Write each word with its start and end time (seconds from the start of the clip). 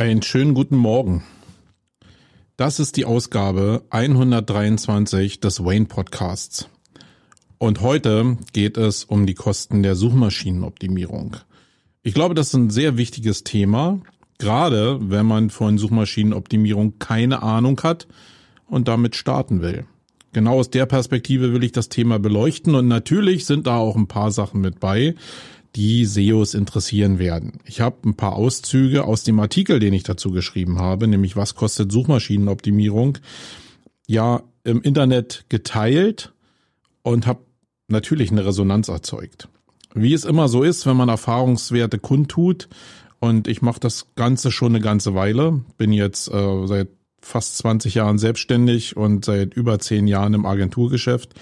Einen 0.00 0.22
schönen 0.22 0.54
guten 0.54 0.78
Morgen. 0.78 1.24
Das 2.56 2.80
ist 2.80 2.96
die 2.96 3.04
Ausgabe 3.04 3.82
123 3.90 5.40
des 5.40 5.62
Wayne 5.62 5.84
Podcasts. 5.84 6.70
Und 7.58 7.82
heute 7.82 8.38
geht 8.54 8.78
es 8.78 9.04
um 9.04 9.26
die 9.26 9.34
Kosten 9.34 9.82
der 9.82 9.96
Suchmaschinenoptimierung. 9.96 11.36
Ich 12.02 12.14
glaube, 12.14 12.34
das 12.34 12.46
ist 12.46 12.54
ein 12.54 12.70
sehr 12.70 12.96
wichtiges 12.96 13.44
Thema, 13.44 14.00
gerade 14.38 14.98
wenn 15.02 15.26
man 15.26 15.50
von 15.50 15.76
Suchmaschinenoptimierung 15.76 16.98
keine 16.98 17.42
Ahnung 17.42 17.78
hat 17.82 18.08
und 18.68 18.88
damit 18.88 19.16
starten 19.16 19.60
will. 19.60 19.84
Genau 20.32 20.60
aus 20.60 20.70
der 20.70 20.86
Perspektive 20.86 21.52
will 21.52 21.62
ich 21.62 21.72
das 21.72 21.90
Thema 21.90 22.18
beleuchten 22.18 22.74
und 22.74 22.88
natürlich 22.88 23.44
sind 23.44 23.66
da 23.66 23.76
auch 23.76 23.96
ein 23.96 24.08
paar 24.08 24.30
Sachen 24.30 24.62
mit 24.62 24.80
bei, 24.80 25.14
die 25.76 26.04
SEOs 26.04 26.54
interessieren 26.54 27.18
werden. 27.18 27.60
Ich 27.64 27.80
habe 27.80 28.08
ein 28.08 28.14
paar 28.14 28.34
Auszüge 28.34 29.04
aus 29.04 29.22
dem 29.22 29.38
Artikel, 29.38 29.78
den 29.78 29.92
ich 29.92 30.02
dazu 30.02 30.30
geschrieben 30.30 30.80
habe, 30.80 31.06
nämlich 31.06 31.36
was 31.36 31.54
kostet 31.54 31.92
Suchmaschinenoptimierung, 31.92 33.18
ja 34.06 34.42
im 34.64 34.82
Internet 34.82 35.44
geteilt 35.48 36.32
und 37.02 37.26
habe 37.26 37.40
natürlich 37.88 38.30
eine 38.30 38.44
Resonanz 38.44 38.88
erzeugt. 38.88 39.48
Wie 39.94 40.12
es 40.12 40.24
immer 40.24 40.48
so 40.48 40.62
ist, 40.62 40.86
wenn 40.86 40.96
man 40.96 41.08
Erfahrungswerte 41.08 41.98
kundtut, 41.98 42.68
und 43.20 43.48
ich 43.48 43.60
mache 43.62 43.80
das 43.80 44.06
Ganze 44.16 44.50
schon 44.50 44.74
eine 44.74 44.82
ganze 44.82 45.14
Weile, 45.14 45.62
bin 45.76 45.92
jetzt 45.92 46.32
äh, 46.32 46.66
seit 46.66 46.88
fast 47.20 47.58
20 47.58 47.94
Jahren 47.94 48.18
selbstständig 48.18 48.96
und 48.96 49.26
seit 49.26 49.52
über 49.54 49.78
10 49.78 50.08
Jahren 50.08 50.32
im 50.32 50.46
Agenturgeschäft 50.46 51.34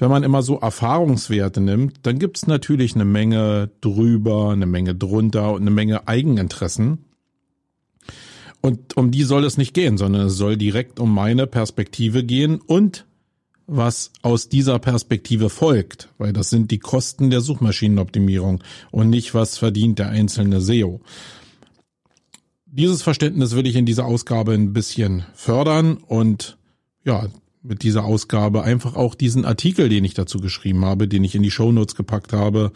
wenn 0.00 0.10
man 0.10 0.22
immer 0.22 0.42
so 0.42 0.58
Erfahrungswerte 0.58 1.60
nimmt, 1.60 1.98
dann 2.02 2.18
gibt's 2.18 2.46
natürlich 2.46 2.94
eine 2.94 3.04
Menge 3.04 3.70
drüber, 3.80 4.50
eine 4.50 4.66
Menge 4.66 4.94
drunter 4.94 5.52
und 5.52 5.60
eine 5.60 5.70
Menge 5.70 6.08
Eigeninteressen. 6.08 7.04
Und 8.62 8.96
um 8.96 9.10
die 9.10 9.22
soll 9.22 9.44
es 9.44 9.58
nicht 9.58 9.74
gehen, 9.74 9.98
sondern 9.98 10.26
es 10.26 10.36
soll 10.36 10.56
direkt 10.56 11.00
um 11.00 11.14
meine 11.14 11.46
Perspektive 11.46 12.24
gehen 12.24 12.60
und 12.60 13.06
was 13.66 14.10
aus 14.22 14.48
dieser 14.48 14.78
Perspektive 14.78 15.48
folgt, 15.48 16.08
weil 16.18 16.32
das 16.32 16.50
sind 16.50 16.70
die 16.70 16.80
Kosten 16.80 17.30
der 17.30 17.40
Suchmaschinenoptimierung 17.40 18.64
und 18.90 19.10
nicht 19.10 19.32
was 19.32 19.58
verdient 19.58 19.98
der 20.00 20.08
einzelne 20.08 20.60
SEO. 20.60 21.00
Dieses 22.66 23.02
Verständnis 23.02 23.54
will 23.54 23.66
ich 23.66 23.76
in 23.76 23.86
dieser 23.86 24.06
Ausgabe 24.06 24.52
ein 24.54 24.72
bisschen 24.72 25.24
fördern 25.34 25.98
und 25.98 26.58
ja, 27.04 27.28
mit 27.62 27.82
dieser 27.82 28.04
Ausgabe 28.04 28.62
einfach 28.62 28.96
auch 28.96 29.14
diesen 29.14 29.44
Artikel, 29.44 29.88
den 29.88 30.04
ich 30.04 30.14
dazu 30.14 30.38
geschrieben 30.40 30.84
habe, 30.84 31.08
den 31.08 31.24
ich 31.24 31.34
in 31.34 31.42
die 31.42 31.50
Shownotes 31.50 31.94
gepackt 31.94 32.32
habe, 32.32 32.72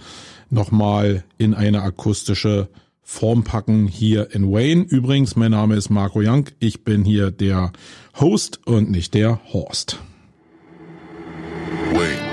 nochmal 0.50 1.24
in 1.38 1.54
eine 1.54 1.82
akustische 1.82 2.68
Form 3.02 3.44
packen 3.44 3.86
hier 3.86 4.34
in 4.34 4.50
Wayne. 4.50 4.82
Übrigens, 4.82 5.36
mein 5.36 5.50
Name 5.50 5.76
ist 5.76 5.90
Marco 5.90 6.20
Young. 6.22 6.46
Ich 6.58 6.84
bin 6.84 7.04
hier 7.04 7.30
der 7.30 7.72
Host 8.18 8.60
und 8.66 8.90
nicht 8.90 9.14
der 9.14 9.40
Horst. 9.52 9.98
Wayne. 11.92 12.23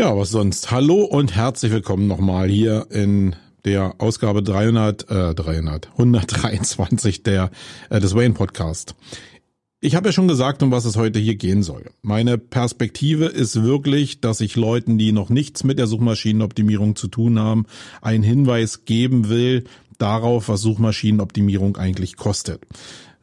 Ja, 0.00 0.16
was 0.16 0.30
sonst? 0.30 0.70
Hallo 0.70 1.04
und 1.04 1.36
herzlich 1.36 1.72
willkommen 1.72 2.06
nochmal 2.06 2.48
hier 2.48 2.86
in 2.88 3.36
der 3.66 3.96
Ausgabe 3.98 4.42
300, 4.42 5.10
äh, 5.10 5.34
300, 5.34 5.90
123 5.92 7.22
der, 7.22 7.50
äh, 7.90 8.00
des 8.00 8.14
Wayne 8.14 8.32
Podcast. 8.32 8.94
Ich 9.82 9.94
habe 9.94 10.08
ja 10.08 10.12
schon 10.14 10.26
gesagt, 10.26 10.62
um 10.62 10.70
was 10.70 10.86
es 10.86 10.96
heute 10.96 11.18
hier 11.18 11.34
gehen 11.34 11.62
soll. 11.62 11.90
Meine 12.00 12.38
Perspektive 12.38 13.26
ist 13.26 13.62
wirklich, 13.62 14.22
dass 14.22 14.40
ich 14.40 14.56
Leuten, 14.56 14.96
die 14.96 15.12
noch 15.12 15.28
nichts 15.28 15.64
mit 15.64 15.78
der 15.78 15.86
Suchmaschinenoptimierung 15.86 16.96
zu 16.96 17.08
tun 17.08 17.38
haben, 17.38 17.66
einen 18.00 18.24
Hinweis 18.24 18.86
geben 18.86 19.28
will 19.28 19.64
darauf, 19.98 20.48
was 20.48 20.62
Suchmaschinenoptimierung 20.62 21.76
eigentlich 21.76 22.16
kostet 22.16 22.62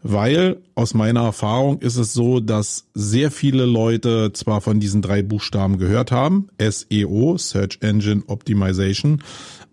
weil 0.04 0.58
aus 0.76 0.94
meiner 0.94 1.24
Erfahrung 1.24 1.80
ist 1.80 1.98
es 1.98 2.14
so, 2.14 2.40
dass 2.40 2.86
sehr 2.94 3.32
viele 3.32 3.66
Leute 3.66 4.32
zwar 4.34 4.62
von 4.62 4.80
diesen 4.80 5.02
drei 5.02 5.24
Buchstaben 5.24 5.78
gehört 5.78 6.12
haben, 6.12 6.50
SEO, 6.60 7.38
Search 7.38 7.80
Engine 7.82 8.24
Optimization, 8.28 9.24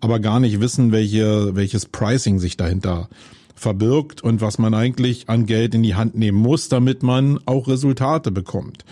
aber 0.01 0.19
gar 0.19 0.39
nicht 0.39 0.59
wissen, 0.59 0.91
welche, 0.91 1.55
welches 1.55 1.85
Pricing 1.85 2.39
sich 2.39 2.57
dahinter 2.57 3.09
verbirgt 3.53 4.23
und 4.23 4.41
was 4.41 4.57
man 4.57 4.73
eigentlich 4.73 5.29
an 5.29 5.45
Geld 5.45 5.75
in 5.75 5.83
die 5.83 5.95
Hand 5.95 6.15
nehmen 6.15 6.37
muss, 6.37 6.69
damit 6.69 7.03
man 7.03 7.39
auch 7.45 7.67
Resultate 7.67 8.31
bekommt. 8.31 8.83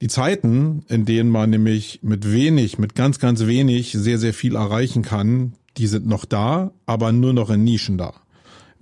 Die 0.00 0.08
Zeiten, 0.08 0.84
in 0.88 1.04
denen 1.04 1.30
man 1.30 1.50
nämlich 1.50 2.00
mit 2.02 2.32
wenig, 2.32 2.78
mit 2.78 2.96
ganz, 2.96 3.20
ganz 3.20 3.46
wenig 3.46 3.92
sehr, 3.92 4.18
sehr 4.18 4.34
viel 4.34 4.56
erreichen 4.56 5.02
kann, 5.02 5.52
die 5.76 5.86
sind 5.86 6.06
noch 6.08 6.24
da, 6.24 6.72
aber 6.86 7.12
nur 7.12 7.32
noch 7.32 7.50
in 7.50 7.62
Nischen 7.62 7.98
da 7.98 8.21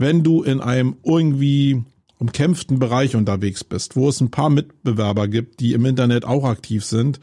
wenn 0.00 0.22
du 0.22 0.43
in 0.43 0.61
einem 0.61 0.97
irgendwie 1.05 1.84
umkämpften 2.19 2.78
Bereich 2.78 3.16
unterwegs 3.16 3.65
bist, 3.65 3.97
wo 3.97 4.09
es 4.09 4.21
ein 4.22 4.31
paar 4.31 4.49
Mitbewerber 4.49 5.28
gibt, 5.28 5.61
die 5.61 5.75
im 5.75 5.84
Internet 5.84 6.25
auch 6.25 6.44
aktiv 6.44 6.87
sind, 6.87 7.21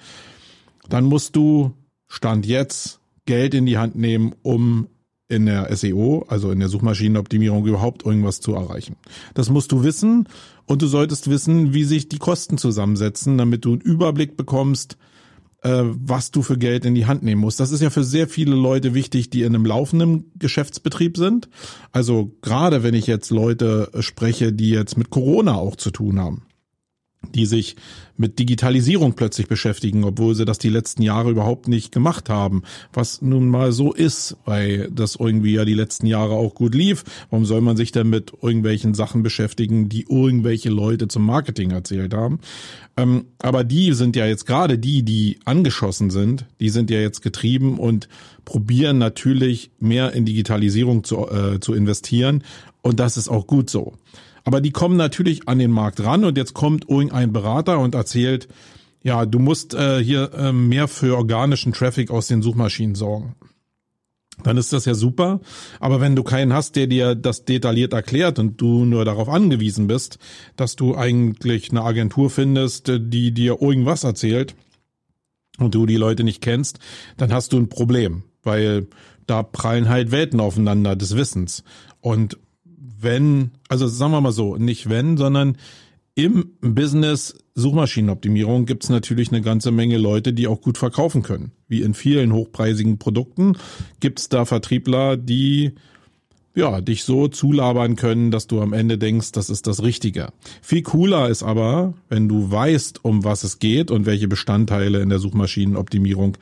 dann 0.87 1.05
musst 1.05 1.35
du 1.35 1.73
Stand 2.07 2.45
jetzt 2.45 2.99
Geld 3.25 3.55
in 3.55 3.65
die 3.65 3.79
Hand 3.79 3.95
nehmen, 3.95 4.35
um 4.43 4.87
in 5.27 5.47
der 5.47 5.75
SEO, 5.75 6.25
also 6.29 6.51
in 6.51 6.59
der 6.59 6.69
Suchmaschinenoptimierung 6.69 7.65
überhaupt 7.65 8.05
irgendwas 8.05 8.41
zu 8.41 8.53
erreichen. 8.53 8.95
Das 9.33 9.49
musst 9.49 9.71
du 9.71 9.83
wissen 9.83 10.29
und 10.65 10.83
du 10.83 10.87
solltest 10.87 11.29
wissen, 11.29 11.73
wie 11.73 11.83
sich 11.83 12.09
die 12.09 12.19
Kosten 12.19 12.59
zusammensetzen, 12.59 13.39
damit 13.39 13.65
du 13.65 13.73
einen 13.73 13.81
Überblick 13.81 14.37
bekommst, 14.37 14.97
äh, 15.63 15.83
was 15.83 16.31
du 16.31 16.41
für 16.41 16.57
Geld 16.57 16.85
in 16.85 16.95
die 16.95 17.05
Hand 17.05 17.23
nehmen 17.23 17.41
musst. 17.41 17.59
Das 17.59 17.71
ist 17.71 17.81
ja 17.81 17.89
für 17.89 18.03
sehr 18.03 18.27
viele 18.27 18.55
Leute 18.55 18.93
wichtig, 18.93 19.29
die 19.29 19.41
in 19.41 19.55
einem 19.55 19.65
laufenden 19.65 20.31
Geschäftsbetrieb 20.35 21.17
sind. 21.17 21.49
Also 21.91 22.35
gerade 22.41 22.83
wenn 22.83 22.93
ich 22.93 23.07
jetzt 23.07 23.29
Leute 23.29 23.89
spreche, 23.99 24.53
die 24.53 24.69
jetzt 24.69 24.97
mit 24.97 25.09
Corona 25.09 25.55
auch 25.55 25.75
zu 25.75 25.91
tun 25.91 26.19
haben 26.19 26.46
die 27.37 27.45
sich 27.45 27.75
mit 28.17 28.39
Digitalisierung 28.39 29.13
plötzlich 29.13 29.47
beschäftigen, 29.47 30.03
obwohl 30.03 30.35
sie 30.35 30.43
das 30.43 30.57
die 30.57 30.69
letzten 30.69 31.03
Jahre 31.03 31.29
überhaupt 31.29 31.67
nicht 31.67 31.91
gemacht 31.91 32.29
haben. 32.29 32.63
Was 32.91 33.21
nun 33.21 33.47
mal 33.47 33.71
so 33.71 33.93
ist, 33.93 34.35
weil 34.45 34.89
das 34.91 35.15
irgendwie 35.15 35.53
ja 35.53 35.65
die 35.65 35.75
letzten 35.75 36.07
Jahre 36.07 36.33
auch 36.33 36.55
gut 36.55 36.73
lief. 36.73 37.03
Warum 37.29 37.45
soll 37.45 37.61
man 37.61 37.77
sich 37.77 37.91
denn 37.91 38.09
mit 38.09 38.33
irgendwelchen 38.41 38.95
Sachen 38.95 39.23
beschäftigen, 39.23 39.87
die 39.87 40.07
irgendwelche 40.09 40.69
Leute 40.69 41.07
zum 41.07 41.25
Marketing 41.25 41.71
erzählt 41.71 42.13
haben? 42.13 42.39
Ähm, 42.97 43.25
aber 43.39 43.63
die 43.63 43.93
sind 43.93 44.15
ja 44.15 44.25
jetzt 44.25 44.47
gerade 44.47 44.79
die, 44.79 45.03
die 45.03 45.37
angeschossen 45.45 46.09
sind, 46.09 46.45
die 46.59 46.69
sind 46.69 46.89
ja 46.89 46.99
jetzt 46.99 47.21
getrieben 47.21 47.77
und 47.77 48.09
probieren 48.43 48.97
natürlich 48.97 49.69
mehr 49.79 50.13
in 50.13 50.25
Digitalisierung 50.25 51.03
zu, 51.03 51.29
äh, 51.29 51.59
zu 51.59 51.75
investieren. 51.75 52.43
Und 52.81 52.99
das 52.99 53.17
ist 53.17 53.29
auch 53.29 53.45
gut 53.45 53.69
so. 53.69 53.93
Aber 54.47 54.61
die 54.61 54.71
kommen 54.71 54.95
natürlich 54.95 55.49
an 55.49 55.59
den 55.59 55.71
Markt 55.71 56.01
ran 56.01 56.23
und 56.23 56.37
jetzt 56.37 56.53
kommt 56.53 56.89
irgendein 56.89 57.33
Berater 57.33 57.79
und 57.79 57.95
erzählt, 57.95 58.47
ja, 59.03 59.25
du 59.25 59.39
musst 59.39 59.73
äh, 59.73 60.01
hier 60.01 60.33
äh, 60.33 60.53
mehr 60.53 60.87
für 60.87 61.17
organischen 61.17 61.73
Traffic 61.73 62.11
aus 62.11 62.27
den 62.27 62.41
Suchmaschinen 62.41 62.95
sorgen. 62.95 63.35
Dann 64.43 64.55
ist 64.55 64.71
das 64.71 64.85
ja 64.85 64.93
super. 64.93 65.41
Aber 65.81 65.99
wenn 65.99 66.15
du 66.15 66.23
keinen 66.23 66.53
hast, 66.53 66.77
der 66.77 66.87
dir 66.87 67.13
das 67.13 67.43
detailliert 67.43 67.91
erklärt 67.91 68.39
und 68.39 68.61
du 68.61 68.85
nur 68.85 69.03
darauf 69.03 69.27
angewiesen 69.27 69.87
bist, 69.87 70.17
dass 70.55 70.77
du 70.77 70.95
eigentlich 70.95 71.71
eine 71.71 71.83
Agentur 71.83 72.29
findest, 72.29 72.87
die 72.87 73.33
dir 73.33 73.61
irgendwas 73.61 74.05
erzählt 74.05 74.55
und 75.57 75.75
du 75.75 75.85
die 75.85 75.97
Leute 75.97 76.23
nicht 76.23 76.41
kennst, 76.41 76.79
dann 77.17 77.33
hast 77.33 77.51
du 77.51 77.57
ein 77.57 77.67
Problem, 77.67 78.23
weil 78.43 78.87
da 79.25 79.43
prallen 79.43 79.89
halt 79.89 80.11
Welten 80.11 80.39
aufeinander 80.39 80.95
des 80.95 81.17
Wissens. 81.17 81.65
Und 81.99 82.37
wenn, 82.99 83.51
also 83.69 83.87
sagen 83.87 84.11
wir 84.11 84.21
mal 84.21 84.31
so, 84.31 84.57
nicht 84.57 84.89
wenn, 84.89 85.17
sondern 85.17 85.57
im 86.15 86.51
Business 86.61 87.35
Suchmaschinenoptimierung 87.53 88.65
gibt 88.65 88.83
es 88.83 88.89
natürlich 88.89 89.31
eine 89.31 89.41
ganze 89.41 89.71
Menge 89.71 89.97
Leute, 89.97 90.33
die 90.33 90.47
auch 90.47 90.61
gut 90.61 90.77
verkaufen 90.77 91.21
können. 91.21 91.51
Wie 91.67 91.81
in 91.81 91.93
vielen 91.93 92.33
hochpreisigen 92.33 92.97
Produkten 92.97 93.57
gibt 93.99 94.19
es 94.19 94.29
da 94.29 94.45
Vertriebler, 94.45 95.17
die 95.17 95.73
ja, 96.55 96.81
dich 96.81 97.03
so 97.03 97.27
zulabern 97.27 97.95
können, 97.95 98.31
dass 98.31 98.47
du 98.47 98.61
am 98.61 98.73
Ende 98.73 98.97
denkst, 98.97 99.31
das 99.31 99.51
ist 99.51 99.67
das 99.67 99.83
Richtige. 99.83 100.29
Viel 100.63 100.81
cooler 100.81 101.29
ist 101.29 101.43
aber, 101.43 101.93
wenn 102.09 102.27
du 102.27 102.49
weißt, 102.49 103.05
um 103.05 103.23
was 103.23 103.43
es 103.43 103.59
geht 103.59 103.91
und 103.91 104.07
welche 104.07 104.27
Bestandteile 104.27 105.01
in 105.01 105.09
der 105.09 105.19
Suchmaschinenoptimierung 105.19 106.35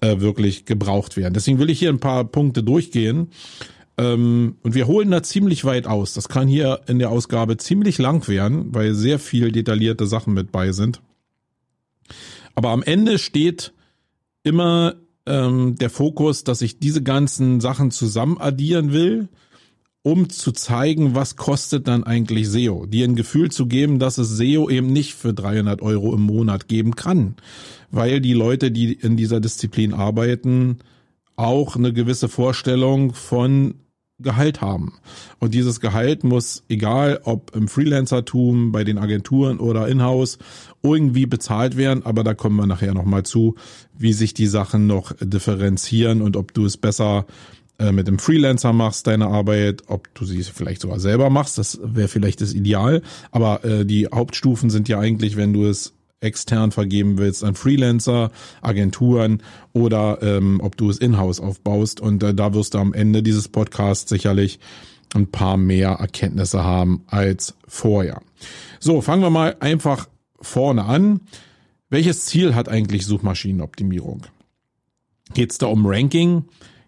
äh, 0.00 0.20
wirklich 0.20 0.64
gebraucht 0.64 1.18
werden. 1.18 1.34
Deswegen 1.34 1.58
will 1.58 1.68
ich 1.68 1.78
hier 1.78 1.90
ein 1.90 2.00
paar 2.00 2.24
Punkte 2.24 2.62
durchgehen. 2.62 3.28
Ähm, 4.00 4.56
und 4.62 4.74
wir 4.74 4.86
holen 4.86 5.10
da 5.10 5.22
ziemlich 5.22 5.66
weit 5.66 5.86
aus. 5.86 6.14
Das 6.14 6.28
kann 6.28 6.48
hier 6.48 6.80
in 6.86 6.98
der 6.98 7.10
Ausgabe 7.10 7.58
ziemlich 7.58 7.98
lang 7.98 8.26
werden, 8.28 8.74
weil 8.74 8.94
sehr 8.94 9.18
viel 9.18 9.52
detaillierte 9.52 10.06
Sachen 10.06 10.32
mit 10.32 10.50
bei 10.50 10.72
sind. 10.72 11.02
Aber 12.54 12.70
am 12.70 12.82
Ende 12.82 13.18
steht 13.18 13.74
immer 14.42 14.94
ähm, 15.26 15.74
der 15.74 15.90
Fokus, 15.90 16.44
dass 16.44 16.62
ich 16.62 16.78
diese 16.78 17.02
ganzen 17.02 17.60
Sachen 17.60 17.90
zusammen 17.90 18.38
addieren 18.38 18.94
will, 18.94 19.28
um 20.02 20.30
zu 20.30 20.52
zeigen, 20.52 21.14
was 21.14 21.36
kostet 21.36 21.86
dann 21.86 22.02
eigentlich 22.02 22.48
SEO. 22.48 22.86
Dir 22.86 23.06
ein 23.06 23.16
Gefühl 23.16 23.50
zu 23.50 23.66
geben, 23.66 23.98
dass 23.98 24.16
es 24.16 24.30
SEO 24.30 24.70
eben 24.70 24.94
nicht 24.94 25.12
für 25.12 25.34
300 25.34 25.82
Euro 25.82 26.14
im 26.14 26.22
Monat 26.22 26.68
geben 26.68 26.96
kann, 26.96 27.34
weil 27.90 28.22
die 28.22 28.32
Leute, 28.32 28.70
die 28.70 28.94
in 28.94 29.18
dieser 29.18 29.40
Disziplin 29.40 29.92
arbeiten, 29.92 30.78
auch 31.36 31.76
eine 31.76 31.92
gewisse 31.92 32.30
Vorstellung 32.30 33.12
von 33.12 33.74
Gehalt 34.22 34.60
haben. 34.60 34.94
Und 35.38 35.54
dieses 35.54 35.80
Gehalt 35.80 36.24
muss, 36.24 36.64
egal 36.68 37.20
ob 37.24 37.54
im 37.54 37.68
Freelancertum, 37.68 38.72
bei 38.72 38.84
den 38.84 38.98
Agenturen 38.98 39.58
oder 39.58 39.88
in-house, 39.88 40.38
irgendwie 40.82 41.26
bezahlt 41.26 41.76
werden. 41.76 42.04
Aber 42.04 42.24
da 42.24 42.34
kommen 42.34 42.56
wir 42.56 42.66
nachher 42.66 42.94
nochmal 42.94 43.24
zu, 43.24 43.56
wie 43.96 44.12
sich 44.12 44.34
die 44.34 44.46
Sachen 44.46 44.86
noch 44.86 45.12
differenzieren 45.20 46.22
und 46.22 46.36
ob 46.36 46.54
du 46.54 46.64
es 46.64 46.76
besser 46.76 47.26
äh, 47.78 47.92
mit 47.92 48.06
dem 48.08 48.18
Freelancer 48.18 48.72
machst, 48.72 49.06
deine 49.06 49.28
Arbeit, 49.28 49.84
ob 49.86 50.14
du 50.14 50.24
sie 50.24 50.42
vielleicht 50.42 50.82
sogar 50.82 51.00
selber 51.00 51.30
machst. 51.30 51.56
Das 51.56 51.80
wäre 51.82 52.08
vielleicht 52.08 52.42
das 52.42 52.52
Ideal. 52.52 53.02
Aber 53.30 53.64
äh, 53.64 53.86
die 53.86 54.06
Hauptstufen 54.06 54.68
sind 54.68 54.88
ja 54.88 54.98
eigentlich, 54.98 55.36
wenn 55.36 55.52
du 55.52 55.66
es 55.66 55.94
extern 56.20 56.70
vergeben 56.70 57.18
willst 57.18 57.42
an 57.42 57.54
Freelancer, 57.54 58.30
Agenturen 58.60 59.42
oder 59.72 60.18
ähm, 60.22 60.60
ob 60.62 60.76
du 60.76 60.90
es 60.90 60.98
in-house 60.98 61.40
aufbaust. 61.40 62.00
Und 62.00 62.22
äh, 62.22 62.34
da 62.34 62.54
wirst 62.54 62.74
du 62.74 62.78
am 62.78 62.92
Ende 62.92 63.22
dieses 63.22 63.48
Podcasts 63.48 64.08
sicherlich 64.08 64.60
ein 65.14 65.30
paar 65.30 65.56
mehr 65.56 65.90
Erkenntnisse 65.90 66.62
haben 66.62 67.02
als 67.06 67.54
vorher. 67.66 68.22
So, 68.78 69.00
fangen 69.00 69.22
wir 69.22 69.30
mal 69.30 69.56
einfach 69.60 70.08
vorne 70.40 70.84
an. 70.84 71.20
Welches 71.88 72.26
Ziel 72.26 72.54
hat 72.54 72.68
eigentlich 72.68 73.06
Suchmaschinenoptimierung? 73.06 74.22
Geht 75.34 75.50
es 75.50 75.58
da 75.58 75.66
um 75.66 75.86
Ranking? 75.86 76.44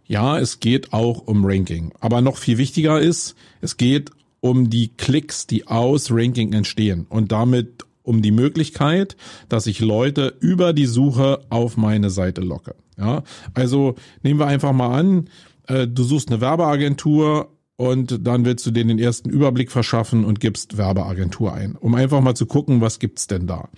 Ja, 0.07 0.39
es 0.39 0.61
geht 0.61 0.93
auch 0.93 1.27
um 1.27 1.45
Ranking. 1.45 1.93
Aber 2.01 2.21
noch 2.21 2.37
viel 2.37 2.59
wichtiger 2.59 3.01
ist, 3.01 3.35
es 3.61 3.77
geht 3.77 4.11
um 4.41 4.71
die 4.71 4.89
Klicks, 4.89 5.47
die 5.47 5.67
aus 5.67 6.11
Ranking 6.11 6.53
entstehen 6.53 7.07
und 7.09 7.33
damit 7.33 7.85
um 8.03 8.23
die 8.23 8.33
Möglichkeit, 8.33 9.17
dass 9.49 9.67
ich 9.67 9.81
Leute 9.81 10.35
über 10.41 10.73
die 10.73 10.87
Suche 10.87 11.41
auf 11.49 11.77
meine 11.77 12.11
Seite 12.11 12.41
locke. 12.41 12.75
Ja, 12.99 13.23
also 13.55 13.95
nehmen 14.23 14.39
wir 14.39 14.47
einfach 14.47 14.73
mal 14.73 14.99
an, 14.99 15.29
äh, 15.67 15.87
du 15.87 16.03
suchst 16.03 16.31
eine 16.31 16.41
Werbeagentur 16.41 17.51
und 17.77 18.27
dann 18.27 18.45
willst 18.45 18.67
du 18.67 18.71
dir 18.71 18.85
den 18.85 18.99
ersten 18.99 19.31
Überblick 19.31 19.73
verschaffen 19.73 20.25
und 20.25 20.41
gibst 20.41 20.77
Werbeagentur 20.77 21.53
ein, 21.53 21.77
um 21.77 21.95
einfach 21.95 22.21
mal 22.21 22.35
zu 22.35 22.47
gucken, 22.47 22.81
was 22.81 22.99
gibt's 22.99 23.27
denn 23.27 23.47
da. 23.47 23.69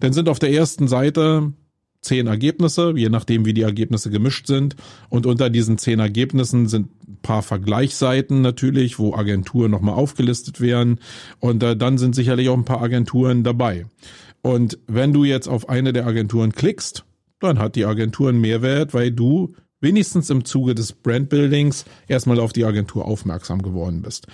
Dann 0.00 0.12
sind 0.12 0.28
auf 0.28 0.38
der 0.38 0.52
ersten 0.52 0.88
Seite 0.88 1.52
zehn 2.06 2.26
Ergebnisse, 2.26 2.92
je 2.96 3.08
nachdem 3.08 3.44
wie 3.44 3.52
die 3.52 3.62
Ergebnisse 3.62 4.10
gemischt 4.10 4.46
sind. 4.46 4.76
Und 5.08 5.26
unter 5.26 5.50
diesen 5.50 5.76
zehn 5.76 5.98
Ergebnissen 5.98 6.68
sind 6.68 6.88
ein 7.06 7.18
paar 7.20 7.42
Vergleichsseiten 7.42 8.40
natürlich, 8.40 8.98
wo 8.98 9.14
Agenturen 9.14 9.70
nochmal 9.70 9.94
aufgelistet 9.94 10.60
werden. 10.60 11.00
Und 11.40 11.62
äh, 11.62 11.76
dann 11.76 11.98
sind 11.98 12.14
sicherlich 12.14 12.48
auch 12.48 12.56
ein 12.56 12.64
paar 12.64 12.80
Agenturen 12.80 13.44
dabei. 13.44 13.86
Und 14.42 14.78
wenn 14.86 15.12
du 15.12 15.24
jetzt 15.24 15.48
auf 15.48 15.68
eine 15.68 15.92
der 15.92 16.06
Agenturen 16.06 16.52
klickst, 16.52 17.04
dann 17.40 17.58
hat 17.58 17.76
die 17.76 17.84
Agentur 17.84 18.28
einen 18.28 18.40
Mehrwert, 18.40 18.94
weil 18.94 19.10
du 19.10 19.54
wenigstens 19.80 20.30
im 20.30 20.44
Zuge 20.44 20.74
des 20.74 20.92
Brandbuildings 20.92 21.84
erstmal 22.08 22.40
auf 22.40 22.52
die 22.52 22.64
Agentur 22.64 23.04
aufmerksam 23.04 23.60
geworden 23.60 24.02
bist. 24.02 24.26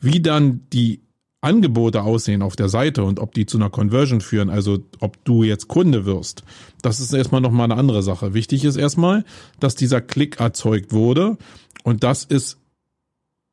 Wie 0.00 0.20
dann 0.20 0.60
die 0.72 1.00
Angebote 1.46 2.02
aussehen 2.02 2.42
auf 2.42 2.56
der 2.56 2.68
Seite 2.68 3.04
und 3.04 3.20
ob 3.20 3.32
die 3.32 3.46
zu 3.46 3.56
einer 3.56 3.70
Conversion 3.70 4.20
führen, 4.20 4.50
also 4.50 4.78
ob 4.98 5.24
du 5.24 5.44
jetzt 5.44 5.68
Kunde 5.68 6.04
wirst, 6.04 6.42
das 6.82 6.98
ist 6.98 7.12
erstmal 7.12 7.40
nochmal 7.40 7.70
eine 7.70 7.80
andere 7.80 8.02
Sache. 8.02 8.34
Wichtig 8.34 8.64
ist 8.64 8.76
erstmal, 8.76 9.24
dass 9.60 9.76
dieser 9.76 10.00
Klick 10.00 10.40
erzeugt 10.40 10.92
wurde 10.92 11.38
und 11.84 12.02
das 12.02 12.24
ist 12.24 12.58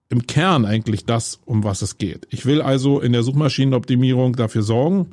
im 0.09 0.25
Kern 0.25 0.65
eigentlich 0.65 1.05
das, 1.05 1.39
um 1.45 1.63
was 1.63 1.81
es 1.83 1.97
geht. 1.99 2.27
Ich 2.31 2.45
will 2.45 2.61
also 2.61 2.99
in 2.99 3.13
der 3.13 3.23
Suchmaschinenoptimierung 3.23 4.35
dafür 4.35 4.63
sorgen, 4.63 5.11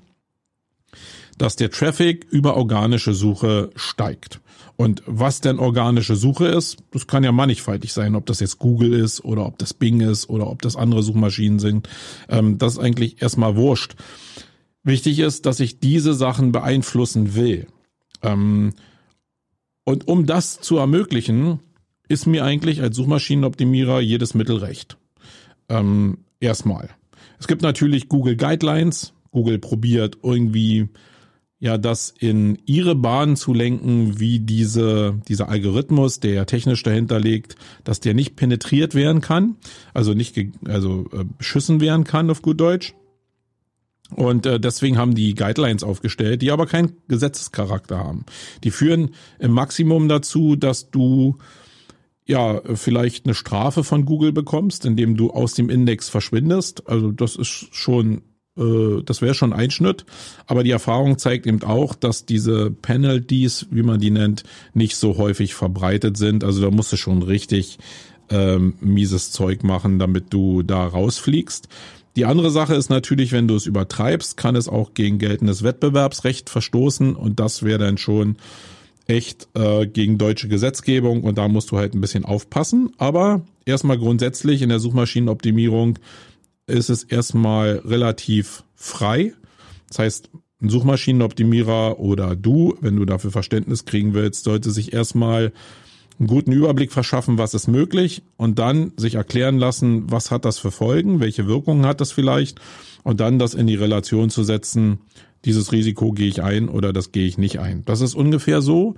dass 1.37 1.57
der 1.57 1.71
Traffic 1.71 2.27
über 2.31 2.57
organische 2.57 3.15
Suche 3.15 3.71
steigt. 3.77 4.41
Und 4.81 5.03
was 5.05 5.43
denn 5.43 5.59
organische 5.59 6.17
Suche 6.17 6.47
ist, 6.47 6.79
das 6.91 7.07
kann 7.07 7.23
ja 7.23 7.33
mannigfaltig 7.33 7.93
sein, 7.93 8.15
ob 8.15 8.25
das 8.25 8.41
jetzt 8.41 8.59
Google 8.59 8.95
ist 8.95 9.23
oder 9.23 9.45
ob 9.45 9.59
das 9.59 9.75
Bing 9.75 10.01
ist 10.01 10.31
oder 10.31 10.47
ob 10.49 10.63
das 10.63 10.75
andere 10.75 11.03
Suchmaschinen 11.03 11.59
sind. 11.59 11.87
Ähm, 12.31 12.57
das 12.57 12.73
ist 12.73 12.79
eigentlich 12.79 13.21
erstmal 13.21 13.57
wurscht. 13.57 13.97
Wichtig 14.83 15.19
ist, 15.19 15.45
dass 15.45 15.61
ich 15.61 15.81
diese 15.81 16.15
Sachen 16.15 16.51
beeinflussen 16.51 17.35
will. 17.35 17.67
Ähm, 18.23 18.73
und 19.85 20.09
um 20.09 20.25
das 20.25 20.63
zu 20.63 20.79
ermöglichen, 20.79 21.61
ist 22.09 22.27
mir 22.27 22.47
eigentlich 22.47 22.81
als 22.81 22.97
Suchmaschinenoptimierer 22.97 24.01
jedes 24.01 24.33
Mittel 24.33 24.57
recht. 24.57 24.97
Ähm, 25.69 26.25
erstmal. 26.41 26.89
Es 27.39 27.47
gibt 27.47 27.61
natürlich 27.61 28.09
Google 28.09 28.39
Guidelines. 28.39 29.13
Google 29.31 29.59
probiert 29.59 30.17
irgendwie 30.23 30.89
ja, 31.61 31.77
das 31.77 32.15
in 32.19 32.59
ihre 32.65 32.95
Bahn 32.95 33.37
zu 33.37 33.53
lenken, 33.53 34.19
wie 34.19 34.41
diese, 34.41 35.21
dieser 35.29 35.51
Algorithmus, 35.51 36.19
der 36.19 36.33
ja 36.33 36.45
technisch 36.47 36.83
dahinter 36.83 37.21
liegt, 37.21 37.55
dass 37.85 38.01
der 38.01 38.15
nicht 38.15 38.35
penetriert 38.35 38.95
werden 38.95 39.21
kann, 39.21 39.57
also 39.93 40.15
nicht, 40.15 40.39
also 40.67 41.07
äh, 41.13 41.25
beschissen 41.37 41.83
werden 41.83 42.05
kann 42.05 42.31
auf 42.31 42.41
gut 42.41 42.59
Deutsch. 42.59 42.95
Und 44.17 44.47
äh, 44.47 44.59
deswegen 44.59 44.97
haben 44.97 45.15
die 45.15 45.35
Guidelines 45.35 45.85
aufgestellt, 45.85 46.41
die 46.41 46.51
aber 46.51 46.67
keinen 46.67 46.97
Gesetzescharakter 47.09 47.99
haben. 47.99 48.25
Die 48.65 48.71
führen 48.71 49.11
im 49.39 49.53
Maximum 49.53 50.09
dazu, 50.09 50.57
dass 50.57 50.91
du 50.91 51.37
ja 52.25 52.61
vielleicht 52.75 53.27
eine 53.27 53.35
Strafe 53.35 53.85
von 53.85 54.07
Google 54.07 54.33
bekommst, 54.33 54.87
indem 54.87 55.17
du 55.17 55.31
aus 55.31 55.55
dem 55.55 55.69
Index 55.69 56.09
verschwindest. 56.09 56.89
Also 56.89 57.13
das 57.13 57.37
ist 57.37 57.69
schon 57.73 58.23
äh, 58.61 59.03
das 59.05 59.23
wäre 59.23 59.35
schon 59.35 59.53
ein 59.53 59.71
Schnitt. 59.71 60.05
Aber 60.47 60.63
die 60.63 60.71
Erfahrung 60.71 61.19
zeigt 61.19 61.47
eben 61.47 61.63
auch, 61.63 61.95
dass 61.95 62.27
diese 62.27 62.71
Penalties, 62.71 63.67
wie 63.71 63.83
man 63.83 64.01
die 64.01 64.11
nennt, 64.11 64.45
nicht 64.75 64.97
so 64.97 65.17
häufig 65.17 65.55
verbreitet 65.55 66.17
sind. 66.17 66.45
Also 66.45 66.61
da 66.63 66.71
musst 66.71 66.93
du 66.93 66.97
schon 66.97 67.23
richtig 67.23 67.79
ähm, 68.31 68.75
mieses 68.81 69.33
Zeug 69.33 69.65
machen, 69.65 69.99
damit 69.99 70.27
du 70.31 70.63
da 70.63 70.87
rausfliegst. 70.87 71.69
Die 72.17 72.25
andere 72.25 72.51
Sache 72.51 72.75
ist 72.75 72.91
natürlich, 72.91 73.33
wenn 73.33 73.49
du 73.49 73.55
es 73.55 73.67
übertreibst, 73.67 74.37
kann 74.37 74.57
es 74.57 74.69
auch 74.69 74.95
gegen 74.95 75.19
geltendes 75.19 75.63
Wettbewerbsrecht 75.63 76.51
verstoßen 76.51 77.15
und 77.15 77.39
das 77.39 77.63
wäre 77.63 77.79
dann 77.79 77.99
schon 77.99 78.37
echt 79.07 79.49
äh, 79.55 79.87
gegen 79.87 80.19
deutsche 80.19 80.49
Gesetzgebung 80.49 81.23
und 81.23 81.39
da 81.39 81.49
musst 81.49 81.71
du 81.71 81.79
halt 81.79 81.95
ein 81.95 82.01
bisschen 82.01 82.25
aufpassen. 82.25 82.93
Aber 82.99 83.43
erstmal 83.65 83.99
grundsätzlich 83.99 84.63
in 84.63 84.69
der 84.69 84.81
Suchmaschinenoptimierung 84.81 85.99
ist 86.71 86.91
es 86.91 87.03
erstmal 87.05 87.83
relativ 87.85 88.65
frei. 88.75 89.35
Das 89.89 89.99
heißt, 89.99 90.31
ein 90.63 90.69
Suchmaschinenoptimierer 90.69 91.99
oder 91.99 92.37
du, 92.37 92.77
wenn 92.81 92.97
du 92.97 93.05
dafür 93.05 93.31
Verständnis 93.31 93.85
kriegen 93.85 94.15
willst, 94.15 94.45
sollte 94.45 94.71
sich 94.71 94.93
erstmal 94.93 95.53
einen 96.19 96.27
guten 96.27 96.53
Überblick 96.53 96.93
verschaffen, 96.93 97.39
was 97.39 97.55
ist 97.55 97.67
möglich 97.67 98.23
und 98.37 98.59
dann 98.59 98.93
sich 98.97 99.15
erklären 99.15 99.59
lassen, 99.59 100.11
was 100.11 100.31
hat 100.31 100.45
das 100.45 100.59
für 100.59 100.71
Folgen, 100.71 101.19
welche 101.21 101.47
Wirkungen 101.47 101.87
hat 101.87 102.01
das 102.03 102.13
vielleicht 102.13 102.61
und 103.03 103.21
dann 103.21 103.39
das 103.39 103.55
in 103.55 103.67
die 103.67 103.75
Relation 103.75 104.29
zu 104.29 104.45
setzen, 104.45 105.01
dieses 105.47 105.73
Risiko 105.73 106.13
gehe 106.13 106.29
ich 106.29 106.43
ein 106.43 106.69
oder 106.69 106.93
das 106.93 107.13
gehe 107.13 107.27
ich 107.27 107.39
nicht 107.39 107.59
ein. 107.59 107.85
Das 107.87 108.03
ist 108.03 108.15
ungefähr 108.15 108.61
so, 108.61 108.95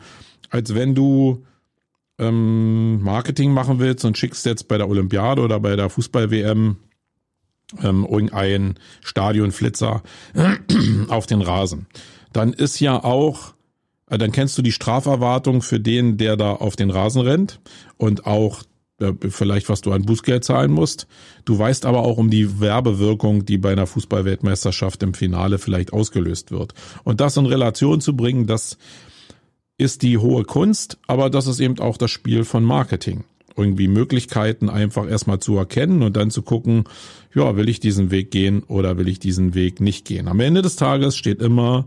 als 0.51 0.75
wenn 0.75 0.97
du 0.97 1.45
ähm, 2.19 3.01
Marketing 3.03 3.53
machen 3.53 3.79
willst 3.79 4.05
und 4.05 4.19
schickst 4.19 4.45
jetzt 4.45 4.67
bei 4.67 4.77
der 4.77 4.89
Olympiade 4.89 5.43
oder 5.43 5.61
bei 5.61 5.77
der 5.77 5.91
Fußball-WM 5.91 6.77
ähm, 7.83 8.07
irgendein 8.09 8.75
Stadionflitzer 9.03 10.03
auf 11.09 11.27
den 11.27 11.43
Rasen. 11.43 11.87
Dann 12.33 12.53
ist 12.53 12.81
ja 12.81 13.03
auch, 13.03 13.55
äh, 14.11 14.19
dann 14.19 14.33
kennst 14.33 14.57
du 14.59 14.63
die 14.63 14.73
Straferwartung 14.73 15.63
für 15.63 15.81
den, 15.81 16.17
der 16.17 16.37
da 16.37 16.53
auf 16.53 16.77
den 16.77 16.91
Rasen 16.91 17.23
rennt 17.23 17.61
und 17.97 18.27
auch 18.27 18.63
äh, 19.03 19.13
vielleicht, 19.29 19.69
was 19.69 19.81
du 19.81 19.93
an 19.93 20.03
Bußgeld 20.03 20.45
zahlen 20.45 20.71
musst. 20.71 21.07
Du 21.45 21.59
weißt 21.59 21.87
aber 21.87 22.03
auch 22.03 22.19
um 22.19 22.31
die 22.31 22.61
Werbewirkung, 22.61 23.45
die 23.45 23.59
bei 23.59 23.73
einer 23.73 23.87
Fußballweltmeisterschaft 23.87 25.03
im 25.03 25.15
Finale 25.15 25.59
vielleicht 25.59 25.93
ausgelöst 25.93 26.51
wird. 26.51 26.75
Und 27.05 27.21
das 27.21 27.37
in 27.37 27.47
Relation 27.47 28.01
zu 28.01 28.17
bringen, 28.17 28.47
das 28.47 28.79
ist 29.79 30.03
die 30.03 30.19
hohe 30.19 30.45
Kunst, 30.45 30.99
aber 31.07 31.31
das 31.31 31.47
ist 31.47 31.61
eben 31.61 31.79
auch 31.81 31.97
das 31.97 32.11
Spiel 32.11 32.45
von 32.45 32.63
Marketing. 32.65 33.25
irgendwie 33.55 33.89
Möglichkeiten 33.89 34.71
einfach 34.71 35.07
erstmal 35.07 35.39
zu 35.39 35.59
erkennen 35.59 36.03
und 36.03 36.17
dann 36.17 36.31
zu 36.31 36.41
gucken, 36.41 36.85
ja, 37.35 37.57
will 37.57 37.69
ich 37.69 37.81
diesen 37.81 38.11
Weg 38.11 38.31
gehen 38.31 38.63
oder 38.65 38.99
will 38.99 39.09
ich 39.09 39.19
diesen 39.19 39.55
Weg 39.55 39.81
nicht 39.81 40.05
gehen. 40.05 40.29
Am 40.29 40.41
Ende 40.41 40.63
des 40.63 40.77
Tages 40.77 41.17
steht 41.17 41.41
immer 41.41 41.87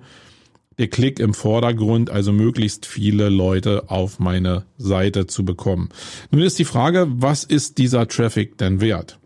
der 0.77 0.87
Klick 0.87 1.19
im 1.19 1.33
Vordergrund, 1.33 2.09
also 2.09 2.33
möglichst 2.33 2.85
viele 2.85 3.29
Leute 3.29 3.89
auf 3.89 4.19
meine 4.19 4.65
Seite 4.77 5.25
zu 5.27 5.45
bekommen. 5.45 5.89
Nun 6.31 6.41
ist 6.41 6.59
die 6.59 6.65
Frage, 6.65 7.07
was 7.09 7.43
ist 7.43 7.77
dieser 7.77 8.07
Traffic 8.07 8.57
denn 8.57 8.81
wert? 8.81 9.19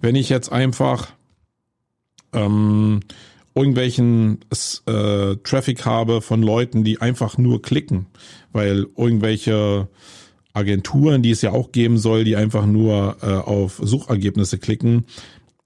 Wenn 0.00 0.14
ich 0.14 0.28
jetzt 0.28 0.52
einfach 0.52 1.12
ähm, 2.32 3.00
irgendwelchen 3.54 4.40
äh, 4.86 5.36
Traffic 5.42 5.84
habe 5.84 6.20
von 6.20 6.42
Leuten, 6.42 6.84
die 6.84 7.00
einfach 7.00 7.36
nur 7.36 7.62
klicken, 7.62 8.06
weil 8.52 8.86
irgendwelche 8.96 9.88
Agenturen, 10.54 11.22
die 11.22 11.30
es 11.30 11.42
ja 11.42 11.52
auch 11.52 11.72
geben 11.72 11.98
soll, 11.98 12.24
die 12.24 12.36
einfach 12.36 12.66
nur 12.66 13.16
äh, 13.22 13.26
auf 13.26 13.80
Suchergebnisse 13.82 14.58
klicken. 14.58 15.04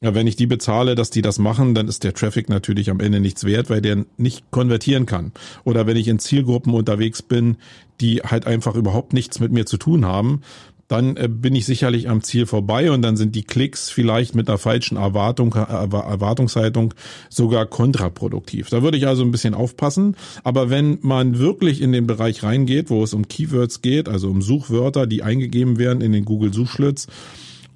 Ja, 0.03 0.15
wenn 0.15 0.27
ich 0.27 0.37
die 0.37 0.47
bezahle, 0.47 0.95
dass 0.95 1.09
die 1.09 1.23
das 1.23 1.39
machen, 1.39 1.75
dann 1.75 1.89
ist 1.89 2.05
der 2.05 2.13
Traffic 2.13 2.51
natürlich 2.51 2.91
am 2.91 3.01
Ende 3.01 3.19
nichts 3.19 3.45
wert, 3.45 3.71
weil 3.71 3.81
der 3.81 4.05
nicht 4.19 4.51
konvertieren 4.51 5.07
kann. 5.07 5.33
Oder 5.65 5.87
wenn 5.87 5.97
ich 5.97 6.09
in 6.09 6.19
Zielgruppen 6.19 6.75
unterwegs 6.75 7.23
bin, 7.23 7.57
die 8.03 8.17
halt 8.19 8.47
einfach 8.47 8.75
überhaupt 8.75 9.15
nichts 9.15 9.41
mit 9.41 9.53
mir 9.53 9.65
zu 9.65 9.79
tun 9.79 10.05
haben, 10.05 10.43
dann 10.89 11.17
äh, 11.17 11.29
bin 11.29 11.55
ich 11.55 11.65
sicherlich 11.65 12.09
am 12.11 12.23
Ziel 12.23 12.45
vorbei 12.45 12.91
und 12.91 13.01
dann 13.01 13.17
sind 13.17 13.35
die 13.35 13.43
Klicks 13.43 13.89
vielleicht 13.89 14.35
mit 14.35 14.49
einer 14.49 14.59
falschen 14.59 14.99
Erwartung, 14.99 15.55
äh, 15.55 15.61
Erwartungshaltung 15.61 16.95
sogar 17.31 17.65
kontraproduktiv. 17.65 18.69
Da 18.69 18.83
würde 18.83 18.99
ich 18.99 19.07
also 19.07 19.23
ein 19.23 19.33
bisschen 19.33 19.55
aufpassen. 19.55 20.15
Aber 20.45 20.69
wenn 20.69 20.99
man 21.01 21.39
wirklich 21.39 21.81
in 21.81 21.93
den 21.93 22.07
Bereich 22.07 22.43
reingeht, 22.43 22.91
wo 22.91 23.03
es 23.03 23.15
um 23.15 23.29
Keywords 23.29 23.83
geht, 23.83 24.09
also 24.09 24.29
um 24.29 24.43
Suchwörter, 24.43 25.07
die 25.07 25.23
eingegeben 25.23 25.79
werden 25.79 26.03
in 26.03 26.13
den 26.13 26.27
Google 26.27 26.53
Suchschlitz 26.53 27.07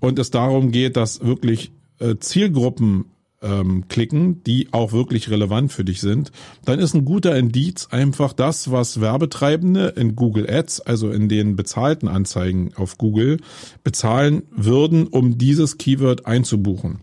und 0.01 0.19
es 0.19 0.31
darum 0.31 0.71
geht, 0.71 0.97
dass 0.97 1.21
wirklich 1.25 1.73
äh, 2.01 2.17
Zielgruppen 2.19 3.07
ähm, 3.43 3.89
klicken, 3.89 4.43
die 4.45 4.69
auch 4.73 4.93
wirklich 4.93 5.31
relevant 5.31 5.73
für 5.73 5.85
dich 5.85 6.01
sind, 6.01 6.31
dann 6.65 6.79
ist 6.79 6.95
ein 6.95 7.05
guter 7.05 7.37
Indiz 7.37 7.89
einfach 7.91 8.33
das, 8.33 8.71
was 8.71 9.01
Werbetreibende 9.01 9.89
in 9.97 10.17
Google 10.17 10.49
Ads, 10.49 10.81
also 10.83 11.11
in 11.11 11.29
den 11.29 11.57
bezahlten 11.57 12.09
Anzeigen 12.09 12.73
auf 12.75 12.99
Google, 12.99 13.39
bezahlen 13.83 14.43
würden, 14.51 15.07
um 15.07 15.39
dieses 15.39 15.79
Keyword 15.79 16.27
einzubuchen. 16.27 17.01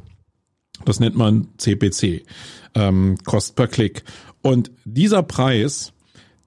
Das 0.86 1.00
nennt 1.00 1.16
man 1.16 1.48
CPC, 1.58 2.24
ähm, 2.76 3.18
Cost 3.26 3.56
per 3.56 3.68
Klick. 3.68 4.04
Und 4.44 4.72
dieser 4.86 5.24
Preis, 5.24 5.94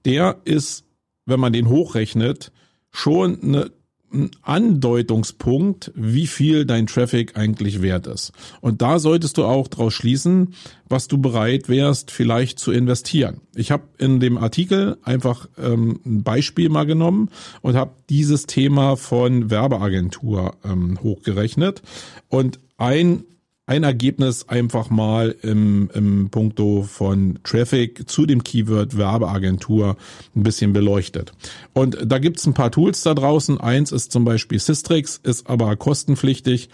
der 0.05 0.37
ist, 0.45 0.85
wenn 1.25 1.39
man 1.39 1.51
den 1.51 1.67
hochrechnet, 1.67 2.51
schon 2.91 3.41
eine 3.41 3.71
ein 4.13 4.31
Andeutungspunkt, 4.41 5.91
wie 5.95 6.27
viel 6.27 6.65
dein 6.65 6.87
Traffic 6.87 7.37
eigentlich 7.37 7.81
wert 7.81 8.07
ist. 8.07 8.31
Und 8.59 8.81
da 8.81 8.99
solltest 8.99 9.37
du 9.37 9.45
auch 9.45 9.67
draus 9.67 9.93
schließen, 9.93 10.53
was 10.87 11.07
du 11.07 11.17
bereit 11.17 11.69
wärst, 11.69 12.11
vielleicht 12.11 12.59
zu 12.59 12.71
investieren. 12.71 13.41
Ich 13.55 13.71
habe 13.71 13.83
in 13.97 14.19
dem 14.19 14.37
Artikel 14.37 14.97
einfach 15.03 15.47
ähm, 15.57 15.99
ein 16.05 16.23
Beispiel 16.23 16.69
mal 16.69 16.85
genommen 16.85 17.29
und 17.61 17.75
habe 17.75 17.91
dieses 18.09 18.45
Thema 18.45 18.97
von 18.97 19.49
Werbeagentur 19.49 20.55
ähm, 20.63 20.99
hochgerechnet. 21.01 21.81
Und 22.27 22.59
ein 22.77 23.23
ein 23.67 23.83
Ergebnis 23.83 24.49
einfach 24.49 24.89
mal 24.89 25.35
im, 25.43 25.89
im 25.93 26.29
Punkto 26.29 26.83
von 26.83 27.39
Traffic 27.43 28.09
zu 28.09 28.25
dem 28.25 28.43
Keyword 28.43 28.97
Werbeagentur 28.97 29.95
ein 30.35 30.43
bisschen 30.43 30.73
beleuchtet. 30.73 31.31
Und 31.73 31.97
da 32.03 32.19
gibt's 32.19 32.45
ein 32.45 32.53
paar 32.53 32.71
Tools 32.71 33.03
da 33.03 33.13
draußen. 33.13 33.61
Eins 33.61 33.91
ist 33.91 34.11
zum 34.11 34.25
Beispiel 34.25 34.59
Systrix, 34.59 35.19
ist 35.23 35.49
aber 35.49 35.75
kostenpflichtig. 35.75 36.69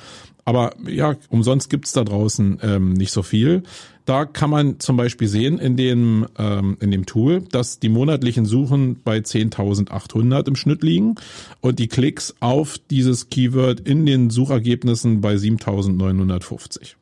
Aber 0.48 0.74
ja, 0.88 1.18
umsonst 1.27 1.70
gibt's 1.70 1.92
da 1.92 2.06
draußen 2.06 2.60
ähm, 2.63 2.94
nicht 2.94 3.12
so 3.12 3.22
viel. 3.22 3.63
Da 4.06 4.24
kann 4.24 4.50
man 4.50 4.80
zum 4.80 4.96
Beispiel 4.96 5.27
sehen 5.27 5.60
in 5.60 5.75
dem, 5.75 6.25
ähm, 6.38 6.77
in 6.80 6.89
dem 6.89 7.06
Tool, 7.06 7.42
dass 7.42 7.80
die 7.80 7.89
monatlichen 7.89 8.46
Suchen 8.46 9.01
bei 9.04 9.18
10.800 9.18 10.48
im 10.48 10.56
Schnitt 10.56 10.84
liegen 10.84 11.16
und 11.60 11.80
die 11.80 11.89
Klicks 11.89 12.34
auf 12.39 12.77
dieses 12.89 13.30
Keyword 13.30 13.82
in 13.82 14.06
den 14.06 14.30
Suchergebnissen 14.30 15.20
bei 15.20 15.36
7.950. 15.36 16.94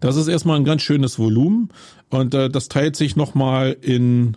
Das 0.00 0.16
ist 0.16 0.28
erstmal 0.28 0.58
ein 0.58 0.64
ganz 0.64 0.82
schönes 0.82 1.18
Volumen 1.18 1.70
und 2.10 2.34
äh, 2.34 2.50
das 2.50 2.68
teilt 2.68 2.94
sich 2.94 3.16
nochmal 3.16 3.74
in 3.80 4.36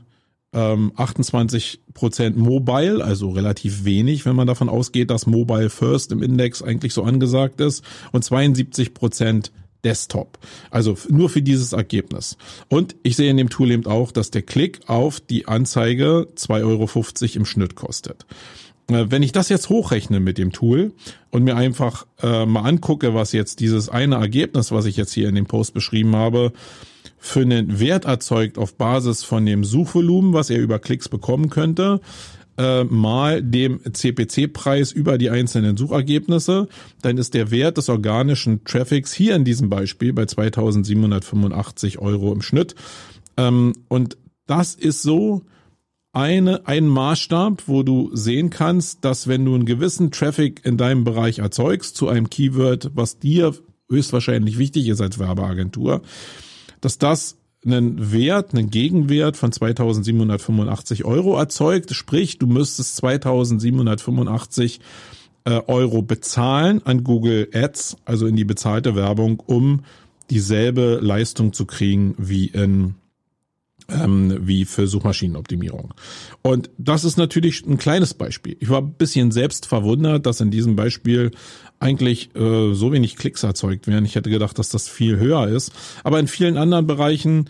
ähm, 0.55 0.93
28 0.95 1.81
Prozent 1.93 2.38
Mobile, 2.38 3.03
also 3.03 3.29
relativ 3.29 3.83
wenig, 3.83 4.25
wenn 4.25 4.35
man 4.35 4.47
davon 4.47 4.69
ausgeht, 4.69 5.12
dass 5.12 5.27
Mobile 5.27 5.69
First 5.69 6.12
im 6.12 6.24
Index 6.24 6.62
eigentlich 6.62 6.93
so 6.93 7.03
angesagt 7.03 7.62
ist 7.62 7.83
und 8.12 8.24
72 8.24 8.93
Prozent 8.93 9.51
Desktop. 9.83 10.39
Also 10.71 10.97
nur 11.09 11.29
für 11.29 11.43
dieses 11.43 11.74
Ergebnis. 11.74 12.38
Und 12.69 12.95
ich 13.03 13.15
sehe 13.15 13.29
in 13.29 13.38
dem 13.38 13.50
Tool 13.50 13.69
eben 13.69 13.85
auch, 13.85 14.12
dass 14.12 14.31
der 14.31 14.41
Klick 14.41 14.79
auf 14.88 15.19
die 15.19 15.47
Anzeige 15.47 16.27
2,50 16.35 16.63
Euro 16.63 16.89
im 17.35 17.45
Schnitt 17.45 17.75
kostet. 17.75 18.25
Äh, 18.89 19.05
wenn 19.09 19.21
ich 19.21 19.31
das 19.31 19.50
jetzt 19.50 19.69
hochrechne 19.69 20.19
mit 20.19 20.38
dem 20.38 20.51
Tool 20.51 20.93
und 21.29 21.43
mir 21.43 21.55
einfach 21.55 22.07
äh, 22.24 22.45
mal 22.45 22.62
angucke, 22.62 23.13
was 23.13 23.31
jetzt 23.31 23.59
dieses 23.59 23.89
eine 23.89 24.15
Ergebnis, 24.15 24.71
was 24.71 24.85
ich 24.85 24.97
jetzt 24.97 25.13
hier 25.13 25.29
in 25.29 25.35
dem 25.35 25.45
Post 25.45 25.74
beschrieben 25.74 26.15
habe, 26.15 26.51
für 27.17 27.41
einen 27.41 27.79
Wert 27.79 28.05
erzeugt 28.05 28.57
auf 28.57 28.75
Basis 28.75 29.24
von 29.24 29.45
dem 29.45 29.63
Suchvolumen, 29.63 30.34
was 30.34 30.50
er 30.50 30.60
über 30.60 30.79
Klicks 30.79 31.10
bekommen 31.10 31.50
könnte, 31.50 32.01
äh, 32.57 32.84
mal 32.86 33.41
dem 33.41 33.81
CPC-Preis 33.91 34.91
über 34.91 35.17
die 35.17 35.29
einzelnen 35.29 35.77
Suchergebnisse, 35.77 36.67
dann 37.01 37.17
ist 37.17 37.34
der 37.34 37.51
Wert 37.51 37.77
des 37.77 37.89
organischen 37.89 38.63
Traffics 38.63 39.13
hier 39.13 39.36
in 39.36 39.43
diesem 39.43 39.69
Beispiel 39.69 40.13
bei 40.13 40.25
2785 40.25 42.00
Euro 42.00 42.31
im 42.31 42.41
Schnitt. 42.41 42.75
Ähm, 43.38 43.74
und 43.88 44.17
das 44.45 44.75
ist 44.75 45.01
so 45.01 45.41
eine, 46.13 46.65
ein 46.65 46.88
Maßstab, 46.88 47.63
wo 47.67 47.84
du 47.84 48.10
sehen 48.13 48.50
kannst, 48.50 49.03
dass 49.03 49.27
wenn 49.27 49.43
du 49.43 49.53
einen 49.53 49.65
gewissen 49.65 50.12
Traffic 50.12 50.62
in 50.63 50.77
deinem 50.77 51.03
Bereich 51.03 51.39
erzeugst 51.39 51.98
zu 51.98 52.07
einem 52.07 52.29
Keyword, 52.29 52.91
was 52.93 53.19
dir 53.19 53.53
höchstwahrscheinlich 53.89 54.57
wichtig 54.57 54.88
ist 54.88 55.01
als 55.01 55.19
Werbeagentur, 55.19 56.01
dass 56.82 56.98
das 56.98 57.38
einen 57.65 58.12
Wert, 58.12 58.53
einen 58.53 58.70
Gegenwert 58.70 59.38
von 59.38 59.51
2785 59.51 61.03
Euro 61.03 61.38
erzeugt. 61.38 61.94
Sprich, 61.94 62.38
du 62.38 62.48
müsstest 62.48 62.98
2785 62.98 64.79
äh, 65.46 65.62
Euro 65.67 66.01
bezahlen 66.01 66.82
an 66.86 67.03
Google 67.03 67.50
Ads, 67.53 67.98
also 68.05 68.27
in 68.27 68.36
die 68.36 68.46
bezahlte 68.46 68.96
Werbung, 68.96 69.39
um 69.39 69.82
dieselbe 70.29 71.00
Leistung 71.01 71.53
zu 71.53 71.65
kriegen 71.65 72.15
wie 72.17 72.48
in 72.48 72.96
ähm, 73.88 74.39
wie 74.41 74.65
für 74.65 74.88
Suchmaschinenoptimierung. 74.88 75.94
Und 76.41 76.70
das 76.77 77.03
ist 77.03 77.17
natürlich 77.17 77.65
ein 77.65 77.77
kleines 77.77 78.13
Beispiel. 78.13 78.58
Ich 78.60 78.70
war 78.70 78.82
ein 78.82 78.94
bisschen 78.94 79.32
selbst 79.32 79.67
verwundert, 79.67 80.25
dass 80.25 80.41
in 80.41 80.51
diesem 80.51 80.75
Beispiel 80.75 81.32
eigentlich 81.79 82.36
äh, 82.36 82.74
so 82.74 82.91
wenig 82.91 83.15
Klicks 83.15 83.44
erzeugt 83.44 83.88
werden. 83.88 84.05
Ich 84.05 84.15
hätte 84.15 84.29
gedacht, 84.29 84.58
dass 84.60 84.70
das 84.70 84.88
viel 84.88 85.17
höher 85.17 85.48
ist. 85.48 85.72
Aber 86.03 86.20
in 86.20 86.27
vielen 86.27 86.58
anderen 86.58 86.88
Bereichen 86.88 87.50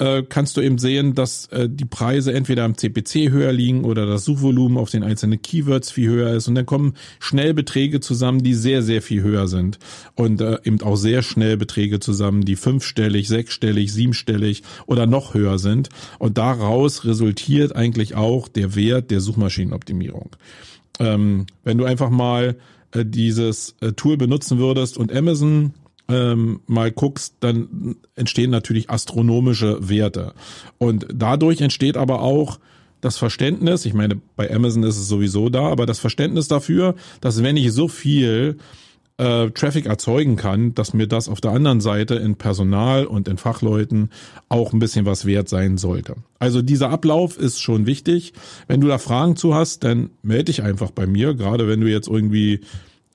äh, 0.00 0.22
kannst 0.26 0.56
du 0.56 0.62
eben 0.62 0.78
sehen, 0.78 1.14
dass 1.14 1.46
äh, 1.48 1.68
die 1.68 1.84
Preise 1.84 2.32
entweder 2.32 2.64
am 2.64 2.76
CPC 2.76 3.30
höher 3.30 3.52
liegen 3.52 3.84
oder 3.84 4.06
das 4.06 4.24
Suchvolumen 4.24 4.78
auf 4.78 4.90
den 4.90 5.02
einzelnen 5.02 5.42
Keywords 5.42 5.90
viel 5.90 6.08
höher 6.08 6.32
ist. 6.34 6.48
Und 6.48 6.54
dann 6.54 6.64
kommen 6.64 6.94
schnell 7.18 7.52
Beträge 7.52 8.00
zusammen, 8.00 8.42
die 8.42 8.54
sehr, 8.54 8.82
sehr 8.82 9.02
viel 9.02 9.22
höher 9.22 9.46
sind. 9.46 9.78
Und 10.14 10.40
äh, 10.40 10.58
eben 10.64 10.80
auch 10.80 10.96
sehr 10.96 11.22
schnell 11.22 11.58
Beträge 11.58 12.00
zusammen, 12.00 12.46
die 12.46 12.56
fünfstellig, 12.56 13.28
sechsstellig, 13.28 13.92
siebenstellig 13.92 14.62
oder 14.86 15.06
noch 15.06 15.34
höher 15.34 15.58
sind. 15.58 15.90
Und 16.18 16.38
daraus 16.38 17.04
resultiert 17.04 17.76
eigentlich 17.76 18.14
auch 18.14 18.48
der 18.48 18.74
Wert 18.74 19.10
der 19.10 19.20
Suchmaschinenoptimierung. 19.20 20.30
Ähm, 20.98 21.44
wenn 21.62 21.76
du 21.76 21.84
einfach 21.84 22.10
mal 22.10 22.56
äh, 22.92 23.04
dieses 23.04 23.76
äh, 23.80 23.92
Tool 23.92 24.16
benutzen 24.16 24.58
würdest 24.58 24.98
und 24.98 25.12
Amazon 25.14 25.74
ähm, 26.08 26.60
mal 26.66 26.90
guckst, 26.90 27.36
dann 27.40 27.96
entstehen 28.16 28.50
natürlich 28.50 28.90
astronomische 28.90 29.88
Werte. 29.88 30.34
Und 30.78 31.06
dadurch 31.12 31.60
entsteht 31.60 31.96
aber 31.96 32.22
auch 32.22 32.58
das 33.00 33.16
Verständnis, 33.16 33.86
ich 33.86 33.94
meine, 33.94 34.20
bei 34.36 34.52
Amazon 34.54 34.82
ist 34.82 34.98
es 34.98 35.08
sowieso 35.08 35.48
da, 35.48 35.68
aber 35.68 35.86
das 35.86 35.98
Verständnis 35.98 36.48
dafür, 36.48 36.96
dass 37.20 37.42
wenn 37.42 37.56
ich 37.56 37.72
so 37.72 37.88
viel 37.88 38.58
äh, 39.20 39.50
Traffic 39.50 39.84
erzeugen 39.84 40.36
kann, 40.36 40.74
dass 40.74 40.94
mir 40.94 41.06
das 41.06 41.28
auf 41.28 41.42
der 41.42 41.50
anderen 41.50 41.82
Seite 41.82 42.14
in 42.14 42.36
Personal 42.36 43.04
und 43.04 43.28
in 43.28 43.36
Fachleuten 43.36 44.08
auch 44.48 44.72
ein 44.72 44.78
bisschen 44.78 45.04
was 45.04 45.26
wert 45.26 45.48
sein 45.48 45.76
sollte. 45.76 46.16
Also 46.38 46.62
dieser 46.62 46.88
Ablauf 46.88 47.38
ist 47.38 47.60
schon 47.60 47.84
wichtig. 47.84 48.32
Wenn 48.66 48.80
du 48.80 48.88
da 48.88 48.96
Fragen 48.96 49.36
zu 49.36 49.54
hast, 49.54 49.84
dann 49.84 50.08
melde 50.22 50.44
dich 50.44 50.62
einfach 50.62 50.90
bei 50.90 51.06
mir, 51.06 51.34
gerade 51.34 51.68
wenn 51.68 51.82
du 51.82 51.86
jetzt 51.86 52.08
irgendwie 52.08 52.60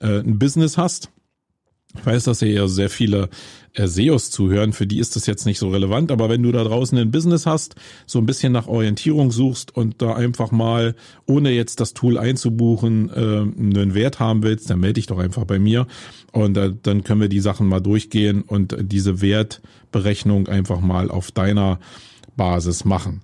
äh, 0.00 0.20
ein 0.20 0.38
Business 0.38 0.78
hast 0.78 1.10
Ich 1.98 2.06
weiß, 2.06 2.24
dass 2.24 2.38
hier 2.38 2.52
ja 2.52 2.68
sehr 2.68 2.88
viele 2.88 3.28
SEOs 3.76 4.30
zuhören, 4.30 4.72
für 4.72 4.86
die 4.86 4.98
ist 4.98 5.16
das 5.16 5.26
jetzt 5.26 5.46
nicht 5.46 5.58
so 5.58 5.68
relevant, 5.68 6.10
aber 6.10 6.28
wenn 6.28 6.42
du 6.42 6.52
da 6.52 6.64
draußen 6.64 6.96
ein 6.98 7.10
Business 7.10 7.46
hast, 7.46 7.74
so 8.06 8.18
ein 8.18 8.26
bisschen 8.26 8.52
nach 8.52 8.66
Orientierung 8.66 9.30
suchst 9.30 9.76
und 9.76 10.00
da 10.02 10.14
einfach 10.14 10.50
mal, 10.50 10.94
ohne 11.26 11.50
jetzt 11.50 11.80
das 11.80 11.94
Tool 11.94 12.18
einzubuchen, 12.18 13.10
äh, 13.10 13.20
einen 13.20 13.94
Wert 13.94 14.20
haben 14.20 14.42
willst, 14.42 14.70
dann 14.70 14.80
melde 14.80 14.94
dich 14.94 15.06
doch 15.06 15.18
einfach 15.18 15.44
bei 15.44 15.58
mir 15.58 15.86
und 16.32 16.56
äh, 16.56 16.72
dann 16.82 17.04
können 17.04 17.20
wir 17.20 17.28
die 17.28 17.40
Sachen 17.40 17.66
mal 17.66 17.80
durchgehen 17.80 18.42
und 18.42 18.76
diese 18.80 19.20
Wertberechnung 19.20 20.48
einfach 20.48 20.80
mal 20.80 21.10
auf 21.10 21.30
deiner 21.30 21.78
Basis 22.36 22.84
machen. 22.84 23.22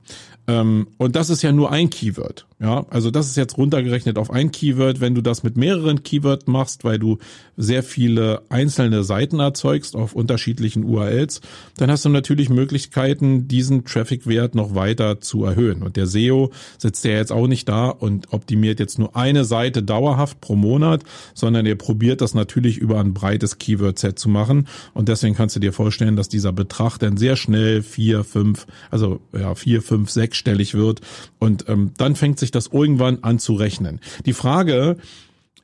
Ähm, 0.48 0.88
und 0.98 1.16
das 1.16 1.30
ist 1.30 1.42
ja 1.42 1.52
nur 1.52 1.70
ein 1.70 1.90
Keyword. 1.90 2.46
Ja, 2.62 2.86
also 2.90 3.10
das 3.10 3.26
ist 3.26 3.36
jetzt 3.36 3.58
runtergerechnet 3.58 4.18
auf 4.18 4.30
ein 4.30 4.52
Keyword. 4.52 5.00
Wenn 5.00 5.16
du 5.16 5.20
das 5.20 5.42
mit 5.42 5.56
mehreren 5.56 6.04
Keywords 6.04 6.46
machst, 6.46 6.84
weil 6.84 7.00
du 7.00 7.18
sehr 7.56 7.82
viele 7.82 8.42
einzelne 8.50 9.02
Seiten 9.02 9.40
erzeugst 9.40 9.96
auf 9.96 10.14
unterschiedlichen 10.14 10.84
URLs, 10.84 11.40
dann 11.78 11.90
hast 11.90 12.04
du 12.04 12.08
natürlich 12.08 12.50
Möglichkeiten, 12.50 13.48
diesen 13.48 13.84
Traffic-Wert 13.84 14.54
noch 14.54 14.76
weiter 14.76 15.20
zu 15.20 15.44
erhöhen. 15.44 15.82
Und 15.82 15.96
der 15.96 16.06
SEO 16.06 16.52
sitzt 16.78 17.04
ja 17.04 17.10
jetzt 17.10 17.32
auch 17.32 17.48
nicht 17.48 17.68
da 17.68 17.88
und 17.88 18.32
optimiert 18.32 18.78
jetzt 18.78 18.96
nur 18.96 19.16
eine 19.16 19.44
Seite 19.44 19.82
dauerhaft 19.82 20.40
pro 20.40 20.54
Monat, 20.54 21.02
sondern 21.34 21.66
er 21.66 21.74
probiert 21.74 22.20
das 22.20 22.32
natürlich 22.32 22.78
über 22.78 23.00
ein 23.00 23.12
breites 23.12 23.58
Keyword-Set 23.58 24.20
zu 24.20 24.28
machen. 24.28 24.68
Und 24.94 25.08
deswegen 25.08 25.34
kannst 25.34 25.56
du 25.56 25.60
dir 25.60 25.72
vorstellen, 25.72 26.14
dass 26.14 26.28
dieser 26.28 26.52
Betrag 26.52 26.98
dann 26.98 27.16
sehr 27.16 27.34
schnell 27.34 27.82
vier, 27.82 28.22
fünf, 28.22 28.68
also 28.92 29.18
ja, 29.32 29.56
vier, 29.56 29.82
fünf, 29.82 30.10
sechsstellig 30.10 30.74
wird. 30.74 31.00
Und 31.40 31.68
ähm, 31.68 31.90
dann 31.98 32.14
fängt 32.14 32.38
sich 32.38 32.51
das 32.54 32.68
irgendwann 32.68 33.18
an 33.22 33.38
zu 33.38 33.54
rechnen. 33.54 34.00
Die 34.26 34.32
Frage 34.32 34.96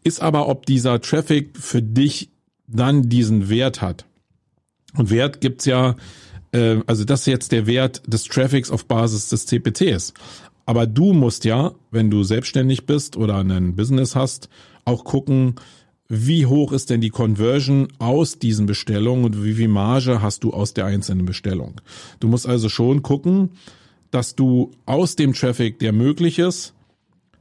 ist 0.04 0.20
aber, 0.22 0.48
ob 0.48 0.66
dieser 0.66 1.00
Traffic 1.00 1.56
für 1.58 1.82
dich 1.82 2.30
dann 2.66 3.08
diesen 3.08 3.48
Wert 3.48 3.80
hat. 3.80 4.04
Und 4.96 5.10
Wert 5.10 5.40
gibt's 5.40 5.64
ja, 5.64 5.96
äh, 6.52 6.78
also 6.86 7.04
das 7.04 7.20
ist 7.20 7.26
jetzt 7.26 7.52
der 7.52 7.66
Wert 7.66 8.02
des 8.06 8.24
Traffics 8.24 8.70
auf 8.70 8.86
Basis 8.86 9.28
des 9.28 9.46
CPCs. 9.46 10.14
Aber 10.66 10.86
du 10.86 11.12
musst 11.14 11.44
ja, 11.44 11.72
wenn 11.90 12.10
du 12.10 12.24
selbstständig 12.24 12.84
bist 12.84 13.16
oder 13.16 13.36
ein 13.36 13.74
Business 13.74 14.14
hast, 14.14 14.48
auch 14.84 15.04
gucken, 15.04 15.54
wie 16.08 16.46
hoch 16.46 16.72
ist 16.72 16.90
denn 16.90 17.02
die 17.02 17.10
Conversion 17.10 17.88
aus 17.98 18.38
diesen 18.38 18.66
Bestellungen 18.66 19.26
und 19.26 19.44
wie 19.44 19.54
viel 19.54 19.68
Marge 19.68 20.22
hast 20.22 20.42
du 20.44 20.52
aus 20.52 20.72
der 20.72 20.86
einzelnen 20.86 21.26
Bestellung. 21.26 21.80
Du 22.20 22.28
musst 22.28 22.46
also 22.46 22.70
schon 22.70 23.02
gucken, 23.02 23.50
dass 24.10 24.34
du 24.34 24.70
aus 24.86 25.16
dem 25.16 25.34
Traffic, 25.34 25.78
der 25.78 25.92
möglich 25.92 26.38
ist, 26.38 26.74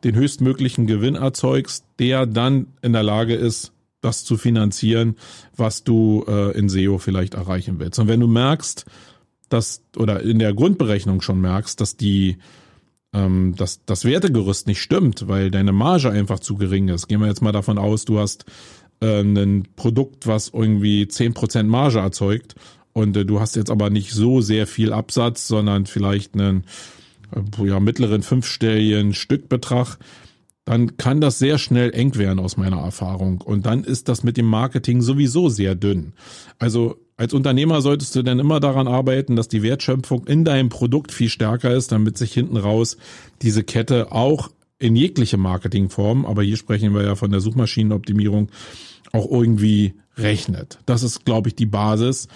den 0.04 0.16
höchstmöglichen 0.16 0.88
Gewinn 0.88 1.16
erzeugst, 1.16 1.86
der 2.00 2.26
dann 2.26 2.68
in 2.82 2.94
der 2.94 3.04
Lage 3.04 3.36
ist, 3.36 3.72
das 4.02 4.24
zu 4.24 4.38
finanzieren, 4.38 5.16
was 5.56 5.84
du 5.84 6.24
äh, 6.28 6.58
in 6.58 6.70
SEO 6.70 6.98
vielleicht 6.98 7.34
erreichen 7.34 7.80
willst. 7.80 8.00
Und 8.00 8.08
wenn 8.08 8.20
du 8.20 8.28
merkst, 8.28 8.86
dass 9.50 9.82
oder 9.96 10.22
in 10.22 10.40
der 10.40 10.54
Grundberechnung 10.54 11.22
schon 11.22 11.42
merkst, 11.42 11.80
dass 11.82 11.98
die 11.98 12.38
ähm, 13.14 13.56
dass 13.56 13.84
das 13.86 14.06
Wertegerüst 14.06 14.68
nicht 14.68 14.82
stimmt, 14.82 15.28
weil 15.28 15.50
deine 15.50 15.72
Marge 15.72 16.10
einfach 16.10 16.40
zu 16.40 16.56
gering 16.56 16.90
ist. 16.90 17.08
Gehen 17.08 17.22
wir 17.22 17.28
jetzt 17.28 17.42
mal 17.42 17.52
davon 17.54 17.78
aus, 17.78 18.06
du 18.06 18.20
hast 18.20 18.46
äh, 19.00 19.22
ein 19.22 19.68
Produkt, 19.76 20.28
was 20.28 20.50
irgendwie 20.50 21.08
zehn 21.08 21.34
Prozent 21.34 21.70
Marge 21.70 22.00
erzeugt 22.00 22.56
und 22.94 23.16
äh, 23.16 23.26
du 23.26 23.40
hast 23.40 23.56
jetzt 23.56 23.72
aber 23.72 23.90
nicht 23.90 24.12
so 24.12 24.42
sehr 24.42 24.68
viel 24.68 24.92
Absatz, 24.94 25.48
sondern 25.48 25.86
vielleicht 25.86 26.34
einen 26.34 26.66
ja, 27.64 27.80
mittleren 27.80 28.24
fünfstelligen 28.24 29.14
Stückbetrag, 29.14 29.98
dann 30.66 30.98
kann 30.98 31.22
das 31.22 31.40
sehr 31.40 31.58
schnell 31.58 31.94
eng 31.94 32.16
werden 32.16 32.40
aus 32.40 32.58
meiner 32.58 32.80
Erfahrung. 32.80 33.42
Und 33.42 33.66
dann 33.66 33.84
ist 33.84 34.10
das 34.10 34.24
mit 34.24 34.36
dem 34.36 34.48
Marketing 34.48 35.02
sowieso 35.02 35.48
sehr 35.48 35.76
dünn. 35.76 36.14
Also 36.60 36.98
als 37.16 37.34
Unternehmer 37.34 37.82
solltest 37.82 38.16
du 38.16 38.22
dann 38.22 38.40
immer 38.40 38.60
daran 38.60 38.88
arbeiten, 38.88 39.36
dass 39.36 39.48
die 39.48 39.64
Wertschöpfung 39.64 40.28
in 40.28 40.44
deinem 40.44 40.70
Produkt 40.70 41.12
viel 41.12 41.30
stärker 41.30 41.74
ist, 41.74 41.92
damit 41.92 42.18
sich 42.18 42.34
hinten 42.34 42.58
raus 42.58 42.98
diese 43.42 43.64
Kette 43.64 44.12
auch 44.12 44.52
in 44.78 44.96
jegliche 44.96 45.38
Marketingform, 45.38 46.26
aber 46.26 46.44
hier 46.44 46.58
sprechen 46.58 46.94
wir 46.94 47.04
ja 47.04 47.16
von 47.16 47.32
der 47.32 47.40
Suchmaschinenoptimierung, 47.40 48.50
auch 49.14 49.32
irgendwie 49.32 49.96
rechnet. 50.18 50.80
Das 50.86 51.02
ist, 51.02 51.26
glaube 51.26 51.50
ich, 51.50 51.56
die 51.56 51.66
Basis. 51.66 52.28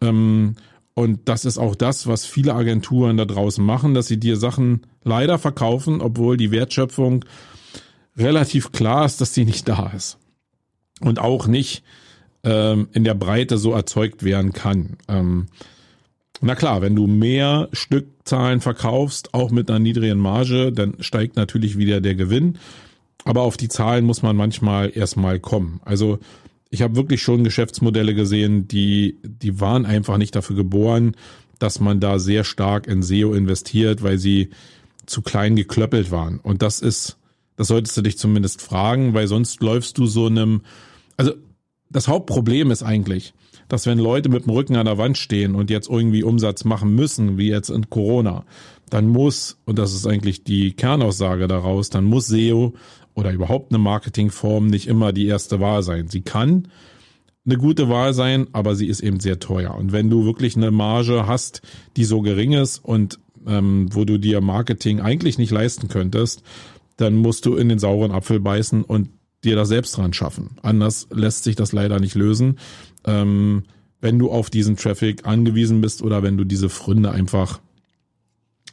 Ähm, 0.00 0.54
und 0.94 1.20
das 1.24 1.44
ist 1.44 1.58
auch 1.58 1.74
das, 1.74 2.06
was 2.06 2.26
viele 2.26 2.54
Agenturen 2.54 3.16
da 3.16 3.24
draußen 3.24 3.64
machen, 3.64 3.94
dass 3.94 4.08
sie 4.08 4.20
dir 4.20 4.36
Sachen 4.36 4.82
leider 5.02 5.38
verkaufen, 5.38 6.00
obwohl 6.00 6.36
die 6.36 6.50
Wertschöpfung 6.50 7.24
relativ 8.16 8.72
klar 8.72 9.06
ist, 9.06 9.20
dass 9.20 9.32
die 9.32 9.44
nicht 9.44 9.68
da 9.68 9.90
ist. 9.96 10.18
Und 11.00 11.18
auch 11.18 11.46
nicht 11.46 11.82
ähm, 12.44 12.88
in 12.92 13.04
der 13.04 13.14
Breite 13.14 13.56
so 13.56 13.72
erzeugt 13.72 14.22
werden 14.22 14.52
kann. 14.52 14.98
Ähm, 15.08 15.46
na 16.40 16.54
klar, 16.54 16.82
wenn 16.82 16.94
du 16.94 17.06
mehr 17.06 17.68
Stückzahlen 17.72 18.60
verkaufst, 18.60 19.32
auch 19.32 19.50
mit 19.50 19.70
einer 19.70 19.78
niedrigen 19.78 20.18
Marge, 20.18 20.72
dann 20.72 20.96
steigt 21.00 21.36
natürlich 21.36 21.78
wieder 21.78 22.00
der 22.00 22.16
Gewinn. 22.16 22.58
Aber 23.24 23.42
auf 23.42 23.56
die 23.56 23.68
Zahlen 23.68 24.04
muss 24.04 24.22
man 24.22 24.36
manchmal 24.36 24.90
erstmal 24.94 25.38
kommen. 25.38 25.80
Also 25.84 26.18
ich 26.72 26.80
habe 26.80 26.96
wirklich 26.96 27.22
schon 27.22 27.44
Geschäftsmodelle 27.44 28.14
gesehen, 28.14 28.66
die, 28.66 29.18
die 29.22 29.60
waren 29.60 29.84
einfach 29.84 30.16
nicht 30.16 30.34
dafür 30.34 30.56
geboren, 30.56 31.14
dass 31.58 31.80
man 31.80 32.00
da 32.00 32.18
sehr 32.18 32.44
stark 32.44 32.86
in 32.86 33.02
SEO 33.02 33.34
investiert, 33.34 34.02
weil 34.02 34.18
sie 34.18 34.48
zu 35.04 35.20
klein 35.20 35.54
geklöppelt 35.54 36.10
waren. 36.10 36.40
Und 36.40 36.62
das 36.62 36.80
ist, 36.80 37.18
das 37.56 37.68
solltest 37.68 37.98
du 37.98 38.00
dich 38.00 38.16
zumindest 38.16 38.62
fragen, 38.62 39.12
weil 39.12 39.28
sonst 39.28 39.62
läufst 39.62 39.98
du 39.98 40.06
so 40.06 40.26
einem, 40.26 40.62
also 41.18 41.34
das 41.90 42.08
Hauptproblem 42.08 42.70
ist 42.70 42.82
eigentlich, 42.82 43.34
dass 43.68 43.84
wenn 43.84 43.98
Leute 43.98 44.30
mit 44.30 44.46
dem 44.46 44.52
Rücken 44.52 44.76
an 44.76 44.86
der 44.86 44.96
Wand 44.96 45.18
stehen 45.18 45.54
und 45.54 45.68
jetzt 45.68 45.90
irgendwie 45.90 46.22
Umsatz 46.22 46.64
machen 46.64 46.94
müssen, 46.94 47.36
wie 47.36 47.50
jetzt 47.50 47.68
in 47.68 47.90
Corona, 47.90 48.46
dann 48.88 49.08
muss, 49.08 49.58
und 49.66 49.78
das 49.78 49.92
ist 49.92 50.06
eigentlich 50.06 50.42
die 50.42 50.72
Kernaussage 50.72 51.48
daraus, 51.48 51.90
dann 51.90 52.04
muss 52.04 52.28
SEO 52.28 52.72
oder 53.14 53.32
überhaupt 53.32 53.72
eine 53.72 53.78
Marketingform 53.78 54.66
nicht 54.66 54.86
immer 54.86 55.12
die 55.12 55.26
erste 55.26 55.60
Wahl 55.60 55.82
sein. 55.82 56.08
Sie 56.08 56.22
kann 56.22 56.68
eine 57.44 57.56
gute 57.56 57.88
Wahl 57.88 58.14
sein, 58.14 58.46
aber 58.52 58.74
sie 58.74 58.86
ist 58.86 59.00
eben 59.00 59.20
sehr 59.20 59.40
teuer. 59.40 59.74
Und 59.74 59.92
wenn 59.92 60.10
du 60.10 60.24
wirklich 60.24 60.56
eine 60.56 60.70
Marge 60.70 61.26
hast, 61.26 61.62
die 61.96 62.04
so 62.04 62.20
gering 62.20 62.52
ist 62.52 62.78
und 62.78 63.18
ähm, 63.46 63.88
wo 63.90 64.04
du 64.04 64.18
dir 64.18 64.40
Marketing 64.40 65.00
eigentlich 65.00 65.38
nicht 65.38 65.50
leisten 65.50 65.88
könntest, 65.88 66.42
dann 66.96 67.16
musst 67.16 67.46
du 67.46 67.56
in 67.56 67.68
den 67.68 67.78
sauren 67.78 68.12
Apfel 68.12 68.38
beißen 68.38 68.84
und 68.84 69.08
dir 69.44 69.56
das 69.56 69.68
selbst 69.68 69.96
dran 69.96 70.12
schaffen. 70.12 70.50
Anders 70.62 71.08
lässt 71.10 71.42
sich 71.42 71.56
das 71.56 71.72
leider 71.72 71.98
nicht 71.98 72.14
lösen, 72.14 72.58
ähm, 73.04 73.64
wenn 74.00 74.18
du 74.18 74.30
auf 74.30 74.50
diesen 74.50 74.76
Traffic 74.76 75.26
angewiesen 75.26 75.80
bist 75.80 76.02
oder 76.02 76.22
wenn 76.22 76.36
du 76.36 76.44
diese 76.44 76.68
Fründe 76.68 77.10
einfach 77.10 77.60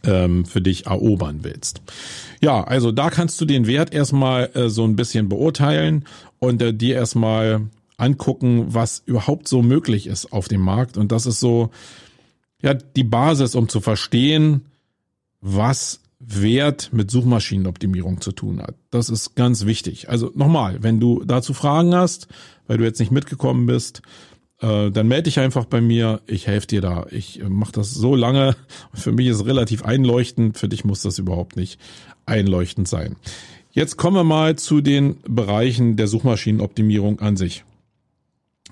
ähm, 0.04 0.46
für 0.46 0.62
dich 0.62 0.86
erobern 0.86 1.40
willst. 1.42 1.82
Ja, 2.42 2.64
also 2.64 2.92
da 2.92 3.10
kannst 3.10 3.40
du 3.42 3.46
den 3.46 3.68
Wert 3.68 3.94
erstmal 3.94 4.50
äh, 4.54 4.70
so 4.70 4.84
ein 4.84 4.96
bisschen 4.96 5.30
beurteilen 5.30 6.06
und 6.40 6.62
äh, 6.62 6.74
dir 6.74 6.96
erstmal 6.96 7.62
angucken, 7.98 8.74
was 8.74 9.04
überhaupt 9.06 9.48
so 9.48 9.62
möglich 9.62 10.08
ist 10.08 10.32
auf 10.32 10.48
dem 10.48 10.62
Markt. 10.62 10.98
Und 10.98 11.12
das 11.12 11.26
ist 11.26 11.40
so, 11.40 11.70
ja, 12.62 12.74
die 12.74 13.04
Basis, 13.04 13.56
um 13.56 13.68
zu 13.68 13.82
verstehen, 13.82 14.62
was 15.42 16.00
Wert 16.20 16.90
mit 16.92 17.12
Suchmaschinenoptimierung 17.12 18.20
zu 18.20 18.32
tun 18.32 18.62
hat. 18.62 18.76
Das 18.92 19.10
ist 19.10 19.36
ganz 19.36 19.66
wichtig. 19.66 20.10
Also 20.10 20.32
nochmal, 20.36 20.84
wenn 20.84 21.00
du 21.00 21.24
dazu 21.24 21.54
Fragen 21.54 21.96
hast, 21.96 22.28
weil 22.68 22.78
du 22.78 22.84
jetzt 22.84 23.00
nicht 23.00 23.12
mitgekommen 23.12 23.66
bist, 23.66 24.02
äh, 24.62 24.92
dann 24.92 25.08
melde 25.08 25.24
dich 25.24 25.40
einfach 25.40 25.66
bei 25.66 25.82
mir. 25.82 26.22
Ich 26.28 26.48
helfe 26.48 26.68
dir 26.68 26.82
da. 26.82 27.06
Ich 27.12 27.40
äh, 27.42 27.50
mache 27.50 27.72
das 27.72 27.94
so 27.94 28.16
lange. 28.16 28.56
Für 28.94 29.12
mich 29.12 29.28
ist 29.28 29.38
es 29.38 29.46
relativ 29.46 29.84
einleuchtend. 29.84 30.58
Für 30.58 30.68
dich 30.68 30.84
muss 30.86 31.02
das 31.02 31.20
überhaupt 31.20 31.56
nicht 31.56 31.80
einleuchtend 32.26 32.88
sein. 32.88 33.16
Jetzt 33.72 33.98
kommen 33.98 34.16
wir 34.16 34.24
mal 34.24 34.58
zu 34.58 34.82
den 34.82 35.18
Bereichen 35.28 35.96
der 35.96 36.08
Suchmaschinenoptimierung 36.08 37.20
an 37.20 37.38
sich. 37.38 37.64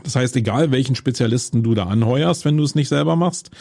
Das 0.03 0.15
heißt, 0.15 0.35
egal 0.35 0.71
welchen 0.71 0.95
Spezialisten 0.95 1.63
du 1.63 1.73
da 1.73 1.85
anheuerst, 1.85 2.45
wenn 2.45 2.57
du 2.57 2.63
es 2.63 2.75
nicht 2.75 2.89
selber 2.89 3.15
machst, 3.15 3.51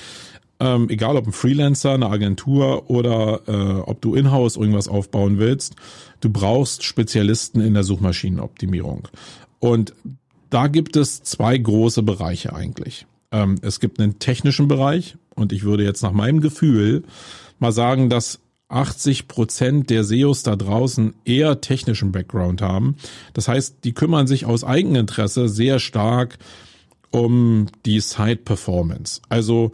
ähm, 0.58 0.88
egal 0.88 1.16
ob 1.16 1.26
ein 1.26 1.32
Freelancer, 1.32 1.92
eine 1.92 2.08
Agentur 2.08 2.90
oder 2.90 3.42
äh, 3.46 3.80
ob 3.80 4.00
du 4.00 4.14
in-house 4.14 4.56
irgendwas 4.56 4.88
aufbauen 4.88 5.38
willst, 5.38 5.76
du 6.20 6.30
brauchst 6.30 6.84
Spezialisten 6.84 7.60
in 7.60 7.74
der 7.74 7.84
Suchmaschinenoptimierung. 7.84 9.08
Und 9.58 9.94
da 10.56 10.68
gibt 10.68 10.96
es 10.96 11.22
zwei 11.22 11.58
große 11.58 12.02
Bereiche 12.02 12.54
eigentlich. 12.54 13.04
Ähm, 13.30 13.56
es 13.60 13.78
gibt 13.78 14.00
einen 14.00 14.18
technischen 14.18 14.68
Bereich 14.68 15.18
und 15.34 15.52
ich 15.52 15.64
würde 15.64 15.84
jetzt 15.84 16.00
nach 16.00 16.12
meinem 16.12 16.40
Gefühl 16.40 17.02
mal 17.58 17.72
sagen, 17.72 18.08
dass 18.08 18.40
80 18.68 19.28
Prozent 19.28 19.90
der 19.90 20.02
SEOs 20.02 20.44
da 20.44 20.56
draußen 20.56 21.12
eher 21.26 21.60
technischen 21.60 22.10
Background 22.10 22.62
haben. 22.62 22.96
Das 23.34 23.48
heißt, 23.48 23.84
die 23.84 23.92
kümmern 23.92 24.26
sich 24.26 24.46
aus 24.46 24.64
Eigeninteresse 24.64 25.50
sehr 25.50 25.78
stark 25.78 26.38
um 27.10 27.66
die 27.84 28.00
Site 28.00 28.40
Performance. 28.42 29.20
Also 29.28 29.72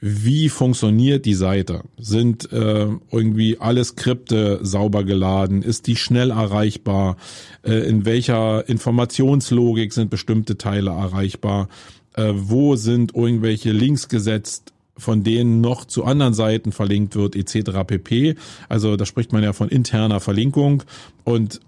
wie 0.00 0.48
funktioniert 0.48 1.24
die 1.24 1.34
Seite? 1.34 1.82
Sind 1.98 2.52
äh, 2.52 2.86
irgendwie 3.10 3.58
alle 3.58 3.84
Skripte 3.84 4.60
sauber 4.62 5.02
geladen? 5.04 5.62
Ist 5.62 5.88
die 5.88 5.96
schnell 5.96 6.30
erreichbar? 6.30 7.16
Äh, 7.64 7.88
in 7.88 8.04
welcher 8.04 8.68
Informationslogik 8.68 9.92
sind 9.92 10.10
bestimmte 10.10 10.56
Teile 10.56 10.90
erreichbar? 10.90 11.68
Äh, 12.14 12.32
wo 12.34 12.76
sind 12.76 13.14
irgendwelche 13.14 13.72
Links 13.72 14.08
gesetzt? 14.08 14.72
von 15.00 15.22
denen 15.22 15.60
noch 15.60 15.84
zu 15.84 16.02
anderen 16.02 16.34
Seiten 16.34 16.72
verlinkt 16.72 17.14
wird, 17.14 17.36
etc. 17.36 17.84
pp. 17.86 18.34
Also 18.68 18.96
da 18.96 19.06
spricht 19.06 19.32
man 19.32 19.44
ja 19.44 19.52
von 19.52 19.68
interner 19.68 20.18
Verlinkung 20.18 20.82
und 21.22 21.60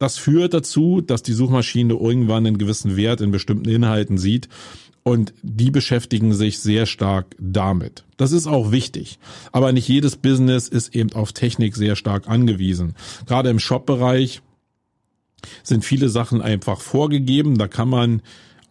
das 0.00 0.18
führt 0.18 0.52
dazu, 0.52 1.00
dass 1.00 1.22
die 1.22 1.32
Suchmaschine 1.32 1.94
irgendwann 1.94 2.44
einen 2.44 2.58
gewissen 2.58 2.96
Wert 2.96 3.20
in 3.20 3.30
bestimmten 3.30 3.68
Inhalten 3.68 4.18
sieht 4.18 4.48
und 5.04 5.34
die 5.42 5.70
beschäftigen 5.70 6.32
sich 6.32 6.60
sehr 6.60 6.86
stark 6.86 7.34
damit. 7.38 8.04
Das 8.16 8.32
ist 8.32 8.46
auch 8.46 8.70
wichtig. 8.70 9.18
Aber 9.50 9.72
nicht 9.72 9.88
jedes 9.88 10.16
Business 10.16 10.68
ist 10.68 10.94
eben 10.94 11.12
auf 11.12 11.32
Technik 11.32 11.74
sehr 11.74 11.96
stark 11.96 12.28
angewiesen. 12.28 12.94
Gerade 13.26 13.50
im 13.50 13.58
Shop-Bereich 13.58 14.42
sind 15.64 15.84
viele 15.84 16.08
Sachen 16.08 16.40
einfach 16.40 16.80
vorgegeben. 16.80 17.58
Da 17.58 17.66
kann 17.66 17.88
man 17.88 18.22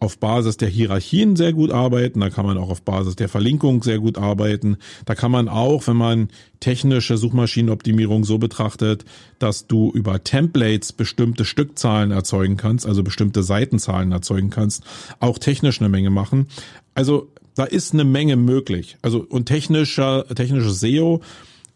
auf 0.02 0.18
Basis 0.18 0.56
der 0.56 0.68
Hierarchien 0.68 1.36
sehr 1.36 1.52
gut 1.52 1.70
arbeiten, 1.70 2.18
da 2.18 2.28
kann 2.28 2.44
man 2.44 2.58
auch 2.58 2.70
auf 2.70 2.82
Basis 2.82 3.14
der 3.14 3.28
Verlinkung 3.28 3.84
sehr 3.84 4.00
gut 4.00 4.18
arbeiten. 4.18 4.76
Da 5.04 5.14
kann 5.14 5.30
man 5.30 5.48
auch, 5.48 5.86
wenn 5.86 5.96
man 5.96 6.28
technische 6.58 7.16
Suchmaschinenoptimierung 7.16 8.24
so 8.24 8.38
betrachtet, 8.38 9.04
dass 9.38 9.68
du 9.68 9.92
über 9.92 10.24
Templates 10.24 10.92
bestimmte 10.92 11.44
Stückzahlen 11.44 12.10
erzeugen 12.10 12.56
kannst, 12.56 12.84
also 12.84 13.04
bestimmte 13.04 13.44
Seitenzahlen 13.44 14.10
erzeugen 14.10 14.50
kannst, 14.50 14.82
auch 15.20 15.38
technisch 15.38 15.80
eine 15.80 15.88
Menge 15.88 16.10
machen. 16.10 16.48
Also 16.94 17.28
da 17.54 17.62
ist 17.62 17.92
eine 17.94 18.04
Menge 18.04 18.34
möglich. 18.34 18.96
Also 19.02 19.24
und 19.28 19.46
technischer 19.46 20.26
technisches 20.34 20.80
SEO 20.80 21.20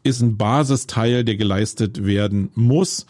ist 0.02 0.20
ein 0.20 0.36
Basisteil, 0.36 1.22
der 1.22 1.36
geleistet 1.36 2.04
werden 2.04 2.50
muss. 2.56 3.06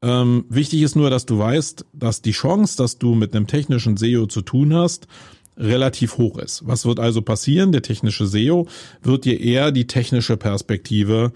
Ähm, 0.00 0.44
wichtig 0.48 0.82
ist 0.82 0.96
nur, 0.96 1.10
dass 1.10 1.26
du 1.26 1.38
weißt, 1.38 1.84
dass 1.92 2.22
die 2.22 2.32
Chance, 2.32 2.76
dass 2.76 2.98
du 2.98 3.14
mit 3.14 3.34
einem 3.34 3.46
technischen 3.46 3.96
SEO 3.96 4.26
zu 4.26 4.42
tun 4.42 4.74
hast, 4.74 5.08
relativ 5.56 6.18
hoch 6.18 6.38
ist. 6.38 6.66
Was 6.66 6.86
wird 6.86 7.00
also 7.00 7.20
passieren? 7.22 7.72
Der 7.72 7.82
technische 7.82 8.26
SEO 8.26 8.68
wird 9.02 9.24
dir 9.24 9.40
eher 9.40 9.72
die 9.72 9.88
technische 9.88 10.36
Perspektive 10.36 11.32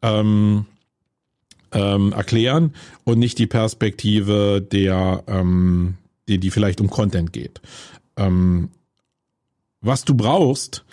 ähm, 0.00 0.64
ähm, 1.72 2.12
erklären 2.12 2.74
und 3.04 3.18
nicht 3.18 3.38
die 3.38 3.46
Perspektive 3.46 4.62
der, 4.62 5.22
ähm, 5.26 5.96
die, 6.28 6.38
die 6.38 6.50
vielleicht 6.50 6.80
um 6.80 6.88
Content 6.88 7.32
geht. 7.32 7.60
Ähm, 8.16 8.70
was 9.82 10.04
du 10.04 10.14
brauchst, 10.14 10.84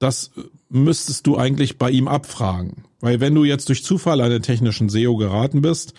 das 0.00 0.32
müsstest 0.68 1.26
du 1.26 1.36
eigentlich 1.36 1.78
bei 1.78 1.90
ihm 1.90 2.08
abfragen. 2.08 2.84
Weil 3.00 3.20
wenn 3.20 3.34
du 3.34 3.44
jetzt 3.44 3.68
durch 3.68 3.84
Zufall 3.84 4.20
an 4.20 4.30
den 4.30 4.42
technischen 4.42 4.88
SEO 4.88 5.16
geraten 5.16 5.62
bist, 5.62 5.94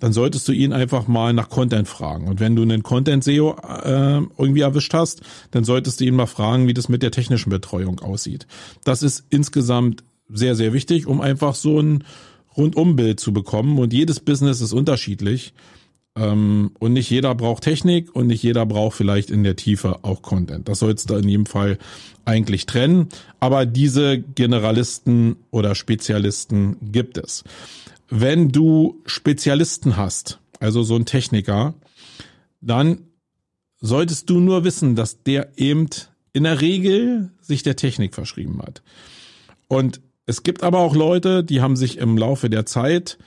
dann 0.00 0.12
solltest 0.12 0.46
du 0.48 0.52
ihn 0.52 0.72
einfach 0.72 1.08
mal 1.08 1.32
nach 1.32 1.48
Content 1.48 1.88
fragen. 1.88 2.28
Und 2.28 2.40
wenn 2.40 2.54
du 2.54 2.62
einen 2.62 2.82
Content-SEO 2.82 3.56
äh, 3.84 4.20
irgendwie 4.38 4.60
erwischt 4.60 4.92
hast, 4.92 5.22
dann 5.50 5.64
solltest 5.64 6.00
du 6.00 6.04
ihn 6.04 6.14
mal 6.14 6.26
fragen, 6.26 6.68
wie 6.68 6.74
das 6.74 6.88
mit 6.88 7.02
der 7.02 7.10
technischen 7.10 7.50
Betreuung 7.50 8.00
aussieht. 8.00 8.46
Das 8.84 9.02
ist 9.02 9.24
insgesamt 9.30 10.04
sehr, 10.28 10.54
sehr 10.54 10.72
wichtig, 10.72 11.06
um 11.06 11.20
einfach 11.20 11.54
so 11.54 11.80
ein 11.80 12.04
Rundumbild 12.56 13.20
zu 13.20 13.32
bekommen. 13.32 13.78
Und 13.78 13.92
jedes 13.92 14.20
Business 14.20 14.60
ist 14.60 14.72
unterschiedlich. 14.72 15.54
Ähm, 16.14 16.72
und 16.78 16.92
nicht 16.92 17.10
jeder 17.10 17.34
braucht 17.34 17.62
Technik 17.62 18.14
und 18.14 18.26
nicht 18.26 18.42
jeder 18.42 18.66
braucht 18.66 18.96
vielleicht 18.96 19.30
in 19.30 19.44
der 19.44 19.56
Tiefe 19.56 20.02
auch 20.02 20.22
Content. 20.22 20.68
Das 20.68 20.80
sollst 20.80 21.08
du 21.10 21.14
in 21.14 21.28
jedem 21.28 21.46
Fall 21.46 21.78
eigentlich 22.24 22.66
trennen. 22.66 23.08
Aber 23.40 23.66
diese 23.66 24.18
Generalisten 24.18 25.36
oder 25.50 25.74
Spezialisten 25.74 26.76
gibt 26.80 27.18
es 27.18 27.44
wenn 28.08 28.50
du 28.50 29.02
Spezialisten 29.06 29.96
hast, 29.96 30.38
also 30.60 30.82
so 30.82 30.96
ein 30.96 31.06
Techniker, 31.06 31.74
dann 32.60 33.06
solltest 33.80 34.30
du 34.30 34.40
nur 34.40 34.64
wissen, 34.64 34.96
dass 34.96 35.22
der 35.22 35.58
eben 35.58 35.88
in 36.32 36.44
der 36.44 36.60
Regel 36.60 37.30
sich 37.40 37.62
der 37.62 37.76
Technik 37.76 38.14
verschrieben 38.14 38.60
hat. 38.62 38.82
Und 39.68 40.00
es 40.26 40.42
gibt 40.42 40.62
aber 40.62 40.80
auch 40.80 40.94
Leute, 40.94 41.44
die 41.44 41.60
haben 41.60 41.76
sich 41.76 41.98
im 41.98 42.18
Laufe 42.18 42.50
der 42.50 42.66
Zeit 42.66 43.18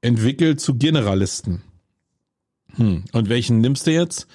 entwickelt 0.00 0.60
zu 0.60 0.74
Generalisten. 0.76 1.62
Hm. 2.74 3.04
Und 3.12 3.28
welchen 3.28 3.60
nimmst 3.60 3.86
du 3.86 3.92
jetzt? 3.92 4.26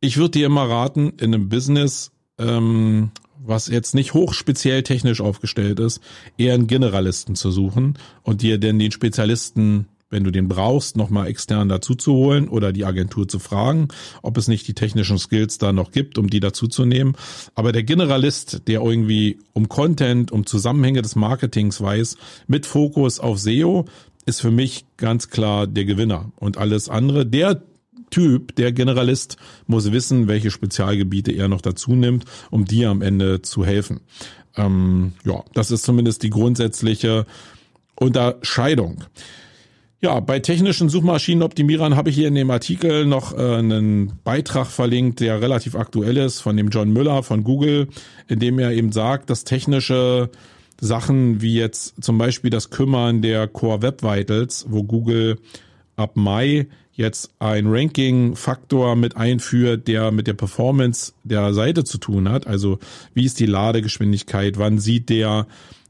Ich 0.00 0.16
würde 0.16 0.32
dir 0.32 0.46
immer 0.46 0.68
raten, 0.68 1.10
in 1.18 1.34
einem 1.34 1.48
Business 1.48 2.10
ähm, 2.38 3.10
was 3.48 3.68
jetzt 3.68 3.94
nicht 3.94 4.14
hochspeziell 4.14 4.82
technisch 4.82 5.20
aufgestellt 5.20 5.80
ist, 5.80 6.00
eher 6.36 6.54
einen 6.54 6.66
Generalisten 6.66 7.34
zu 7.34 7.50
suchen 7.50 7.98
und 8.22 8.42
dir 8.42 8.58
denn 8.58 8.78
den 8.78 8.92
Spezialisten, 8.92 9.86
wenn 10.10 10.24
du 10.24 10.30
den 10.30 10.48
brauchst, 10.48 10.96
nochmal 10.96 11.28
extern 11.28 11.68
dazu 11.68 11.94
zu 11.94 12.12
holen 12.12 12.48
oder 12.48 12.72
die 12.72 12.84
Agentur 12.84 13.26
zu 13.26 13.38
fragen, 13.38 13.88
ob 14.22 14.36
es 14.36 14.48
nicht 14.48 14.68
die 14.68 14.74
technischen 14.74 15.18
Skills 15.18 15.58
da 15.58 15.72
noch 15.72 15.92
gibt, 15.92 16.18
um 16.18 16.30
die 16.30 16.40
dazu 16.40 16.68
zu 16.68 16.84
nehmen. 16.84 17.14
Aber 17.54 17.72
der 17.72 17.82
Generalist, 17.82 18.68
der 18.68 18.82
irgendwie 18.82 19.38
um 19.52 19.68
Content, 19.68 20.30
um 20.30 20.46
Zusammenhänge 20.46 21.02
des 21.02 21.16
Marketings 21.16 21.80
weiß, 21.80 22.16
mit 22.46 22.66
Fokus 22.66 23.18
auf 23.18 23.38
SEO, 23.38 23.86
ist 24.26 24.42
für 24.42 24.50
mich 24.50 24.84
ganz 24.98 25.30
klar 25.30 25.66
der 25.66 25.86
Gewinner. 25.86 26.32
Und 26.36 26.58
alles 26.58 26.90
andere, 26.90 27.24
der 27.24 27.62
Typ, 28.10 28.54
der 28.56 28.72
Generalist, 28.72 29.36
muss 29.66 29.92
wissen, 29.92 30.28
welche 30.28 30.50
Spezialgebiete 30.50 31.32
er 31.32 31.48
noch 31.48 31.60
dazu 31.60 31.94
nimmt, 31.94 32.24
um 32.50 32.64
dir 32.64 32.90
am 32.90 33.02
Ende 33.02 33.42
zu 33.42 33.64
helfen. 33.64 34.00
Ähm, 34.56 35.12
ja, 35.24 35.44
das 35.54 35.70
ist 35.70 35.84
zumindest 35.84 36.22
die 36.22 36.30
grundsätzliche 36.30 37.26
Unterscheidung. 37.94 39.04
Ja, 40.00 40.20
bei 40.20 40.38
technischen 40.38 40.88
Suchmaschinenoptimierern 40.88 41.96
habe 41.96 42.10
ich 42.10 42.16
hier 42.16 42.28
in 42.28 42.36
dem 42.36 42.52
Artikel 42.52 43.04
noch 43.04 43.36
äh, 43.36 43.56
einen 43.56 44.12
Beitrag 44.22 44.68
verlinkt, 44.68 45.18
der 45.18 45.40
relativ 45.40 45.74
aktuell 45.74 46.16
ist, 46.18 46.40
von 46.40 46.56
dem 46.56 46.68
John 46.68 46.92
Müller 46.92 47.24
von 47.24 47.42
Google, 47.42 47.88
in 48.28 48.38
dem 48.38 48.60
er 48.60 48.70
eben 48.70 48.92
sagt, 48.92 49.28
dass 49.28 49.42
technische 49.42 50.30
Sachen 50.80 51.42
wie 51.42 51.54
jetzt 51.54 52.00
zum 52.00 52.16
Beispiel 52.16 52.50
das 52.50 52.70
Kümmern 52.70 53.22
der 53.22 53.48
Core 53.48 53.82
Web 53.82 54.04
Vitals, 54.04 54.66
wo 54.68 54.84
Google 54.84 55.38
ab 55.96 56.12
Mai 56.14 56.68
jetzt 56.98 57.30
ein 57.38 57.68
Ranking-Faktor 57.68 58.96
mit 58.96 59.16
einführt, 59.16 59.86
der 59.88 60.10
mit 60.10 60.26
der 60.26 60.34
Performance 60.34 61.12
der 61.22 61.54
Seite 61.54 61.84
zu 61.84 61.96
tun 61.98 62.28
hat. 62.28 62.46
Also 62.46 62.80
wie 63.14 63.24
ist 63.24 63.38
die 63.40 63.46
Ladegeschwindigkeit? 63.46 64.58
Wann 64.58 64.78
sieht 64.78 65.08
der 65.08 65.46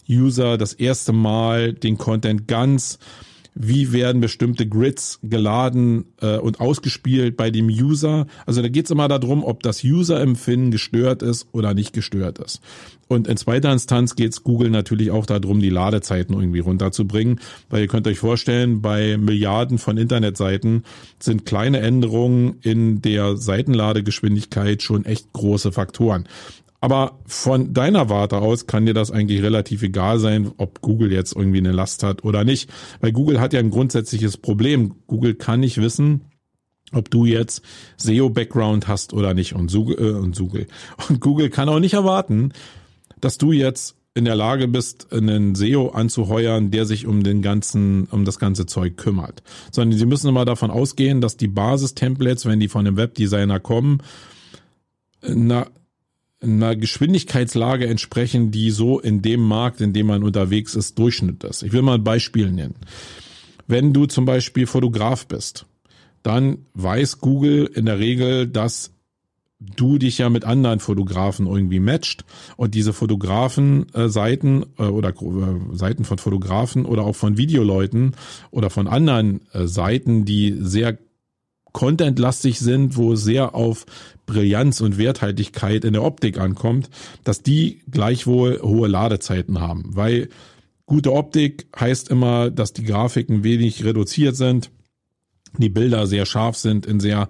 User 0.08 0.58
das 0.58 0.74
erste 0.74 1.12
Mal 1.12 1.72
den 1.72 1.96
Content 1.96 2.46
ganz? 2.46 2.98
Wie 3.60 3.92
werden 3.92 4.20
bestimmte 4.20 4.68
Grids 4.68 5.18
geladen 5.24 6.04
äh, 6.20 6.38
und 6.38 6.60
ausgespielt 6.60 7.36
bei 7.36 7.50
dem 7.50 7.66
User. 7.66 8.28
Also 8.46 8.62
da 8.62 8.68
geht 8.68 8.84
es 8.84 8.92
immer 8.92 9.08
darum, 9.08 9.42
ob 9.42 9.64
das 9.64 9.82
User-Empfinden 9.82 10.70
gestört 10.70 11.22
ist 11.22 11.48
oder 11.50 11.74
nicht 11.74 11.92
gestört 11.92 12.38
ist. 12.38 12.60
Und 13.08 13.26
in 13.26 13.36
zweiter 13.36 13.72
Instanz 13.72 14.14
geht 14.14 14.32
es 14.32 14.44
Google 14.44 14.70
natürlich 14.70 15.10
auch 15.10 15.26
darum, 15.26 15.58
die 15.58 15.70
Ladezeiten 15.70 16.36
irgendwie 16.36 16.60
runterzubringen, 16.60 17.40
weil 17.68 17.82
ihr 17.82 17.88
könnt 17.88 18.06
euch 18.06 18.18
vorstellen, 18.18 18.80
bei 18.80 19.16
Milliarden 19.16 19.78
von 19.78 19.96
Internetseiten 19.96 20.84
sind 21.18 21.44
kleine 21.44 21.80
Änderungen 21.80 22.58
in 22.62 23.02
der 23.02 23.36
Seitenladegeschwindigkeit 23.36 24.82
schon 24.82 25.04
echt 25.04 25.32
große 25.32 25.72
Faktoren. 25.72 26.28
Aber 26.80 27.18
von 27.26 27.72
deiner 27.74 28.08
Warte 28.08 28.38
aus 28.38 28.66
kann 28.66 28.86
dir 28.86 28.94
das 28.94 29.10
eigentlich 29.10 29.42
relativ 29.42 29.82
egal 29.82 30.20
sein, 30.20 30.52
ob 30.58 30.80
Google 30.80 31.12
jetzt 31.12 31.34
irgendwie 31.34 31.58
eine 31.58 31.72
Last 31.72 32.02
hat 32.04 32.24
oder 32.24 32.44
nicht. 32.44 32.70
Weil 33.00 33.12
Google 33.12 33.40
hat 33.40 33.52
ja 33.52 33.58
ein 33.58 33.70
grundsätzliches 33.70 34.36
Problem. 34.36 34.94
Google 35.06 35.34
kann 35.34 35.60
nicht 35.60 35.78
wissen, 35.78 36.22
ob 36.92 37.10
du 37.10 37.24
jetzt 37.24 37.62
SEO-Background 37.96 38.86
hast 38.86 39.12
oder 39.12 39.34
nicht 39.34 39.54
und, 39.54 39.72
Google, 39.72 39.98
äh, 39.98 40.18
und 40.18 40.38
Google. 40.38 40.66
Und 41.08 41.20
Google 41.20 41.50
kann 41.50 41.68
auch 41.68 41.80
nicht 41.80 41.94
erwarten, 41.94 42.52
dass 43.20 43.38
du 43.38 43.52
jetzt 43.52 43.96
in 44.14 44.24
der 44.24 44.36
Lage 44.36 44.66
bist, 44.66 45.12
einen 45.12 45.54
SEO 45.54 45.90
anzuheuern, 45.90 46.70
der 46.70 46.86
sich 46.86 47.06
um 47.06 47.22
den 47.22 47.40
ganzen, 47.40 48.06
um 48.10 48.24
das 48.24 48.38
ganze 48.38 48.66
Zeug 48.66 48.96
kümmert. 48.96 49.42
Sondern 49.70 49.96
sie 49.96 50.06
müssen 50.06 50.28
immer 50.28 50.44
davon 50.44 50.70
ausgehen, 50.70 51.20
dass 51.20 51.36
die 51.36 51.46
Basis-Templates, 51.46 52.46
wenn 52.46 52.58
die 52.58 52.68
von 52.68 52.86
einem 52.86 52.96
Webdesigner 52.96 53.60
kommen, 53.60 54.02
na, 55.22 55.68
einer 56.40 56.76
Geschwindigkeitslage 56.76 57.86
entsprechen, 57.86 58.50
die 58.50 58.70
so 58.70 59.00
in 59.00 59.22
dem 59.22 59.40
Markt, 59.40 59.80
in 59.80 59.92
dem 59.92 60.06
man 60.06 60.22
unterwegs 60.22 60.74
ist, 60.74 60.98
Durchschnitt 60.98 61.42
ist. 61.44 61.62
Ich 61.62 61.72
will 61.72 61.82
mal 61.82 61.96
ein 61.96 62.04
Beispiel 62.04 62.50
nennen. 62.50 62.76
Wenn 63.66 63.92
du 63.92 64.06
zum 64.06 64.24
Beispiel 64.24 64.66
Fotograf 64.66 65.26
bist, 65.26 65.66
dann 66.22 66.66
weiß 66.74 67.18
Google 67.18 67.70
in 67.74 67.86
der 67.86 67.98
Regel, 67.98 68.46
dass 68.46 68.92
du 69.60 69.98
dich 69.98 70.18
ja 70.18 70.30
mit 70.30 70.44
anderen 70.44 70.78
Fotografen 70.78 71.46
irgendwie 71.46 71.80
matcht 71.80 72.24
und 72.56 72.74
diese 72.74 72.92
Fotografen-Seiten 72.92 74.66
äh, 74.78 74.84
oder 74.84 75.10
äh, 75.10 75.76
Seiten 75.76 76.04
von 76.04 76.18
Fotografen 76.18 76.84
oder 76.84 77.02
auch 77.02 77.16
von 77.16 77.36
Videoleuten 77.36 78.14
oder 78.50 78.70
von 78.70 78.86
anderen 78.86 79.40
äh, 79.52 79.66
Seiten, 79.66 80.24
die 80.24 80.56
sehr 80.60 80.98
contentlastig 81.72 82.60
sind, 82.60 82.96
wo 82.96 83.16
sehr 83.16 83.54
auf 83.54 83.84
Brillanz 84.28 84.80
und 84.80 84.98
Werthaltigkeit 84.98 85.84
in 85.84 85.94
der 85.94 86.04
Optik 86.04 86.38
ankommt, 86.38 86.88
dass 87.24 87.42
die 87.42 87.80
gleichwohl 87.90 88.60
hohe 88.62 88.86
Ladezeiten 88.86 89.60
haben. 89.60 89.96
Weil 89.96 90.28
gute 90.86 91.12
Optik 91.12 91.66
heißt 91.78 92.10
immer, 92.10 92.50
dass 92.50 92.72
die 92.72 92.84
Grafiken 92.84 93.42
wenig 93.42 93.84
reduziert 93.84 94.36
sind, 94.36 94.70
die 95.56 95.70
Bilder 95.70 96.06
sehr 96.06 96.26
scharf 96.26 96.56
sind, 96.56 96.86
in 96.86 97.00
sehr 97.00 97.28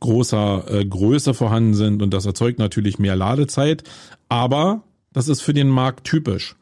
großer 0.00 0.64
äh, 0.68 0.84
Größe 0.84 1.34
vorhanden 1.34 1.74
sind 1.74 2.02
und 2.02 2.12
das 2.12 2.26
erzeugt 2.26 2.58
natürlich 2.58 2.98
mehr 2.98 3.16
Ladezeit. 3.16 3.84
Aber 4.28 4.82
das 5.12 5.28
ist 5.28 5.40
für 5.40 5.54
den 5.54 5.68
Markt 5.68 6.04
typisch. 6.04 6.56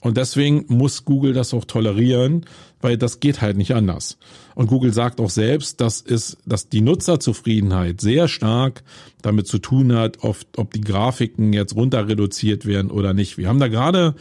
Und 0.00 0.16
deswegen 0.16 0.64
muss 0.68 1.04
Google 1.04 1.32
das 1.32 1.52
auch 1.52 1.64
tolerieren, 1.64 2.46
weil 2.80 2.96
das 2.96 3.20
geht 3.20 3.40
halt 3.40 3.56
nicht 3.56 3.74
anders. 3.74 4.18
Und 4.56 4.68
Google 4.68 4.90
sagt 4.94 5.20
auch 5.20 5.28
selbst, 5.28 5.82
dass 5.82 6.00
es, 6.00 6.38
dass 6.46 6.70
die 6.70 6.80
Nutzerzufriedenheit 6.80 8.00
sehr 8.00 8.26
stark 8.26 8.82
damit 9.20 9.46
zu 9.46 9.58
tun 9.58 9.94
hat, 9.94 10.24
ob, 10.24 10.38
ob 10.56 10.72
die 10.72 10.80
Grafiken 10.80 11.52
jetzt 11.52 11.76
runter 11.76 12.08
reduziert 12.08 12.64
werden 12.64 12.90
oder 12.90 13.12
nicht. 13.12 13.36
Wir 13.36 13.48
haben 13.48 13.60
da 13.60 13.68
gerade 13.68 14.14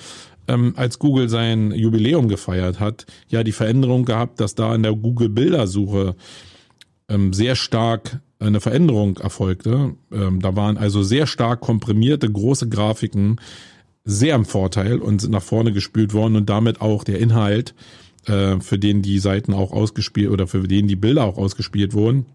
ähm, 0.50 0.74
als 0.76 1.00
Google 1.00 1.30
sein 1.30 1.72
Jubiläum 1.72 2.28
gefeiert 2.28 2.82
hat, 2.82 3.06
ja 3.30 3.46
die 3.46 3.54
Veränderung 3.54 4.04
gehabt, 4.04 4.42
dass 4.42 4.56
da 4.56 4.76
in 4.76 4.84
der 4.84 4.94
Google 4.94 5.30
Bildersuche 5.30 6.18
ähm, 7.08 7.32
sehr 7.32 7.56
stark 7.56 8.20
eine 8.38 8.60
Veränderung 8.60 9.16
erfolgte. 9.16 9.96
Ähm, 10.12 10.42
da 10.42 10.54
waren 10.58 10.78
also 10.78 11.02
sehr 11.02 11.28
stark 11.28 11.62
komprimierte 11.62 12.30
große 12.30 12.68
Grafiken 12.68 13.40
sehr 14.04 14.36
im 14.36 14.44
Vorteil 14.44 15.00
und 15.00 15.22
sind 15.22 15.32
nach 15.32 15.42
vorne 15.42 15.72
gespült 15.72 16.14
worden 16.14 16.36
und 16.36 16.50
damit 16.50 16.82
auch 16.82 17.06
der 17.06 17.20
Inhalt, 17.20 17.74
äh, 18.28 18.60
für 18.60 18.80
den 18.80 19.02
die 19.02 19.20
Seiten 19.20 19.54
auch 19.54 19.72
ausgespielt 19.72 20.32
oder 20.32 20.48
für 20.48 20.68
den 20.68 20.88
die 20.88 20.96
Bilder 20.96 21.24
auch 21.24 21.38
ausgespielt 21.38 21.94
wurden. 21.94 22.26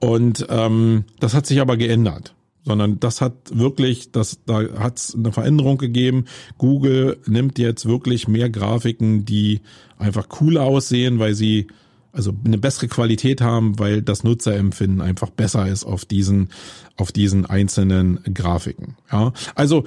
Und 0.00 0.46
ähm, 0.48 1.04
das 1.20 1.34
hat 1.34 1.46
sich 1.46 1.60
aber 1.60 1.76
geändert 1.76 2.34
sondern 2.64 3.00
das 3.00 3.20
hat 3.20 3.34
wirklich, 3.52 4.12
das, 4.12 4.40
da 4.46 4.62
hat 4.78 4.98
es 4.98 5.14
eine 5.14 5.32
Veränderung 5.32 5.78
gegeben. 5.78 6.26
Google 6.58 7.18
nimmt 7.26 7.58
jetzt 7.58 7.86
wirklich 7.86 8.28
mehr 8.28 8.50
Grafiken, 8.50 9.24
die 9.24 9.60
einfach 9.98 10.28
cooler 10.28 10.62
aussehen, 10.62 11.18
weil 11.18 11.34
sie 11.34 11.66
also 12.12 12.34
eine 12.44 12.58
bessere 12.58 12.88
Qualität 12.88 13.40
haben, 13.40 13.78
weil 13.78 14.02
das 14.02 14.22
Nutzerempfinden 14.22 15.00
einfach 15.00 15.30
besser 15.30 15.66
ist 15.66 15.84
auf 15.84 16.04
diesen, 16.04 16.50
auf 16.96 17.10
diesen 17.10 17.46
einzelnen 17.46 18.20
Grafiken. 18.34 18.96
Ja, 19.10 19.32
also 19.54 19.84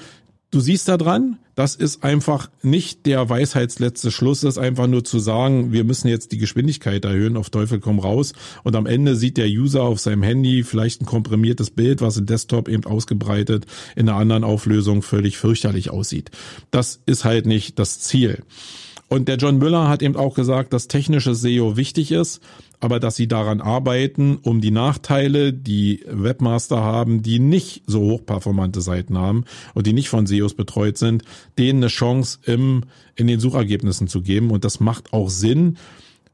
du 0.56 0.62
siehst 0.62 0.88
da 0.88 0.96
dran, 0.96 1.38
das 1.56 1.76
ist 1.76 2.06
einfach 2.06 2.50
nicht 2.64 3.06
der 3.06 3.28
Weisheitsletzte 3.30 4.10
Schluss, 4.10 4.44
ist 4.44 4.58
einfach 4.58 4.88
nur 4.88 5.04
zu 5.04 5.20
sagen, 5.20 5.74
wir 5.74 5.84
müssen 5.84 6.08
jetzt 6.08 6.32
die 6.32 6.38
Geschwindigkeit 6.38 7.04
erhöhen, 7.04 7.36
auf 7.36 7.50
Teufel 7.50 7.82
komm 7.82 8.00
raus. 8.00 8.32
Und 8.64 8.78
am 8.78 8.86
Ende 8.86 9.18
sieht 9.18 9.36
der 9.36 9.48
User 9.48 9.84
auf 9.84 10.00
seinem 10.00 10.24
Handy 10.24 10.64
vielleicht 10.64 11.02
ein 11.02 11.06
komprimiertes 11.06 11.72
Bild, 11.72 12.02
was 12.02 12.16
im 12.16 12.26
Desktop 12.26 12.70
eben 12.70 12.86
ausgebreitet 12.86 13.66
in 13.98 14.08
einer 14.08 14.18
anderen 14.18 14.46
Auflösung 14.46 15.02
völlig 15.02 15.38
fürchterlich 15.38 15.90
aussieht. 15.90 16.32
Das 16.72 17.02
ist 17.06 17.26
halt 17.26 17.46
nicht 17.46 17.78
das 17.78 18.00
Ziel. 18.00 18.44
Und 19.08 19.28
der 19.28 19.38
John 19.38 19.60
Müller 19.60 19.88
hat 19.88 20.02
eben 20.02 20.16
auch 20.16 20.34
gesagt, 20.34 20.74
dass 20.74 20.88
technisches 20.88 21.42
SEO 21.42 21.78
wichtig 21.78 22.12
ist, 22.12 22.42
aber 22.80 23.00
dass 23.00 23.16
sie 23.16 23.28
daran 23.28 23.62
arbeiten, 23.62 24.38
um 24.38 24.62
die 24.62 24.72
Nachteile, 24.72 25.54
die 25.54 26.04
Webmaster 26.08 26.78
haben, 26.78 27.22
die 27.22 27.40
nicht 27.40 27.84
so 27.86 28.02
hochperformante 28.02 28.82
Seiten 28.82 29.18
haben 29.18 29.46
und 29.74 29.86
die 29.88 29.94
nicht 29.94 30.10
von 30.10 30.26
SEOs 30.26 30.56
betreut 30.56 30.98
sind, 30.98 31.24
denen 31.58 31.80
eine 31.80 31.88
Chance 31.88 32.40
im, 32.46 32.84
in 33.16 33.28
den 33.28 33.40
Suchergebnissen 33.40 34.08
zu 34.08 34.22
geben. 34.22 34.52
Und 34.52 34.66
das 34.66 34.80
macht 34.80 35.14
auch 35.14 35.30
Sinn, 35.30 35.78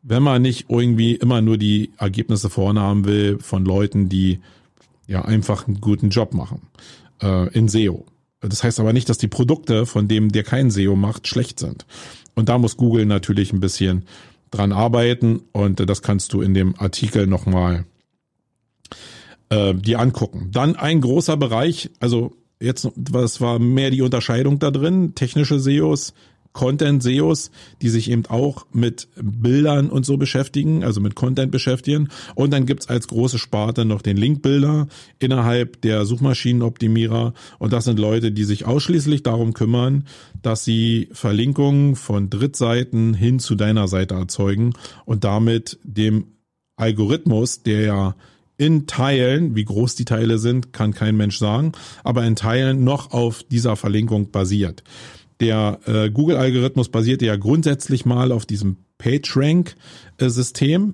wenn 0.01 0.23
man 0.23 0.41
nicht 0.41 0.65
irgendwie 0.69 1.15
immer 1.15 1.41
nur 1.41 1.57
die 1.57 1.91
Ergebnisse 1.97 2.49
vorne 2.49 2.81
haben 2.81 3.05
will 3.05 3.37
von 3.39 3.65
Leuten, 3.65 4.09
die 4.09 4.39
ja 5.07 5.23
einfach 5.23 5.67
einen 5.67 5.81
guten 5.81 6.09
Job 6.09 6.33
machen 6.33 6.61
äh, 7.21 7.49
in 7.53 7.67
SEO. 7.67 8.05
Das 8.41 8.63
heißt 8.63 8.79
aber 8.79 8.91
nicht, 8.91 9.07
dass 9.07 9.19
die 9.19 9.27
Produkte, 9.27 9.85
von 9.85 10.07
dem 10.07 10.31
der 10.31 10.43
kein 10.43 10.71
SEO 10.71 10.95
macht, 10.95 11.27
schlecht 11.27 11.59
sind. 11.59 11.85
Und 12.35 12.49
da 12.49 12.57
muss 12.57 12.77
Google 12.77 13.05
natürlich 13.05 13.53
ein 13.53 13.59
bisschen 13.59 14.05
dran 14.51 14.73
arbeiten 14.73 15.41
und 15.53 15.79
das 15.89 16.01
kannst 16.01 16.33
du 16.33 16.41
in 16.41 16.53
dem 16.53 16.75
Artikel 16.77 17.25
nochmal 17.25 17.85
äh, 19.49 19.73
dir 19.73 19.99
angucken. 19.99 20.49
Dann 20.51 20.75
ein 20.75 21.01
großer 21.01 21.37
Bereich, 21.37 21.89
also 21.99 22.35
jetzt, 22.59 22.89
was 22.95 23.41
war 23.41 23.59
mehr 23.59 23.91
die 23.91 24.01
Unterscheidung 24.01 24.59
da 24.59 24.71
drin? 24.71 25.15
Technische 25.15 25.59
SEOs, 25.59 26.13
Content-SEOs, 26.53 27.51
die 27.81 27.89
sich 27.89 28.09
eben 28.09 28.25
auch 28.27 28.65
mit 28.73 29.07
Bildern 29.15 29.89
und 29.89 30.05
so 30.05 30.17
beschäftigen, 30.17 30.83
also 30.83 30.99
mit 30.99 31.15
Content 31.15 31.51
beschäftigen. 31.51 32.09
Und 32.35 32.51
dann 32.51 32.65
gibt's 32.65 32.89
als 32.89 33.07
große 33.07 33.39
Sparte 33.39 33.85
noch 33.85 34.01
den 34.01 34.17
Linkbilder 34.17 34.87
innerhalb 35.19 35.81
der 35.81 36.05
Suchmaschinenoptimierer. 36.05 37.33
Und 37.59 37.73
das 37.73 37.85
sind 37.85 37.99
Leute, 37.99 38.31
die 38.31 38.43
sich 38.43 38.65
ausschließlich 38.65 39.23
darum 39.23 39.53
kümmern, 39.53 40.05
dass 40.41 40.65
sie 40.65 41.09
Verlinkungen 41.11 41.95
von 41.95 42.29
Drittseiten 42.29 43.13
hin 43.13 43.39
zu 43.39 43.55
deiner 43.55 43.87
Seite 43.87 44.15
erzeugen 44.15 44.73
und 45.05 45.23
damit 45.23 45.79
dem 45.83 46.25
Algorithmus, 46.75 47.63
der 47.63 47.81
ja 47.81 48.15
in 48.57 48.85
Teilen, 48.85 49.55
wie 49.55 49.65
groß 49.65 49.95
die 49.95 50.05
Teile 50.05 50.37
sind, 50.37 50.71
kann 50.71 50.93
kein 50.93 51.17
Mensch 51.17 51.39
sagen, 51.39 51.71
aber 52.03 52.25
in 52.25 52.35
Teilen 52.35 52.83
noch 52.83 53.11
auf 53.11 53.41
dieser 53.41 53.75
Verlinkung 53.75 54.29
basiert. 54.29 54.83
Der 55.41 55.79
äh, 55.85 56.09
Google-Algorithmus 56.09 56.89
basierte 56.89 57.25
ja 57.25 57.35
grundsätzlich 57.35 58.05
mal 58.05 58.31
auf 58.31 58.45
diesem 58.45 58.77
PageRank-System. 58.99 60.93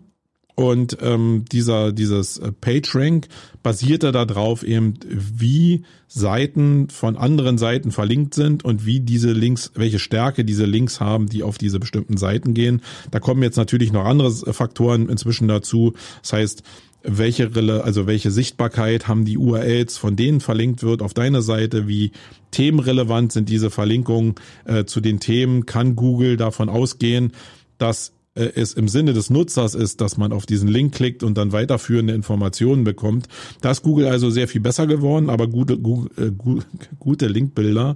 Und 0.59 0.97
ähm, 1.01 1.45
dieser, 1.51 1.91
dieses 1.91 2.39
äh, 2.39 2.51
PageRank 2.51 3.27
basierte 3.61 4.11
darauf 4.11 4.63
eben, 4.63 4.95
wie 5.05 5.83
Seiten 6.07 6.89
von 6.89 7.15
anderen 7.15 7.59
Seiten 7.59 7.91
verlinkt 7.91 8.33
sind 8.33 8.65
und 8.65 8.83
wie 8.83 8.99
diese 8.99 9.33
Links, 9.33 9.71
welche 9.75 9.99
Stärke 9.99 10.43
diese 10.43 10.65
Links 10.65 10.99
haben, 10.99 11.27
die 11.27 11.43
auf 11.43 11.59
diese 11.59 11.79
bestimmten 11.79 12.17
Seiten 12.17 12.55
gehen. 12.55 12.81
Da 13.11 13.19
kommen 13.19 13.43
jetzt 13.43 13.57
natürlich 13.57 13.91
noch 13.91 14.05
andere 14.05 14.31
Faktoren 14.31 15.09
inzwischen 15.09 15.47
dazu. 15.47 15.93
Das 16.23 16.33
heißt, 16.33 16.63
welche 17.03 17.51
also 17.83 18.07
welche 18.07 18.31
Sichtbarkeit 18.31 19.07
haben 19.07 19.23
die 19.23 19.37
URLs, 19.37 19.97
von 19.97 20.15
denen 20.15 20.41
verlinkt 20.41 20.83
wird 20.83 21.01
auf 21.01 21.13
deine 21.13 21.41
Seite, 21.41 21.87
wie 21.87 22.11
themenrelevant 22.51 23.31
sind 23.31 23.49
diese 23.49 23.69
Verlinkungen 23.69 24.35
äh, 24.65 24.85
zu 24.85 24.99
den 24.99 25.19
Themen, 25.19 25.65
kann 25.65 25.95
Google 25.95 26.37
davon 26.37 26.69
ausgehen, 26.69 27.31
dass 27.77 28.13
äh, 28.35 28.51
es 28.55 28.73
im 28.73 28.87
Sinne 28.87 29.13
des 29.13 29.29
Nutzers 29.29 29.75
ist, 29.75 30.01
dass 30.01 30.17
man 30.17 30.31
auf 30.31 30.45
diesen 30.45 30.67
Link 30.67 30.93
klickt 30.93 31.23
und 31.23 31.37
dann 31.37 31.51
weiterführende 31.51 32.13
Informationen 32.13 32.83
bekommt. 32.83 33.27
Da 33.61 33.71
ist 33.71 33.83
Google 33.83 34.07
also 34.07 34.29
sehr 34.29 34.47
viel 34.47 34.61
besser 34.61 34.87
geworden, 34.87 35.29
aber 35.29 35.47
gute, 35.47 35.77
gute, 35.77 36.27
äh, 36.27 36.31
gute 36.99 37.27
Linkbilder 37.27 37.95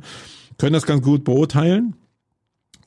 können 0.58 0.74
das 0.74 0.86
ganz 0.86 1.04
gut 1.04 1.24
beurteilen 1.24 1.96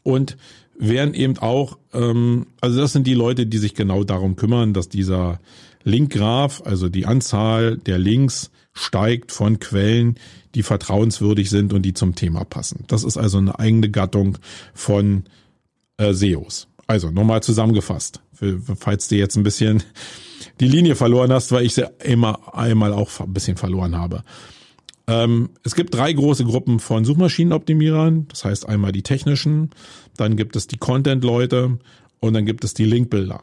und 0.03 0.37
werden 0.77 1.15
eben 1.15 1.39
auch, 1.39 1.79
ähm, 1.93 2.47
also 2.61 2.81
das 2.81 2.93
sind 2.93 3.07
die 3.07 3.15
Leute, 3.15 3.47
die 3.47 3.59
sich 3.59 3.75
genau 3.75 4.05
darum 4.05 4.37
kümmern, 4.37 4.75
dass 4.75 4.89
dieser 4.89 5.41
Linkgraph, 5.85 6.63
also 6.65 6.89
die 6.89 7.07
Anzahl 7.07 7.77
der 7.77 7.99
Links 7.99 8.51
steigt 8.73 9.33
von 9.33 9.61
Quellen, 9.61 10.19
die 10.55 10.63
vertrauenswürdig 10.63 11.51
sind 11.51 11.73
und 11.73 11.83
die 11.83 11.95
zum 11.95 12.15
Thema 12.15 12.45
passen. 12.45 12.85
Das 12.89 13.05
ist 13.05 13.17
also 13.17 13.39
eine 13.39 13.59
eigene 13.59 13.91
Gattung 13.91 14.39
von 14.73 15.25
äh, 15.99 16.13
SEOs. 16.13 16.69
Also 16.87 17.11
nochmal 17.11 17.43
zusammengefasst, 17.43 18.21
für, 18.33 18.61
falls 18.61 19.09
du 19.09 19.17
jetzt 19.17 19.37
ein 19.37 19.43
bisschen 19.43 19.83
die 20.61 20.69
Linie 20.69 20.97
verloren 20.97 21.33
hast, 21.33 21.53
weil 21.53 21.65
ich 21.65 21.75
sie 21.75 21.89
immer 22.03 22.55
einmal 22.55 22.93
auch 22.93 23.21
ein 23.21 23.33
bisschen 23.33 23.57
verloren 23.57 23.97
habe. 23.97 24.23
Ähm, 25.07 25.51
es 25.63 25.75
gibt 25.75 25.95
drei 25.95 26.13
große 26.13 26.45
Gruppen 26.45 26.81
von 26.81 27.05
Suchmaschinenoptimierern. 27.05 28.29
Das 28.29 28.45
heißt 28.45 28.69
einmal 28.69 28.93
die 28.93 29.03
technischen, 29.03 29.71
dann 30.17 30.37
gibt 30.37 30.57
es 30.57 30.67
die 30.67 30.79
Content-Leute 30.79 31.79
und 32.21 32.35
dann 32.35 32.47
gibt 32.47 32.65
es 32.65 32.75
die 32.75 32.85
Linkbilder. 32.85 33.43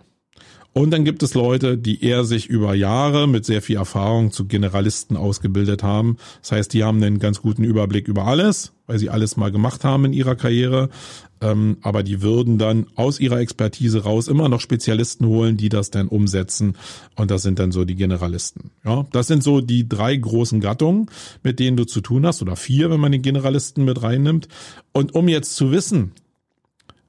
Und 0.74 0.92
dann 0.92 1.04
gibt 1.04 1.22
es 1.22 1.34
Leute, 1.34 1.78
die 1.78 2.02
eher 2.04 2.24
sich 2.24 2.48
über 2.48 2.74
Jahre 2.74 3.28
mit 3.28 3.44
sehr 3.44 3.62
viel 3.62 3.76
Erfahrung 3.76 4.32
zu 4.32 4.48
Generalisten 4.48 5.18
ausgebildet 5.18 5.84
haben. 5.84 6.16
Das 6.42 6.54
heißt, 6.54 6.74
die 6.74 6.86
haben 6.86 7.04
einen 7.04 7.20
ganz 7.20 7.42
guten 7.42 7.66
Überblick 7.66 8.08
über 8.08 8.26
alles, 8.26 8.72
weil 8.88 8.98
sie 8.98 9.10
alles 9.10 9.36
mal 9.36 9.52
gemacht 9.52 9.84
haben 9.84 10.06
in 10.06 10.14
ihrer 10.14 10.36
Karriere. 10.36 10.90
Ähm, 11.42 11.78
aber 11.82 12.04
die 12.04 12.22
würden 12.22 12.58
dann 12.58 12.88
aus 12.96 13.20
ihrer 13.20 13.40
Expertise 13.40 14.04
raus 14.04 14.30
immer 14.30 14.48
noch 14.48 14.62
Spezialisten 14.62 15.26
holen, 15.26 15.58
die 15.58 15.68
das 15.68 15.92
dann 15.92 16.08
umsetzen. 16.08 16.78
Und 17.18 17.32
das 17.32 17.42
sind 17.42 17.60
dann 17.60 17.74
so 17.74 17.84
die 17.84 17.96
Generalisten. 17.96 18.72
Ja, 18.86 19.06
das 19.12 19.28
sind 19.28 19.44
so 19.44 19.60
die 19.60 19.90
drei 19.90 20.16
großen 20.16 20.62
Gattungen, 20.62 21.08
mit 21.44 21.60
denen 21.60 21.76
du 21.76 21.84
zu 21.84 22.00
tun 22.00 22.26
hast, 22.26 22.42
oder 22.42 22.56
vier, 22.56 22.90
wenn 22.90 23.00
man 23.00 23.12
den 23.12 23.24
Generalisten 23.24 23.84
mit 23.84 24.02
reinnimmt. 24.04 24.48
Und 24.94 25.16
um 25.16 25.28
jetzt 25.28 25.58
zu 25.58 25.72
wissen, 25.72 26.14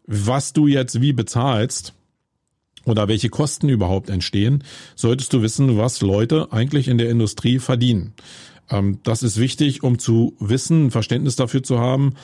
was 0.06 0.52
du 0.52 0.66
jetzt 0.66 1.00
wie 1.00 1.12
bezahlst, 1.12 1.94
oder 2.84 3.08
welche 3.08 3.28
Kosten 3.28 3.68
überhaupt 3.68 4.10
entstehen, 4.10 4.64
solltest 4.94 5.32
du 5.32 5.42
wissen, 5.42 5.76
was 5.76 6.00
Leute 6.00 6.52
eigentlich 6.52 6.88
in 6.88 6.98
der 6.98 7.10
Industrie 7.10 7.58
verdienen. 7.58 8.14
Ähm, 8.70 8.98
das 9.02 9.22
ist 9.22 9.38
wichtig, 9.38 9.82
um 9.82 9.98
zu 9.98 10.34
wissen, 10.40 10.90
Verständnis 10.90 11.36
dafür 11.36 11.62
zu 11.62 11.78
haben, 11.78 12.14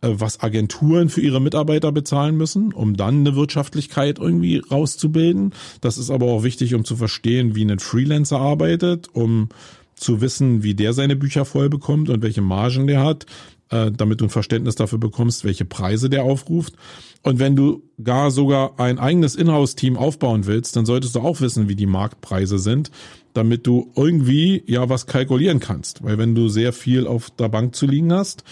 äh, 0.00 0.10
was 0.12 0.40
Agenturen 0.40 1.08
für 1.08 1.20
ihre 1.20 1.40
Mitarbeiter 1.40 1.92
bezahlen 1.92 2.36
müssen, 2.36 2.72
um 2.72 2.96
dann 2.96 3.20
eine 3.20 3.36
Wirtschaftlichkeit 3.36 4.18
irgendwie 4.18 4.58
rauszubilden. 4.58 5.52
Das 5.80 5.98
ist 5.98 6.10
aber 6.10 6.26
auch 6.26 6.42
wichtig, 6.42 6.74
um 6.74 6.84
zu 6.84 6.96
verstehen, 6.96 7.54
wie 7.54 7.64
ein 7.64 7.78
Freelancer 7.78 8.38
arbeitet, 8.38 9.08
um 9.12 9.48
zu 9.94 10.20
wissen, 10.20 10.62
wie 10.62 10.74
der 10.74 10.92
seine 10.92 11.16
Bücher 11.16 11.44
voll 11.44 11.68
bekommt 11.68 12.08
und 12.08 12.22
welche 12.22 12.42
Margen 12.42 12.86
der 12.86 13.02
hat, 13.02 13.26
äh, 13.70 13.90
damit 13.90 14.20
du 14.20 14.26
ein 14.26 14.30
Verständnis 14.30 14.74
dafür 14.74 14.98
bekommst, 14.98 15.44
welche 15.44 15.64
Preise 15.64 16.08
der 16.10 16.24
aufruft. 16.24 16.74
Und 17.22 17.38
wenn 17.38 17.56
du 17.56 17.82
gar 18.02 18.30
sogar 18.30 18.78
ein 18.78 18.98
eigenes 18.98 19.34
Inhouse-Team 19.34 19.96
aufbauen 19.96 20.46
willst, 20.46 20.76
dann 20.76 20.86
solltest 20.86 21.14
du 21.14 21.20
auch 21.20 21.40
wissen, 21.40 21.68
wie 21.68 21.76
die 21.76 21.86
Marktpreise 21.86 22.58
sind, 22.58 22.90
damit 23.34 23.66
du 23.66 23.90
irgendwie 23.96 24.62
ja 24.66 24.88
was 24.88 25.06
kalkulieren 25.06 25.60
kannst. 25.60 26.02
Weil 26.02 26.18
wenn 26.18 26.34
du 26.34 26.48
sehr 26.48 26.72
viel 26.72 27.06
auf 27.06 27.30
der 27.30 27.48
Bank 27.48 27.74
zu 27.74 27.86
liegen 27.86 28.12
hast, 28.12 28.44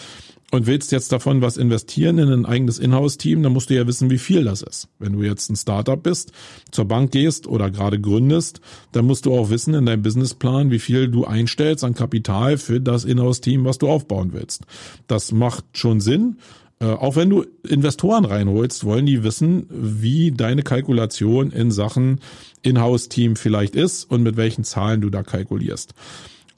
und 0.53 0.67
willst 0.67 0.93
jetzt 0.93 1.11
davon 1.13 1.41
was 1.43 1.57
investieren 1.57 2.19
in 2.19 2.33
ein 2.33 2.47
eigenes 2.47 2.79
Inhouse-Team, 2.79 3.43
dann 3.43 3.53
musst 3.53 3.71
du 3.71 3.75
ja 3.75 3.87
wissen, 3.87 4.11
wie 4.11 4.19
viel 4.19 4.45
das 4.45 4.63
ist. 4.63 4.89
Wenn 4.99 5.13
du 5.13 5.23
jetzt 5.23 5.51
ein 5.51 5.57
Startup 5.57 6.01
bist, 6.01 6.33
zur 6.71 6.85
Bank 6.85 7.11
gehst 7.11 7.47
oder 7.47 7.71
gerade 7.71 8.01
gründest, 8.01 8.61
dann 8.93 9.07
musst 9.07 9.27
du 9.27 9.35
auch 9.35 9.51
wissen 9.51 9.75
in 9.75 9.87
deinem 9.87 10.03
Businessplan, 10.03 10.71
wie 10.71 10.79
viel 10.79 11.09
du 11.09 11.25
einstellst 11.25 11.83
an 11.83 11.95
Kapital 11.95 12.59
für 12.59 12.81
das 12.81 13.05
Inhouse-Team, 13.05 13.65
was 13.65 13.79
du 13.79 13.89
aufbauen 13.89 14.33
willst. 14.33 14.63
Das 15.09 15.33
macht 15.33 15.65
schon 15.73 16.01
Sinn. 16.01 16.37
Äh, 16.79 16.87
auch 16.87 17.17
wenn 17.17 17.31
du 17.31 17.45
Investoren 17.67 18.25
reinholst, 18.25 18.85
wollen 18.85 19.07
die 19.07 19.25
wissen, 19.25 19.67
wie 19.71 20.31
deine 20.31 20.63
Kalkulation 20.63 21.51
in 21.51 21.71
Sachen 21.71 22.21
Inhouse-Team 22.63 23.37
vielleicht 23.37 23.75
ist 23.75 24.05
und 24.05 24.23
mit 24.23 24.37
welchen 24.37 24.63
Zahlen 24.63 25.01
du 25.01 25.11
da 25.11 25.23
kalkulierst. 25.23 25.95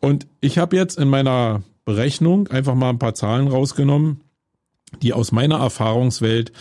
Und 0.01 0.27
ich 0.40 0.59
habe 0.59 0.77
jetzt 0.77 0.98
in 0.98 1.09
meiner 1.09 1.62
Berechnung 1.88 2.48
einfach 2.48 2.74
mal 2.74 2.90
ein 2.90 2.98
paar 2.98 3.14
Zahlen 3.14 3.48
rausgenommen, 3.48 4.20
die 5.01 5.14
aus 5.14 5.33
meiner 5.33 5.57
Erfahrungswelt 5.57 6.53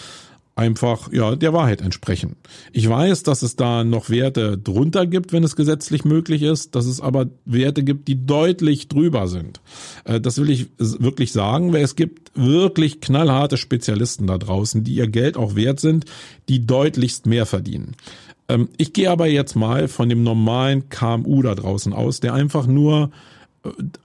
einfach 0.56 1.12
ja 1.12 1.36
der 1.36 1.52
Wahrheit 1.52 1.82
entsprechen. 1.82 2.38
Ich 2.72 2.88
weiß, 2.88 3.24
dass 3.24 3.42
es 3.42 3.58
da 3.58 3.84
noch 3.84 4.10
Werte 4.10 4.58
drunter 4.58 5.06
gibt, 5.06 5.34
wenn 5.34 5.44
es 5.44 5.58
gesetzlich 5.58 6.06
möglich 6.06 6.44
ist, 6.44 6.76
dass 6.76 6.86
es 6.86 7.02
aber 7.02 7.28
Werte 7.44 7.84
gibt, 7.84 8.08
die 8.08 8.26
deutlich 8.26 8.88
drüber 8.88 9.28
sind. 9.28 9.60
Äh, 10.06 10.22
das 10.22 10.38
will 10.38 10.50
ich 10.50 10.68
wirklich 10.78 11.34
sagen, 11.34 11.74
weil 11.74 11.84
es 11.84 11.98
gibt 11.98 12.32
wirklich 12.34 13.02
knallharte 13.02 13.58
Spezialisten 13.58 14.28
da 14.28 14.38
draußen, 14.38 14.86
die 14.86 14.94
ihr 14.94 15.10
Geld 15.10 15.36
auch 15.36 15.56
wert 15.56 15.82
sind, 15.82 16.06
die 16.48 16.66
deutlichst 16.66 17.26
mehr 17.26 17.46
verdienen. 17.46 17.98
Ähm, 18.48 18.70
ich 18.78 18.94
gehe 18.94 19.12
aber 19.12 19.28
jetzt 19.28 19.58
mal 19.58 19.90
von 19.90 20.08
dem 20.08 20.24
normalen 20.24 20.88
KMU 20.88 21.42
da 21.42 21.54
draußen 21.54 21.92
aus, 21.92 22.22
der 22.22 22.34
einfach 22.34 22.66
nur 22.66 23.12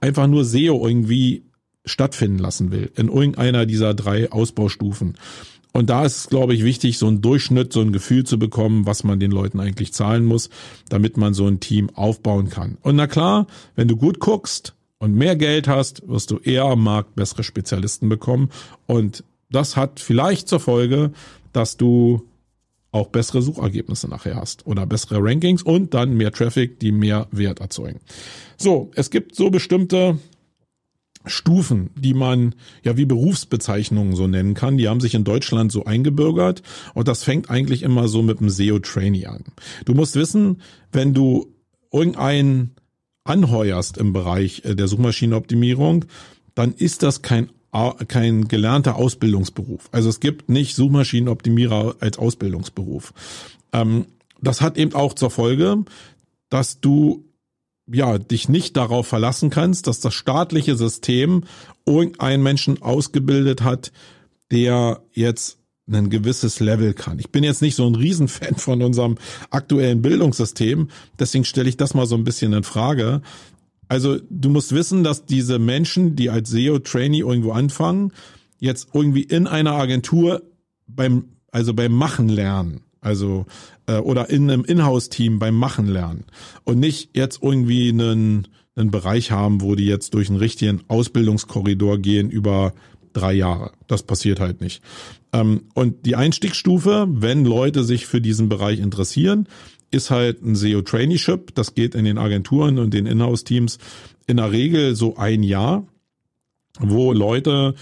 einfach 0.01 0.27
nur 0.27 0.45
SEO 0.45 0.87
irgendwie 0.87 1.43
stattfinden 1.85 2.39
lassen 2.39 2.71
will 2.71 2.91
in 2.95 3.09
irgendeiner 3.09 3.65
dieser 3.65 3.93
drei 3.93 4.31
Ausbaustufen. 4.31 5.17
Und 5.73 5.89
da 5.89 6.05
ist 6.05 6.29
glaube 6.29 6.53
ich, 6.53 6.63
wichtig, 6.63 6.97
so 6.97 7.07
einen 7.07 7.21
Durchschnitt, 7.21 7.73
so 7.73 7.81
ein 7.81 7.91
Gefühl 7.91 8.25
zu 8.25 8.37
bekommen, 8.37 8.85
was 8.85 9.03
man 9.03 9.19
den 9.19 9.31
Leuten 9.31 9.59
eigentlich 9.59 9.91
zahlen 9.91 10.23
muss, 10.23 10.49
damit 10.89 11.17
man 11.17 11.33
so 11.33 11.47
ein 11.47 11.59
Team 11.59 11.89
aufbauen 11.95 12.49
kann. 12.49 12.77
Und 12.81 12.95
na 12.95 13.07
klar, 13.07 13.47
wenn 13.75 13.87
du 13.87 13.97
gut 13.97 14.19
guckst 14.19 14.75
und 14.99 15.15
mehr 15.15 15.35
Geld 15.35 15.67
hast, 15.67 16.07
wirst 16.07 16.31
du 16.31 16.37
eher 16.37 16.65
am 16.65 16.83
Markt 16.83 17.15
bessere 17.15 17.43
Spezialisten 17.43 18.07
bekommen. 18.07 18.49
Und 18.85 19.23
das 19.49 19.75
hat 19.75 19.99
vielleicht 19.99 20.47
zur 20.47 20.59
Folge, 20.59 21.11
dass 21.51 21.75
du 21.75 22.23
auch 22.93 23.07
bessere 23.07 23.41
Suchergebnisse 23.41 24.07
nachher 24.07 24.35
hast 24.35 24.65
oder 24.65 24.85
bessere 24.85 25.19
Rankings 25.21 25.63
und 25.63 25.93
dann 25.93 26.15
mehr 26.15 26.31
Traffic, 26.31 26.79
die 26.79 26.91
mehr 26.91 27.27
Wert 27.31 27.59
erzeugen. 27.59 27.99
So, 28.55 28.91
es 28.95 29.09
gibt 29.09 29.35
so 29.35 29.49
bestimmte 29.49 30.19
Stufen, 31.25 31.89
die 31.95 32.13
man 32.13 32.53
ja 32.83 32.95
wie 32.95 33.05
Berufsbezeichnungen 33.05 34.15
so 34.15 34.27
nennen 34.27 34.53
kann, 34.53 34.77
die 34.77 34.87
haben 34.87 34.99
sich 34.99 35.15
in 35.15 35.23
Deutschland 35.23 35.71
so 35.71 35.85
eingebürgert 35.85 36.61
und 36.93 37.07
das 37.07 37.23
fängt 37.23 37.49
eigentlich 37.49 37.81
immer 37.81 38.07
so 38.07 38.21
mit 38.21 38.39
dem 38.39 38.49
SEO-Trainee 38.49 39.25
an. 39.25 39.43
Du 39.85 39.93
musst 39.93 40.15
wissen, 40.15 40.61
wenn 40.91 41.13
du 41.13 41.47
irgendeinen 41.91 42.75
anheuerst 43.23 43.97
im 43.97 44.13
Bereich 44.13 44.63
äh, 44.65 44.75
der 44.75 44.87
Suchmaschinenoptimierung, 44.87 46.05
dann 46.55 46.73
ist 46.73 47.03
das 47.03 47.21
kein 47.21 47.49
kein 48.07 48.47
gelernter 48.47 48.95
Ausbildungsberuf. 48.95 49.89
Also 49.91 50.09
es 50.09 50.19
gibt 50.19 50.49
nicht 50.49 50.75
Suchmaschinenoptimierer 50.75 51.95
als 51.99 52.17
Ausbildungsberuf. 52.17 53.13
Ähm, 53.71 54.05
das 54.41 54.61
hat 54.61 54.77
eben 54.77 54.93
auch 54.93 55.13
zur 55.13 55.31
Folge, 55.31 55.83
dass 56.49 56.79
du 56.79 57.25
ja 57.91 58.17
dich 58.17 58.47
nicht 58.47 58.77
darauf 58.77 59.07
verlassen 59.07 59.49
kannst, 59.49 59.87
dass 59.87 59.99
das 59.99 60.13
staatliche 60.13 60.75
System 60.75 61.43
irgendeinen 61.85 62.43
Menschen 62.43 62.81
ausgebildet 62.81 63.63
hat, 63.63 63.91
der 64.51 65.01
jetzt 65.11 65.57
ein 65.91 66.09
gewisses 66.09 66.59
Level 66.59 66.93
kann. 66.93 67.19
Ich 67.19 67.31
bin 67.31 67.43
jetzt 67.43 67.61
nicht 67.61 67.75
so 67.75 67.85
ein 67.85 67.95
Riesenfan 67.95 68.55
von 68.55 68.81
unserem 68.81 69.17
aktuellen 69.49 70.01
Bildungssystem, 70.01 70.89
deswegen 71.19 71.43
stelle 71.43 71.67
ich 71.67 71.77
das 71.77 71.93
mal 71.93 72.05
so 72.05 72.15
ein 72.15 72.23
bisschen 72.23 72.53
in 72.53 72.63
Frage. 72.63 73.21
Also 73.93 74.17
du 74.27 74.49
musst 74.49 74.73
wissen, 74.73 75.03
dass 75.03 75.27
diese 75.27 75.59
Menschen, 75.59 76.15
die 76.15 76.31
als 76.31 76.49
SEO-Trainee 76.49 77.19
irgendwo 77.19 77.51
anfangen, 77.51 78.11
jetzt 78.57 78.87
irgendwie 78.91 79.21
in 79.21 79.45
einer 79.45 79.73
Agentur 79.73 80.41
beim, 80.87 81.25
also 81.51 81.75
beim 81.75 81.91
Machen 81.91 82.27
lernen. 82.27 82.81
Also 83.01 83.45
äh, 83.85 83.97
oder 83.97 84.31
in 84.31 84.49
einem 84.49 84.65
Inhouse-Team 84.65 85.37
beim 85.37 85.53
Machen 85.53 85.85
lernen. 85.85 86.25
Und 86.63 86.79
nicht 86.79 87.15
jetzt 87.15 87.43
irgendwie 87.43 87.89
einen, 87.89 88.47
einen 88.75 88.89
Bereich 88.89 89.29
haben, 89.29 89.61
wo 89.61 89.75
die 89.75 89.85
jetzt 89.85 90.15
durch 90.15 90.27
einen 90.27 90.39
richtigen 90.39 90.81
Ausbildungskorridor 90.87 91.99
gehen 91.99 92.31
über 92.31 92.73
drei 93.13 93.33
Jahre. 93.33 93.73
Das 93.85 94.01
passiert 94.01 94.39
halt 94.39 94.59
nicht. 94.59 94.81
Ähm, 95.33 95.65
und 95.75 96.07
die 96.07 96.15
Einstiegsstufe, 96.15 97.05
wenn 97.07 97.45
Leute 97.45 97.83
sich 97.83 98.07
für 98.07 98.21
diesen 98.21 98.49
Bereich 98.49 98.79
interessieren, 98.79 99.47
ist 99.93 100.09
halt 100.09 100.43
ein 100.43 100.55
SEO-Traineeship. 100.55 101.53
Das 101.55 101.75
geht 101.75 101.95
in 101.95 102.05
den 102.05 102.17
Agenturen 102.17 102.79
und 102.79 102.93
den 102.93 103.05
Inhouse-Teams 103.05 103.77
in 104.27 104.37
der 104.37 104.51
Regel 104.51 104.95
so 104.95 105.15
ein 105.17 105.43
Jahr, 105.43 105.85
wo 106.79 107.13
Leute 107.13 107.75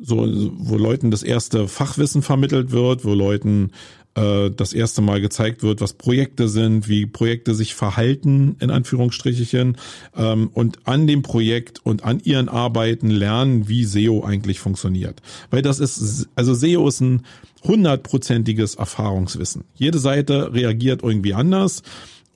so, 0.00 0.26
wo 0.26 0.76
Leuten 0.76 1.10
das 1.10 1.22
erste 1.22 1.68
Fachwissen 1.68 2.22
vermittelt 2.22 2.72
wird, 2.72 3.04
wo 3.04 3.14
Leuten 3.14 3.70
äh, 4.14 4.50
das 4.50 4.72
erste 4.72 5.02
Mal 5.02 5.20
gezeigt 5.20 5.62
wird, 5.62 5.80
was 5.80 5.92
Projekte 5.94 6.48
sind, 6.48 6.88
wie 6.88 7.06
Projekte 7.06 7.54
sich 7.54 7.74
verhalten, 7.74 8.56
in 8.60 8.70
Anführungsstrichen, 8.70 9.76
ähm, 10.16 10.50
und 10.52 10.86
an 10.86 11.06
dem 11.06 11.22
Projekt 11.22 11.80
und 11.84 12.04
an 12.04 12.20
ihren 12.20 12.48
Arbeiten 12.48 13.10
lernen, 13.10 13.68
wie 13.68 13.84
SEO 13.84 14.24
eigentlich 14.24 14.60
funktioniert. 14.60 15.20
Weil 15.50 15.62
das 15.62 15.80
ist, 15.80 16.28
also 16.34 16.54
SEO 16.54 16.88
ist 16.88 17.00
ein 17.00 17.22
hundertprozentiges 17.64 18.76
Erfahrungswissen. 18.76 19.64
Jede 19.74 19.98
Seite 19.98 20.52
reagiert 20.52 21.02
irgendwie 21.02 21.34
anders. 21.34 21.82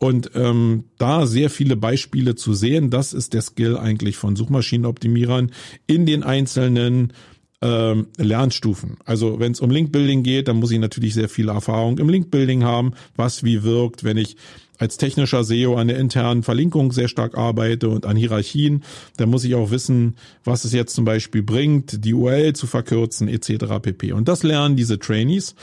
Und 0.01 0.31
ähm, 0.35 0.85
da 0.97 1.27
sehr 1.27 1.51
viele 1.51 1.75
Beispiele 1.75 2.37
zu 2.37 2.55
sehen, 2.55 2.89
das 2.89 3.13
ist 3.13 3.35
der 3.35 3.43
Skill 3.43 3.77
eigentlich 3.77 4.17
von 4.17 4.37
Suchmaschinenoptimierern 4.37 5.51
in 5.89 6.07
den 6.07 6.23
einzelnen 6.23 7.13
ähm, 7.61 8.07
Lernstufen. 8.17 8.99
Also 9.05 9.41
wenn 9.41 9.53
es 9.53 9.61
um 9.61 9.71
Linkbuilding 9.71 10.23
geht, 10.23 10.47
dann 10.47 10.59
muss 10.59 10.71
ich 10.71 10.79
natürlich 10.79 11.15
sehr 11.15 11.29
viel 11.29 11.49
Erfahrung 11.49 11.99
im 11.99 12.09
Linkbuilding 12.09 12.63
haben, 12.63 12.93
was 13.17 13.43
wie 13.43 13.65
wirkt, 13.65 14.05
wenn 14.05 14.17
ich 14.17 14.37
als 14.79 14.97
technischer 14.97 15.45
SEO 15.45 15.77
an 15.77 15.89
der 15.89 15.99
internen 15.99 16.43
Verlinkung 16.43 16.93
sehr 16.93 17.09
stark 17.09 17.37
arbeite 17.37 17.89
und 17.89 18.07
an 18.07 18.17
Hierarchien, 18.17 18.85
dann 19.17 19.29
muss 19.29 19.45
ich 19.45 19.55
auch 19.55 19.71
wissen, 19.71 20.17
was 20.45 20.65
es 20.65 20.73
jetzt 20.73 20.95
zum 20.95 21.05
Beispiel 21.05 21.43
bringt, 21.43 22.05
die 22.05 22.15
URL 22.15 22.55
zu 22.55 22.67
verkürzen 22.67 23.29
etc. 23.29 23.81
pp. 23.83 24.13
Und 24.13 24.29
das 24.29 24.43
lernen 24.43 24.77
diese 24.77 24.99
Trainees. 24.99 25.55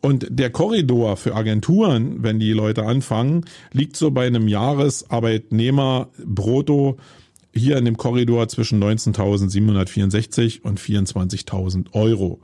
Und 0.00 0.26
der 0.30 0.50
Korridor 0.50 1.16
für 1.16 1.34
Agenturen, 1.34 2.22
wenn 2.22 2.38
die 2.38 2.52
Leute 2.52 2.84
anfangen, 2.84 3.44
liegt 3.72 3.96
so 3.96 4.10
bei 4.10 4.26
einem 4.26 4.46
Jahresarbeitnehmer 4.46 6.08
brutto 6.24 6.98
hier 7.52 7.76
in 7.76 7.84
dem 7.84 7.96
Korridor 7.96 8.46
zwischen 8.48 8.82
19.764 8.82 10.62
und 10.62 10.78
24.000 10.78 11.92
Euro. 11.92 12.40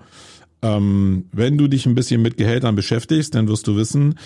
Ähm, 0.62 1.26
wenn 1.30 1.56
du 1.58 1.68
dich 1.68 1.86
ein 1.86 1.94
bisschen 1.94 2.22
mit 2.22 2.36
Gehältern 2.36 2.74
beschäftigst, 2.74 3.34
dann 3.34 3.46
wirst 3.46 3.66
du 3.66 3.76
wissen, 3.76 4.16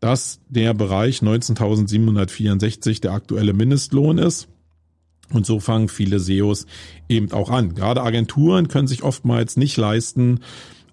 dass 0.00 0.40
der 0.48 0.74
Bereich 0.74 1.18
19.764 1.20 3.00
der 3.00 3.12
aktuelle 3.12 3.52
Mindestlohn 3.52 4.18
ist. 4.18 4.48
Und 5.32 5.46
so 5.46 5.60
fangen 5.60 5.88
viele 5.88 6.18
SEOs 6.18 6.66
eben 7.08 7.30
auch 7.32 7.50
an. 7.50 7.74
Gerade 7.74 8.02
Agenturen 8.02 8.68
können 8.68 8.88
sich 8.88 9.04
oftmals 9.04 9.56
nicht 9.56 9.76
leisten, 9.76 10.40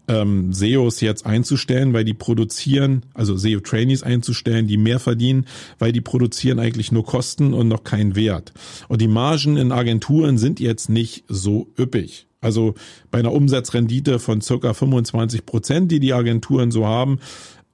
ähm, 0.08 0.54
SEOs 0.54 1.02
jetzt 1.02 1.26
einzustellen, 1.26 1.94
weil 1.94 2.06
die 2.06 2.14
produzieren, 2.14 3.04
also 3.14 3.36
SEO-Trainees 3.36 4.04
einzustellen, 4.04 4.68
die 4.68 4.78
mehr 4.78 5.00
verdienen, 5.00 5.46
weil 5.80 5.92
die 5.92 6.02
produzieren 6.02 6.60
eigentlich 6.60 6.92
nur 6.92 7.06
Kosten 7.06 7.54
und 7.54 7.68
noch 7.68 7.84
keinen 7.84 8.16
Wert. 8.16 8.54
Und 8.88 9.02
die 9.02 9.08
Margen 9.08 9.58
in 9.58 9.72
Agenturen 9.72 10.38
sind 10.38 10.60
jetzt 10.60 10.90
nicht 10.90 11.26
so 11.28 11.68
üppig. 11.78 12.28
Also 12.40 12.76
bei 13.10 13.20
einer 13.20 13.34
Umsatzrendite 13.34 14.20
von 14.20 14.42
circa 14.42 14.74
25 14.74 15.46
Prozent, 15.46 15.92
die 15.92 16.00
die 16.00 16.14
Agenturen 16.14 16.72
so 16.72 16.86
haben, 16.86 17.20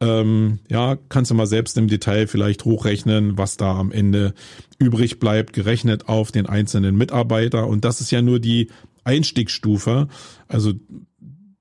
ähm, 0.04 0.60
ja, 0.70 0.98
kannst 1.08 1.32
du 1.32 1.36
mal 1.36 1.48
selbst 1.48 1.78
im 1.78 1.88
Detail 1.88 2.28
vielleicht 2.28 2.66
hochrechnen, 2.66 3.38
was 3.38 3.56
da 3.56 3.78
am 3.78 3.92
Ende 3.92 4.34
übrig 4.78 5.20
bleibt, 5.20 5.54
gerechnet 5.54 6.10
auf 6.10 6.32
den 6.32 6.46
einzelnen 6.46 6.98
Mitarbeiter. 6.98 7.68
Und 7.68 7.86
das 7.86 8.02
ist 8.02 8.12
ja 8.12 8.22
nur 8.22 8.40
die 8.40 8.70
Einstiegsstufe. 9.06 10.10
Also 10.50 10.74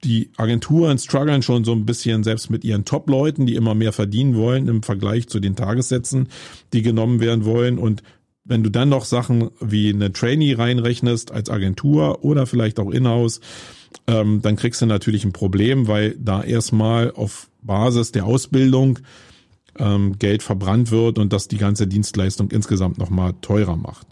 die 0.03 0.30
Agenturen 0.36 0.99
strugglen 0.99 1.43
schon 1.43 1.62
so 1.62 1.72
ein 1.72 1.86
bisschen 1.86 2.24
selbst 2.24 2.51
mit 2.51 2.64
ihren 2.64 2.84
Top-Leuten, 2.84 3.47
die 3.47 3.55
immer 3.55 3.76
mehr 3.76 3.93
verdienen 3.93 4.34
wollen 4.34 4.66
im 4.66 4.82
Vergleich 4.82 5.28
zu 5.28 5.38
den 5.38 5.55
Tagessätzen, 5.55 6.28
die 6.72 6.82
genommen 6.82 7.20
werden 7.20 7.45
wollen. 7.45 7.78
Und 7.78 8.03
wenn 8.45 8.64
du 8.64 8.70
dann 8.70 8.88
noch 8.88 9.05
Sachen 9.05 9.51
wie 9.61 9.90
eine 9.90 10.12
Trainee 10.12 10.55
reinrechnest 10.55 11.30
als 11.30 11.49
Agentur 11.49 12.24
oder 12.24 12.49
vielleicht 12.49 12.80
auch 12.80 12.90
Inhouse, 12.90 13.40
ähm, 14.07 14.43
dann 14.43 14.57
kriegst 14.57 14.82
du 14.82 14.86
natürlich 14.86 15.24
ein 15.24 15.32
Problem, 15.32 15.88
weil 15.88 16.16
da 16.18 16.43
erstmal 16.43 17.12
auf 17.12 17.49
Basis 17.62 18.12
der 18.12 18.24
Ausbildung 18.24 18.99
ähm, 19.78 20.18
Geld 20.18 20.43
verbrannt 20.43 20.90
wird 20.90 21.18
und 21.18 21.32
das 21.32 21.49
die 21.49 21.59
ganze 21.59 21.86
Dienstleistung 21.86 22.51
insgesamt 22.51 22.99
nochmal 22.99 23.34
teurer 23.40 23.76
macht. 23.76 24.07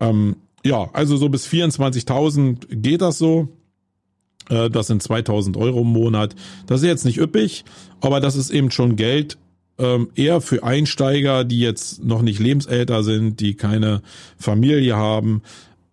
Ähm, 0.00 0.36
ja, 0.64 0.90
also 0.92 1.16
so 1.16 1.28
bis 1.28 1.46
24.000 1.46 2.66
geht 2.76 3.00
das 3.00 3.18
so. 3.18 3.48
Äh, 4.48 4.68
das 4.68 4.88
sind 4.88 5.02
2000 5.02 5.56
Euro 5.56 5.82
im 5.82 5.88
Monat. 5.88 6.34
Das 6.66 6.82
ist 6.82 6.86
jetzt 6.86 7.04
nicht 7.04 7.18
üppig, 7.18 7.64
aber 8.00 8.20
das 8.20 8.36
ist 8.36 8.50
eben 8.50 8.70
schon 8.70 8.96
Geld, 8.96 9.38
ähm, 9.78 10.10
eher 10.14 10.40
für 10.40 10.62
Einsteiger, 10.62 11.44
die 11.44 11.60
jetzt 11.60 12.04
noch 12.04 12.20
nicht 12.20 12.38
lebensälter 12.38 13.02
sind, 13.02 13.40
die 13.40 13.54
keine 13.54 14.02
Familie 14.36 14.96
haben, 14.96 15.42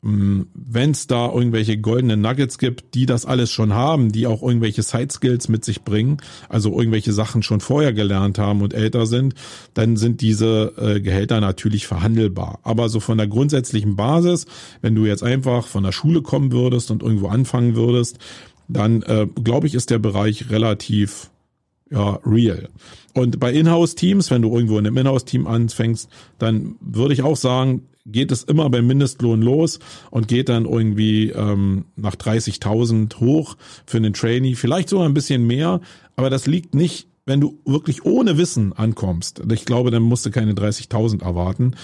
wenn 0.02 0.92
es 0.92 1.08
da 1.08 1.32
irgendwelche 1.32 1.78
goldenen 1.80 2.22
Nuggets 2.22 2.60
gibt, 2.60 2.94
die 2.94 3.08
das 3.08 3.26
alles 3.26 3.52
schon 3.52 3.74
haben, 3.74 4.12
die 4.12 4.28
auch 4.28 4.44
irgendwelche 4.44 4.84
Side 4.84 5.12
Skills 5.12 5.50
mit 5.50 5.66
sich 5.66 5.82
bringen, 5.82 6.18
also 6.50 6.78
irgendwelche 6.78 7.14
Sachen 7.14 7.42
schon 7.42 7.62
vorher 7.62 7.94
gelernt 7.94 8.38
haben 8.38 8.62
und 8.62 8.76
älter 8.76 9.08
sind, 9.08 9.34
dann 9.74 9.98
sind 9.98 10.22
diese 10.22 10.74
äh, 10.78 11.02
Gehälter 11.02 11.42
natürlich 11.42 11.88
verhandelbar. 11.88 12.60
Aber 12.64 12.90
so 12.90 13.00
von 13.00 13.18
der 13.18 13.28
grundsätzlichen 13.28 13.96
Basis, 13.96 14.46
wenn 14.82 14.94
du 14.94 15.06
jetzt 15.06 15.24
einfach 15.24 15.66
von 15.66 15.84
der 15.84 15.92
Schule 15.92 16.22
kommen 16.22 16.52
würdest 16.52 16.92
und 16.92 17.02
irgendwo 17.02 17.28
anfangen 17.28 17.76
würdest, 17.76 18.20
dann 18.68 19.02
äh, 19.02 19.28
glaube 19.44 19.66
ich, 19.66 19.74
ist 19.74 19.90
der 19.90 20.00
Bereich 20.00 20.52
relativ 20.52 21.32
ja, 21.90 22.20
real. 22.26 22.70
Und 23.14 23.40
bei 23.40 23.52
Inhouse-Teams, 23.52 24.30
wenn 24.30 24.42
du 24.42 24.54
irgendwo 24.54 24.78
in 24.78 24.86
einem 24.86 24.98
Inhouse-Team 24.98 25.48
anfängst, 25.48 26.10
dann 26.38 26.76
würde 26.82 27.14
ich 27.14 27.24
auch 27.24 27.38
sagen, 27.38 27.88
geht 28.08 28.32
es 28.32 28.44
immer 28.44 28.70
beim 28.70 28.88
Mindestlohn 28.88 29.42
los 29.42 29.80
und 30.10 30.28
geht 30.28 30.50
dann 30.50 30.66
irgendwie 30.66 31.30
ähm, 31.30 31.86
nach 31.96 32.16
30.000 32.16 33.20
hoch 33.20 33.56
für 33.86 33.98
einen 33.98 34.14
Trainee, 34.14 34.56
vielleicht 34.56 34.90
sogar 34.90 35.06
ein 35.06 35.14
bisschen 35.14 35.46
mehr, 35.46 35.82
aber 36.16 36.30
das 36.30 36.48
liegt 36.48 36.74
nicht, 36.74 37.08
wenn 37.26 37.42
du 37.42 37.60
wirklich 37.66 38.06
ohne 38.06 38.38
Wissen 38.38 38.74
ankommst. 38.74 39.42
Ich 39.52 39.66
glaube, 39.66 39.92
dann 39.92 40.04
musst 40.04 40.26
du 40.26 40.32
keine 40.32 40.54
30.000 40.54 41.24
erwarten, 41.24 41.76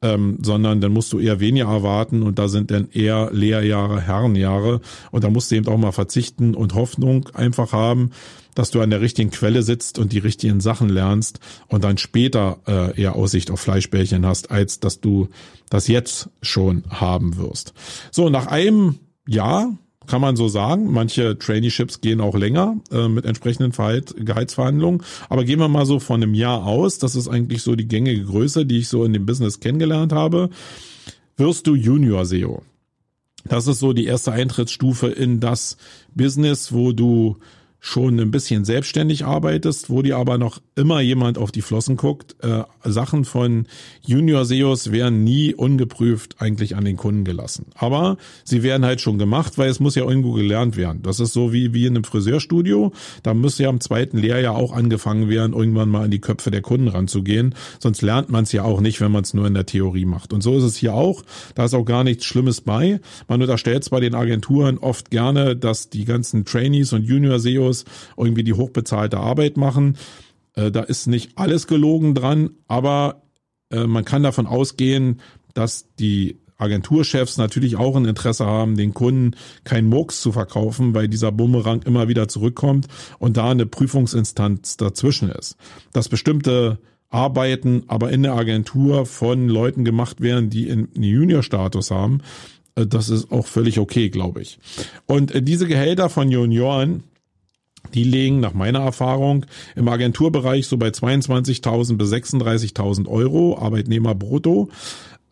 ähm, 0.00 0.38
sondern 0.42 0.80
dann 0.80 0.92
musst 0.92 1.12
du 1.12 1.18
eher 1.18 1.40
weniger 1.40 1.66
erwarten 1.66 2.22
und 2.22 2.38
da 2.38 2.48
sind 2.48 2.70
dann 2.70 2.88
eher 2.92 3.30
Lehrjahre, 3.32 4.00
Herrenjahre. 4.00 4.80
Und 5.10 5.24
da 5.24 5.30
musst 5.30 5.50
du 5.50 5.56
eben 5.56 5.68
auch 5.68 5.76
mal 5.76 5.92
verzichten 5.92 6.54
und 6.54 6.74
Hoffnung 6.74 7.28
einfach 7.34 7.72
haben, 7.72 8.10
dass 8.54 8.70
du 8.70 8.80
an 8.80 8.90
der 8.90 9.00
richtigen 9.00 9.30
Quelle 9.30 9.62
sitzt 9.62 9.98
und 9.98 10.12
die 10.12 10.18
richtigen 10.18 10.60
Sachen 10.60 10.88
lernst 10.88 11.40
und 11.68 11.84
dann 11.84 11.98
später 11.98 12.58
äh, 12.66 13.00
eher 13.00 13.16
Aussicht 13.16 13.50
auf 13.50 13.60
Fleischbällchen 13.60 14.26
hast, 14.26 14.50
als 14.50 14.80
dass 14.80 15.00
du 15.00 15.28
das 15.70 15.88
jetzt 15.88 16.30
schon 16.42 16.84
haben 16.88 17.36
wirst. 17.36 17.72
So, 18.10 18.28
nach 18.28 18.46
einem 18.46 18.98
Jahr 19.26 19.76
kann 20.06 20.20
man 20.20 20.36
so 20.36 20.48
sagen. 20.48 20.92
Manche 20.92 21.38
Traineeships 21.38 22.00
gehen 22.00 22.20
auch 22.20 22.34
länger 22.34 22.76
äh, 22.90 23.08
mit 23.08 23.24
entsprechenden 23.24 23.72
Verhalt, 23.72 24.14
Gehaltsverhandlungen. 24.18 25.02
Aber 25.28 25.44
gehen 25.44 25.58
wir 25.58 25.68
mal 25.68 25.86
so 25.86 26.00
von 26.00 26.22
einem 26.22 26.34
Jahr 26.34 26.66
aus. 26.66 26.98
Das 26.98 27.14
ist 27.14 27.28
eigentlich 27.28 27.62
so 27.62 27.76
die 27.76 27.88
gängige 27.88 28.24
Größe, 28.24 28.66
die 28.66 28.78
ich 28.78 28.88
so 28.88 29.04
in 29.04 29.12
dem 29.12 29.26
Business 29.26 29.60
kennengelernt 29.60 30.12
habe. 30.12 30.50
Wirst 31.36 31.66
du 31.66 31.74
Junior 31.74 32.26
SEO. 32.26 32.62
Das 33.44 33.66
ist 33.66 33.80
so 33.80 33.92
die 33.92 34.06
erste 34.06 34.32
Eintrittsstufe 34.32 35.08
in 35.08 35.40
das 35.40 35.76
Business, 36.14 36.72
wo 36.72 36.92
du 36.92 37.38
schon 37.84 38.20
ein 38.20 38.30
bisschen 38.30 38.64
selbstständig 38.64 39.24
arbeitest, 39.24 39.90
wo 39.90 40.02
dir 40.02 40.16
aber 40.16 40.38
noch 40.38 40.60
immer 40.76 41.00
jemand 41.00 41.36
auf 41.36 41.50
die 41.50 41.62
Flossen 41.62 41.96
guckt. 41.96 42.36
Äh, 42.38 42.62
Sachen 42.84 43.24
von 43.24 43.66
Junior 44.06 44.44
SEOs 44.44 44.92
werden 44.92 45.24
nie 45.24 45.52
ungeprüft 45.52 46.36
eigentlich 46.38 46.76
an 46.76 46.84
den 46.84 46.96
Kunden 46.96 47.24
gelassen. 47.24 47.66
Aber 47.74 48.18
sie 48.44 48.62
werden 48.62 48.84
halt 48.84 49.00
schon 49.00 49.18
gemacht, 49.18 49.58
weil 49.58 49.68
es 49.68 49.80
muss 49.80 49.96
ja 49.96 50.04
irgendwo 50.04 50.30
gelernt 50.30 50.76
werden. 50.76 51.02
Das 51.02 51.18
ist 51.18 51.32
so 51.32 51.52
wie, 51.52 51.74
wie 51.74 51.86
in 51.86 51.96
einem 51.96 52.04
Friseurstudio. 52.04 52.92
Da 53.24 53.34
muss 53.34 53.58
ja 53.58 53.68
im 53.68 53.80
zweiten 53.80 54.16
Lehrjahr 54.16 54.54
auch 54.54 54.72
angefangen 54.72 55.28
werden, 55.28 55.52
irgendwann 55.52 55.88
mal 55.88 56.04
in 56.04 56.12
die 56.12 56.20
Köpfe 56.20 56.52
der 56.52 56.62
Kunden 56.62 56.86
ranzugehen. 56.86 57.56
Sonst 57.80 58.00
lernt 58.00 58.30
man 58.30 58.44
es 58.44 58.52
ja 58.52 58.62
auch 58.62 58.80
nicht, 58.80 59.00
wenn 59.00 59.10
man 59.10 59.24
es 59.24 59.34
nur 59.34 59.48
in 59.48 59.54
der 59.54 59.66
Theorie 59.66 60.04
macht. 60.04 60.32
Und 60.32 60.42
so 60.42 60.56
ist 60.56 60.64
es 60.64 60.76
hier 60.76 60.94
auch. 60.94 61.24
Da 61.56 61.64
ist 61.64 61.74
auch 61.74 61.84
gar 61.84 62.04
nichts 62.04 62.26
Schlimmes 62.26 62.60
bei. 62.60 63.00
Man 63.26 63.42
unterstellt 63.42 63.82
zwar 63.82 64.00
den 64.00 64.14
Agenturen 64.14 64.78
oft 64.78 65.10
gerne, 65.10 65.56
dass 65.56 65.90
die 65.90 66.04
ganzen 66.04 66.44
Trainees 66.44 66.92
und 66.92 67.02
Junior 67.02 67.40
SEOs 67.40 67.71
Studios 67.72 67.84
irgendwie 68.16 68.44
die 68.44 68.52
hochbezahlte 68.52 69.18
Arbeit 69.18 69.56
machen. 69.56 69.96
Äh, 70.54 70.70
da 70.70 70.82
ist 70.82 71.06
nicht 71.06 71.32
alles 71.36 71.66
gelogen 71.66 72.14
dran, 72.14 72.50
aber 72.68 73.22
äh, 73.70 73.86
man 73.86 74.04
kann 74.04 74.22
davon 74.22 74.46
ausgehen, 74.46 75.20
dass 75.54 75.86
die 75.98 76.38
Agenturchefs 76.58 77.38
natürlich 77.38 77.76
auch 77.76 77.96
ein 77.96 78.04
Interesse 78.04 78.46
haben, 78.46 78.76
den 78.76 78.94
Kunden 78.94 79.34
kein 79.64 79.88
Murks 79.88 80.20
zu 80.20 80.30
verkaufen, 80.30 80.94
weil 80.94 81.08
dieser 81.08 81.32
Bumerang 81.32 81.82
immer 81.82 82.06
wieder 82.06 82.28
zurückkommt 82.28 82.86
und 83.18 83.36
da 83.36 83.50
eine 83.50 83.66
Prüfungsinstanz 83.66 84.76
dazwischen 84.76 85.28
ist. 85.28 85.56
Dass 85.92 86.08
bestimmte 86.08 86.78
Arbeiten 87.08 87.82
aber 87.88 88.10
in 88.10 88.22
der 88.22 88.34
Agentur 88.34 89.06
von 89.06 89.48
Leuten 89.48 89.84
gemacht 89.84 90.20
werden, 90.20 90.50
die 90.50 90.70
einen 90.70 90.88
Junior-Status 90.94 91.90
haben, 91.90 92.20
äh, 92.76 92.86
das 92.86 93.08
ist 93.08 93.32
auch 93.32 93.46
völlig 93.46 93.78
okay, 93.78 94.08
glaube 94.08 94.40
ich. 94.42 94.58
Und 95.06 95.32
diese 95.48 95.66
Gehälter 95.66 96.08
von 96.08 96.30
Junioren, 96.30 97.02
die 97.94 98.04
liegen 98.04 98.40
nach 98.40 98.54
meiner 98.54 98.80
Erfahrung 98.80 99.46
im 99.76 99.88
Agenturbereich 99.88 100.66
so 100.66 100.76
bei 100.76 100.88
22.000 100.88 101.96
bis 101.96 102.12
36.000 102.12 103.08
Euro 103.08 103.58
Arbeitnehmer 103.58 104.14
brutto 104.14 104.70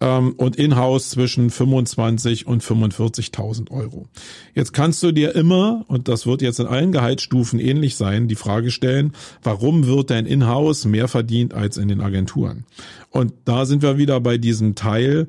ähm, 0.01 0.34
und 0.36 0.57
in-house 0.57 1.11
zwischen 1.11 1.51
25 1.51 2.46
und 2.46 2.62
45.000 2.62 3.70
Euro. 3.70 4.09
Jetzt 4.55 4.72
kannst 4.72 5.03
du 5.03 5.12
dir 5.12 5.34
immer, 5.34 5.84
und 5.88 6.09
das 6.09 6.26
wird 6.26 6.42
jetzt 6.42 6.61
in 6.61 6.66
allen 6.66 6.92
Gehaltsstufen 6.92 7.59
ähnlich 7.59 7.96
sein, 7.96 8.28
die 8.28 8.36
Frage 8.36 8.70
stellen, 8.70 9.12
warum 9.42 9.86
wird 9.86 10.11
dein 10.11 10.26
in-house 10.26 10.84
mehr 10.86 11.09
verdient 11.09 11.55
als 11.55 11.76
in 11.76 11.88
den 11.88 12.01
Agenturen? 12.01 12.64
Und 13.11 13.32
da 13.44 13.66
sind 13.66 13.82
wir 13.82 13.98
wieder 13.98 14.20
bei 14.20 14.38
diesem 14.38 14.74
Teil 14.74 15.28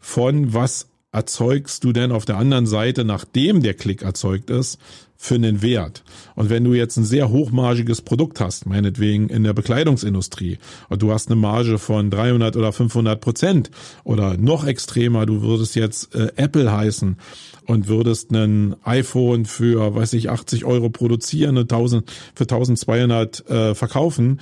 von 0.00 0.54
was 0.54 0.88
erzeugst 1.12 1.82
du 1.82 1.92
denn 1.92 2.12
auf 2.12 2.24
der 2.24 2.36
anderen 2.36 2.66
Seite, 2.66 3.04
nachdem 3.04 3.62
der 3.62 3.74
Klick 3.74 4.02
erzeugt 4.02 4.48
ist, 4.48 4.78
für 5.22 5.34
einen 5.34 5.60
Wert. 5.60 6.02
Und 6.34 6.48
wenn 6.48 6.64
du 6.64 6.72
jetzt 6.72 6.96
ein 6.96 7.04
sehr 7.04 7.28
hochmargiges 7.28 8.00
Produkt 8.00 8.40
hast, 8.40 8.64
meinetwegen 8.64 9.28
in 9.28 9.44
der 9.44 9.52
Bekleidungsindustrie, 9.52 10.56
und 10.88 11.02
du 11.02 11.12
hast 11.12 11.28
eine 11.28 11.36
Marge 11.36 11.78
von 11.78 12.08
300 12.08 12.56
oder 12.56 12.72
500 12.72 13.20
Prozent 13.20 13.70
oder 14.02 14.38
noch 14.38 14.66
extremer, 14.66 15.26
du 15.26 15.42
würdest 15.42 15.76
jetzt 15.76 16.14
äh, 16.14 16.32
Apple 16.36 16.72
heißen 16.72 17.18
und 17.66 17.86
würdest 17.86 18.30
ein 18.32 18.74
iPhone 18.82 19.44
für, 19.44 19.94
weiß 19.94 20.14
ich, 20.14 20.30
80 20.30 20.64
Euro 20.64 20.88
produzieren 20.88 21.58
und 21.58 21.70
1000, 21.70 22.10
für 22.34 22.44
1200 22.44 23.46
äh, 23.50 23.74
verkaufen, 23.74 24.40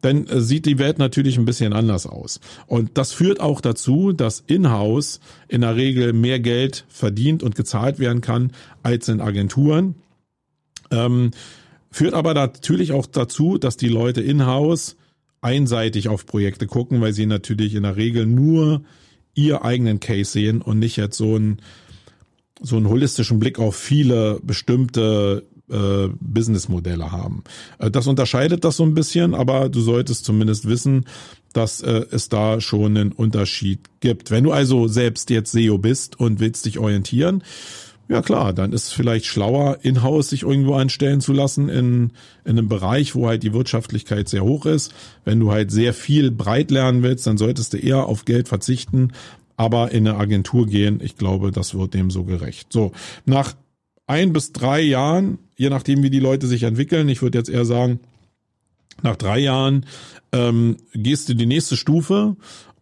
dann 0.00 0.28
äh, 0.28 0.40
sieht 0.40 0.64
die 0.64 0.78
Welt 0.78 1.00
natürlich 1.00 1.38
ein 1.38 1.44
bisschen 1.44 1.72
anders 1.72 2.06
aus. 2.06 2.38
Und 2.68 2.96
das 2.98 3.10
führt 3.10 3.40
auch 3.40 3.60
dazu, 3.60 4.12
dass 4.12 4.44
in-house 4.46 5.18
in 5.48 5.62
der 5.62 5.74
Regel 5.74 6.12
mehr 6.12 6.38
Geld 6.38 6.84
verdient 6.88 7.42
und 7.42 7.56
gezahlt 7.56 7.98
werden 7.98 8.20
kann 8.20 8.52
als 8.84 9.08
in 9.08 9.20
Agenturen. 9.20 9.96
Ähm, 10.90 11.30
führt 11.90 12.14
aber 12.14 12.34
natürlich 12.34 12.92
auch 12.92 13.06
dazu, 13.06 13.58
dass 13.58 13.76
die 13.76 13.88
Leute 13.88 14.20
in-house 14.20 14.96
einseitig 15.40 16.08
auf 16.08 16.26
Projekte 16.26 16.66
gucken, 16.66 17.00
weil 17.00 17.12
sie 17.12 17.26
natürlich 17.26 17.74
in 17.74 17.82
der 17.82 17.96
Regel 17.96 18.26
nur 18.26 18.82
ihr 19.34 19.64
eigenen 19.64 20.00
Case 20.00 20.30
sehen 20.30 20.60
und 20.62 20.78
nicht 20.78 20.96
jetzt 20.96 21.16
so 21.16 21.36
einen 21.36 21.60
so 22.62 22.76
einen 22.76 22.88
holistischen 22.88 23.38
Blick 23.38 23.58
auf 23.58 23.74
viele 23.74 24.38
bestimmte 24.42 25.46
äh, 25.70 26.08
Businessmodelle 26.20 27.10
haben. 27.10 27.42
Äh, 27.78 27.90
das 27.90 28.06
unterscheidet 28.06 28.64
das 28.64 28.76
so 28.76 28.84
ein 28.84 28.94
bisschen, 28.94 29.34
aber 29.34 29.68
du 29.68 29.80
solltest 29.80 30.24
zumindest 30.24 30.68
wissen, 30.68 31.06
dass 31.52 31.80
äh, 31.80 32.04
es 32.10 32.28
da 32.28 32.60
schon 32.60 32.96
einen 32.96 33.12
Unterschied 33.12 33.80
gibt. 34.00 34.30
Wenn 34.30 34.44
du 34.44 34.52
also 34.52 34.88
selbst 34.88 35.30
jetzt 35.30 35.52
SEO 35.52 35.78
bist 35.78 36.20
und 36.20 36.38
willst 36.38 36.66
dich 36.66 36.78
orientieren, 36.78 37.42
ja 38.10 38.22
klar, 38.22 38.52
dann 38.52 38.72
ist 38.72 38.88
es 38.88 38.92
vielleicht 38.92 39.24
schlauer, 39.26 39.78
in-house 39.82 40.30
sich 40.30 40.42
irgendwo 40.42 40.74
anstellen 40.74 41.20
zu 41.20 41.32
lassen 41.32 41.68
in, 41.68 42.10
in 42.44 42.58
einem 42.58 42.68
Bereich, 42.68 43.14
wo 43.14 43.28
halt 43.28 43.44
die 43.44 43.52
Wirtschaftlichkeit 43.52 44.28
sehr 44.28 44.44
hoch 44.44 44.66
ist. 44.66 44.92
Wenn 45.24 45.38
du 45.38 45.52
halt 45.52 45.70
sehr 45.70 45.94
viel 45.94 46.32
breit 46.32 46.72
lernen 46.72 47.04
willst, 47.04 47.28
dann 47.28 47.38
solltest 47.38 47.72
du 47.72 47.78
eher 47.78 48.06
auf 48.06 48.24
Geld 48.24 48.48
verzichten, 48.48 49.12
aber 49.56 49.92
in 49.92 50.08
eine 50.08 50.18
Agentur 50.18 50.66
gehen. 50.66 51.00
Ich 51.00 51.16
glaube, 51.16 51.52
das 51.52 51.74
wird 51.74 51.94
dem 51.94 52.10
so 52.10 52.24
gerecht. 52.24 52.72
So, 52.72 52.90
nach 53.26 53.54
ein 54.08 54.32
bis 54.32 54.50
drei 54.50 54.80
Jahren, 54.80 55.38
je 55.56 55.70
nachdem 55.70 56.02
wie 56.02 56.10
die 56.10 56.18
Leute 56.18 56.48
sich 56.48 56.64
entwickeln, 56.64 57.08
ich 57.08 57.22
würde 57.22 57.38
jetzt 57.38 57.48
eher 57.48 57.64
sagen, 57.64 58.00
nach 59.02 59.14
drei 59.14 59.38
Jahren 59.38 59.86
ähm, 60.32 60.78
gehst 60.94 61.28
du 61.28 61.34
die 61.34 61.46
nächste 61.46 61.76
Stufe, 61.76 62.34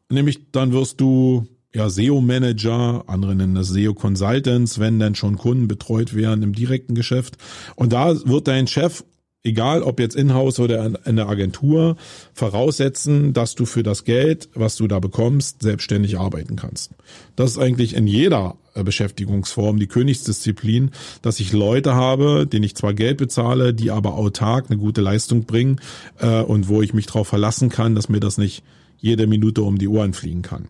nämlich 0.09 0.51
dann 0.53 0.72
wirst 0.72 1.03
du 1.03 1.47
ja, 1.75 1.89
SEO-Manager, 1.89 3.05
andere 3.07 3.35
nennen 3.35 3.55
das 3.55 3.69
SEO-Consultants, 3.69 4.79
wenn 4.79 4.99
dann 4.99 5.14
schon 5.14 5.37
Kunden 5.37 5.69
betreut 5.69 6.14
werden 6.14 6.43
im 6.43 6.55
direkten 6.55 6.95
Geschäft. 6.95 7.37
Und 7.77 7.93
da 7.93 8.14
wird 8.27 8.49
dein 8.49 8.66
Chef 8.66 9.05
egal 9.49 9.83
ob 9.83 10.01
jetzt 10.01 10.16
in-house 10.16 10.61
oder 10.61 10.93
in 11.07 11.16
der 11.16 11.29
Agentur, 11.29 11.97
voraussetzen, 12.35 13.33
dass 13.33 13.55
du 13.55 13.66
für 13.66 13.83
das 13.83 14.05
Geld, 14.05 14.49
was 14.55 14.77
du 14.77 14.87
da 14.87 14.99
bekommst, 14.99 15.62
selbstständig 15.62 16.19
arbeiten 16.19 16.57
kannst. 16.57 16.91
Das 17.37 17.53
ist 17.53 17.59
eigentlich 17.59 17.95
in 17.95 18.07
jeder 18.07 18.57
äh, 18.75 18.83
Beschäftigungsform 18.83 19.79
die 19.79 19.87
Königsdisziplin, 19.87 20.91
dass 21.23 21.41
ich 21.41 21.53
Leute 21.53 21.95
habe, 21.95 22.47
denen 22.47 22.64
ich 22.64 22.75
zwar 22.75 22.95
Geld 22.95 23.19
bezahle, 23.19 23.75
die 23.75 23.91
aber 23.91 24.14
autark 24.14 24.66
eine 24.69 24.79
gute 24.79 25.01
Leistung 25.01 25.45
bringen 25.45 25.81
äh, 26.19 26.43
und 26.43 26.69
wo 26.69 26.83
ich 26.83 26.93
mich 26.93 27.07
darauf 27.07 27.29
verlassen 27.29 27.71
kann, 27.71 27.95
dass 27.95 28.09
mir 28.09 28.21
das 28.21 28.39
nicht 28.39 28.62
jede 29.01 29.29
Minute 29.29 29.62
um 29.62 29.79
die 29.79 29.89
Ohren 29.89 30.12
fliegen 30.12 30.43
kann. 30.43 30.66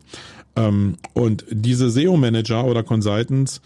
Ähm, 0.57 0.96
und 1.14 1.44
diese 1.51 1.90
SEO-Manager 1.90 2.64
oder 2.64 2.82
Consultants 2.82 3.61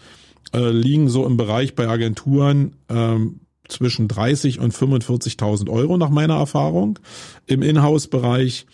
äh, 0.53 0.69
liegen 0.69 1.09
so 1.09 1.25
im 1.25 1.37
Bereich 1.37 1.75
bei 1.75 1.87
Agenturen 1.87 2.75
ähm, 2.89 3.39
zwischen 3.67 4.07
30 4.07 4.59
und 4.59 4.73
45.000 4.73 5.69
Euro 5.69 5.97
nach 5.97 6.09
meiner 6.09 6.35
Erfahrung. 6.35 6.99
Im 7.47 7.61
Inhouse-Bereich 7.61 8.65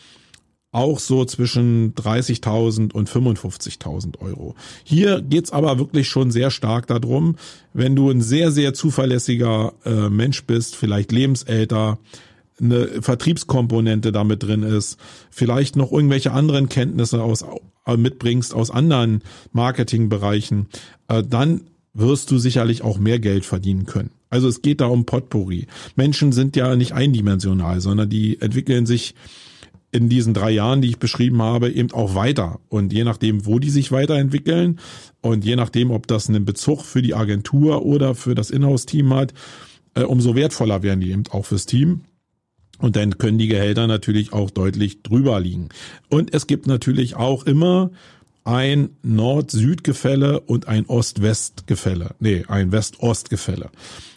auch 0.72 1.00
so 1.00 1.26
zwischen 1.26 1.96
30.000 1.96 2.94
und 2.94 3.10
55.000 3.10 4.20
Euro. 4.20 4.56
Hier 4.84 5.22
geht's 5.22 5.52
aber 5.52 5.80
wirklich 5.80 6.08
schon 6.08 6.30
sehr 6.32 6.52
stark 6.52 6.86
darum, 6.88 7.38
wenn 7.74 7.96
du 7.96 8.10
ein 8.10 8.22
sehr, 8.22 8.52
sehr 8.52 8.74
zuverlässiger 8.74 9.74
äh, 9.84 10.10
Mensch 10.10 10.44
bist, 10.44 10.76
vielleicht 10.76 11.12
lebensälter, 11.12 11.98
eine 12.62 13.02
Vertriebskomponente 13.02 14.12
damit 14.12 14.44
drin 14.44 14.64
ist, 14.64 15.00
vielleicht 15.32 15.76
noch 15.76 15.92
irgendwelche 15.92 16.34
anderen 16.34 16.70
Kenntnisse 16.70 17.24
aus, 17.24 17.44
mitbringst 17.98 18.54
aus 18.54 18.72
anderen 18.72 19.22
Marketingbereichen, 19.52 20.68
äh, 21.08 21.24
dann 21.24 21.62
wirst 21.94 22.32
du 22.32 22.38
sicherlich 22.38 22.84
auch 22.84 23.00
mehr 23.00 23.20
Geld 23.20 23.46
verdienen 23.46 23.86
können. 23.86 24.12
Also 24.30 24.48
es 24.48 24.62
geht 24.62 24.82
da 24.82 24.86
um 24.86 25.06
Potpourri. 25.06 25.68
Menschen 25.96 26.32
sind 26.32 26.56
ja 26.56 26.76
nicht 26.76 26.94
eindimensional, 26.94 27.82
sondern 27.82 28.10
die 28.10 28.40
entwickeln 28.42 28.86
sich 28.86 29.16
in 29.92 30.08
diesen 30.08 30.36
drei 30.36 30.52
Jahren, 30.52 30.82
die 30.82 30.90
ich 30.90 31.00
beschrieben 31.00 31.42
habe, 31.42 31.72
eben 31.72 31.92
auch 31.92 32.14
weiter. 32.14 32.60
Und 32.70 32.94
je 32.94 33.04
nachdem, 33.04 33.46
wo 33.48 33.58
die 33.58 33.72
sich 33.72 33.92
weiterentwickeln 33.92 34.80
und 35.22 35.44
je 35.44 35.56
nachdem, 35.56 35.90
ob 35.90 36.06
das 36.06 36.30
einen 36.30 36.46
Bezug 36.46 36.84
für 36.84 37.02
die 37.02 37.16
Agentur 37.16 37.84
oder 37.86 38.14
für 38.14 38.36
das 38.36 38.52
Inhouse-Team 38.52 39.14
hat, 39.14 39.34
äh, 39.96 40.04
umso 40.04 40.36
wertvoller 40.36 40.84
werden 40.84 41.02
die 41.02 41.12
eben 41.12 41.24
auch 41.32 41.46
fürs 41.46 41.66
Team. 41.66 42.02
Und 42.80 42.96
dann 42.96 43.18
können 43.18 43.38
die 43.38 43.48
Gehälter 43.48 43.88
natürlich 43.88 44.34
auch 44.34 44.50
deutlich 44.50 45.04
drüber 45.04 45.40
liegen. 45.40 45.70
Und 46.10 46.34
es 46.34 46.48
gibt 46.48 46.68
natürlich 46.68 47.16
auch 47.16 47.46
immer 47.46 47.92
ein 48.46 48.90
Nord-Süd-Gefälle 49.04 50.40
und 50.40 50.68
ein 50.68 50.86
Ost-West-Gefälle. 50.88 52.16
Nee, 52.20 52.46
ein 52.48 52.72
West-Ost-Gefälle. 52.72 53.70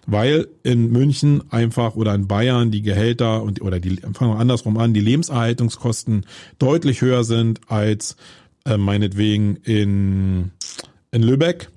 Weil 0.07 0.49
in 0.63 0.91
München 0.91 1.43
einfach 1.51 1.97
oder 1.97 2.15
in 2.15 2.29
Bayern 2.29 2.71
die 2.71 2.83
Gehälter 2.83 3.43
und 3.43 3.61
oder 3.61 3.79
die 3.79 3.97
fangen 3.97 4.33
wir 4.33 4.39
andersrum 4.39 4.79
an, 4.79 4.95
die 4.95 5.01
Lebenserhaltungskosten 5.01 6.25
deutlich 6.59 7.03
höher 7.03 7.25
sind 7.25 7.61
als 7.69 8.17
äh, 8.65 8.77
meinetwegen 8.77 9.57
in, 9.57 10.51
in 11.11 11.23
Lübeck. 11.23 11.71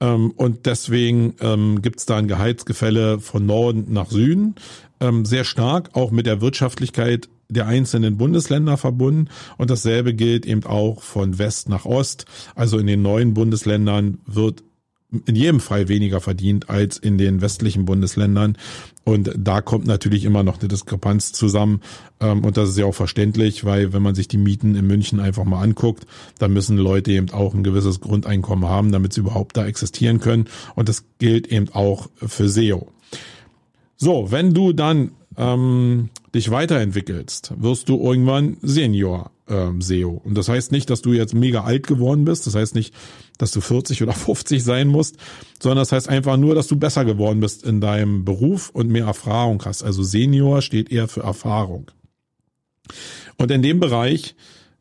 Ähm, 0.00 0.30
und 0.30 0.66
deswegen 0.66 1.34
ähm, 1.40 1.82
gibt 1.82 1.98
es 2.00 2.06
da 2.06 2.16
ein 2.16 2.28
Gehaltsgefälle 2.28 3.20
von 3.20 3.44
Norden 3.46 3.92
nach 3.92 4.10
Süden. 4.10 4.54
Ähm, 5.00 5.24
sehr 5.24 5.44
stark, 5.44 5.90
auch 5.94 6.10
mit 6.10 6.26
der 6.26 6.40
Wirtschaftlichkeit 6.40 7.28
der 7.48 7.66
einzelnen 7.66 8.16
Bundesländer 8.16 8.76
verbunden 8.76 9.28
und 9.58 9.70
dasselbe 9.70 10.14
gilt 10.14 10.46
eben 10.46 10.64
auch 10.64 11.02
von 11.02 11.38
West 11.38 11.68
nach 11.68 11.84
Ost. 11.84 12.26
Also 12.54 12.78
in 12.78 12.86
den 12.86 13.02
neuen 13.02 13.34
Bundesländern 13.34 14.18
wird 14.26 14.62
in 15.26 15.34
jedem 15.34 15.60
Fall 15.60 15.88
weniger 15.88 16.20
verdient 16.20 16.70
als 16.70 16.96
in 16.96 17.18
den 17.18 17.40
westlichen 17.40 17.84
Bundesländern. 17.84 18.56
Und 19.02 19.32
da 19.36 19.60
kommt 19.60 19.86
natürlich 19.86 20.24
immer 20.24 20.42
noch 20.42 20.60
eine 20.60 20.68
Diskrepanz 20.68 21.32
zusammen. 21.32 21.80
Ähm, 22.20 22.44
und 22.44 22.56
das 22.56 22.68
ist 22.68 22.78
ja 22.78 22.84
auch 22.84 22.94
verständlich, 22.94 23.64
weil 23.64 23.92
wenn 23.92 24.02
man 24.02 24.14
sich 24.14 24.28
die 24.28 24.38
Mieten 24.38 24.76
in 24.76 24.86
München 24.86 25.18
einfach 25.18 25.44
mal 25.44 25.62
anguckt, 25.62 26.06
dann 26.38 26.52
müssen 26.52 26.76
Leute 26.76 27.10
eben 27.12 27.30
auch 27.30 27.54
ein 27.54 27.64
gewisses 27.64 28.00
Grundeinkommen 28.00 28.68
haben, 28.68 28.92
damit 28.92 29.12
sie 29.12 29.20
überhaupt 29.20 29.56
da 29.56 29.66
existieren 29.66 30.20
können. 30.20 30.46
Und 30.76 30.88
das 30.88 31.04
gilt 31.18 31.48
eben 31.48 31.70
auch 31.70 32.08
für 32.14 32.48
SEO. 32.48 32.92
So, 34.02 34.30
wenn 34.30 34.54
du 34.54 34.72
dann 34.72 35.12
ähm, 35.36 36.08
dich 36.34 36.50
weiterentwickelst, 36.50 37.52
wirst 37.58 37.90
du 37.90 38.02
irgendwann 38.02 38.56
Senior 38.62 39.30
ähm, 39.46 39.82
SEO. 39.82 40.22
Und 40.24 40.38
das 40.38 40.48
heißt 40.48 40.72
nicht, 40.72 40.88
dass 40.88 41.02
du 41.02 41.12
jetzt 41.12 41.34
mega 41.34 41.64
alt 41.64 41.86
geworden 41.86 42.24
bist. 42.24 42.46
Das 42.46 42.54
heißt 42.54 42.74
nicht, 42.74 42.94
dass 43.36 43.50
du 43.50 43.60
40 43.60 44.02
oder 44.02 44.12
50 44.14 44.64
sein 44.64 44.88
musst, 44.88 45.18
sondern 45.60 45.82
das 45.82 45.92
heißt 45.92 46.08
einfach 46.08 46.38
nur, 46.38 46.54
dass 46.54 46.66
du 46.66 46.76
besser 46.76 47.04
geworden 47.04 47.40
bist 47.40 47.62
in 47.62 47.82
deinem 47.82 48.24
Beruf 48.24 48.70
und 48.70 48.88
mehr 48.88 49.04
Erfahrung 49.04 49.62
hast. 49.66 49.82
Also 49.82 50.02
Senior 50.02 50.62
steht 50.62 50.90
eher 50.90 51.06
für 51.06 51.22
Erfahrung. 51.22 51.90
Und 53.36 53.50
in 53.50 53.60
dem 53.60 53.80
Bereich 53.80 54.34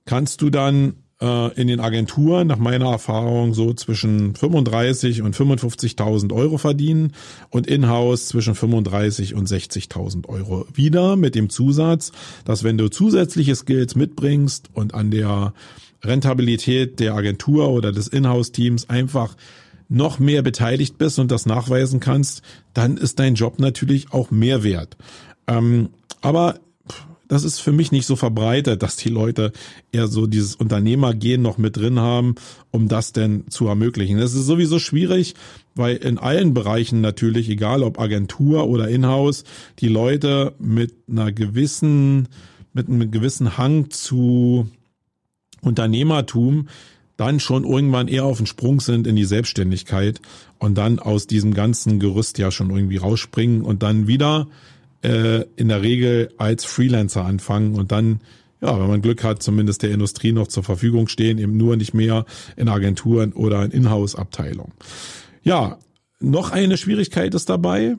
kannst 0.05 0.41
du 0.41 0.49
dann 0.49 0.93
in 1.21 1.67
den 1.67 1.81
Agenturen 1.81 2.47
nach 2.47 2.59
meiner 2.59 2.91
Erfahrung 2.91 3.53
so 3.53 3.73
zwischen 3.73 4.35
35 4.35 5.21
und 5.21 5.35
55.000 5.35 6.33
Euro 6.33 6.57
verdienen 6.57 7.11
und 7.49 7.67
in-house 7.67 8.27
zwischen 8.27 8.55
35 8.55 9.35
und 9.35 9.49
60.000 9.49 10.29
Euro. 10.29 10.65
Wieder 10.73 11.17
mit 11.17 11.35
dem 11.35 11.49
Zusatz, 11.49 12.13
dass 12.45 12.63
wenn 12.63 12.77
du 12.77 12.89
zusätzliche 12.89 13.55
Skills 13.55 13.95
mitbringst 13.95 14.69
und 14.73 14.93
an 14.93 15.11
der 15.11 15.53
Rentabilität 16.05 17.01
der 17.01 17.15
Agentur 17.15 17.69
oder 17.69 17.91
des 17.91 18.07
Inhouse-Teams 18.07 18.89
einfach 18.89 19.35
noch 19.89 20.19
mehr 20.19 20.41
beteiligt 20.41 20.97
bist 20.97 21.19
und 21.19 21.31
das 21.31 21.45
nachweisen 21.45 21.99
kannst, 21.99 22.43
dann 22.73 22.95
ist 22.95 23.19
dein 23.19 23.35
Job 23.35 23.59
natürlich 23.59 24.13
auch 24.13 24.31
mehr 24.31 24.63
wert. 24.63 24.95
Ähm, 25.47 25.89
aber 26.21 26.59
das 27.29 27.43
ist 27.43 27.59
für 27.59 27.71
mich 27.71 27.93
nicht 27.93 28.07
so 28.07 28.15
verbreitet, 28.15 28.83
dass 28.83 28.97
die 28.97 29.09
Leute 29.09 29.53
eher 29.91 30.07
so 30.07 30.27
dieses 30.27 30.55
Unternehmergehen 30.55 31.41
noch 31.41 31.57
mit 31.57 31.77
drin 31.77 31.99
haben, 31.99 32.35
um 32.71 32.87
das 32.89 33.13
denn 33.13 33.45
zu 33.49 33.67
ermöglichen. 33.67 34.17
Das 34.17 34.33
ist 34.33 34.47
sowieso 34.47 34.79
schwierig, 34.79 35.35
weil 35.75 35.95
in 35.97 36.17
allen 36.17 36.53
Bereichen 36.55 37.01
natürlich, 37.01 37.47
egal 37.47 37.83
ob 37.83 37.99
Agentur 37.99 38.67
oder 38.67 38.89
Inhouse, 38.89 39.43
die 39.77 39.87
Leute 39.87 40.55
mit 40.57 40.93
einer 41.07 41.31
gewissen, 41.31 42.27
mit 42.73 42.89
einem 42.89 43.11
gewissen 43.11 43.57
Hang 43.57 43.91
zu 43.91 44.67
Unternehmertum 45.61 46.67
dann 47.15 47.39
schon 47.39 47.63
irgendwann 47.63 48.07
eher 48.07 48.23
auf 48.23 48.37
den 48.37 48.47
Sprung 48.47 48.79
sind 48.79 49.05
in 49.05 49.15
die 49.15 49.25
Selbstständigkeit 49.25 50.19
und 50.57 50.77
dann 50.77 50.99
aus 50.99 51.27
diesem 51.27 51.53
ganzen 51.53 51.99
Gerüst 51.99 52.37
ja 52.37 52.49
schon 52.49 52.69
irgendwie 52.71 52.97
rausspringen 52.97 53.61
und 53.61 53.83
dann 53.83 54.07
wieder 54.07 54.47
äh, 55.01 55.43
in 55.55 55.69
der 55.69 55.81
Regel 55.81 56.33
als 56.37 56.65
Freelancer 56.65 57.25
anfangen 57.25 57.75
und 57.75 57.91
dann, 57.91 58.21
ja, 58.61 58.79
wenn 58.79 58.87
man 58.87 59.01
Glück 59.01 59.23
hat, 59.23 59.41
zumindest 59.41 59.83
der 59.83 59.91
Industrie 59.91 60.31
noch 60.31 60.47
zur 60.47 60.63
Verfügung 60.63 61.07
stehen, 61.07 61.37
eben 61.37 61.57
nur 61.57 61.77
nicht 61.77 61.93
mehr 61.93 62.25
in 62.55 62.69
Agenturen 62.69 63.33
oder 63.33 63.63
in 63.63 63.71
Inhouse-Abteilungen. 63.71 64.73
Ja, 65.43 65.79
noch 66.19 66.51
eine 66.51 66.77
Schwierigkeit 66.77 67.33
ist 67.33 67.49
dabei. 67.49 67.95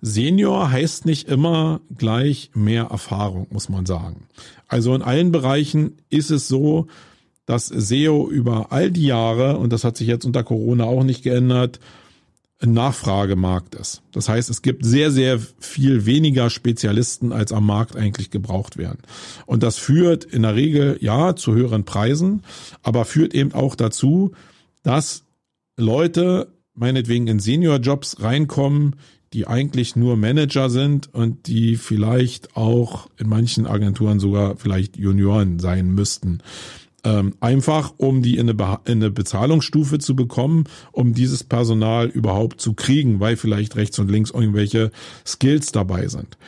Senior 0.00 0.72
heißt 0.72 1.06
nicht 1.06 1.28
immer 1.28 1.80
gleich 1.96 2.50
mehr 2.54 2.88
Erfahrung, 2.90 3.46
muss 3.50 3.68
man 3.68 3.86
sagen. 3.86 4.26
Also 4.66 4.94
in 4.96 5.02
allen 5.02 5.30
Bereichen 5.30 5.98
ist 6.10 6.32
es 6.32 6.48
so, 6.48 6.88
dass 7.46 7.66
SEO 7.66 8.28
über 8.28 8.72
all 8.72 8.90
die 8.90 9.06
Jahre, 9.06 9.58
und 9.58 9.72
das 9.72 9.84
hat 9.84 9.96
sich 9.96 10.08
jetzt 10.08 10.24
unter 10.24 10.42
Corona 10.42 10.84
auch 10.84 11.04
nicht 11.04 11.22
geändert, 11.22 11.78
Nachfragemarkt 12.64 13.74
ist. 13.74 14.02
Das 14.12 14.28
heißt, 14.28 14.48
es 14.48 14.62
gibt 14.62 14.84
sehr, 14.84 15.10
sehr 15.10 15.40
viel 15.58 16.06
weniger 16.06 16.50
Spezialisten, 16.50 17.32
als 17.32 17.52
am 17.52 17.66
Markt 17.66 17.96
eigentlich 17.96 18.30
gebraucht 18.30 18.76
werden. 18.76 19.00
Und 19.46 19.62
das 19.62 19.78
führt 19.78 20.24
in 20.24 20.42
der 20.42 20.54
Regel, 20.54 20.96
ja, 21.00 21.34
zu 21.34 21.54
höheren 21.54 21.84
Preisen, 21.84 22.42
aber 22.82 23.04
führt 23.04 23.34
eben 23.34 23.52
auch 23.52 23.74
dazu, 23.74 24.32
dass 24.82 25.24
Leute 25.76 26.52
meinetwegen 26.74 27.26
in 27.26 27.40
Seniorjobs 27.40 28.20
reinkommen, 28.20 28.96
die 29.32 29.46
eigentlich 29.46 29.96
nur 29.96 30.16
Manager 30.16 30.68
sind 30.68 31.12
und 31.12 31.46
die 31.46 31.76
vielleicht 31.76 32.56
auch 32.56 33.08
in 33.16 33.28
manchen 33.28 33.66
Agenturen 33.66 34.20
sogar 34.20 34.56
vielleicht 34.56 34.96
Junioren 34.96 35.58
sein 35.58 35.90
müssten. 35.90 36.42
Ähm, 37.04 37.34
einfach, 37.40 37.94
um 37.96 38.22
die 38.22 38.36
in 38.36 38.42
eine, 38.42 38.54
Be 38.54 38.78
in 38.84 39.02
eine 39.02 39.10
Bezahlungsstufe 39.10 39.98
zu 39.98 40.14
bekommen, 40.14 40.64
um 40.92 41.14
dieses 41.14 41.42
Personal 41.42 42.06
überhaupt 42.06 42.60
zu 42.60 42.74
kriegen, 42.74 43.18
weil 43.18 43.36
vielleicht 43.36 43.74
rechts 43.74 43.98
und 43.98 44.08
links 44.08 44.30
irgendwelche 44.30 44.92
Skills 45.26 45.72
dabei 45.72 46.06
sind. 46.06 46.38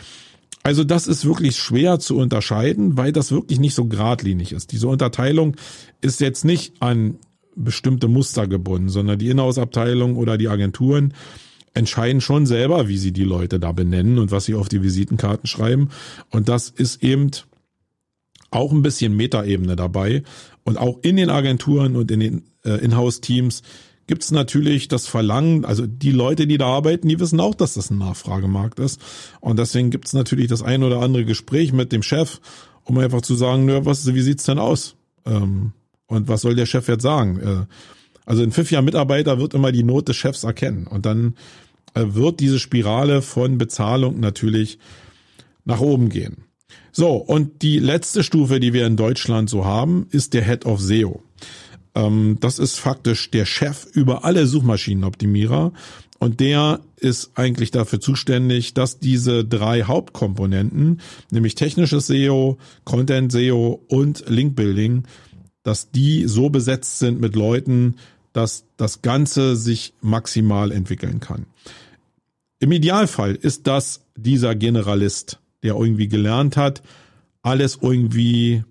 Also 0.63 0.83
das 0.83 1.07
ist 1.07 1.27
wirklich 1.27 1.57
schwer 1.57 1.99
zu 1.99 2.17
unterscheiden, 2.17 2.97
weil 2.97 3.13
das 3.13 3.33
wirklich 3.33 3.61
nicht 3.61 3.75
so 3.75 3.85
geradlinig 3.85 4.53
ist. 4.53 4.73
Diese 4.73 4.89
Unterteilung 4.89 5.57
ist 6.01 6.21
jetzt 6.21 6.45
nicht 6.45 6.81
an 6.81 7.19
bestimmte 7.57 8.09
Muster 8.09 8.47
gebunden, 8.47 8.89
sondern 8.89 9.19
die 9.19 9.29
Inhouse-Abteilung 9.29 10.17
oder 10.17 10.39
die 10.39 10.49
Agenturen 10.49 11.15
entscheiden 11.75 12.21
schon 12.21 12.47
selber, 12.47 12.89
wie 12.89 12.97
sie 12.99 13.13
die 13.13 13.25
Leute 13.25 13.61
da 13.61 13.73
benennen 13.73 14.19
und 14.19 14.31
was 14.31 14.47
sie 14.47 14.55
auf 14.55 14.69
die 14.69 14.83
Visitenkarten 14.83 15.47
schreiben. 15.47 15.91
Und 16.31 16.49
das 16.49 16.71
ist 16.71 17.03
eben 17.03 17.31
auch 18.55 18.73
ein 18.73 18.83
bisschen 18.83 19.17
Metaebene 19.17 19.77
dabei. 19.77 20.23
Und 20.65 20.79
auch 20.79 20.99
in 21.03 21.17
den 21.17 21.31
Agenturen 21.31 21.97
und 21.97 22.11
in 22.11 22.21
den 22.21 22.43
äh, 22.65 22.83
Inhouse-Teams 22.85 23.63
gibt 24.07 24.23
es 24.23 24.31
natürlich 24.31 24.89
das 24.89 25.07
Verlangen, 25.07 25.65
also 25.65 25.87
die 25.87 26.13
Leute, 26.13 26.47
die 26.47 26.59
da 26.59 26.67
arbeiten, 26.67 27.09
die 27.09 27.21
wissen 27.21 27.41
auch, 27.41 27.55
dass 27.55 27.75
das 27.75 27.91
ein 27.91 27.99
Nachfragemarkt 27.99 28.79
ist. 28.79 29.01
Und 29.41 29.59
deswegen 29.59 29.91
gibt 29.91 30.07
es 30.07 30.13
natürlich 30.13 30.49
das 30.49 30.63
ein 30.63 30.83
oder 30.83 31.01
andere 31.01 31.25
Gespräch 31.25 31.73
mit 31.73 31.93
dem 31.93 32.03
Chef, 32.03 32.41
um 32.85 32.99
einfach 32.99 33.23
zu 33.23 33.35
sagen, 33.35 33.65
nö, 33.65 33.81
was, 33.85 34.13
wie 34.13 34.21
sieht's 34.21 34.45
denn 34.45 34.59
aus? 34.59 34.97
Ähm, 35.25 35.73
und 36.07 36.29
was 36.29 36.43
soll 36.43 36.55
der 36.55 36.67
Chef 36.67 36.87
jetzt 36.89 37.03
sagen? 37.03 37.41
Äh, 37.41 37.67
also 38.27 38.43
ein 38.43 38.53
pfiffiger 38.53 38.83
Mitarbeiter 38.83 39.39
wird 39.39 39.55
immer 39.55 39.73
die 39.73 39.83
Not 39.83 40.09
des 40.09 40.17
Chefs 40.17 40.45
erkennen. 40.45 40.87
Und 40.87 41.07
dann 41.07 41.35
äh, 41.95 42.05
wird 42.09 42.41
diese 42.41 42.59
Spirale 42.59 43.23
von 43.23 43.59
Bezahlung 43.59 44.21
natürlich 44.21 44.79
nach 45.65 45.81
oben 45.81 46.11
gehen. 46.11 46.45
So, 46.93 47.17
und 47.17 47.63
die 47.63 47.79
letzte 47.79 48.23
Stufe, 48.23 48.61
die 48.61 48.73
wir 48.73 48.87
in 48.87 48.97
Deutschland 48.97 49.51
so 49.51 49.65
haben, 49.65 50.07
ist 50.11 50.33
der 50.33 50.45
Head 50.45 50.65
of 50.67 50.81
SEO. 50.81 51.23
Ähm, 51.95 52.39
das 52.41 52.59
ist 52.59 52.79
faktisch 52.79 53.31
der 53.31 53.47
Chef 53.47 53.87
über 53.93 54.25
alle 54.25 54.47
Suchmaschinenoptimierer 54.47 55.73
und 56.19 56.41
der 56.41 56.81
ist 56.97 57.33
eigentlich 57.35 57.71
dafür 57.71 58.01
zuständig, 58.01 58.75
dass 58.75 58.99
diese 58.99 59.45
drei 59.45 59.83
Hauptkomponenten, 59.83 61.01
nämlich 61.31 61.55
technisches 61.55 62.07
SEO, 62.07 62.59
Content 62.85 63.31
SEO 63.31 63.85
und 63.89 64.25
Link 64.29 64.57
Building, 64.57 65.05
dass 65.63 65.91
die 65.91 66.27
so 66.27 66.51
besetzt 66.51 66.99
sind 66.99 67.21
mit 67.21 67.37
Leuten, 67.37 67.97
dass 68.33 68.65
das 68.77 69.03
Ganze 69.03 69.57
sich 69.57 69.95
maximal 70.01 70.73
entwickeln 70.73 71.21
kann. 71.21 71.47
Im 72.59 72.73
Idealfall 72.73 73.35
ist 73.35 73.67
das 73.67 74.01
dieser 74.17 74.55
Generalist, 74.55 75.39
der 75.65 75.75
irgendwie 75.75 76.07
gelernt 76.09 76.57
hat, 76.57 76.83
alles 77.43 77.79
irgendwie 77.83 78.63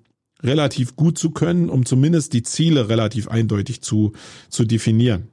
relativ 0.42 0.96
gut 0.96 1.18
zu 1.18 1.32
können, 1.32 1.70
um 1.70 1.86
zumindest 1.86 2.34
die 2.34 2.44
Ziele 2.44 2.90
relativ 2.90 3.28
eindeutig 3.28 3.82
zu, 3.82 4.14
zu 4.50 4.66
definieren. 4.66 5.28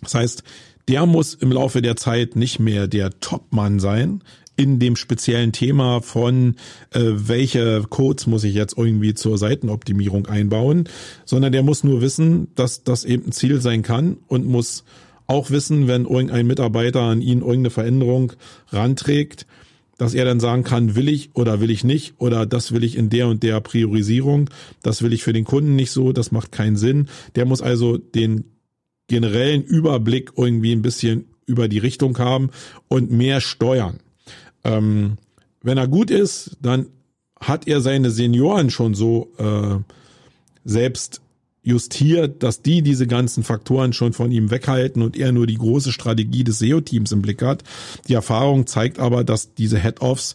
Das 0.00 0.14
heißt, 0.14 0.42
der 0.88 1.06
muss 1.06 1.34
im 1.34 1.50
Laufe 1.50 1.82
der 1.82 1.96
Zeit 1.96 2.36
nicht 2.36 2.58
mehr 2.58 2.86
der 2.86 3.18
Topmann 3.20 3.80
sein 3.80 4.22
in 4.56 4.78
dem 4.78 4.96
speziellen 4.96 5.52
Thema 5.52 6.00
von 6.00 6.56
äh, 6.92 7.00
welche 7.02 7.82
Codes 7.88 8.26
muss 8.26 8.44
ich 8.44 8.54
jetzt 8.54 8.78
irgendwie 8.78 9.14
zur 9.14 9.36
Seitenoptimierung 9.36 10.26
einbauen, 10.26 10.88
sondern 11.24 11.52
der 11.52 11.62
muss 11.62 11.82
nur 11.82 12.00
wissen, 12.00 12.48
dass 12.54 12.84
das 12.84 13.04
eben 13.04 13.26
ein 13.26 13.32
Ziel 13.32 13.60
sein 13.60 13.82
kann 13.82 14.18
und 14.28 14.46
muss 14.46 14.84
auch 15.26 15.50
wissen, 15.50 15.88
wenn 15.88 16.04
irgendein 16.04 16.46
Mitarbeiter 16.46 17.00
an 17.00 17.20
ihn 17.20 17.40
irgendeine 17.40 17.70
Veränderung 17.70 18.32
ranträgt, 18.70 19.46
dass 19.98 20.14
er 20.14 20.24
dann 20.24 20.40
sagen 20.40 20.64
kann, 20.64 20.94
will 20.94 21.08
ich 21.08 21.30
oder 21.34 21.60
will 21.60 21.70
ich 21.70 21.84
nicht 21.84 22.14
oder 22.18 22.46
das 22.46 22.72
will 22.72 22.84
ich 22.84 22.96
in 22.96 23.10
der 23.10 23.28
und 23.28 23.42
der 23.42 23.60
Priorisierung, 23.60 24.50
das 24.82 25.02
will 25.02 25.12
ich 25.12 25.22
für 25.22 25.32
den 25.32 25.44
Kunden 25.44 25.76
nicht 25.76 25.90
so, 25.90 26.12
das 26.12 26.32
macht 26.32 26.52
keinen 26.52 26.76
Sinn. 26.76 27.08
Der 27.34 27.46
muss 27.46 27.62
also 27.62 27.96
den 27.98 28.44
generellen 29.08 29.62
Überblick 29.62 30.32
irgendwie 30.36 30.72
ein 30.72 30.82
bisschen 30.82 31.26
über 31.46 31.68
die 31.68 31.78
Richtung 31.78 32.18
haben 32.18 32.50
und 32.88 33.10
mehr 33.10 33.40
steuern. 33.40 34.00
Ähm, 34.64 35.18
wenn 35.62 35.78
er 35.78 35.88
gut 35.88 36.10
ist, 36.10 36.56
dann 36.60 36.86
hat 37.40 37.68
er 37.68 37.80
seine 37.80 38.10
Senioren 38.10 38.70
schon 38.70 38.94
so 38.94 39.32
äh, 39.38 39.76
selbst 40.64 41.20
justiert, 41.64 42.42
dass 42.42 42.62
die 42.62 42.82
diese 42.82 43.06
ganzen 43.06 43.42
Faktoren 43.42 43.92
schon 43.92 44.12
von 44.12 44.30
ihm 44.30 44.50
weghalten 44.50 45.02
und 45.02 45.16
er 45.16 45.32
nur 45.32 45.46
die 45.46 45.56
große 45.56 45.92
Strategie 45.92 46.44
des 46.44 46.58
SEO-Teams 46.58 47.10
im 47.10 47.22
Blick 47.22 47.42
hat. 47.42 47.64
Die 48.06 48.14
Erfahrung 48.14 48.66
zeigt 48.66 48.98
aber, 48.98 49.24
dass 49.24 49.54
diese 49.54 49.78
Head-Offs 49.78 50.34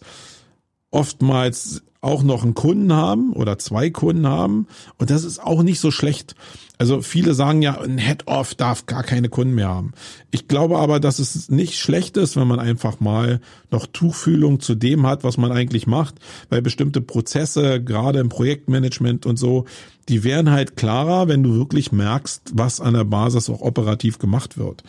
oftmals 0.90 1.82
auch 2.00 2.22
noch 2.22 2.42
einen 2.42 2.54
Kunden 2.54 2.92
haben 2.92 3.32
oder 3.32 3.58
zwei 3.58 3.90
Kunden 3.90 4.26
haben 4.26 4.66
und 4.98 5.10
das 5.10 5.24
ist 5.24 5.38
auch 5.38 5.62
nicht 5.62 5.80
so 5.80 5.90
schlecht. 5.90 6.34
Also 6.78 7.02
viele 7.02 7.34
sagen 7.34 7.60
ja, 7.60 7.78
ein 7.78 7.98
Head-Off 7.98 8.54
darf 8.54 8.86
gar 8.86 9.02
keine 9.02 9.28
Kunden 9.28 9.54
mehr 9.54 9.68
haben. 9.68 9.92
Ich 10.30 10.48
glaube 10.48 10.78
aber, 10.78 10.98
dass 10.98 11.18
es 11.18 11.50
nicht 11.50 11.78
schlecht 11.78 12.16
ist, 12.16 12.36
wenn 12.36 12.48
man 12.48 12.58
einfach 12.58 13.00
mal 13.00 13.40
noch 13.70 13.86
Tuchfühlung 13.86 14.60
zu 14.60 14.74
dem 14.74 15.06
hat, 15.06 15.22
was 15.22 15.36
man 15.36 15.52
eigentlich 15.52 15.86
macht, 15.86 16.14
weil 16.48 16.62
bestimmte 16.62 17.02
Prozesse, 17.02 17.84
gerade 17.84 18.18
im 18.18 18.30
Projektmanagement 18.30 19.26
und 19.26 19.36
so, 19.36 19.66
die 20.10 20.24
werden 20.24 20.50
halt 20.50 20.76
klarer, 20.76 21.28
wenn 21.28 21.42
du 21.42 21.54
wirklich 21.54 21.92
merkst, 21.92 22.52
was 22.52 22.80
an 22.80 22.94
der 22.94 23.04
Basis 23.04 23.48
auch 23.48 23.62
operativ 23.62 24.18
gemacht 24.18 24.58
wird. 24.58 24.82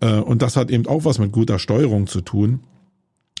Äh, 0.00 0.20
und 0.20 0.42
das 0.42 0.56
hat 0.56 0.70
eben 0.70 0.86
auch 0.86 1.04
was 1.04 1.18
mit 1.18 1.32
guter 1.32 1.58
Steuerung 1.58 2.06
zu 2.06 2.20
tun. 2.20 2.60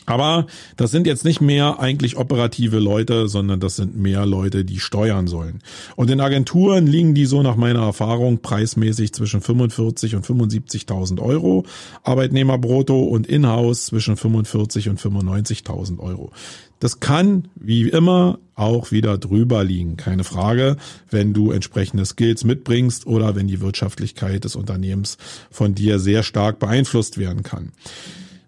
Aber 0.06 0.46
das 0.76 0.90
sind 0.90 1.06
jetzt 1.06 1.24
nicht 1.24 1.40
mehr 1.40 1.78
eigentlich 1.78 2.16
operative 2.16 2.80
Leute, 2.80 3.28
sondern 3.28 3.60
das 3.60 3.76
sind 3.76 3.96
mehr 3.96 4.26
Leute, 4.26 4.64
die 4.64 4.80
steuern 4.80 5.28
sollen. 5.28 5.62
Und 5.94 6.10
in 6.10 6.20
Agenturen 6.20 6.86
liegen 6.88 7.14
die 7.14 7.26
so 7.26 7.42
nach 7.42 7.54
meiner 7.54 7.82
Erfahrung 7.82 8.40
preismäßig 8.40 9.12
zwischen 9.12 9.40
45 9.40 10.16
und 10.16 10.26
75.000 10.26 11.20
Euro, 11.20 11.64
Arbeitnehmerbrutto 12.02 12.98
und 12.98 13.28
Inhouse 13.28 13.86
zwischen 13.86 14.16
45 14.16 14.88
und 14.88 14.98
95.000 14.98 16.00
Euro. 16.00 16.32
Das 16.80 16.98
kann, 16.98 17.48
wie 17.54 17.88
immer, 17.88 18.38
auch 18.54 18.90
wieder 18.90 19.16
drüber 19.16 19.62
liegen, 19.64 19.96
keine 19.96 20.24
Frage, 20.24 20.76
wenn 21.10 21.32
du 21.32 21.52
entsprechende 21.52 22.04
Skills 22.04 22.44
mitbringst 22.44 23.06
oder 23.06 23.36
wenn 23.36 23.46
die 23.46 23.60
Wirtschaftlichkeit 23.60 24.44
des 24.44 24.56
Unternehmens 24.56 25.16
von 25.50 25.74
dir 25.74 25.98
sehr 25.98 26.22
stark 26.22 26.58
beeinflusst 26.58 27.18
werden 27.18 27.42
kann. 27.42 27.72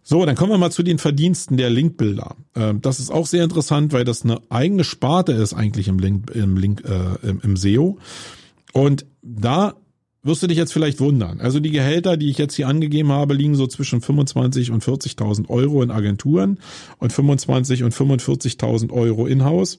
So, 0.02 0.26
dann 0.26 0.34
kommen 0.34 0.50
wir 0.50 0.58
mal 0.58 0.72
zu 0.72 0.82
den 0.82 0.98
Verdiensten 0.98 1.56
der 1.56 1.70
Linkbilder. 1.70 2.36
Ähm, 2.56 2.80
das 2.80 2.98
ist 2.98 3.10
auch 3.10 3.26
sehr 3.26 3.44
interessant, 3.44 3.92
weil 3.92 4.04
das 4.04 4.24
eine 4.24 4.40
eigene 4.48 4.84
Sparte 4.84 5.32
ist 5.32 5.54
eigentlich 5.54 5.86
im 5.88 5.98
Link, 5.98 6.30
im 6.34 6.56
Link, 6.56 6.82
äh, 6.84 7.28
im, 7.28 7.40
im 7.42 7.56
SEO. 7.56 7.98
Und 8.72 9.06
da 9.22 9.74
wirst 10.22 10.42
du 10.42 10.46
dich 10.46 10.58
jetzt 10.58 10.72
vielleicht 10.72 11.00
wundern. 11.00 11.40
Also 11.40 11.60
die 11.60 11.70
Gehälter, 11.70 12.16
die 12.16 12.30
ich 12.30 12.38
jetzt 12.38 12.54
hier 12.54 12.68
angegeben 12.68 13.10
habe, 13.10 13.34
liegen 13.34 13.54
so 13.54 13.66
zwischen 13.66 14.00
25 14.00 14.70
und 14.70 14.84
40.000 14.84 15.48
Euro 15.48 15.82
in 15.82 15.90
Agenturen 15.90 16.58
und 16.98 17.12
25 17.12 17.82
und 17.82 17.94
45.000 17.94 18.92
Euro 18.92 19.26
in-house. 19.26 19.78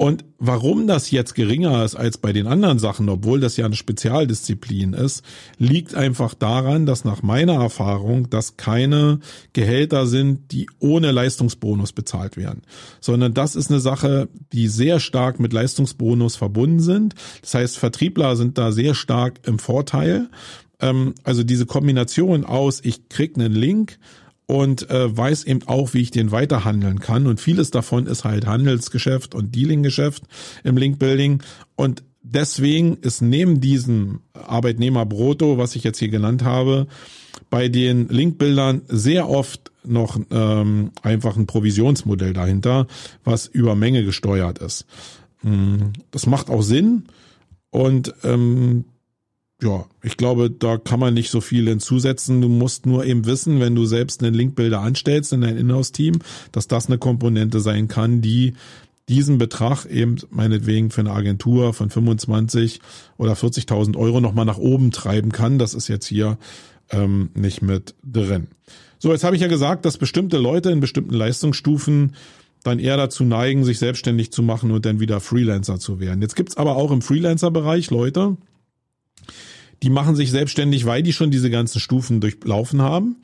Und 0.00 0.24
warum 0.38 0.86
das 0.86 1.10
jetzt 1.10 1.34
geringer 1.34 1.84
ist 1.84 1.94
als 1.94 2.16
bei 2.16 2.32
den 2.32 2.46
anderen 2.46 2.78
Sachen, 2.78 3.10
obwohl 3.10 3.38
das 3.38 3.58
ja 3.58 3.66
eine 3.66 3.76
Spezialdisziplin 3.76 4.94
ist, 4.94 5.22
liegt 5.58 5.94
einfach 5.94 6.32
daran, 6.32 6.86
dass 6.86 7.04
nach 7.04 7.22
meiner 7.22 7.56
Erfahrung 7.56 8.30
das 8.30 8.56
keine 8.56 9.20
Gehälter 9.52 10.06
sind, 10.06 10.52
die 10.52 10.70
ohne 10.78 11.12
Leistungsbonus 11.12 11.92
bezahlt 11.92 12.38
werden, 12.38 12.62
sondern 13.02 13.34
das 13.34 13.54
ist 13.54 13.70
eine 13.70 13.80
Sache, 13.80 14.30
die 14.54 14.68
sehr 14.68 15.00
stark 15.00 15.38
mit 15.38 15.52
Leistungsbonus 15.52 16.34
verbunden 16.34 16.80
sind. 16.80 17.14
Das 17.42 17.52
heißt, 17.52 17.76
Vertriebler 17.76 18.36
sind 18.36 18.56
da 18.56 18.72
sehr 18.72 18.94
stark 18.94 19.40
im 19.46 19.58
Vorteil. 19.58 20.30
Ähm, 20.80 21.14
also 21.24 21.42
diese 21.42 21.66
Kombination 21.66 22.46
aus, 22.46 22.80
ich 22.82 23.10
krieg 23.10 23.36
einen 23.36 23.52
Link, 23.52 23.98
und 24.50 24.90
äh, 24.90 25.16
weiß 25.16 25.44
eben 25.44 25.60
auch, 25.66 25.94
wie 25.94 26.00
ich 26.00 26.10
den 26.10 26.32
weiterhandeln 26.32 26.98
kann. 26.98 27.28
Und 27.28 27.40
vieles 27.40 27.70
davon 27.70 28.08
ist 28.08 28.24
halt 28.24 28.48
Handelsgeschäft 28.48 29.32
und 29.32 29.54
Dealinggeschäft 29.54 30.24
im 30.64 30.76
Linkbuilding. 30.76 31.40
Und 31.76 32.02
deswegen 32.22 32.96
ist 32.96 33.22
neben 33.22 33.60
diesem 33.60 34.22
Arbeitnehmerbrutto, 34.32 35.56
was 35.56 35.76
ich 35.76 35.84
jetzt 35.84 36.00
hier 36.00 36.08
genannt 36.08 36.42
habe, 36.42 36.88
bei 37.48 37.68
den 37.68 38.08
Linkbildern 38.08 38.82
sehr 38.88 39.28
oft 39.28 39.70
noch 39.84 40.18
ähm, 40.32 40.90
einfach 41.02 41.36
ein 41.36 41.46
Provisionsmodell 41.46 42.32
dahinter, 42.32 42.88
was 43.22 43.46
über 43.46 43.76
Menge 43.76 44.04
gesteuert 44.04 44.58
ist. 44.58 44.84
Hm, 45.42 45.92
das 46.10 46.26
macht 46.26 46.50
auch 46.50 46.62
Sinn 46.62 47.04
und 47.70 48.14
ähm, 48.24 48.84
ja, 49.62 49.84
ich 50.02 50.16
glaube, 50.16 50.50
da 50.50 50.78
kann 50.78 51.00
man 51.00 51.14
nicht 51.14 51.30
so 51.30 51.40
viel 51.40 51.68
hinzusetzen. 51.68 52.40
Du 52.40 52.48
musst 52.48 52.86
nur 52.86 53.04
eben 53.04 53.26
wissen, 53.26 53.60
wenn 53.60 53.74
du 53.74 53.84
selbst 53.84 54.22
einen 54.22 54.34
Linkbilder 54.34 54.80
anstellst 54.80 55.32
in 55.32 55.42
dein 55.42 55.56
Inhouse-Team, 55.56 56.20
dass 56.52 56.66
das 56.66 56.86
eine 56.86 56.98
Komponente 56.98 57.60
sein 57.60 57.88
kann, 57.88 58.22
die 58.22 58.54
diesen 59.08 59.38
Betrag 59.38 59.86
eben 59.86 60.16
meinetwegen 60.30 60.90
für 60.90 61.00
eine 61.00 61.10
Agentur 61.10 61.74
von 61.74 61.90
25 61.90 62.80
oder 63.18 63.32
40.000 63.32 63.96
Euro 63.96 64.20
nochmal 64.20 64.44
nach 64.44 64.58
oben 64.58 64.92
treiben 64.92 65.32
kann. 65.32 65.58
Das 65.58 65.74
ist 65.74 65.88
jetzt 65.88 66.06
hier 66.06 66.38
ähm, 66.90 67.30
nicht 67.34 67.60
mit 67.60 67.94
drin. 68.04 68.48
So, 68.98 69.10
jetzt 69.10 69.24
habe 69.24 69.34
ich 69.34 69.42
ja 69.42 69.48
gesagt, 69.48 69.84
dass 69.84 69.98
bestimmte 69.98 70.38
Leute 70.38 70.70
in 70.70 70.80
bestimmten 70.80 71.14
Leistungsstufen 71.14 72.14
dann 72.62 72.78
eher 72.78 72.96
dazu 72.96 73.24
neigen, 73.24 73.64
sich 73.64 73.78
selbstständig 73.78 74.30
zu 74.32 74.42
machen 74.42 74.70
und 74.70 74.84
dann 74.84 75.00
wieder 75.00 75.20
Freelancer 75.20 75.78
zu 75.78 75.98
werden. 75.98 76.20
Jetzt 76.22 76.36
gibt's 76.36 76.56
aber 76.56 76.76
auch 76.76 76.90
im 76.90 77.02
Freelancer-Bereich 77.02 77.90
Leute, 77.90 78.36
die 79.82 79.90
machen 79.90 80.14
sich 80.14 80.30
selbstständig, 80.30 80.86
weil 80.86 81.02
die 81.02 81.12
schon 81.12 81.30
diese 81.30 81.50
ganzen 81.50 81.80
Stufen 81.80 82.20
durchlaufen 82.20 82.82
haben 82.82 83.16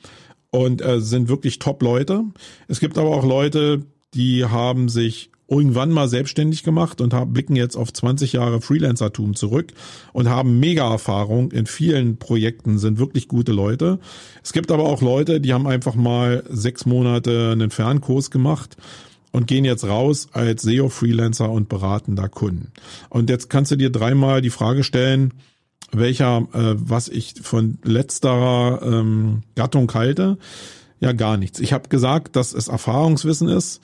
und 0.49 0.81
äh, 0.83 0.99
sind 0.99 1.29
wirklich 1.29 1.59
Top-Leute. 1.59 2.23
Es 2.67 2.79
gibt 2.79 2.97
aber 2.97 3.15
auch 3.15 3.25
Leute, 3.25 3.85
die 4.13 4.45
haben 4.45 4.89
sich 4.89 5.31
irgendwann 5.49 5.91
mal 5.91 6.09
selbstständig 6.09 6.63
gemacht 6.63 6.99
und 6.99 7.13
haben, 7.13 7.31
blicken 7.31 7.55
jetzt 7.55 7.77
auf 7.77 7.93
20 7.93 8.33
Jahre 8.33 8.61
Freelancertum 8.61 9.35
zurück 9.35 9.73
und 10.11 10.27
haben 10.27 10.59
mega 10.59 10.89
Erfahrung 10.89 11.51
in 11.51 11.65
vielen 11.65 12.17
Projekten, 12.17 12.77
sind 12.79 12.99
wirklich 12.99 13.27
gute 13.27 13.53
Leute. 13.53 13.99
Es 14.43 14.51
gibt 14.51 14.71
aber 14.71 14.83
auch 14.83 15.01
Leute, 15.01 15.39
die 15.39 15.53
haben 15.53 15.67
einfach 15.67 15.95
mal 15.95 16.43
sechs 16.49 16.85
Monate 16.85 17.51
einen 17.53 17.71
Fernkurs 17.71 18.29
gemacht 18.29 18.75
und 19.31 19.47
gehen 19.47 19.63
jetzt 19.63 19.85
raus 19.85 20.27
als 20.33 20.63
SEO-Freelancer 20.63 21.49
und 21.49 21.69
beraten 21.69 22.15
da 22.15 22.27
Kunden. 22.27 22.73
Und 23.09 23.29
jetzt 23.29 23.49
kannst 23.49 23.71
du 23.71 23.77
dir 23.77 23.89
dreimal 23.89 24.41
die 24.41 24.49
Frage 24.49 24.83
stellen, 24.83 25.33
welcher, 25.91 26.47
äh, 26.53 26.75
was 26.75 27.07
ich 27.09 27.35
von 27.41 27.79
letzterer 27.83 28.81
ähm, 28.83 29.43
Gattung 29.55 29.91
halte. 29.93 30.37
Ja, 30.99 31.13
gar 31.13 31.37
nichts. 31.37 31.59
Ich 31.59 31.73
habe 31.73 31.89
gesagt, 31.89 32.35
dass 32.35 32.53
es 32.53 32.67
Erfahrungswissen 32.67 33.47
ist. 33.47 33.81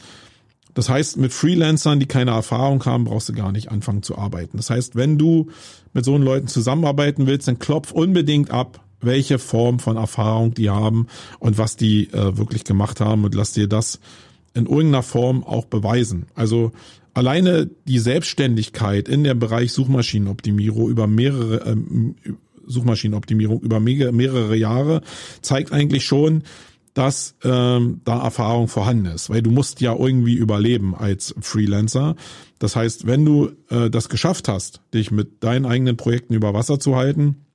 Das 0.74 0.90
heißt, 0.90 1.18
mit 1.18 1.34
Freelancern, 1.34 2.00
die 2.00 2.08
keine 2.08 2.32
Erfahrung 2.32 2.84
haben, 2.86 3.04
brauchst 3.04 3.30
du 3.30 3.34
gar 3.34 3.52
nicht 3.52 3.72
anfangen 3.72 4.02
zu 4.02 4.18
arbeiten. 4.18 4.58
Das 4.58 4.70
heißt, 4.70 4.96
wenn 4.96 5.18
du 5.18 5.50
mit 5.94 6.04
so 6.04 6.16
einen 6.16 6.24
Leuten 6.24 6.48
zusammenarbeiten 6.48 7.28
willst, 7.28 7.48
dann 7.48 7.60
klopf 7.60 7.92
unbedingt 7.92 8.50
ab, 8.50 8.84
welche 9.00 9.38
Form 9.38 9.80
von 9.80 9.98
Erfahrung 9.98 10.54
die 10.54 10.70
haben 10.70 11.08
und 11.40 11.58
was 11.58 11.76
die 11.76 12.12
äh, 12.12 12.38
wirklich 12.38 12.64
gemacht 12.64 13.02
haben 13.02 13.24
und 13.24 13.36
lass 13.36 13.52
dir 13.52 13.68
das 13.68 14.00
in 14.56 14.66
irgendeiner 14.66 15.04
Form 15.04 15.44
auch 15.44 15.66
beweisen. 15.66 16.28
Also 16.36 16.72
alleine 17.14 17.70
die 17.88 18.00
Selbstständigkeit 18.00 19.08
in 19.08 19.24
dem 19.24 19.40
Bereich 19.40 19.72
Suchmaschinenoptimierung 19.74 20.90
über 20.90 21.08
mehrere 21.08 21.70
ähm, 21.70 22.16
Suchmaschinenoptimierung 22.66 23.62
über 23.62 23.80
mehrere 23.80 24.56
Jahre 24.56 25.02
zeigt 25.42 25.72
eigentlich 25.72 26.06
schon, 26.06 26.44
dass 26.94 27.36
ähm, 27.44 28.02
da 28.06 28.24
Erfahrung 28.24 28.68
vorhanden 28.68 29.08
ist, 29.08 29.30
weil 29.30 29.42
du 29.42 29.52
musst 29.52 29.82
ja 29.82 29.96
irgendwie 29.96 30.36
überleben 30.36 30.96
als 30.96 31.34
Freelancer. 31.42 32.16
Das 32.60 32.76
heißt, 32.76 33.08
wenn 33.08 33.26
du 33.26 33.52
äh, 33.70 33.90
das 33.90 34.10
geschafft 34.10 34.48
hast, 34.48 34.82
dich 34.94 35.12
mit 35.12 35.44
deinen 35.44 35.66
eigenen 35.66 35.98
Projekten 35.98 36.34
über 36.34 36.54
Wasser 36.54 36.80
zu 36.80 36.96
halten, 36.96 37.46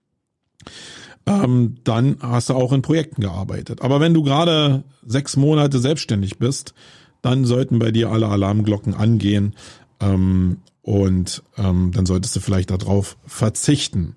ähm, 1.27 1.77
dann 1.85 2.17
hast 2.21 2.49
du 2.49 2.55
auch 2.55 2.73
in 2.73 2.83
Projekten 2.83 3.23
gearbeitet. 3.23 3.81
Aber 3.83 4.01
wenn 4.01 4.15
du 4.15 4.23
gerade 4.23 4.83
sechs 5.07 5.37
Monate 5.37 5.79
selbstständig 5.79 6.39
bist, 6.39 6.75
dann 7.23 7.45
sollten 7.45 7.79
bei 7.79 7.91
dir 7.91 8.11
alle 8.11 8.29
Alarmglocken 8.29 8.95
angehen 8.95 9.55
ähm, 10.01 10.59
und 10.83 11.43
ähm, 11.57 11.93
dann 11.93 12.07
solltest 12.07 12.37
du 12.37 12.41
vielleicht 12.41 12.71
darauf 12.71 13.17
verzichten. 13.27 14.17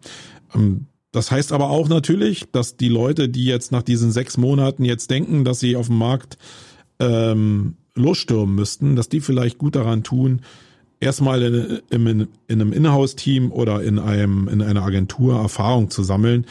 Ähm, 0.54 0.88
das 1.12 1.30
heißt 1.30 1.52
aber 1.52 1.70
auch 1.70 1.90
natürlich, 1.90 2.52
dass 2.52 2.78
die 2.78 2.88
Leute, 2.88 3.28
die 3.28 3.46
jetzt 3.46 3.72
nach 3.72 3.84
diesen 3.84 4.12
sechs 4.12 4.38
Monaten 4.38 4.86
jetzt 4.86 5.12
denken, 5.12 5.44
dass 5.44 5.60
sie 5.60 5.76
auf 5.76 5.88
dem 5.88 5.98
Markt 5.98 6.38
ähm, 7.00 7.76
losstürmen 7.96 8.56
müssten, 8.56 8.96
dass 8.96 9.10
die 9.10 9.20
vielleicht 9.20 9.58
gut 9.58 9.76
daran 9.76 10.04
tun, 10.04 10.42
erstmal 11.02 11.42
in, 11.42 11.82
in, 11.90 12.28
in 12.48 12.62
einem 12.62 12.72
Inhouse-Team 12.72 13.52
oder 13.52 13.84
in 13.84 14.00
einem 14.00 14.48
in 14.48 14.62
einer 14.62 14.84
Agentur 14.84 15.36
Erfahrung 15.36 15.90
zu 15.90 16.04
sammeln, 16.04 16.46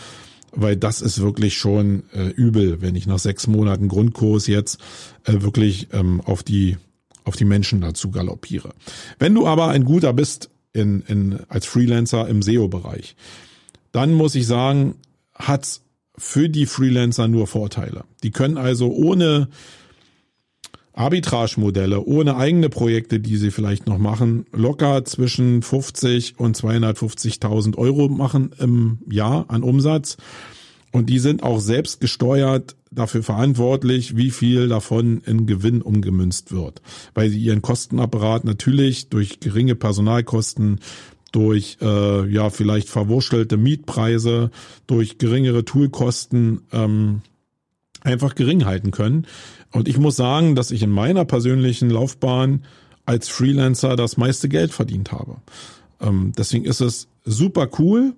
weil 0.52 0.76
das 0.76 1.00
ist 1.00 1.20
wirklich 1.20 1.56
schon 1.56 2.04
äh, 2.12 2.28
übel, 2.28 2.80
wenn 2.80 2.96
ich 2.96 3.06
nach 3.06 3.18
sechs 3.18 3.46
Monaten 3.46 3.88
Grundkurs 3.88 4.46
jetzt 4.46 4.78
äh, 5.24 5.40
wirklich 5.42 5.88
ähm, 5.92 6.20
auf 6.20 6.42
die 6.42 6.76
auf 7.24 7.36
die 7.36 7.44
Menschen 7.44 7.80
dazu 7.80 8.10
galoppiere. 8.10 8.70
Wenn 9.18 9.34
du 9.34 9.46
aber 9.46 9.68
ein 9.68 9.84
guter 9.84 10.12
bist 10.12 10.50
in, 10.72 11.02
in 11.02 11.40
als 11.48 11.66
Freelancer 11.66 12.26
im 12.28 12.42
SEO-Bereich, 12.42 13.14
dann 13.92 14.14
muss 14.14 14.34
ich 14.34 14.46
sagen, 14.46 14.94
hat's 15.34 15.82
für 16.16 16.48
die 16.48 16.66
Freelancer 16.66 17.28
nur 17.28 17.46
Vorteile. 17.46 18.04
Die 18.22 18.30
können 18.30 18.56
also 18.56 18.90
ohne 18.90 19.48
Arbitrage-Modelle, 21.00 22.04
ohne 22.04 22.36
eigene 22.36 22.68
Projekte, 22.68 23.20
die 23.20 23.38
sie 23.38 23.50
vielleicht 23.50 23.86
noch 23.86 23.98
machen, 23.98 24.44
locker 24.52 25.04
zwischen 25.06 25.62
50 25.62 26.38
und 26.38 26.56
250.000 26.56 27.78
Euro 27.78 28.08
machen 28.08 28.50
im 28.58 28.98
Jahr 29.10 29.46
an 29.48 29.62
Umsatz. 29.62 30.18
Und 30.92 31.08
die 31.08 31.18
sind 31.18 31.42
auch 31.42 31.60
selbst 31.60 32.00
gesteuert 32.00 32.76
dafür 32.90 33.22
verantwortlich, 33.22 34.16
wie 34.16 34.30
viel 34.30 34.68
davon 34.68 35.22
in 35.24 35.46
Gewinn 35.46 35.80
umgemünzt 35.80 36.52
wird. 36.52 36.82
Weil 37.14 37.30
sie 37.30 37.40
ihren 37.40 37.62
Kostenapparat 37.62 38.44
natürlich 38.44 39.08
durch 39.08 39.40
geringe 39.40 39.76
Personalkosten, 39.76 40.80
durch 41.32 41.78
äh, 41.80 42.28
ja 42.28 42.50
vielleicht 42.50 42.88
verwurschelte 42.88 43.56
Mietpreise, 43.56 44.50
durch 44.86 45.18
geringere 45.18 45.64
Toolkosten 45.64 46.62
ähm, 46.72 47.22
einfach 48.02 48.34
gering 48.34 48.64
halten 48.64 48.90
können. 48.90 49.26
Und 49.72 49.88
ich 49.88 49.98
muss 49.98 50.16
sagen, 50.16 50.54
dass 50.54 50.70
ich 50.70 50.82
in 50.82 50.90
meiner 50.90 51.24
persönlichen 51.24 51.90
Laufbahn 51.90 52.64
als 53.06 53.28
Freelancer 53.28 53.96
das 53.96 54.16
meiste 54.16 54.48
Geld 54.48 54.72
verdient 54.72 55.12
habe. 55.12 55.36
Ähm, 56.00 56.32
deswegen 56.36 56.64
ist 56.64 56.80
es 56.80 57.08
super 57.24 57.68
cool. 57.78 58.14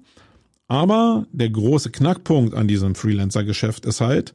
Aber 0.68 1.26
der 1.32 1.50
große 1.50 1.90
Knackpunkt 1.90 2.55
an 2.55 2.66
diesem 2.66 2.94
Freelancer-Geschäft 2.94 3.84
ist 3.84 4.00
halt, 4.00 4.32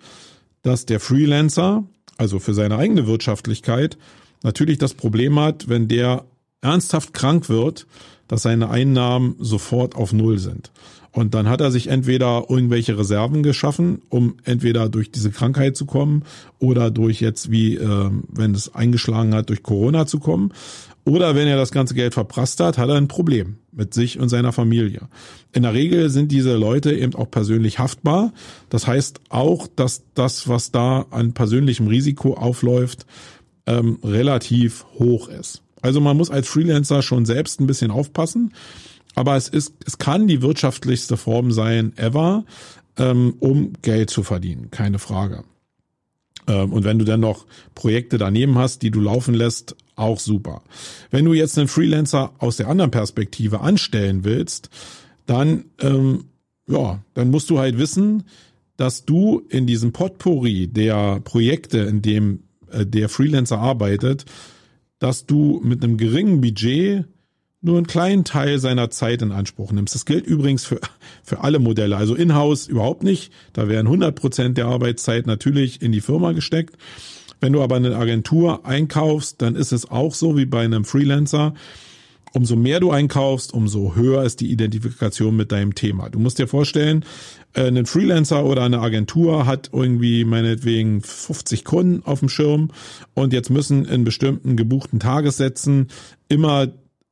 dass 0.62 0.86
der 0.86 1.00
Freelancer, 1.00 1.84
also 2.18 2.38
für 2.40 2.54
seine 2.54 2.78
eigene 2.78 3.08
Wirtschaftlichkeit, 3.08 3.98
natürlich 4.44 4.78
das 4.78 4.94
Problem 4.94 5.40
hat, 5.40 5.68
wenn 5.68 5.88
der 5.88 6.26
ernsthaft 6.62 7.14
krank 7.14 7.50
wird, 7.50 7.88
dass 8.28 8.44
seine 8.44 8.70
Einnahmen 8.70 9.36
sofort 9.40 9.96
auf 9.96 10.14
Null 10.14 10.38
sind. 10.38 10.72
Und 11.18 11.34
dann 11.34 11.50
hat 11.50 11.62
er 11.62 11.72
sich 11.72 11.88
entweder 11.88 12.46
irgendwelche 12.48 12.96
Reserven 12.96 13.42
geschaffen, 13.42 14.04
um 14.10 14.36
entweder 14.44 14.88
durch 14.88 15.10
diese 15.10 15.32
Krankheit 15.32 15.76
zu 15.76 15.88
kommen 15.88 16.22
oder 16.60 16.92
durch 16.92 17.22
jetzt, 17.22 17.50
wie 17.50 17.74
äh, 17.74 18.12
wenn 18.30 18.54
es 18.54 18.76
eingeschlagen 18.76 19.34
hat, 19.34 19.50
durch 19.50 19.64
Corona 19.64 20.06
zu 20.06 20.20
kommen. 20.20 20.54
Oder 21.06 21.34
wenn 21.34 21.48
er 21.48 21.58
das 21.58 21.72
ganze 21.72 21.96
Geld 21.96 22.14
verprasst 22.14 22.60
hat, 22.60 22.78
hat 22.78 22.90
er 22.90 22.98
ein 22.98 23.08
Problem 23.08 23.56
mit 23.72 23.96
sich 23.96 24.20
und 24.20 24.30
seiner 24.30 24.52
Familie. 24.52 25.08
In 25.54 25.64
der 25.64 25.74
Regel 25.74 26.12
sind 26.12 26.32
diese 26.32 26.56
Leute 26.56 26.94
eben 26.96 27.16
auch 27.16 27.32
persönlich 27.32 27.80
haftbar. 27.80 28.32
Das 28.70 28.86
heißt 28.86 29.20
auch, 29.30 29.66
dass 29.76 30.04
das, 30.14 30.48
was 30.48 30.70
da 30.70 31.08
an 31.10 31.34
persönlichem 31.34 31.88
Risiko 31.88 32.36
aufläuft, 32.36 33.08
ähm, 33.66 33.98
relativ 34.04 34.86
hoch 35.00 35.30
ist. 35.30 35.64
Also 35.82 36.00
man 36.00 36.16
muss 36.16 36.30
als 36.30 36.48
Freelancer 36.48 37.02
schon 37.02 37.26
selbst 37.26 37.60
ein 37.60 37.66
bisschen 37.66 37.90
aufpassen. 37.90 38.54
Aber 39.18 39.36
es 39.36 39.50
ist, 39.50 39.74
es 39.84 39.98
kann 39.98 40.28
die 40.28 40.44
wirtschaftlichste 40.44 41.18
Form 41.18 41.52
sein 41.52 41.92
ever, 41.98 42.46
ähm, 42.98 43.34
um 43.40 43.74
Geld 43.82 44.12
zu 44.12 44.22
verdienen. 44.22 44.70
Keine 44.70 45.00
Frage. 45.00 45.44
Ähm, 46.48 46.72
und 46.72 46.84
wenn 46.84 47.00
du 47.00 47.04
dann 47.04 47.22
noch 47.22 47.48
Projekte 47.74 48.20
daneben 48.20 48.60
hast, 48.60 48.84
die 48.84 48.92
du 48.92 49.02
laufen 49.02 49.34
lässt, 49.34 49.76
auch 49.96 50.20
super. 50.20 50.62
Wenn 51.10 51.26
du 51.26 51.34
jetzt 51.34 51.58
einen 51.58 51.68
Freelancer 51.68 52.32
aus 52.38 52.58
der 52.58 52.68
anderen 52.68 52.92
Perspektive 52.92 53.62
anstellen 53.62 54.24
willst, 54.24 54.70
dann, 55.26 55.66
ähm, 55.82 56.26
ja, 56.68 57.02
dann 57.16 57.32
musst 57.32 57.50
du 57.50 57.58
halt 57.58 57.80
wissen, 57.80 58.22
dass 58.76 59.04
du 59.04 59.42
in 59.50 59.66
diesem 59.66 59.94
Potpourri 59.94 60.68
der 60.68 61.22
Projekte, 61.22 61.80
in 61.80 62.04
dem 62.04 62.44
äh, 62.70 62.86
der 62.86 63.10
Freelancer 63.10 63.58
arbeitet, 63.58 64.26
dass 65.00 65.26
du 65.26 65.60
mit 65.64 65.84
einem 65.84 65.98
geringen 65.98 66.40
Budget 66.40 67.06
nur 67.62 67.78
einen 67.78 67.88
kleinen 67.88 68.24
Teil 68.24 68.60
seiner 68.60 68.90
Zeit 68.90 69.22
in 69.22 69.32
Anspruch 69.32 69.72
nimmst. 69.72 69.96
Das 69.96 70.06
gilt 70.06 70.28
übrigens 70.28 70.66
für, 70.66 70.80
für 71.24 71.42
alle 71.44 71.60
Modelle. 71.60 71.98
Also 71.98 72.16
in-house 72.16 72.68
überhaupt 72.68 73.04
nicht. 73.04 73.32
Da 73.54 73.68
werden 73.68 73.88
100 73.88 74.16
Prozent 74.16 74.58
der 74.58 74.68
Arbeitszeit 74.68 75.26
natürlich 75.26 75.82
in 75.82 75.92
die 75.92 76.02
Firma 76.02 76.34
gesteckt. 76.34 76.78
Wenn 77.40 77.54
du 77.54 77.62
aber 77.62 77.76
eine 77.76 77.96
Agentur 77.96 78.66
einkaufst, 78.66 79.42
dann 79.42 79.56
ist 79.56 79.72
es 79.72 79.90
auch 79.90 80.14
so 80.14 80.38
wie 80.38 80.46
bei 80.46 80.64
einem 80.64 80.86
Freelancer. 80.86 81.54
Umso 82.34 82.56
mehr 82.56 82.80
du 82.80 82.92
einkaufst, 82.92 83.54
umso 83.54 83.96
höher 83.96 84.24
ist 84.24 84.42
die 84.42 84.52
Identifikation 84.52 85.36
mit 85.36 85.52
deinem 85.52 85.74
Thema. 85.76 86.10
Du 86.10 86.20
musst 86.20 86.40
dir 86.40 86.48
vorstellen, 86.48 87.06
äh, 87.54 87.68
ein 87.68 87.86
Freelancer 87.86 88.46
oder 88.46 88.64
eine 88.64 88.80
Agentur 88.80 89.46
hat 89.46 89.72
irgendwie 89.74 90.26
meinetwegen 90.26 91.02
50 91.02 91.64
Kunden 91.64 92.06
auf 92.06 92.20
dem 92.20 92.30
Schirm 92.30 92.70
und 93.14 93.34
jetzt 93.34 93.50
müssen 93.50 93.86
in 93.86 94.04
bestimmten 94.04 94.56
gebuchten 94.56 95.00
Tagessätzen 95.00 95.88
immer 96.28 96.68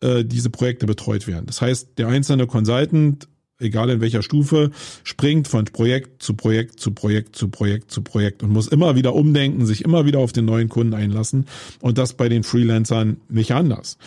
äh, 0.06 0.24
diese 0.24 0.50
Projekte 0.50 0.86
betreut 0.86 1.28
werden. 1.28 1.46
Das 1.48 1.62
heißt, 1.62 1.98
der 1.98 2.08
einzelne 2.08 2.48
Consultant 2.48 3.28
egal 3.60 3.90
in 3.90 4.02
welcher 4.02 4.22
Stufe, 4.22 4.72
springt 5.04 5.48
von 5.48 5.66
Projekt 5.66 6.22
zu 6.22 6.34
Projekt 6.34 6.80
zu 6.80 6.92
Projekt 6.92 7.36
zu 7.36 7.50
Projekt 7.50 7.92
zu 7.92 8.02
Projekt 8.02 8.44
und 8.44 8.52
muss 8.52 8.68
immer 8.68 8.96
wieder 8.96 9.16
umdenken, 9.16 9.66
sich 9.66 9.84
immer 9.84 10.06
wieder 10.06 10.20
auf 10.20 10.34
den 10.34 10.46
neuen 10.46 10.70
Kunden 10.70 10.94
einlassen 10.94 11.46
und 11.82 11.98
das 11.98 12.14
bei 12.14 12.30
den 12.30 12.44
Freelancern 12.44 13.18
nicht 13.30 13.52
anders. 13.52 13.98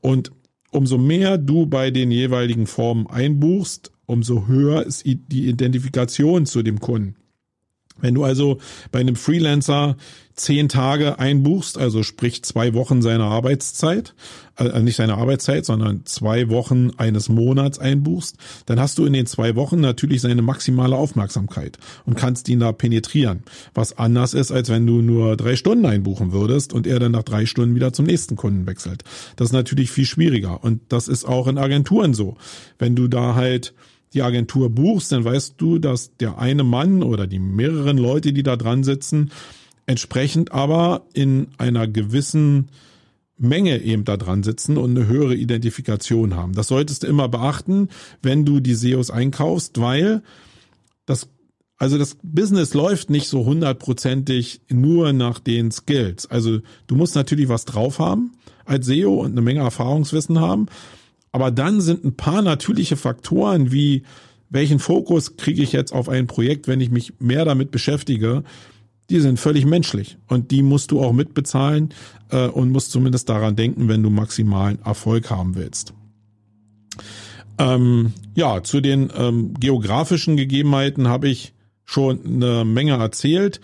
Und 0.00 0.32
umso 0.70 0.98
mehr 0.98 1.38
du 1.38 1.66
bei 1.66 1.90
den 1.90 2.10
jeweiligen 2.10 2.66
Formen 2.66 3.06
einbuchst, 3.06 3.92
umso 4.06 4.46
höher 4.46 4.84
ist 4.84 5.04
die 5.04 5.48
Identifikation 5.48 6.46
zu 6.46 6.62
dem 6.62 6.80
Kunden. 6.80 7.16
Wenn 8.00 8.14
du 8.14 8.24
also 8.24 8.58
bei 8.92 9.00
einem 9.00 9.16
Freelancer 9.16 9.96
zehn 10.38 10.68
Tage 10.68 11.18
einbuchst, 11.18 11.78
also 11.78 12.02
sprich 12.02 12.42
zwei 12.42 12.74
Wochen 12.74 13.02
seiner 13.02 13.24
Arbeitszeit, 13.24 14.14
äh, 14.56 14.80
nicht 14.80 14.96
seine 14.96 15.16
Arbeitszeit, 15.16 15.64
sondern 15.64 16.04
zwei 16.04 16.48
Wochen 16.48 16.90
eines 16.96 17.28
Monats 17.28 17.78
einbuchst, 17.78 18.36
dann 18.66 18.80
hast 18.80 18.98
du 18.98 19.04
in 19.04 19.12
den 19.12 19.26
zwei 19.26 19.56
Wochen 19.56 19.80
natürlich 19.80 20.20
seine 20.20 20.42
maximale 20.42 20.96
Aufmerksamkeit 20.96 21.78
und 22.06 22.16
kannst 22.16 22.48
ihn 22.48 22.60
da 22.60 22.72
penetrieren. 22.72 23.42
Was 23.74 23.98
anders 23.98 24.34
ist, 24.34 24.52
als 24.52 24.68
wenn 24.68 24.86
du 24.86 25.02
nur 25.02 25.36
drei 25.36 25.56
Stunden 25.56 25.86
einbuchen 25.86 26.32
würdest 26.32 26.72
und 26.72 26.86
er 26.86 26.98
dann 26.98 27.12
nach 27.12 27.24
drei 27.24 27.46
Stunden 27.46 27.74
wieder 27.74 27.92
zum 27.92 28.06
nächsten 28.06 28.36
Kunden 28.36 28.66
wechselt. 28.66 29.04
Das 29.36 29.48
ist 29.48 29.52
natürlich 29.52 29.90
viel 29.90 30.06
schwieriger 30.06 30.62
und 30.62 30.80
das 30.88 31.08
ist 31.08 31.24
auch 31.24 31.48
in 31.48 31.58
Agenturen 31.58 32.14
so. 32.14 32.36
Wenn 32.78 32.94
du 32.94 33.08
da 33.08 33.34
halt 33.34 33.74
die 34.14 34.22
Agentur 34.22 34.70
buchst, 34.70 35.12
dann 35.12 35.24
weißt 35.24 35.54
du, 35.58 35.78
dass 35.78 36.16
der 36.16 36.38
eine 36.38 36.64
Mann 36.64 37.02
oder 37.02 37.26
die 37.26 37.38
mehreren 37.38 37.98
Leute, 37.98 38.32
die 38.32 38.42
da 38.42 38.56
dran 38.56 38.84
sitzen, 38.84 39.30
entsprechend 39.88 40.52
aber 40.52 41.06
in 41.14 41.48
einer 41.56 41.88
gewissen 41.88 42.68
Menge 43.38 43.80
eben 43.80 44.04
da 44.04 44.18
dran 44.18 44.42
sitzen 44.42 44.76
und 44.76 44.96
eine 44.96 45.06
höhere 45.06 45.34
Identifikation 45.34 46.36
haben. 46.36 46.52
Das 46.52 46.68
solltest 46.68 47.02
du 47.02 47.06
immer 47.06 47.28
beachten, 47.28 47.88
wenn 48.22 48.44
du 48.44 48.60
die 48.60 48.74
SEOs 48.74 49.10
einkaufst, 49.10 49.80
weil 49.80 50.22
das 51.06 51.28
also 51.80 51.96
das 51.96 52.18
Business 52.24 52.74
läuft 52.74 53.08
nicht 53.08 53.28
so 53.28 53.44
hundertprozentig 53.46 54.62
nur 54.68 55.12
nach 55.12 55.38
den 55.38 55.70
Skills. 55.70 56.26
Also 56.26 56.58
du 56.88 56.96
musst 56.96 57.14
natürlich 57.14 57.48
was 57.48 57.64
drauf 57.64 58.00
haben 58.00 58.32
als 58.64 58.86
SEO 58.86 59.20
und 59.20 59.30
eine 59.30 59.42
Menge 59.42 59.60
Erfahrungswissen 59.60 60.40
haben. 60.40 60.66
Aber 61.30 61.52
dann 61.52 61.80
sind 61.80 62.04
ein 62.04 62.16
paar 62.16 62.42
natürliche 62.42 62.96
Faktoren 62.96 63.70
wie 63.70 64.02
welchen 64.50 64.80
Fokus 64.80 65.36
kriege 65.36 65.62
ich 65.62 65.72
jetzt 65.72 65.92
auf 65.92 66.08
ein 66.08 66.26
Projekt, 66.26 66.68
wenn 66.68 66.80
ich 66.80 66.90
mich 66.90 67.20
mehr 67.20 67.44
damit 67.44 67.70
beschäftige, 67.70 68.42
die 69.10 69.20
sind 69.20 69.40
völlig 69.40 69.64
menschlich 69.64 70.18
und 70.28 70.50
die 70.50 70.62
musst 70.62 70.90
du 70.90 71.00
auch 71.00 71.12
mitbezahlen 71.12 71.94
äh, 72.30 72.46
und 72.46 72.70
musst 72.70 72.90
zumindest 72.90 73.28
daran 73.28 73.56
denken, 73.56 73.88
wenn 73.88 74.02
du 74.02 74.10
maximalen 74.10 74.78
Erfolg 74.84 75.30
haben 75.30 75.54
willst. 75.54 75.94
Ähm, 77.58 78.12
ja, 78.34 78.62
zu 78.62 78.80
den 78.80 79.10
ähm, 79.16 79.54
geografischen 79.54 80.36
Gegebenheiten 80.36 81.08
habe 81.08 81.28
ich 81.28 81.54
schon 81.84 82.24
eine 82.24 82.64
Menge 82.64 82.92
erzählt. 82.92 83.60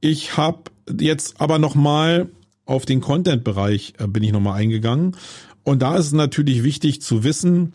Ich 0.00 0.36
habe 0.36 0.64
jetzt 0.98 1.40
aber 1.40 1.58
noch 1.58 1.74
mal 1.74 2.28
auf 2.66 2.84
den 2.84 3.00
Content-Bereich 3.00 3.94
äh, 3.98 4.06
bin 4.06 4.22
ich 4.22 4.32
noch 4.32 4.40
mal 4.40 4.54
eingegangen 4.54 5.16
und 5.62 5.82
da 5.82 5.96
ist 5.96 6.06
es 6.06 6.12
natürlich 6.12 6.62
wichtig 6.62 7.00
zu 7.00 7.24
wissen, 7.24 7.74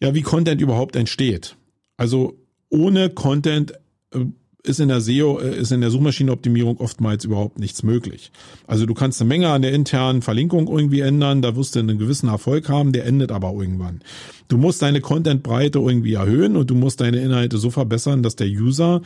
ja, 0.00 0.14
wie 0.14 0.22
Content 0.22 0.60
überhaupt 0.60 0.96
entsteht. 0.96 1.56
Also 1.96 2.36
ohne 2.68 3.10
Content 3.10 3.72
äh, 4.12 4.26
ist 4.64 4.80
in 4.80 4.88
der 4.88 5.00
SEO, 5.00 5.38
äh, 5.38 5.56
ist 5.56 5.70
in 5.70 5.80
der 5.80 5.90
Suchmaschinenoptimierung 5.90 6.78
oftmals 6.78 7.24
überhaupt 7.24 7.58
nichts 7.58 7.82
möglich. 7.82 8.32
Also 8.66 8.86
du 8.86 8.94
kannst 8.94 9.20
eine 9.20 9.28
Menge 9.28 9.50
an 9.50 9.62
der 9.62 9.72
internen 9.72 10.22
Verlinkung 10.22 10.66
irgendwie 10.66 11.00
ändern, 11.00 11.42
da 11.42 11.54
wirst 11.54 11.76
du 11.76 11.80
einen 11.80 11.98
gewissen 11.98 12.28
Erfolg 12.28 12.68
haben, 12.68 12.92
der 12.92 13.04
endet 13.04 13.30
aber 13.30 13.52
irgendwann. 13.52 14.00
Du 14.48 14.56
musst 14.56 14.82
deine 14.82 15.00
Contentbreite 15.00 15.78
irgendwie 15.78 16.14
erhöhen 16.14 16.56
und 16.56 16.70
du 16.70 16.74
musst 16.74 17.00
deine 17.00 17.18
Inhalte 17.18 17.58
so 17.58 17.70
verbessern, 17.70 18.22
dass 18.22 18.36
der 18.36 18.48
User 18.48 19.02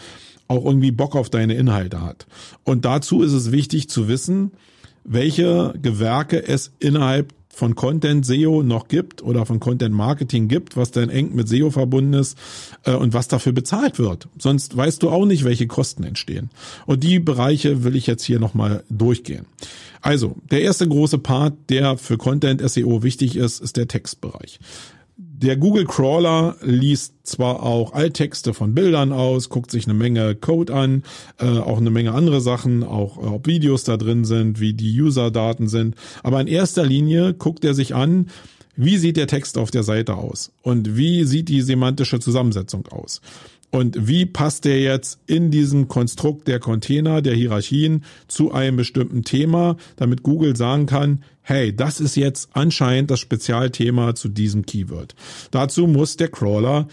auch 0.46 0.64
irgendwie 0.64 0.92
Bock 0.92 1.14
auf 1.14 1.28
deine 1.28 1.54
Inhalte 1.54 2.00
hat. 2.00 2.26
Und 2.64 2.84
dazu 2.84 3.22
ist 3.22 3.32
es 3.32 3.52
wichtig 3.52 3.90
zu 3.90 4.08
wissen, 4.08 4.52
welche 5.04 5.74
Gewerke 5.80 6.46
es 6.46 6.72
innerhalb 6.78 7.34
von 7.58 7.74
Content 7.74 8.24
SEO 8.24 8.62
noch 8.62 8.86
gibt 8.86 9.20
oder 9.20 9.44
von 9.44 9.58
Content 9.58 9.92
Marketing 9.92 10.46
gibt, 10.46 10.76
was 10.76 10.92
dann 10.92 11.10
eng 11.10 11.34
mit 11.34 11.48
SEO 11.48 11.70
verbunden 11.70 12.12
ist 12.12 12.38
äh, 12.84 12.92
und 12.92 13.14
was 13.14 13.26
dafür 13.26 13.52
bezahlt 13.52 13.98
wird. 13.98 14.28
Sonst 14.38 14.76
weißt 14.76 15.02
du 15.02 15.10
auch 15.10 15.26
nicht, 15.26 15.42
welche 15.42 15.66
Kosten 15.66 16.04
entstehen. 16.04 16.50
Und 16.86 17.02
die 17.02 17.18
Bereiche 17.18 17.82
will 17.82 17.96
ich 17.96 18.06
jetzt 18.06 18.22
hier 18.22 18.38
nochmal 18.38 18.84
durchgehen. 18.88 19.46
Also, 20.00 20.36
der 20.52 20.62
erste 20.62 20.86
große 20.86 21.18
Part, 21.18 21.54
der 21.68 21.98
für 21.98 22.16
Content 22.16 22.62
SEO 22.70 23.02
wichtig 23.02 23.34
ist, 23.34 23.60
ist 23.60 23.76
der 23.76 23.88
Textbereich. 23.88 24.60
Der 25.40 25.56
Google 25.56 25.84
Crawler 25.84 26.56
liest 26.62 27.14
zwar 27.22 27.62
auch 27.62 27.92
Alttexte 27.92 28.54
von 28.54 28.74
Bildern 28.74 29.12
aus, 29.12 29.50
guckt 29.50 29.70
sich 29.70 29.84
eine 29.84 29.94
Menge 29.94 30.34
Code 30.34 30.74
an, 30.74 31.04
äh, 31.38 31.46
auch 31.46 31.78
eine 31.78 31.90
Menge 31.90 32.12
andere 32.12 32.40
Sachen, 32.40 32.82
auch 32.82 33.18
äh, 33.18 33.26
ob 33.26 33.46
Videos 33.46 33.84
da 33.84 33.96
drin 33.96 34.24
sind, 34.24 34.58
wie 34.58 34.72
die 34.72 35.00
User-Daten 35.00 35.68
sind, 35.68 35.94
aber 36.24 36.40
in 36.40 36.48
erster 36.48 36.84
Linie 36.84 37.34
guckt 37.34 37.64
er 37.64 37.74
sich 37.74 37.94
an, 37.94 38.30
wie 38.74 38.96
sieht 38.96 39.16
der 39.16 39.28
Text 39.28 39.58
auf 39.58 39.70
der 39.70 39.84
Seite 39.84 40.16
aus 40.16 40.50
und 40.62 40.96
wie 40.96 41.22
sieht 41.22 41.48
die 41.48 41.62
semantische 41.62 42.18
Zusammensetzung 42.18 42.88
aus. 42.88 43.20
Und 43.70 44.08
wie 44.08 44.24
passt 44.24 44.64
der 44.64 44.80
jetzt 44.80 45.20
in 45.26 45.50
diesem 45.50 45.88
Konstrukt 45.88 46.48
der 46.48 46.58
Container, 46.58 47.20
der 47.20 47.34
Hierarchien 47.34 48.04
zu 48.26 48.50
einem 48.50 48.76
bestimmten 48.76 49.24
Thema, 49.24 49.76
damit 49.96 50.22
Google 50.22 50.56
sagen 50.56 50.86
kann, 50.86 51.22
hey, 51.42 51.74
das 51.74 52.00
ist 52.00 52.16
jetzt 52.16 52.50
anscheinend 52.54 53.10
das 53.10 53.20
Spezialthema 53.20 54.14
zu 54.14 54.28
diesem 54.28 54.64
Keyword. 54.64 55.14
Dazu 55.50 55.86
muss 55.86 56.16
der 56.16 56.28
Crawler 56.28 56.88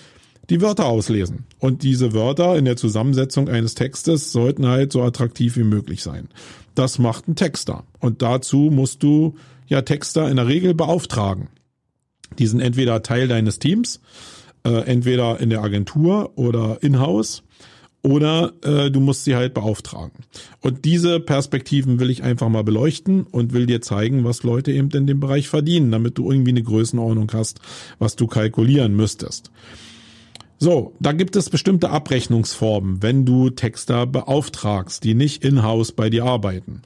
die 0.49 0.61
Wörter 0.61 0.85
auslesen. 0.85 1.45
Und 1.59 1.83
diese 1.83 2.13
Wörter 2.13 2.57
in 2.57 2.65
der 2.65 2.75
Zusammensetzung 2.75 3.49
eines 3.49 3.73
Textes 3.73 4.31
sollten 4.31 4.67
halt 4.67 4.91
so 4.91 5.01
attraktiv 5.01 5.57
wie 5.57 5.63
möglich 5.63 6.03
sein. 6.03 6.27
Das 6.75 6.99
macht 6.99 7.27
ein 7.27 7.35
Texter. 7.35 7.85
Und 7.99 8.21
dazu 8.21 8.69
musst 8.71 9.01
du 9.01 9.35
ja 9.67 9.81
Texter 9.81 10.29
in 10.29 10.35
der 10.35 10.47
Regel 10.47 10.73
beauftragen. 10.73 11.47
Die 12.37 12.47
sind 12.47 12.59
entweder 12.59 13.01
Teil 13.01 13.27
deines 13.27 13.59
Teams 13.59 14.01
äh, 14.65 14.81
entweder 14.85 15.39
in 15.39 15.49
der 15.49 15.63
Agentur 15.63 16.33
oder 16.35 16.79
in-house 16.81 17.43
oder 18.01 18.53
äh, 18.63 18.91
du 18.91 18.99
musst 18.99 19.23
sie 19.23 19.35
halt 19.35 19.53
beauftragen. 19.53 20.25
Und 20.61 20.85
diese 20.85 21.19
Perspektiven 21.19 21.99
will 21.99 22.11
ich 22.11 22.21
einfach 22.21 22.49
mal 22.49 22.63
beleuchten 22.63 23.23
und 23.23 23.53
will 23.53 23.65
dir 23.65 23.81
zeigen, 23.81 24.23
was 24.23 24.43
Leute 24.43 24.71
eben 24.71 24.91
in 24.91 25.07
dem 25.07 25.19
Bereich 25.19 25.47
verdienen, 25.47 25.91
damit 25.91 26.17
du 26.17 26.29
irgendwie 26.29 26.51
eine 26.51 26.61
Größenordnung 26.61 27.31
hast, 27.33 27.61
was 27.97 28.15
du 28.15 28.27
kalkulieren 28.27 28.95
müsstest. 28.95 29.49
So, 30.57 30.93
da 30.99 31.11
gibt 31.11 31.35
es 31.35 31.49
bestimmte 31.49 31.89
Abrechnungsformen, 31.89 33.03
wenn 33.03 33.25
du 33.25 33.49
Texter 33.49 34.05
beauftragst, 34.05 35.03
die 35.03 35.13
nicht 35.13 35.43
in-house 35.43 35.91
bei 35.91 36.09
dir 36.09 36.25
arbeiten. 36.25 36.83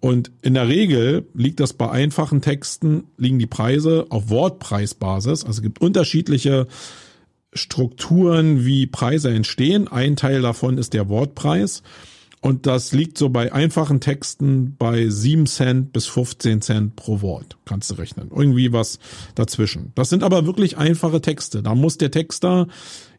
Und 0.00 0.32
in 0.42 0.54
der 0.54 0.68
Regel 0.68 1.28
liegt 1.32 1.60
das 1.60 1.72
bei 1.74 1.88
einfachen 1.88 2.40
Texten, 2.40 3.04
liegen 3.18 3.38
die 3.38 3.46
Preise 3.46 4.06
auf 4.08 4.28
Wortpreisbasis. 4.30 5.44
Also 5.44 5.58
es 5.58 5.62
gibt 5.62 5.80
unterschiedliche 5.80 6.66
Strukturen, 7.52 8.64
wie 8.64 8.86
Preise 8.86 9.30
entstehen. 9.30 9.88
Ein 9.88 10.16
Teil 10.16 10.42
davon 10.42 10.78
ist 10.78 10.94
der 10.94 11.08
Wortpreis. 11.08 11.82
Und 12.40 12.66
das 12.66 12.90
liegt 12.92 13.18
so 13.18 13.28
bei 13.28 13.52
einfachen 13.52 14.00
Texten 14.00 14.74
bei 14.76 15.08
7 15.08 15.46
Cent 15.46 15.92
bis 15.92 16.06
15 16.06 16.60
Cent 16.60 16.96
pro 16.96 17.20
Wort. 17.20 17.56
Kannst 17.66 17.88
du 17.92 17.94
rechnen. 17.94 18.32
Irgendwie 18.34 18.72
was 18.72 18.98
dazwischen. 19.36 19.92
Das 19.94 20.08
sind 20.08 20.24
aber 20.24 20.44
wirklich 20.44 20.76
einfache 20.76 21.20
Texte. 21.20 21.62
Da 21.62 21.76
muss 21.76 21.98
der 21.98 22.10
Texter 22.10 22.66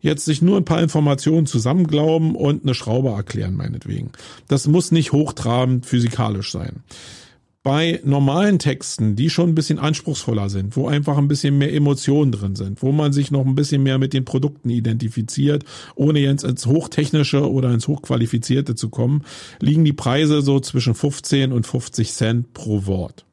jetzt 0.02 0.26
sich 0.26 0.42
nur 0.42 0.58
ein 0.58 0.66
paar 0.66 0.82
Informationen 0.82 1.48
zusammenglauben 1.48 2.36
und 2.36 2.64
eine 2.64 2.74
Schraube 2.74 3.12
erklären, 3.12 3.56
meinetwegen. 3.56 4.12
Das 4.50 4.68
muss 4.68 4.92
nicht 4.92 5.14
hochtrabend 5.14 5.86
physikalisch 5.86 6.52
sein 6.52 6.84
bei 7.64 8.01
normalen 8.03 8.59
Texten, 8.59 9.16
die 9.16 9.30
schon 9.30 9.49
ein 9.49 9.55
bisschen 9.55 9.80
anspruchsvoller 9.80 10.49
sind, 10.49 10.76
wo 10.76 10.88
einfach 10.88 11.18
ein 11.18 11.30
bisschen 11.30 11.57
mehr 11.57 11.74
Emotionen 11.74 12.34
drin 12.34 12.55
sind, 12.55 12.84
wo 12.84 12.91
man 12.91 13.14
sich 13.14 13.32
noch 13.32 13.45
ein 13.45 13.55
bisschen 13.55 13.82
mehr 13.82 13.97
mit 13.97 14.14
den 14.14 14.26
Produkten 14.26 14.70
identifiziert, 14.70 15.64
ohne 15.95 16.20
jetzt 16.20 16.43
ins 16.43 16.66
Hochtechnische 16.66 17.49
oder 17.49 17.72
ins 17.72 17.88
Hochqualifizierte 17.88 18.76
zu 18.76 18.89
kommen, 18.89 19.24
liegen 19.61 19.86
die 19.86 19.93
Preise 19.93 20.41
so 20.41 20.59
zwischen 20.59 20.93
15 20.93 21.53
und 21.53 21.66
50 21.66 22.11
Cent 22.11 22.53
pro 22.53 22.86
Wort. 22.86 23.26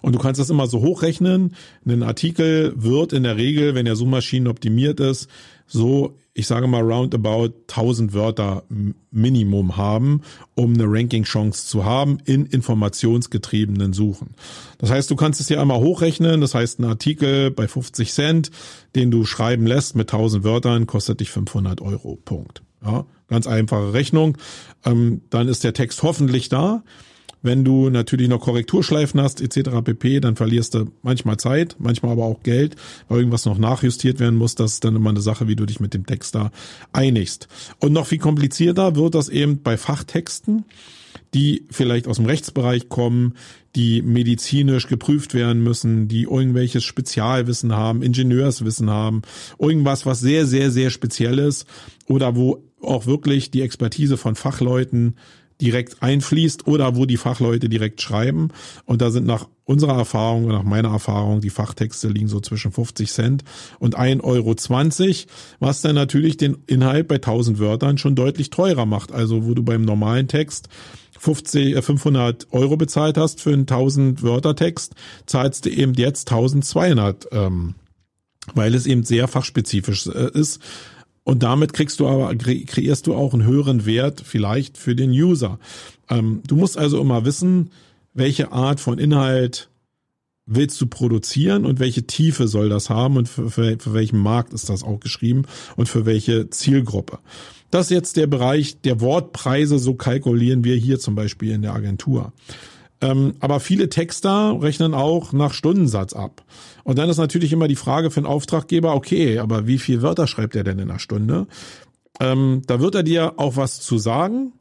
Und 0.00 0.14
du 0.14 0.18
kannst 0.18 0.40
das 0.40 0.50
immer 0.50 0.66
so 0.66 0.80
hochrechnen. 0.80 1.54
Ein 1.86 2.02
Artikel 2.02 2.72
wird 2.76 3.12
in 3.12 3.22
der 3.22 3.36
Regel, 3.36 3.74
wenn 3.74 3.86
er 3.86 3.94
Suchmaschinen 3.94 4.48
optimiert 4.48 5.00
ist, 5.00 5.28
so, 5.66 6.16
ich 6.34 6.46
sage 6.46 6.66
mal 6.66 6.80
roundabout 6.80 7.52
1000 7.68 8.14
Wörter 8.14 8.64
Minimum 9.10 9.76
haben, 9.76 10.22
um 10.54 10.72
eine 10.72 10.84
Ranking-Chance 10.86 11.66
zu 11.66 11.84
haben 11.84 12.18
in 12.24 12.46
informationsgetriebenen 12.46 13.92
Suchen. 13.92 14.34
Das 14.78 14.90
heißt, 14.90 15.10
du 15.10 15.16
kannst 15.16 15.40
es 15.40 15.50
ja 15.50 15.60
einmal 15.60 15.80
hochrechnen. 15.80 16.40
Das 16.40 16.54
heißt, 16.54 16.80
ein 16.80 16.84
Artikel 16.84 17.50
bei 17.50 17.68
50 17.68 18.12
Cent, 18.12 18.50
den 18.94 19.10
du 19.10 19.26
schreiben 19.26 19.66
lässt 19.66 19.94
mit 19.94 20.12
1000 20.12 20.42
Wörtern, 20.42 20.86
kostet 20.86 21.20
dich 21.20 21.30
500 21.30 21.82
Euro. 21.82 22.16
Punkt. 22.24 22.62
Ja, 22.84 23.04
ganz 23.28 23.46
einfache 23.46 23.92
Rechnung. 23.92 24.38
Ähm, 24.84 25.22
dann 25.28 25.48
ist 25.48 25.64
der 25.64 25.74
Text 25.74 26.02
hoffentlich 26.02 26.48
da. 26.48 26.82
Wenn 27.42 27.64
du 27.64 27.90
natürlich 27.90 28.28
noch 28.28 28.40
Korrekturschleifen 28.40 29.20
hast 29.20 29.40
etc. 29.40 29.70
pp, 29.82 30.20
dann 30.20 30.36
verlierst 30.36 30.74
du 30.74 30.86
manchmal 31.02 31.36
Zeit, 31.36 31.76
manchmal 31.78 32.12
aber 32.12 32.24
auch 32.24 32.42
Geld, 32.42 32.76
weil 33.08 33.18
irgendwas 33.18 33.44
noch 33.44 33.58
nachjustiert 33.58 34.20
werden 34.20 34.36
muss. 34.36 34.54
Das 34.54 34.74
ist 34.74 34.84
dann 34.84 34.96
immer 34.96 35.10
eine 35.10 35.20
Sache, 35.20 35.48
wie 35.48 35.56
du 35.56 35.66
dich 35.66 35.80
mit 35.80 35.92
dem 35.92 36.06
Text 36.06 36.34
da 36.34 36.52
einigst. 36.92 37.48
Und 37.80 37.92
noch 37.92 38.06
viel 38.06 38.18
komplizierter 38.18 38.96
wird 38.96 39.14
das 39.14 39.28
eben 39.28 39.62
bei 39.62 39.76
Fachtexten, 39.76 40.64
die 41.34 41.66
vielleicht 41.70 42.06
aus 42.06 42.16
dem 42.16 42.26
Rechtsbereich 42.26 42.88
kommen, 42.88 43.34
die 43.74 44.02
medizinisch 44.02 44.86
geprüft 44.86 45.34
werden 45.34 45.62
müssen, 45.62 46.06
die 46.08 46.22
irgendwelches 46.24 46.84
Spezialwissen 46.84 47.72
haben, 47.72 48.02
Ingenieurswissen 48.02 48.90
haben, 48.90 49.22
irgendwas, 49.58 50.04
was 50.04 50.20
sehr, 50.20 50.46
sehr, 50.46 50.70
sehr 50.70 50.90
speziell 50.90 51.38
ist 51.38 51.66
oder 52.06 52.36
wo 52.36 52.62
auch 52.82 53.06
wirklich 53.06 53.50
die 53.50 53.62
Expertise 53.62 54.16
von 54.16 54.34
Fachleuten 54.34 55.16
direkt 55.60 56.02
einfließt 56.02 56.66
oder 56.66 56.96
wo 56.96 57.06
die 57.06 57.16
Fachleute 57.16 57.68
direkt 57.68 58.00
schreiben. 58.00 58.48
Und 58.84 59.02
da 59.02 59.10
sind 59.10 59.26
nach 59.26 59.48
unserer 59.64 59.96
Erfahrung, 59.96 60.48
nach 60.48 60.64
meiner 60.64 60.90
Erfahrung, 60.90 61.40
die 61.40 61.50
Fachtexte 61.50 62.08
liegen 62.08 62.28
so 62.28 62.40
zwischen 62.40 62.72
50 62.72 63.10
Cent 63.10 63.44
und 63.78 63.98
1,20 63.98 64.22
Euro, 64.24 64.54
was 65.60 65.82
dann 65.82 65.94
natürlich 65.94 66.36
den 66.36 66.58
Inhalt 66.66 67.08
bei 67.08 67.16
1000 67.16 67.58
Wörtern 67.58 67.98
schon 67.98 68.14
deutlich 68.14 68.50
teurer 68.50 68.86
macht. 68.86 69.12
Also 69.12 69.46
wo 69.46 69.54
du 69.54 69.62
beim 69.62 69.82
normalen 69.82 70.28
Text 70.28 70.68
50, 71.22 71.82
500 71.84 72.42
äh, 72.42 72.46
Euro 72.50 72.76
bezahlt 72.76 73.16
hast 73.16 73.40
für 73.40 73.52
einen 73.52 73.62
1000 73.62 74.22
Wörter 74.22 74.56
Text, 74.56 74.94
zahlst 75.26 75.64
du 75.64 75.70
eben 75.70 75.94
jetzt 75.94 76.28
1200, 76.30 77.28
ähm, 77.30 77.74
weil 78.54 78.74
es 78.74 78.86
eben 78.86 79.04
sehr 79.04 79.28
fachspezifisch 79.28 80.08
äh, 80.08 80.30
ist. 80.32 80.60
Und 81.24 81.42
damit 81.42 81.72
kriegst 81.72 82.00
du 82.00 82.08
aber, 82.08 82.34
kreierst 82.34 83.06
du 83.06 83.14
auch 83.14 83.32
einen 83.32 83.44
höheren 83.44 83.86
Wert 83.86 84.22
vielleicht 84.24 84.76
für 84.76 84.96
den 84.96 85.10
User. 85.10 85.58
Ähm, 86.08 86.42
du 86.46 86.56
musst 86.56 86.76
also 86.76 87.00
immer 87.00 87.24
wissen, 87.24 87.70
welche 88.12 88.52
Art 88.52 88.80
von 88.80 88.98
Inhalt 88.98 89.68
willst 90.46 90.80
du 90.80 90.86
produzieren 90.86 91.64
und 91.64 91.78
welche 91.78 92.06
Tiefe 92.06 92.48
soll 92.48 92.68
das 92.68 92.90
haben 92.90 93.16
und 93.16 93.28
für, 93.28 93.50
für, 93.50 93.78
für 93.78 93.92
welchen 93.92 94.18
Markt 94.18 94.52
ist 94.52 94.68
das 94.68 94.82
auch 94.82 94.98
geschrieben 94.98 95.44
und 95.76 95.88
für 95.88 96.04
welche 96.04 96.50
Zielgruppe. 96.50 97.20
Das 97.70 97.86
ist 97.86 97.90
jetzt 97.90 98.16
der 98.16 98.26
Bereich 98.26 98.80
der 98.82 99.00
Wortpreise, 99.00 99.78
so 99.78 99.94
kalkulieren 99.94 100.64
wir 100.64 100.76
hier 100.76 100.98
zum 100.98 101.14
Beispiel 101.14 101.52
in 101.52 101.62
der 101.62 101.74
Agentur. 101.74 102.32
Ähm, 103.02 103.34
aber 103.40 103.60
viele 103.60 103.88
Texter 103.88 104.56
rechnen 104.62 104.94
auch 104.94 105.32
nach 105.32 105.52
Stundensatz 105.52 106.14
ab. 106.14 106.44
Und 106.84 106.98
dann 106.98 107.10
ist 107.10 107.18
natürlich 107.18 107.52
immer 107.52 107.68
die 107.68 107.76
Frage 107.76 108.10
für 108.10 108.18
einen 108.18 108.26
Auftraggeber, 108.26 108.94
okay, 108.94 109.40
aber 109.40 109.66
wie 109.66 109.78
viel 109.78 110.02
Wörter 110.02 110.28
schreibt 110.28 110.54
er 110.54 110.64
denn 110.64 110.78
in 110.78 110.88
einer 110.88 111.00
Stunde? 111.00 111.48
Ähm, 112.20 112.62
da 112.66 112.80
wird 112.80 112.94
er 112.94 113.02
dir 113.02 113.34
auch 113.38 113.56
was 113.56 113.80
zu 113.80 113.98
sagen, 113.98 114.52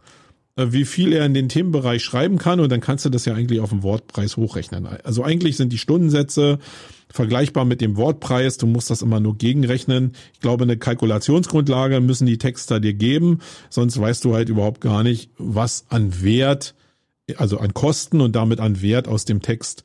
äh, 0.55 0.67
wie 0.71 0.85
viel 0.85 1.13
er 1.13 1.25
in 1.25 1.35
den 1.35 1.49
Themenbereich 1.49 2.03
schreiben 2.03 2.39
kann 2.39 2.59
und 2.59 2.71
dann 2.71 2.81
kannst 2.81 3.05
du 3.05 3.09
das 3.09 3.25
ja 3.25 3.35
eigentlich 3.35 3.59
auf 3.59 3.69
den 3.69 3.83
Wortpreis 3.83 4.37
hochrechnen. 4.37 4.87
Also 5.03 5.23
eigentlich 5.23 5.55
sind 5.55 5.71
die 5.71 5.77
Stundensätze 5.77 6.57
vergleichbar 7.13 7.65
mit 7.65 7.79
dem 7.79 7.95
Wortpreis. 7.95 8.57
Du 8.57 8.65
musst 8.65 8.89
das 8.89 9.03
immer 9.03 9.19
nur 9.19 9.37
gegenrechnen. 9.37 10.13
Ich 10.33 10.39
glaube, 10.39 10.63
eine 10.63 10.77
Kalkulationsgrundlage 10.77 11.99
müssen 11.99 12.25
die 12.25 12.39
Texter 12.39 12.79
dir 12.79 12.93
geben, 12.93 13.39
sonst 13.69 13.99
weißt 13.99 14.25
du 14.25 14.33
halt 14.33 14.49
überhaupt 14.49 14.81
gar 14.81 15.03
nicht, 15.03 15.29
was 15.37 15.85
an 15.89 16.23
Wert, 16.23 16.73
also 17.39 17.57
an 17.59 17.73
Kosten 17.73 18.21
und 18.21 18.35
damit 18.35 18.59
an 18.59 18.81
Wert 18.81 19.07
aus 19.07 19.25
dem 19.25 19.41
Text 19.41 19.83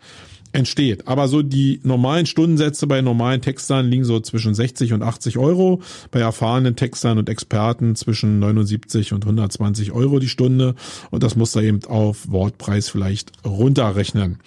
entsteht. 0.52 1.06
Aber 1.06 1.28
so 1.28 1.42
die 1.42 1.80
normalen 1.82 2.26
Stundensätze 2.26 2.86
bei 2.86 3.00
normalen 3.02 3.42
Textern 3.42 3.88
liegen 3.88 4.04
so 4.04 4.20
zwischen 4.20 4.54
60 4.54 4.92
und 4.92 5.02
80 5.02 5.38
Euro, 5.38 5.82
bei 6.10 6.20
erfahrenen 6.20 6.76
Textern 6.76 7.18
und 7.18 7.28
Experten 7.28 7.94
zwischen 7.94 8.38
79 8.38 9.12
und 9.12 9.24
120 9.24 9.92
Euro 9.92 10.18
die 10.18 10.28
Stunde 10.28 10.74
und 11.10 11.22
das 11.22 11.36
muss 11.36 11.52
da 11.52 11.60
eben 11.60 11.84
auf 11.84 12.30
Wortpreis 12.30 12.88
vielleicht 12.88 13.32
runterrechnen. 13.44 14.38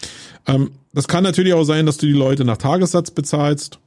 Ähm, 0.47 0.71
das 0.93 1.07
kann 1.07 1.23
natürlich 1.23 1.53
auch 1.53 1.63
sein, 1.63 1.85
dass 1.85 1.97
du 1.97 2.07
die 2.07 2.13
Leute 2.13 2.43
nach 2.45 2.57
Tagessatz 2.57 3.11
bezahlst. 3.11 3.79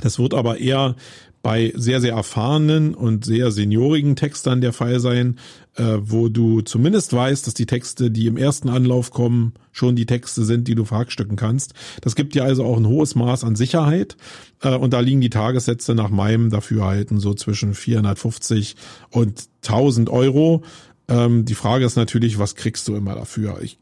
Das 0.00 0.18
wird 0.18 0.34
aber 0.34 0.58
eher 0.58 0.94
bei 1.42 1.72
sehr, 1.74 2.00
sehr 2.00 2.14
erfahrenen 2.14 2.94
und 2.94 3.24
sehr 3.24 3.50
seniorigen 3.50 4.14
Textern 4.14 4.60
der 4.60 4.72
Fall 4.72 5.00
sein, 5.00 5.38
äh, 5.74 5.98
wo 6.00 6.28
du 6.28 6.60
zumindest 6.60 7.12
weißt, 7.12 7.46
dass 7.46 7.54
die 7.54 7.66
Texte, 7.66 8.10
die 8.10 8.26
im 8.26 8.36
ersten 8.36 8.68
Anlauf 8.68 9.10
kommen, 9.10 9.54
schon 9.72 9.96
die 9.96 10.06
Texte 10.06 10.44
sind, 10.44 10.68
die 10.68 10.74
du 10.74 10.84
verhackstücken 10.84 11.36
kannst. 11.36 11.74
Das 12.00 12.14
gibt 12.14 12.34
dir 12.34 12.44
also 12.44 12.64
auch 12.64 12.76
ein 12.76 12.86
hohes 12.86 13.14
Maß 13.14 13.42
an 13.44 13.56
Sicherheit. 13.56 14.16
Äh, 14.60 14.76
und 14.76 14.92
da 14.92 15.00
liegen 15.00 15.20
die 15.20 15.30
Tagessätze 15.30 15.94
nach 15.94 16.10
meinem 16.10 16.50
Dafürhalten 16.50 17.18
so 17.18 17.34
zwischen 17.34 17.74
450 17.74 18.76
und 19.10 19.44
1000 19.66 20.10
Euro. 20.10 20.62
Ähm, 21.08 21.44
die 21.44 21.54
Frage 21.54 21.84
ist 21.84 21.96
natürlich, 21.96 22.38
was 22.38 22.54
kriegst 22.54 22.86
du 22.86 22.94
immer 22.94 23.14
dafür? 23.14 23.60
Ich 23.62 23.78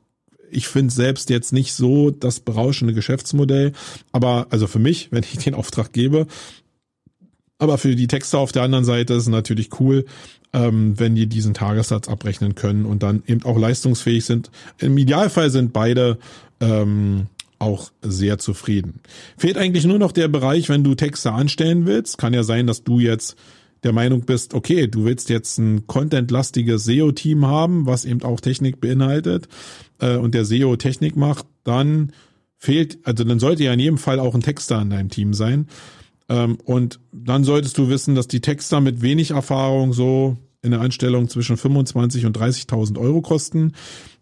ich 0.53 0.67
finde 0.67 0.93
selbst 0.93 1.31
jetzt 1.31 1.53
nicht 1.53 1.75
so 1.75 2.11
das 2.11 2.41
berauschende 2.41 2.93
Geschäftsmodell, 2.93 3.73
aber 4.11 4.49
also 4.51 4.67
für 4.67 4.81
mich, 4.81 5.09
wenn 5.13 5.23
ich 5.23 5.39
den 5.39 5.55
Auftrag 5.55 5.93
gebe, 5.93 6.27
aber 7.61 7.79
für 7.79 7.95
die 7.95 8.07
Texter 8.07 8.39
auf 8.39 8.53
der 8.53 8.63
anderen 8.63 8.85
Seite 8.85 9.15
ist 9.15 9.25
es 9.25 9.29
natürlich 9.29 9.81
cool, 9.81 10.07
ähm, 10.53 10.99
wenn 10.99 11.15
die 11.15 11.27
diesen 11.27 11.55
Tagessatz 11.55 12.09
abrechnen 12.09 12.55
können 12.55 12.87
und 12.87 13.03
dann 13.03 13.23
eben 13.27 13.45
auch 13.45 13.59
leistungsfähig 13.59 14.25
sind. 14.25 14.51
Im 14.79 14.99
Idealfall 14.99 15.51
sind 15.51 15.73
beide 15.73 16.19
ähm, 16.61 17.27
auch 17.59 17.93
sehr 18.03 18.39
zufrieden. 18.39 19.01
Fehlt 19.37 19.59
eigentlich 19.59 19.85
nur 19.85 19.99
noch 19.99 20.13
der 20.13 20.29
Bereich, 20.29 20.69
wenn 20.69 20.83
du 20.83 20.95
Texte 20.95 21.33
anstellen 21.33 21.87
willst. 21.87 22.19
Kann 22.19 22.33
ja 22.33 22.43
sein, 22.43 22.67
dass 22.67 22.83
du 22.83 22.99
jetzt 22.99 23.37
der 23.83 23.93
Meinung 23.93 24.23
bist, 24.23 24.55
okay, 24.55 24.89
du 24.89 25.05
willst 25.05 25.31
jetzt 25.31 25.59
ein 25.59 25.87
contentlastiges 25.87 26.85
SEO-Team 26.85 27.47
haben, 27.47 27.87
was 27.87 28.05
eben 28.05 28.23
auch 28.23 28.41
Technik 28.41 28.81
beinhaltet 28.81 29.49
äh, 30.01 30.17
und 30.17 30.35
der 30.35 30.45
SEO 30.45 30.77
Technik 30.77 31.17
macht, 31.17 31.47
dann 31.65 32.13
fehlt, 32.59 32.99
also 33.05 33.25
dann 33.25 33.39
sollte 33.39 33.65
ja 33.65 33.73
in 33.73 33.81
jedem 33.81 33.99
Fall 33.99 34.21
auch 34.21 34.35
ein 34.35 34.43
Texter 34.43 34.81
in 34.83 34.91
deinem 34.91 35.09
Team 35.09 35.33
sein. 35.33 35.67
Ähm, 36.31 36.59
und 36.65 37.01
dann 37.13 37.45
solltest 37.45 37.77
du 37.77 37.89
wissen, 37.89 38.15
dass 38.15 38.29
die 38.29 38.41
Texter 38.41 38.81
mit 38.81 39.03
wenig 39.03 39.33
Erfahrung 39.33 39.93
so 39.93 40.39
in 40.63 40.71
der 40.71 40.81
Anstellung 40.81 41.29
zwischen 41.29 41.57
25 41.57 42.25
und 42.25 42.39
30.000 42.39 42.99
Euro 42.99 43.21
kosten, 43.21 43.73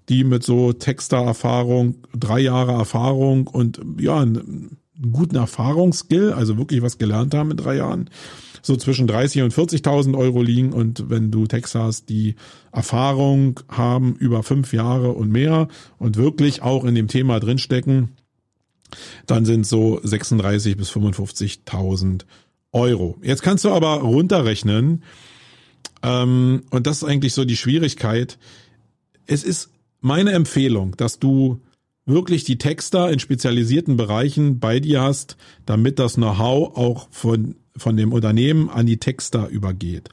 die 0.09 0.25
mit 0.25 0.43
so 0.43 0.73
Texter-Erfahrung, 0.73 1.97
drei 2.17 2.41
Jahre 2.41 2.73
Erfahrung 2.73 3.47
und 3.47 3.81
ja, 4.01 4.21
einen 4.21 4.79
guten 5.13 5.37
Erfahrungsskill, 5.37 6.33
also 6.33 6.57
wirklich 6.57 6.81
was 6.83 6.97
gelernt 6.97 7.35
haben 7.35 7.51
in 7.51 7.57
drei 7.59 7.77
Jahren, 7.77 8.09
so 8.63 8.75
zwischen 8.77 9.07
30 9.07 9.43
und 9.43 9.53
40.000 9.53 10.17
Euro 10.17 10.41
liegen. 10.41 10.73
Und 10.73 11.11
wenn 11.11 11.31
du 11.31 11.47
Texter 11.47 11.83
hast, 11.83 12.09
die 12.09 12.37
Erfahrung 12.73 13.61
haben 13.69 14.17
über 14.17 14.43
fünf 14.43 14.73
Jahre 14.73 15.13
und 15.13 15.31
mehr 15.31 15.69
und 15.99 16.17
wirklich 16.17 16.63
auch 16.63 16.85
in 16.85 16.95
dem 16.95 17.09
Thema 17.09 17.39
drinstecken, 17.39 18.17
dann 19.27 19.45
sind 19.45 19.67
so 19.67 20.01
36 20.03 20.77
bis 20.77 20.91
55.000 20.91 22.23
Euro. 22.73 23.19
Jetzt 23.23 23.43
kannst 23.43 23.65
du 23.65 23.71
aber 23.71 24.01
runterrechnen, 24.01 25.03
ähm, 26.03 26.63
und 26.71 26.87
das 26.87 26.99
ist 26.99 27.05
eigentlich 27.05 27.33
so 27.33 27.45
die 27.45 27.57
Schwierigkeit. 27.57 28.39
Es 29.27 29.45
ist 29.45 29.71
meine 30.01 30.33
Empfehlung, 30.33 30.97
dass 30.97 31.19
du 31.19 31.61
wirklich 32.07 32.45
die 32.45 32.59
Texter 32.59 33.11
in 33.11 33.19
spezialisierten 33.19 33.97
Bereichen 33.97 34.61
bei 34.61 34.81
dir 34.81 35.03
hast, 35.03 35.37
damit 35.67 35.99
das 35.99 36.15
Know-how 36.15 36.77
auch 36.77 37.09
von 37.11 37.57
von 37.77 37.97
dem 37.97 38.13
Unternehmen 38.13 38.69
an 38.69 38.87
die 38.87 38.97
Texter 38.97 39.47
übergeht. 39.47 40.09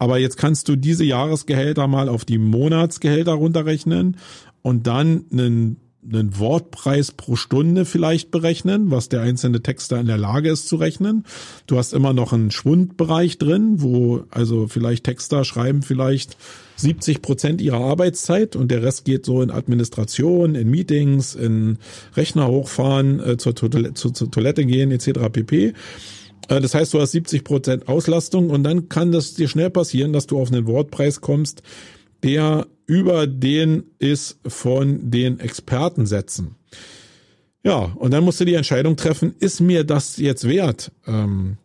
Aber 0.00 0.18
jetzt 0.18 0.36
kannst 0.36 0.68
du 0.68 0.74
diese 0.74 1.04
Jahresgehälter 1.04 1.86
mal 1.86 2.08
auf 2.08 2.24
die 2.24 2.38
Monatsgehälter 2.38 3.34
runterrechnen 3.34 4.16
und 4.62 4.88
dann 4.88 5.24
einen 5.30 5.76
einen 6.12 6.38
Wortpreis 6.38 7.12
pro 7.12 7.36
Stunde 7.36 7.84
vielleicht 7.84 8.30
berechnen, 8.30 8.90
was 8.90 9.08
der 9.08 9.22
einzelne 9.22 9.62
Texter 9.62 9.98
in 9.98 10.06
der 10.06 10.18
Lage 10.18 10.50
ist 10.50 10.68
zu 10.68 10.76
rechnen. 10.76 11.24
Du 11.66 11.78
hast 11.78 11.92
immer 11.92 12.12
noch 12.12 12.32
einen 12.32 12.50
Schwundbereich 12.50 13.38
drin, 13.38 13.82
wo 13.82 14.24
also 14.30 14.68
vielleicht 14.68 15.04
Texter 15.04 15.44
schreiben 15.44 15.82
vielleicht 15.82 16.36
70 16.76 17.22
Prozent 17.22 17.60
ihrer 17.60 17.80
Arbeitszeit 17.80 18.56
und 18.56 18.70
der 18.70 18.82
Rest 18.82 19.04
geht 19.04 19.24
so 19.24 19.42
in 19.42 19.50
Administration, 19.50 20.54
in 20.54 20.70
Meetings, 20.70 21.34
in 21.34 21.78
Rechner 22.16 22.48
hochfahren, 22.48 23.20
äh, 23.20 23.36
zur, 23.36 23.54
Toilette, 23.54 23.94
zur, 23.94 24.12
zur 24.12 24.30
Toilette 24.30 24.64
gehen 24.64 24.90
etc. 24.90 25.28
pp. 25.32 25.72
Äh, 26.48 26.60
das 26.60 26.74
heißt, 26.74 26.92
du 26.92 27.00
hast 27.00 27.12
70 27.12 27.44
Prozent 27.44 27.88
Auslastung 27.88 28.50
und 28.50 28.64
dann 28.64 28.88
kann 28.88 29.12
das 29.12 29.34
dir 29.34 29.48
schnell 29.48 29.70
passieren, 29.70 30.12
dass 30.12 30.26
du 30.26 30.40
auf 30.40 30.52
einen 30.52 30.66
Wortpreis 30.66 31.20
kommst, 31.20 31.62
der 32.22 32.66
über 32.86 33.26
den 33.26 33.84
ist 33.98 34.38
von 34.46 35.10
den 35.10 35.40
Expertensätzen. 35.40 36.56
Ja, 37.62 37.78
und 37.78 38.10
dann 38.12 38.24
musst 38.24 38.40
du 38.40 38.44
die 38.44 38.54
Entscheidung 38.54 38.96
treffen, 38.96 39.34
ist 39.38 39.60
mir 39.60 39.84
das 39.84 40.18
jetzt 40.18 40.46
wert, 40.46 40.92
ähm, 41.06 41.56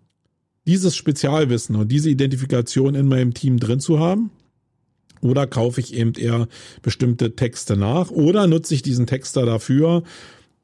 dieses 0.65 0.95
Spezialwissen 0.95 1.75
und 1.75 1.91
diese 1.91 2.09
Identifikation 2.09 2.95
in 2.95 3.07
meinem 3.07 3.33
Team 3.33 3.59
drin 3.59 3.79
zu 3.79 3.99
haben? 3.99 4.31
Oder 5.21 5.47
kaufe 5.47 5.81
ich 5.81 5.93
eben 5.93 6.13
eher 6.13 6.47
bestimmte 6.81 7.35
Texte 7.35 7.75
nach? 7.75 8.11
Oder 8.11 8.47
nutze 8.47 8.73
ich 8.73 8.81
diesen 8.81 9.05
Texter 9.05 9.45
dafür, 9.45 10.03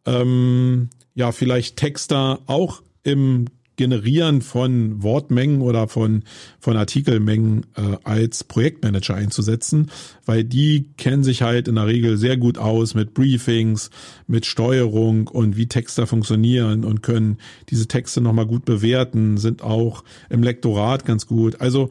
ähm, 0.06 0.90
ja, 1.14 1.32
vielleicht 1.32 1.78
Texter 1.78 2.40
auch 2.46 2.82
im 3.04 3.48
Generieren 3.76 4.42
von 4.42 5.04
Wortmengen 5.04 5.62
oder 5.62 5.88
von, 5.88 6.24
von 6.60 6.78
Artikelmengen 6.78 7.66
äh, 7.76 7.98
als 8.04 8.44
Projektmanager 8.44 9.16
einzusetzen, 9.16 9.92
weil 10.26 10.44
die 10.44 10.90
kennen 10.98 11.24
sich 11.24 11.42
halt 11.42 11.68
in 11.68 11.76
der 11.76 11.88
Regel 11.88 12.18
sehr 12.18 12.38
gut 12.38 12.58
aus 12.58 12.94
mit 12.94 13.14
Briefings, 13.14 13.90
mit 14.28 14.46
Steuerung 14.46 15.28
und 15.28 15.58
wie 15.58 15.68
Texte 15.68 16.08
funktionieren 16.08 16.86
und 16.86 17.04
können 17.04 17.38
diese 17.70 17.88
Texte 17.88 18.22
nochmal 18.22 18.46
gut 18.46 18.66
bewerten, 18.66 19.38
sind 19.38 19.62
auch 19.62 20.04
im 20.30 20.44
Lektorat 20.44 21.06
ganz 21.06 21.28
gut. 21.28 21.62
Also 21.62 21.90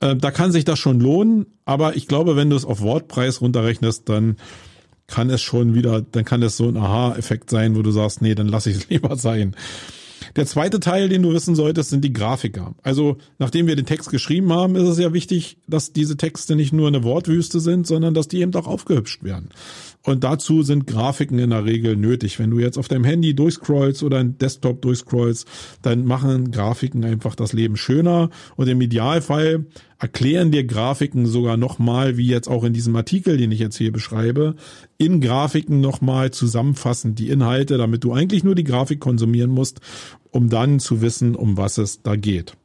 äh, 0.00 0.16
da 0.16 0.30
kann 0.30 0.52
sich 0.52 0.64
das 0.64 0.78
schon 0.78 1.00
lohnen, 1.00 1.46
aber 1.64 1.96
ich 1.96 2.08
glaube, 2.08 2.36
wenn 2.36 2.50
du 2.50 2.56
es 2.56 2.64
auf 2.64 2.80
Wortpreis 2.80 3.40
runterrechnest, 3.40 4.08
dann 4.08 4.36
kann 5.06 5.30
es 5.30 5.42
schon 5.42 5.74
wieder, 5.74 6.02
dann 6.02 6.24
kann 6.24 6.42
es 6.42 6.56
so 6.56 6.68
ein 6.68 6.76
Aha-Effekt 6.76 7.50
sein, 7.50 7.74
wo 7.74 7.82
du 7.82 7.90
sagst, 7.90 8.22
nee, 8.22 8.34
dann 8.34 8.46
lass 8.46 8.66
ich 8.66 8.76
es 8.76 8.88
lieber 8.90 9.16
sein. 9.16 9.56
Der 10.38 10.46
zweite 10.46 10.78
Teil, 10.78 11.08
den 11.08 11.22
du 11.22 11.32
wissen 11.32 11.56
solltest, 11.56 11.90
sind 11.90 12.04
die 12.04 12.12
Grafiker. 12.12 12.76
Also, 12.84 13.16
nachdem 13.40 13.66
wir 13.66 13.74
den 13.74 13.86
Text 13.86 14.10
geschrieben 14.10 14.52
haben, 14.52 14.76
ist 14.76 14.88
es 14.88 14.96
ja 14.96 15.12
wichtig, 15.12 15.58
dass 15.66 15.92
diese 15.92 16.16
Texte 16.16 16.54
nicht 16.54 16.72
nur 16.72 16.86
eine 16.86 17.02
Wortwüste 17.02 17.58
sind, 17.58 17.88
sondern 17.88 18.14
dass 18.14 18.28
die 18.28 18.40
eben 18.40 18.54
auch 18.54 18.68
aufgehübscht 18.68 19.24
werden. 19.24 19.48
Und 20.08 20.24
dazu 20.24 20.62
sind 20.62 20.86
Grafiken 20.86 21.38
in 21.38 21.50
der 21.50 21.66
Regel 21.66 21.94
nötig. 21.94 22.38
Wenn 22.38 22.50
du 22.50 22.58
jetzt 22.58 22.78
auf 22.78 22.88
deinem 22.88 23.04
Handy 23.04 23.34
durchscrollst 23.34 24.02
oder 24.02 24.18
ein 24.18 24.38
Desktop 24.38 24.80
durchscrollst, 24.80 25.46
dann 25.82 26.06
machen 26.06 26.50
Grafiken 26.50 27.04
einfach 27.04 27.34
das 27.34 27.52
Leben 27.52 27.76
schöner. 27.76 28.30
Und 28.56 28.68
im 28.68 28.80
Idealfall 28.80 29.66
erklären 29.98 30.50
dir 30.50 30.64
Grafiken 30.64 31.26
sogar 31.26 31.58
nochmal, 31.58 32.16
wie 32.16 32.26
jetzt 32.26 32.48
auch 32.48 32.64
in 32.64 32.72
diesem 32.72 32.96
Artikel, 32.96 33.36
den 33.36 33.52
ich 33.52 33.58
jetzt 33.58 33.76
hier 33.76 33.92
beschreibe, 33.92 34.54
in 34.96 35.20
Grafiken 35.20 35.80
nochmal 35.80 36.30
zusammenfassend 36.30 37.18
die 37.18 37.28
Inhalte, 37.28 37.76
damit 37.76 38.02
du 38.02 38.14
eigentlich 38.14 38.44
nur 38.44 38.54
die 38.54 38.64
Grafik 38.64 39.00
konsumieren 39.00 39.50
musst, 39.50 39.80
um 40.30 40.48
dann 40.48 40.80
zu 40.80 41.02
wissen, 41.02 41.36
um 41.36 41.58
was 41.58 41.76
es 41.76 42.00
da 42.02 42.16
geht. 42.16 42.56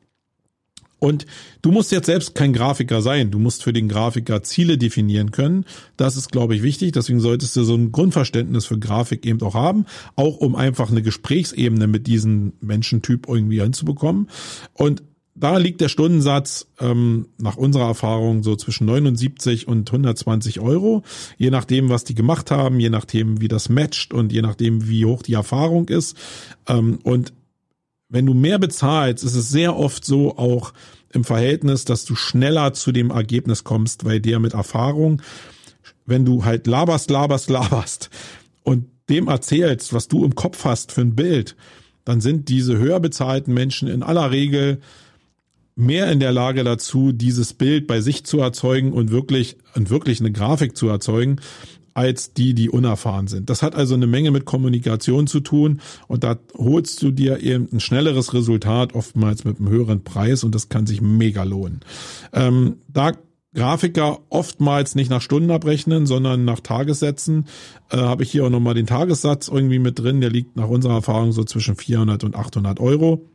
Und 1.03 1.25
du 1.61 1.73
musst 1.73 1.91
jetzt 1.91 2.05
selbst 2.05 2.33
kein 2.33 2.53
Grafiker 2.53 3.01
sein. 3.01 3.29
Du 3.29 3.37
musst 3.37 3.61
für 3.61 3.73
den 3.73 3.89
Grafiker 3.89 4.41
Ziele 4.41 4.77
definieren 4.77 5.31
können. 5.31 5.65
Das 5.97 6.15
ist, 6.15 6.31
glaube 6.31 6.55
ich, 6.55 6.63
wichtig. 6.63 6.93
Deswegen 6.93 7.19
solltest 7.19 7.57
du 7.57 7.65
so 7.65 7.75
ein 7.75 7.91
Grundverständnis 7.91 8.67
für 8.67 8.79
Grafik 8.79 9.25
eben 9.25 9.41
auch 9.41 9.53
haben. 9.53 9.85
Auch 10.15 10.37
um 10.37 10.55
einfach 10.55 10.89
eine 10.89 11.01
Gesprächsebene 11.01 11.87
mit 11.87 12.07
diesem 12.07 12.53
Menschentyp 12.61 13.27
irgendwie 13.27 13.59
hinzubekommen. 13.59 14.29
Und 14.71 15.03
da 15.35 15.57
liegt 15.57 15.81
der 15.81 15.89
Stundensatz 15.89 16.67
ähm, 16.79 17.27
nach 17.37 17.57
unserer 17.57 17.87
Erfahrung 17.87 18.41
so 18.41 18.55
zwischen 18.55 18.85
79 18.85 19.67
und 19.67 19.89
120 19.89 20.61
Euro, 20.61 21.03
je 21.37 21.49
nachdem, 21.49 21.89
was 21.89 22.05
die 22.05 22.15
gemacht 22.15 22.49
haben, 22.49 22.79
je 22.79 22.89
nachdem, 22.89 23.41
wie 23.41 23.49
das 23.49 23.67
matcht 23.67 24.13
und 24.13 24.31
je 24.31 24.41
nachdem, 24.41 24.87
wie 24.87 25.03
hoch 25.03 25.21
die 25.21 25.33
Erfahrung 25.33 25.89
ist. 25.89 26.15
Ähm, 26.69 26.99
und 27.03 27.33
wenn 28.13 28.27
du 28.27 28.35
mehr 28.35 28.59
bezahlst, 28.59 29.23
ist 29.23 29.33
es 29.33 29.49
sehr 29.49 29.75
oft 29.75 30.05
so 30.05 30.37
auch 30.37 30.73
im 31.13 31.23
Verhältnis, 31.23 31.85
dass 31.85 32.05
du 32.05 32.15
schneller 32.15 32.73
zu 32.73 32.91
dem 32.91 33.11
Ergebnis 33.11 33.63
kommst, 33.63 34.05
weil 34.05 34.19
der 34.19 34.39
mit 34.39 34.53
Erfahrung, 34.53 35.21
wenn 36.05 36.25
du 36.25 36.43
halt 36.45 36.67
laberst, 36.67 37.09
laberst, 37.09 37.49
laberst 37.49 38.09
und 38.63 38.87
dem 39.09 39.27
erzählst, 39.27 39.93
was 39.93 40.07
du 40.07 40.25
im 40.25 40.35
Kopf 40.35 40.65
hast 40.65 40.91
für 40.91 41.01
ein 41.01 41.15
Bild, 41.15 41.55
dann 42.05 42.21
sind 42.21 42.49
diese 42.49 42.77
höher 42.77 42.99
bezahlten 42.99 43.53
Menschen 43.53 43.87
in 43.87 44.03
aller 44.03 44.31
Regel 44.31 44.79
mehr 45.75 46.11
in 46.11 46.19
der 46.19 46.31
Lage 46.31 46.63
dazu, 46.63 47.11
dieses 47.11 47.53
Bild 47.53 47.87
bei 47.87 48.01
sich 48.01 48.25
zu 48.25 48.39
erzeugen 48.39 48.93
und 48.93 49.11
wirklich, 49.11 49.57
und 49.75 49.89
wirklich 49.89 50.19
eine 50.19 50.31
Grafik 50.31 50.77
zu 50.77 50.87
erzeugen, 50.87 51.37
als 51.93 52.33
die, 52.33 52.53
die 52.53 52.69
unerfahren 52.69 53.27
sind. 53.27 53.49
Das 53.49 53.61
hat 53.61 53.75
also 53.75 53.93
eine 53.93 54.07
Menge 54.07 54.31
mit 54.31 54.45
Kommunikation 54.45 55.27
zu 55.27 55.39
tun 55.39 55.81
und 56.07 56.23
da 56.23 56.37
holst 56.57 57.01
du 57.01 57.11
dir 57.11 57.41
eben 57.41 57.67
ein 57.71 57.79
schnelleres 57.79 58.33
Resultat, 58.33 58.93
oftmals 58.93 59.43
mit 59.45 59.59
einem 59.59 59.69
höheren 59.69 60.03
Preis 60.03 60.43
und 60.43 60.55
das 60.55 60.69
kann 60.69 60.85
sich 60.85 61.01
mega 61.01 61.43
lohnen. 61.43 61.81
Ähm, 62.33 62.77
da 62.87 63.13
Grafiker 63.55 64.19
oftmals 64.29 64.95
nicht 64.95 65.11
nach 65.11 65.21
Stunden 65.21 65.51
abrechnen, 65.51 66.07
sondern 66.07 66.43
nach 66.43 66.59
Tagessätzen, 66.59 67.45
äh, 67.91 67.97
habe 67.97 68.23
ich 68.23 68.31
hier 68.31 68.45
auch 68.45 68.49
nochmal 68.49 68.73
den 68.73 68.87
Tagessatz 68.87 69.47
irgendwie 69.47 69.79
mit 69.79 69.99
drin. 69.99 70.21
Der 70.21 70.31
liegt 70.31 70.55
nach 70.55 70.69
unserer 70.69 70.95
Erfahrung 70.95 71.31
so 71.33 71.43
zwischen 71.43 71.75
400 71.75 72.23
und 72.23 72.35
800 72.35 72.79
Euro. 72.79 73.29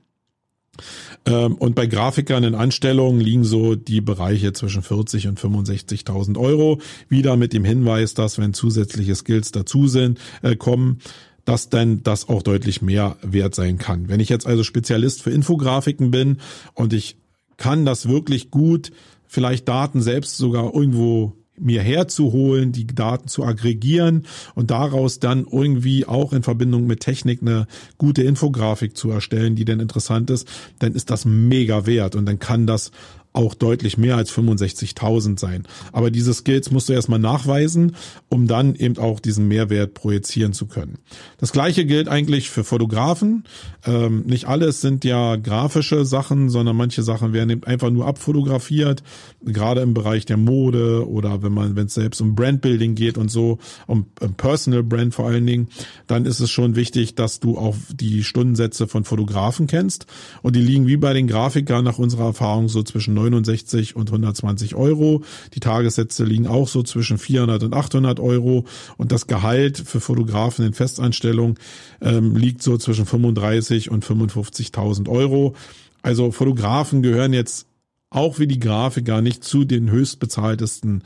Ähm, 1.27 1.55
und 1.57 1.75
bei 1.75 1.87
Grafikern 1.87 2.45
in 2.45 2.55
Anstellungen 2.55 3.21
liegen 3.21 3.45
so 3.45 3.75
die 3.75 4.01
Bereiche 4.01 4.53
zwischen 4.53 4.83
40 4.83 5.29
und 5.29 5.41
65.000 5.41 6.39
Euro. 6.39 6.81
Wieder 7.09 7.37
mit 7.37 7.53
dem 7.53 7.65
Hinweis, 7.65 8.15
dass 8.15 8.39
wenn 8.39 8.55
zusätzliche 8.55 9.15
Skills 9.15 9.53
dazu 9.53 9.89
sind, 9.89 10.19
äh, 10.43 10.57
kommen, 10.57 10.99
dass 11.45 11.71
dann 11.71 12.03
das 12.03 12.29
auch 12.29 12.43
deutlich 12.43 12.83
mehr 12.83 13.17
wert 13.23 13.55
sein 13.55 13.79
kann. 13.79 14.09
Wenn 14.09 14.21
ich 14.21 14.29
jetzt 14.29 14.47
also 14.47 14.63
Spezialist 14.63 15.23
für 15.23 15.31
Infografiken 15.31 16.11
bin 16.11 16.39
und 16.75 16.93
ich 16.93 17.17
kann 17.57 17.87
das 17.87 18.09
wirklich 18.09 18.51
gut, 18.51 18.93
vielleicht 19.27 19.69
Daten 19.69 20.03
selbst 20.03 20.37
sogar 20.37 20.75
irgendwo 20.75 21.35
mir 21.61 21.83
herzuholen, 21.83 22.73
die 22.73 22.87
Daten 22.87 23.29
zu 23.29 23.45
aggregieren 23.45 24.25
und 24.55 24.71
daraus 24.71 25.19
dann 25.19 25.47
irgendwie 25.51 26.07
auch 26.07 26.33
in 26.33 26.43
Verbindung 26.43 26.87
mit 26.87 27.01
Technik 27.01 27.43
eine 27.43 27.67
gute 27.97 28.23
Infografik 28.23 28.97
zu 28.97 29.11
erstellen, 29.11 29.57
die 29.57 29.65
dann 29.65 29.81
interessant 29.81 30.31
ist, 30.31 30.49
dann 30.79 30.93
ist 30.93 31.11
das 31.11 31.25
mega 31.25 31.87
wert 31.87 32.17
und 32.17 32.27
dann 32.27 32.39
kann 32.39 32.67
das 32.67 32.91
auch 33.39 33.55
deutlich 33.55 33.97
mehr 33.97 34.17
als 34.17 34.33
65.000 34.33 35.39
sein. 35.39 35.63
Aber 35.93 36.11
diese 36.11 36.35
Skills 36.35 36.73
musst 36.73 36.89
du 36.89 36.93
erstmal 36.93 37.21
nachweisen, 37.21 37.95
um 38.29 38.49
dann 38.49 38.75
eben 38.75 38.99
auch 38.99 39.21
diesen 39.21 39.47
Mehrwert 39.47 39.95
projizieren 39.95 40.53
zu 40.53 40.67
können. 40.67 40.99
Das 41.39 41.53
gleiche 41.53 41.87
gilt 41.87 42.09
eigentlich 42.09 42.51
für 42.51 42.65
Fotografen. 42.65 43.45
Ähm, 43.87 44.25
nicht 44.27 44.47
alles 44.47 44.81
sind 44.81 45.05
ja 45.05 45.37
grafische 45.37 46.05
Sachen, 46.05 46.51
sondern 46.51 46.77
manche 46.77 47.05
Sachen 47.05 47.33
werden 47.33 47.51
eben 47.51 47.65
einfach 47.65 47.91
nur 47.91 48.07
abfotografiert, 48.07 49.05
gerade 49.45 49.83
im 49.83 49.95
Bereich 49.95 50.27
der 50.27 50.37
Mode 50.37 51.09
oder 51.09 51.41
wenn 51.43 51.53
man, 51.53 51.77
wenn 51.77 51.87
es 51.87 51.95
selbst 51.95 52.21
um 52.21 52.35
Brandbuilding 52.35 52.97
geht 52.97 53.17
und 53.19 53.31
so, 53.31 53.59
um, 53.87 54.07
um 54.21 54.35
Personal 54.35 54.83
Brand 54.83 55.15
vor 55.15 55.29
allen 55.29 55.47
Dingen, 55.47 55.69
dann 56.09 56.27
ist 56.27 56.41
es 56.41 56.51
schon 56.51 56.75
wichtig, 56.75 57.15
dass 57.15 57.39
du 57.39 57.57
auch 57.57 57.77
die 57.93 58.25
Stundensätze 58.25 58.89
von 58.89 59.05
Fotografen 59.05 59.69
kennst. 59.69 60.07
Und 60.43 60.57
die 60.57 60.61
liegen 60.61 60.89
wie 60.89 60.97
bei 60.97 61.13
den 61.13 61.29
Grafikern 61.29 61.85
nach 61.85 61.99
unserer 61.99 62.27
Erfahrung 62.27 62.69
so 62.69 62.83
zwischen 62.83 63.15
69 63.31 63.97
und 63.97 64.09
120 64.09 64.75
Euro. 64.75 65.23
Die 65.55 65.61
Tagessätze 65.61 66.25
liegen 66.25 66.47
auch 66.47 66.69
so 66.69 66.83
zwischen 66.83 67.19
400 67.19 67.63
und 67.65 67.75
800 67.75 68.21
Euro. 68.21 68.65
Und 68.97 69.13
das 69.13 69.27
Gehalt 69.27 69.79
für 69.79 70.01
Fotografen 70.01 70.65
in 70.65 70.75
Festanstellung 70.75 71.59
ähm, 72.01 72.37
liegt 72.37 72.63
so 72.63 72.77
zwischen 72.79 73.07
35 73.07 73.91
und 73.91 74.05
55.000 74.05 75.09
Euro. 75.09 75.55
Also 76.03 76.31
Fotografen 76.31 77.03
gehören 77.03 77.33
jetzt 77.33 77.67
auch 78.11 78.39
wie 78.39 78.47
die 78.47 78.61
Grafiker 78.61 79.21
nicht 79.21 79.45
zu 79.45 79.65
den 79.65 79.91
höchstbezahltesten 79.91 81.05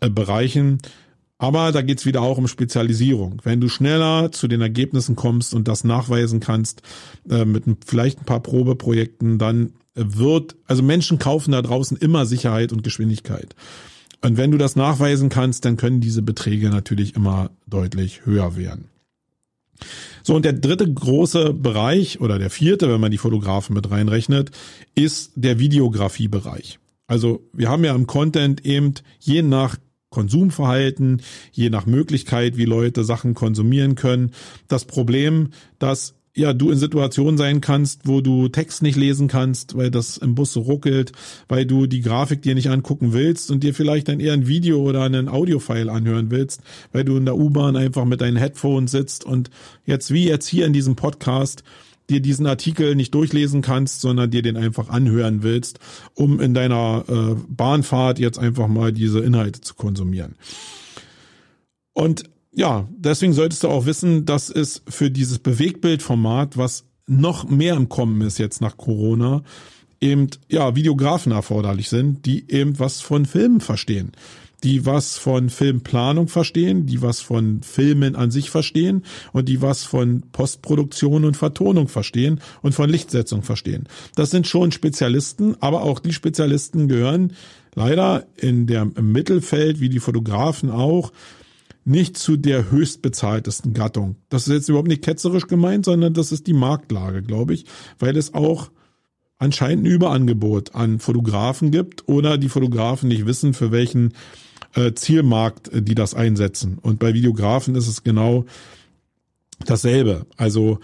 äh, 0.00 0.10
Bereichen. 0.10 0.78
Aber 1.38 1.70
da 1.70 1.82
geht's 1.82 2.06
wieder 2.06 2.22
auch 2.22 2.38
um 2.38 2.48
Spezialisierung. 2.48 3.40
Wenn 3.44 3.60
du 3.60 3.68
schneller 3.68 4.32
zu 4.32 4.48
den 4.48 4.62
Ergebnissen 4.62 5.16
kommst 5.16 5.54
und 5.54 5.68
das 5.68 5.84
nachweisen 5.84 6.40
kannst, 6.40 6.82
äh, 7.28 7.44
mit 7.44 7.64
vielleicht 7.84 8.20
ein 8.20 8.24
paar 8.24 8.40
Probeprojekten, 8.40 9.38
dann 9.38 9.72
wird, 9.94 10.56
also 10.66 10.82
Menschen 10.82 11.18
kaufen 11.18 11.52
da 11.52 11.62
draußen 11.62 11.96
immer 11.96 12.26
Sicherheit 12.26 12.72
und 12.72 12.82
Geschwindigkeit. 12.82 13.54
Und 14.22 14.36
wenn 14.36 14.50
du 14.50 14.58
das 14.58 14.76
nachweisen 14.76 15.28
kannst, 15.28 15.64
dann 15.64 15.76
können 15.76 16.00
diese 16.00 16.22
Beträge 16.22 16.70
natürlich 16.70 17.16
immer 17.16 17.50
deutlich 17.66 18.24
höher 18.24 18.56
werden. 18.56 18.88
So, 20.22 20.34
und 20.34 20.44
der 20.44 20.54
dritte 20.54 20.90
große 20.92 21.52
Bereich 21.52 22.20
oder 22.20 22.38
der 22.38 22.50
vierte, 22.50 22.90
wenn 22.90 23.00
man 23.00 23.10
die 23.10 23.18
Fotografen 23.18 23.74
mit 23.74 23.90
reinrechnet, 23.90 24.50
ist 24.94 25.32
der 25.36 25.58
Videografiebereich. 25.58 26.78
Also 27.06 27.48
wir 27.52 27.68
haben 27.68 27.84
ja 27.84 27.94
im 27.94 28.06
Content 28.06 28.64
eben 28.64 28.94
je 29.20 29.42
nach 29.42 29.76
Konsumverhalten, 30.16 31.20
je 31.52 31.68
nach 31.68 31.84
Möglichkeit, 31.84 32.56
wie 32.56 32.64
Leute 32.64 33.04
Sachen 33.04 33.34
konsumieren 33.34 33.96
können, 33.96 34.30
das 34.66 34.86
Problem, 34.86 35.50
dass 35.78 36.14
ja, 36.34 36.54
du 36.54 36.70
in 36.70 36.78
Situationen 36.78 37.36
sein 37.36 37.60
kannst, 37.60 38.08
wo 38.08 38.22
du 38.22 38.48
Text 38.48 38.80
nicht 38.80 38.96
lesen 38.96 39.28
kannst, 39.28 39.76
weil 39.76 39.90
das 39.90 40.16
im 40.16 40.34
Bus 40.34 40.54
so 40.54 40.60
ruckelt, 40.60 41.12
weil 41.48 41.66
du 41.66 41.86
die 41.86 42.00
Grafik 42.00 42.40
dir 42.40 42.54
nicht 42.54 42.70
angucken 42.70 43.12
willst 43.12 43.50
und 43.50 43.62
dir 43.62 43.74
vielleicht 43.74 44.08
dann 44.08 44.20
eher 44.20 44.32
ein 44.32 44.46
Video 44.46 44.80
oder 44.80 45.02
einen 45.02 45.28
Audiofile 45.28 45.92
anhören 45.92 46.30
willst, 46.30 46.62
weil 46.92 47.04
du 47.04 47.18
in 47.18 47.26
der 47.26 47.36
U-Bahn 47.36 47.76
einfach 47.76 48.06
mit 48.06 48.22
deinen 48.22 48.38
Headphones 48.38 48.92
sitzt 48.92 49.22
und 49.22 49.50
jetzt 49.84 50.10
wie 50.14 50.26
jetzt 50.26 50.46
hier 50.46 50.64
in 50.64 50.72
diesem 50.72 50.96
Podcast 50.96 51.62
dir 52.08 52.20
diesen 52.20 52.46
Artikel 52.46 52.94
nicht 52.94 53.14
durchlesen 53.14 53.62
kannst, 53.62 54.00
sondern 54.00 54.30
dir 54.30 54.42
den 54.42 54.56
einfach 54.56 54.88
anhören 54.88 55.42
willst, 55.42 55.78
um 56.14 56.40
in 56.40 56.54
deiner 56.54 57.04
äh, 57.08 57.34
Bahnfahrt 57.48 58.18
jetzt 58.18 58.38
einfach 58.38 58.68
mal 58.68 58.92
diese 58.92 59.20
Inhalte 59.20 59.60
zu 59.60 59.74
konsumieren. 59.74 60.36
Und 61.92 62.24
ja, 62.52 62.88
deswegen 62.96 63.32
solltest 63.32 63.64
du 63.64 63.68
auch 63.68 63.86
wissen, 63.86 64.24
dass 64.24 64.50
es 64.50 64.82
für 64.88 65.10
dieses 65.10 65.38
Bewegbildformat, 65.38 66.56
was 66.56 66.84
noch 67.06 67.48
mehr 67.48 67.74
im 67.74 67.88
Kommen 67.88 68.20
ist 68.22 68.38
jetzt 68.38 68.60
nach 68.60 68.76
Corona, 68.76 69.42
eben 70.00 70.28
ja 70.48 70.74
Videografen 70.74 71.32
erforderlich 71.32 71.88
sind, 71.88 72.26
die 72.26 72.50
eben 72.50 72.78
was 72.78 73.00
von 73.00 73.26
Filmen 73.26 73.60
verstehen, 73.60 74.12
die 74.64 74.86
was 74.86 75.18
von 75.18 75.50
Filmplanung 75.50 76.28
verstehen, 76.28 76.86
die 76.86 77.02
was 77.02 77.20
von 77.20 77.62
Filmen 77.62 78.16
an 78.16 78.30
sich 78.30 78.50
verstehen 78.50 79.04
und 79.32 79.48
die 79.48 79.62
was 79.62 79.84
von 79.84 80.22
Postproduktion 80.32 81.24
und 81.24 81.36
Vertonung 81.36 81.88
verstehen 81.88 82.40
und 82.62 82.74
von 82.74 82.88
Lichtsetzung 82.88 83.42
verstehen. 83.42 83.88
Das 84.14 84.30
sind 84.30 84.46
schon 84.46 84.72
Spezialisten, 84.72 85.56
aber 85.60 85.82
auch 85.82 85.98
die 85.98 86.12
Spezialisten 86.12 86.88
gehören 86.88 87.32
leider 87.74 88.26
in 88.36 88.66
der 88.66 88.90
im 88.96 89.12
Mittelfeld 89.12 89.80
wie 89.80 89.90
die 89.90 90.00
Fotografen 90.00 90.70
auch 90.70 91.12
nicht 91.84 92.16
zu 92.18 92.36
der 92.36 92.70
höchstbezahltesten 92.70 93.72
Gattung. 93.72 94.16
Das 94.28 94.48
ist 94.48 94.52
jetzt 94.52 94.68
überhaupt 94.68 94.88
nicht 94.88 95.04
ketzerisch 95.04 95.46
gemeint, 95.46 95.84
sondern 95.84 96.14
das 96.14 96.32
ist 96.32 96.48
die 96.48 96.52
Marktlage, 96.52 97.22
glaube 97.22 97.54
ich, 97.54 97.66
weil 98.00 98.16
es 98.16 98.34
auch 98.34 98.70
anscheinend 99.38 99.84
ein 99.84 99.90
Überangebot 99.92 100.74
an 100.74 100.98
Fotografen 100.98 101.70
gibt 101.70 102.08
oder 102.08 102.38
die 102.38 102.48
Fotografen 102.48 103.08
nicht 103.08 103.26
wissen, 103.26 103.54
für 103.54 103.70
welchen 103.70 104.14
äh, 104.76 104.94
Zielmarkt 104.94 105.68
äh, 105.72 105.82
die 105.82 105.94
das 105.94 106.14
einsetzen. 106.14 106.78
Und 106.80 106.98
bei 106.98 107.14
Videografen 107.14 107.74
ist 107.74 107.88
es 107.88 108.04
genau 108.04 108.44
dasselbe. 109.64 110.26
Also 110.36 110.78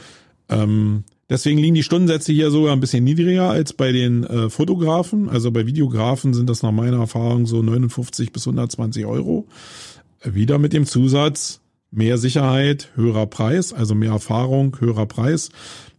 ähm, 0.49 1.05
deswegen 1.29 1.59
liegen 1.59 1.75
die 1.75 1.83
Stundensätze 1.83 2.33
hier 2.33 2.51
sogar 2.51 2.73
ein 2.73 2.81
bisschen 2.81 3.05
niedriger 3.05 3.51
als 3.51 3.73
bei 3.73 3.93
den 3.93 4.25
äh, 4.25 4.51
Fotografen. 4.51 5.29
Also 5.29 5.51
bei 5.51 5.67
Videografen 5.67 6.35
sind 6.35 6.49
das 6.49 6.63
nach 6.63 6.73
meiner 6.73 6.99
Erfahrung 6.99 7.47
so 7.47 7.63
59 7.63 8.33
bis 8.33 8.47
120 8.47 9.07
Euro. 9.07 9.47
Wieder 10.25 10.59
mit 10.59 10.73
dem 10.73 10.87
Zusatz 10.87 11.61
mehr 11.91 12.17
Sicherheit, 12.17 12.91
höherer 12.95 13.27
Preis, 13.27 13.73
also 13.73 13.95
mehr 13.95 14.13
Erfahrung, 14.13 14.77
höherer 14.81 15.07
Preis. 15.07 15.51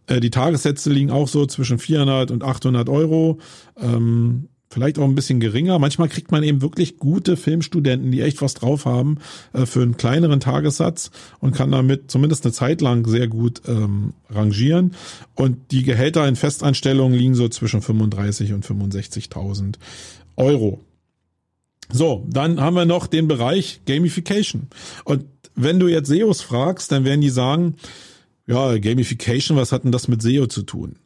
Äh, 0.06 0.20
die 0.20 0.30
Tagessätze 0.30 0.90
liegen 0.90 1.10
auch 1.10 1.28
so 1.28 1.46
zwischen 1.46 1.78
400 1.78 2.30
und 2.30 2.42
800 2.42 2.88
Euro. 2.88 3.38
Ähm, 3.78 4.48
vielleicht 4.74 4.98
auch 4.98 5.04
ein 5.04 5.14
bisschen 5.14 5.38
geringer. 5.38 5.78
Manchmal 5.78 6.08
kriegt 6.08 6.32
man 6.32 6.42
eben 6.42 6.60
wirklich 6.60 6.98
gute 6.98 7.36
Filmstudenten, 7.36 8.10
die 8.10 8.22
echt 8.22 8.42
was 8.42 8.54
drauf 8.54 8.86
haben, 8.86 9.18
äh, 9.52 9.66
für 9.66 9.82
einen 9.82 9.96
kleineren 9.96 10.40
Tagessatz 10.40 11.12
und 11.38 11.54
kann 11.54 11.70
damit 11.70 12.10
zumindest 12.10 12.44
eine 12.44 12.52
Zeit 12.52 12.80
lang 12.80 13.06
sehr 13.06 13.28
gut 13.28 13.62
ähm, 13.68 14.14
rangieren. 14.28 14.96
Und 15.34 15.70
die 15.70 15.84
Gehälter 15.84 16.26
in 16.26 16.34
Festanstellungen 16.34 17.16
liegen 17.16 17.36
so 17.36 17.48
zwischen 17.48 17.82
35 17.82 18.52
und 18.52 18.66
65.000 18.66 19.76
Euro. 20.36 20.80
So, 21.92 22.26
dann 22.28 22.60
haben 22.60 22.74
wir 22.74 22.84
noch 22.84 23.06
den 23.06 23.28
Bereich 23.28 23.82
Gamification. 23.86 24.68
Und 25.04 25.24
wenn 25.54 25.78
du 25.78 25.86
jetzt 25.86 26.08
SEOs 26.08 26.42
fragst, 26.42 26.90
dann 26.90 27.04
werden 27.04 27.20
die 27.20 27.30
sagen, 27.30 27.76
ja, 28.48 28.76
Gamification, 28.76 29.56
was 29.56 29.70
hat 29.70 29.84
denn 29.84 29.92
das 29.92 30.08
mit 30.08 30.20
SEO 30.20 30.48
zu 30.48 30.62
tun? 30.62 30.96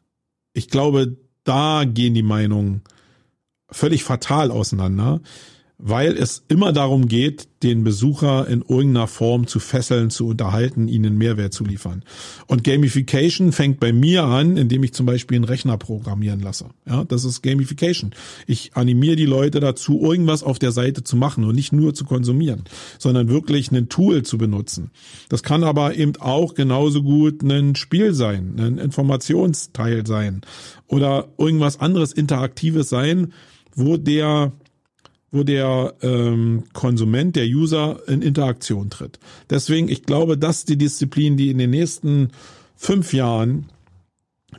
Ich 0.54 0.68
glaube, 0.68 1.18
da 1.44 1.84
gehen 1.84 2.14
die 2.14 2.22
Meinungen 2.22 2.82
völlig 3.70 4.04
fatal 4.04 4.50
auseinander 4.50 5.20
weil 5.78 6.16
es 6.16 6.42
immer 6.48 6.72
darum 6.72 7.06
geht, 7.06 7.48
den 7.62 7.84
Besucher 7.84 8.48
in 8.48 8.62
irgendeiner 8.62 9.06
Form 9.06 9.46
zu 9.46 9.60
fesseln, 9.60 10.10
zu 10.10 10.26
unterhalten, 10.26 10.88
ihnen 10.88 11.16
Mehrwert 11.16 11.54
zu 11.54 11.64
liefern. 11.64 12.02
Und 12.48 12.64
Gamification 12.64 13.52
fängt 13.52 13.78
bei 13.78 13.92
mir 13.92 14.24
an, 14.24 14.56
indem 14.56 14.82
ich 14.82 14.92
zum 14.92 15.06
Beispiel 15.06 15.36
einen 15.36 15.44
Rechner 15.44 15.78
programmieren 15.78 16.40
lasse. 16.40 16.66
Ja, 16.84 17.04
das 17.04 17.24
ist 17.24 17.42
Gamification. 17.42 18.12
Ich 18.48 18.72
animiere 18.74 19.14
die 19.14 19.26
Leute 19.26 19.60
dazu, 19.60 20.00
irgendwas 20.02 20.42
auf 20.42 20.58
der 20.58 20.72
Seite 20.72 21.04
zu 21.04 21.16
machen 21.16 21.44
und 21.44 21.54
nicht 21.54 21.72
nur 21.72 21.94
zu 21.94 22.04
konsumieren, 22.04 22.64
sondern 22.98 23.28
wirklich 23.28 23.70
ein 23.70 23.88
Tool 23.88 24.24
zu 24.24 24.36
benutzen. 24.36 24.90
Das 25.28 25.44
kann 25.44 25.62
aber 25.62 25.96
eben 25.96 26.16
auch 26.16 26.54
genauso 26.54 27.04
gut 27.04 27.42
ein 27.42 27.76
Spiel 27.76 28.14
sein, 28.14 28.56
ein 28.58 28.78
Informationsteil 28.78 30.06
sein 30.06 30.40
oder 30.88 31.28
irgendwas 31.38 31.78
anderes 31.78 32.12
Interaktives 32.12 32.88
sein, 32.88 33.32
wo 33.78 33.96
der 33.96 34.52
wo 35.30 35.42
der 35.42 35.94
ähm, 36.00 36.64
Konsument, 36.72 37.36
der 37.36 37.44
User 37.44 38.00
in 38.06 38.22
Interaktion 38.22 38.88
tritt. 38.88 39.18
Deswegen, 39.50 39.88
ich 39.90 40.04
glaube, 40.04 40.38
dass 40.38 40.64
die 40.64 40.78
Disziplin, 40.78 41.36
die 41.36 41.50
in 41.50 41.58
den 41.58 41.68
nächsten 41.68 42.28
fünf 42.76 43.12
Jahren 43.12 43.66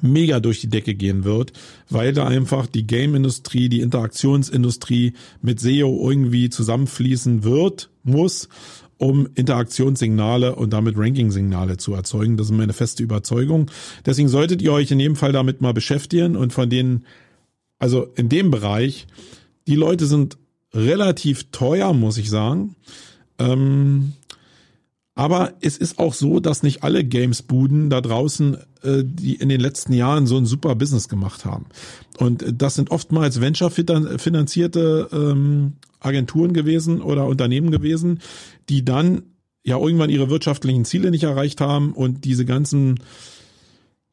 mega 0.01 0.39
durch 0.39 0.61
die 0.61 0.69
Decke 0.69 0.93
gehen 0.93 1.23
wird, 1.23 1.53
weil 1.89 2.13
da 2.13 2.27
einfach 2.27 2.67
die 2.67 2.85
Game-Industrie, 2.85 3.69
die 3.69 3.81
Interaktionsindustrie 3.81 5.13
mit 5.41 5.59
SEO 5.59 6.07
irgendwie 6.07 6.49
zusammenfließen 6.49 7.43
wird, 7.43 7.89
muss, 8.03 8.47
um 8.99 9.27
Interaktionssignale 9.33 10.55
und 10.55 10.71
damit 10.71 10.95
Ranking-Signale 10.97 11.77
zu 11.77 11.93
erzeugen. 11.93 12.37
Das 12.37 12.47
ist 12.47 12.55
meine 12.55 12.73
feste 12.73 13.01
Überzeugung. 13.01 13.71
Deswegen 14.05 14.29
solltet 14.29 14.61
ihr 14.61 14.71
euch 14.71 14.91
in 14.91 14.99
jedem 14.99 15.15
Fall 15.15 15.31
damit 15.31 15.61
mal 15.61 15.73
beschäftigen 15.73 16.35
und 16.35 16.53
von 16.53 16.69
denen, 16.69 17.05
also 17.79 18.07
in 18.15 18.29
dem 18.29 18.51
Bereich, 18.51 19.07
die 19.67 19.75
Leute 19.75 20.05
sind 20.05 20.37
relativ 20.73 21.51
teuer, 21.51 21.93
muss 21.93 22.17
ich 22.17 22.29
sagen. 22.29 22.75
Ähm, 23.39 24.13
aber 25.15 25.53
es 25.59 25.77
ist 25.77 25.99
auch 25.99 26.13
so, 26.13 26.39
dass 26.39 26.63
nicht 26.63 26.83
alle 26.83 27.03
Gamesbuden 27.03 27.89
da 27.89 27.99
draußen, 27.99 28.57
äh, 28.83 29.03
die 29.03 29.35
in 29.35 29.49
den 29.49 29.59
letzten 29.59 29.93
Jahren 29.93 30.27
so 30.27 30.37
ein 30.37 30.45
super 30.45 30.75
Business 30.75 31.09
gemacht 31.09 31.43
haben. 31.45 31.65
Und 32.17 32.45
das 32.53 32.75
sind 32.75 32.91
oftmals 32.91 33.41
Venture-finanzierte 33.41 35.09
ähm, 35.11 35.73
Agenturen 35.99 36.53
gewesen 36.53 37.01
oder 37.01 37.25
Unternehmen 37.25 37.71
gewesen, 37.71 38.19
die 38.69 38.85
dann 38.85 39.23
ja 39.63 39.77
irgendwann 39.77 40.09
ihre 40.09 40.29
wirtschaftlichen 40.29 40.85
Ziele 40.85 41.11
nicht 41.11 41.23
erreicht 41.23 41.59
haben 41.59 41.91
und 41.91 42.23
diese 42.23 42.45
ganzen 42.45 42.99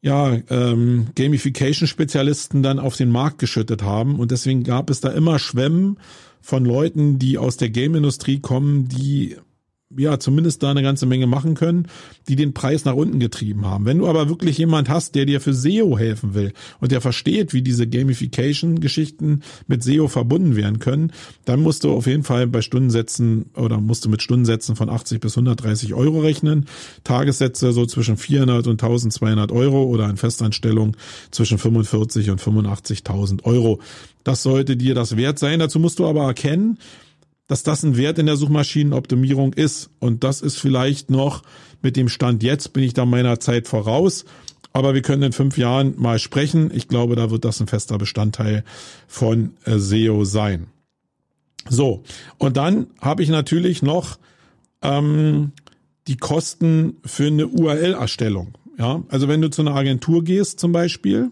ja, 0.03 0.39
ähm, 0.51 1.09
Gamification-Spezialisten 1.15 2.63
dann 2.63 2.79
auf 2.79 2.97
den 2.97 3.11
Markt 3.11 3.39
geschüttet 3.39 3.83
haben. 3.83 4.21
Und 4.21 4.31
deswegen 4.31 4.63
gab 4.63 4.91
es 4.91 5.01
da 5.01 5.11
immer 5.11 5.39
Schwemmen 5.39 5.99
von 6.41 6.65
Leuten, 6.65 7.19
die 7.19 7.39
aus 7.39 7.57
der 7.57 7.71
Game-Industrie 7.71 8.39
kommen, 8.39 8.89
die 8.89 9.37
ja 9.97 10.19
zumindest 10.19 10.63
da 10.63 10.71
eine 10.71 10.83
ganze 10.83 11.07
Menge 11.07 11.27
machen 11.27 11.55
können, 11.55 11.87
die 12.29 12.35
den 12.35 12.55
Preis 12.55 12.85
nach 12.85 12.95
unten 12.95 13.21
getrieben 13.21 13.67
haben. 13.67 13.85
Wenn 13.85 13.99
du 13.99 14.09
aber 14.09 14.29
wirklich 14.29 14.59
jemand 14.59 14.89
hast, 14.89 15.15
der 15.15 15.27
dir 15.27 15.41
für 15.41 15.55
SEO 15.55 15.97
helfen 15.97 16.35
will 16.35 16.53
und 16.81 16.91
der 16.91 17.01
versteht, 17.01 17.53
wie 17.53 17.63
diese 17.63 17.87
Gamification-Geschichten 17.87 19.43
mit 19.69 19.85
SEO 19.85 20.09
verbunden 20.09 20.57
werden 20.57 20.81
können, 20.81 21.13
dann 21.45 21.61
musst 21.61 21.85
du 21.85 21.93
auf 21.93 22.07
jeden 22.07 22.25
Fall 22.25 22.49
bei 22.49 22.63
Stundensätzen 22.63 23.51
oder 23.55 23.81
musst 23.81 24.05
du 24.05 24.09
mit 24.09 24.23
Stundensätzen 24.23 24.75
von 24.75 24.91
80 24.91 25.21
bis 25.21 25.37
130 25.37 25.95
Euro 25.95 26.21
rechnen, 26.21 26.67
Tagessätze 27.05 27.73
so 27.73 27.87
zwischen 27.87 28.17
400 28.17 28.67
und 28.67 28.83
1200 28.83 29.53
Euro 29.53 29.85
oder 29.85 30.11
in 30.11 30.17
Festanstellung 30.17 30.97
zwischen 31.31 31.59
45 31.59 32.31
und 32.31 32.41
85.000 32.41 33.45
Euro. 33.45 33.81
Das 34.25 34.43
sollte 34.43 34.77
dir 34.77 34.97
das 34.97 35.17
wert 35.17 35.39
sein. 35.39 35.61
Dazu 35.61 35.79
musst 35.79 36.01
du 36.01 36.07
aber 36.07 36.25
erkennen, 36.25 36.79
dass 37.47 37.63
das 37.63 37.83
ein 37.83 37.97
Wert 37.97 38.19
in 38.19 38.27
der 38.27 38.37
Suchmaschinenoptimierung 38.37 39.53
ist. 39.53 39.91
Und 40.01 40.25
das 40.25 40.41
ist 40.41 40.59
vielleicht 40.59 41.11
noch 41.11 41.43
mit 41.83 41.97
dem 41.97 42.09
Stand 42.09 42.43
jetzt, 42.43 42.73
bin 42.73 42.83
ich 42.83 42.95
da 42.95 43.07
meiner 43.07 43.41
Zeit 43.41 43.69
voraus. 43.69 44.25
Aber 44.73 44.95
wir 44.95 45.03
können 45.03 45.23
in 45.23 45.33
fünf 45.33 45.57
Jahren 45.57 45.95
mal 45.97 46.19
sprechen. 46.19 46.71
Ich 46.75 46.89
glaube, 46.89 47.17
da 47.17 47.31
wird 47.31 47.45
das 47.45 47.61
ein 47.61 47.67
fester 47.67 47.97
Bestandteil 47.99 48.65
von 49.07 49.55
äh, 49.65 49.79
SEO 49.79 50.25
sein. 50.25 50.67
So, 51.69 52.03
und 52.39 52.57
dann 52.57 52.89
habe 53.01 53.23
ich 53.23 53.29
natürlich 53.29 53.83
noch 53.83 54.19
ähm, 54.83 55.53
die 56.07 56.17
Kosten 56.17 56.99
für 57.05 57.27
eine 57.27 57.49
URL-Erstellung. 57.49 58.59
Ja, 58.79 59.03
also 59.09 59.29
wenn 59.29 59.41
du 59.41 59.51
zu 59.51 59.63
einer 59.63 59.75
Agentur 59.75 60.23
gehst 60.23 60.61
zum 60.61 60.73
Beispiel 60.73 61.31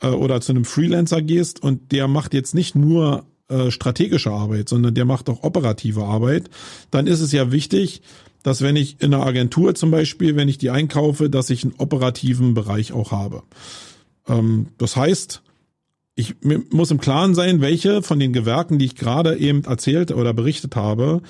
äh, 0.00 0.08
oder 0.08 0.40
zu 0.40 0.52
einem 0.52 0.64
Freelancer 0.64 1.20
gehst 1.20 1.62
und 1.62 1.92
der 1.92 2.08
macht 2.08 2.32
jetzt 2.32 2.54
nicht 2.54 2.74
nur 2.74 3.26
äh, 3.48 3.70
strategische 3.70 4.30
Arbeit, 4.30 4.68
sondern 4.68 4.94
der 4.94 5.04
macht 5.04 5.28
auch 5.28 5.42
operative 5.42 6.04
Arbeit, 6.04 6.50
dann 6.90 7.06
ist 7.06 7.20
es 7.20 7.32
ja 7.32 7.52
wichtig, 7.52 8.02
dass 8.42 8.62
wenn 8.62 8.76
ich 8.76 9.00
in 9.00 9.14
einer 9.14 9.24
Agentur 9.24 9.74
zum 9.74 9.90
Beispiel, 9.90 10.36
wenn 10.36 10.48
ich 10.48 10.58
die 10.58 10.70
einkaufe, 10.70 11.30
dass 11.30 11.50
ich 11.50 11.64
einen 11.64 11.74
operativen 11.78 12.54
Bereich 12.54 12.92
auch 12.92 13.12
habe. 13.12 13.42
Ähm, 14.28 14.68
das 14.78 14.96
heißt, 14.96 15.42
ich 16.14 16.34
muss 16.42 16.90
im 16.90 17.00
Klaren 17.00 17.34
sein, 17.34 17.60
welche 17.60 18.02
von 18.02 18.18
den 18.18 18.32
Gewerken, 18.32 18.78
die 18.78 18.84
ich 18.84 18.96
gerade 18.96 19.38
eben 19.38 19.64
erzählt 19.64 20.12
oder 20.12 20.34
berichtet 20.34 20.76
habe, 20.76 21.22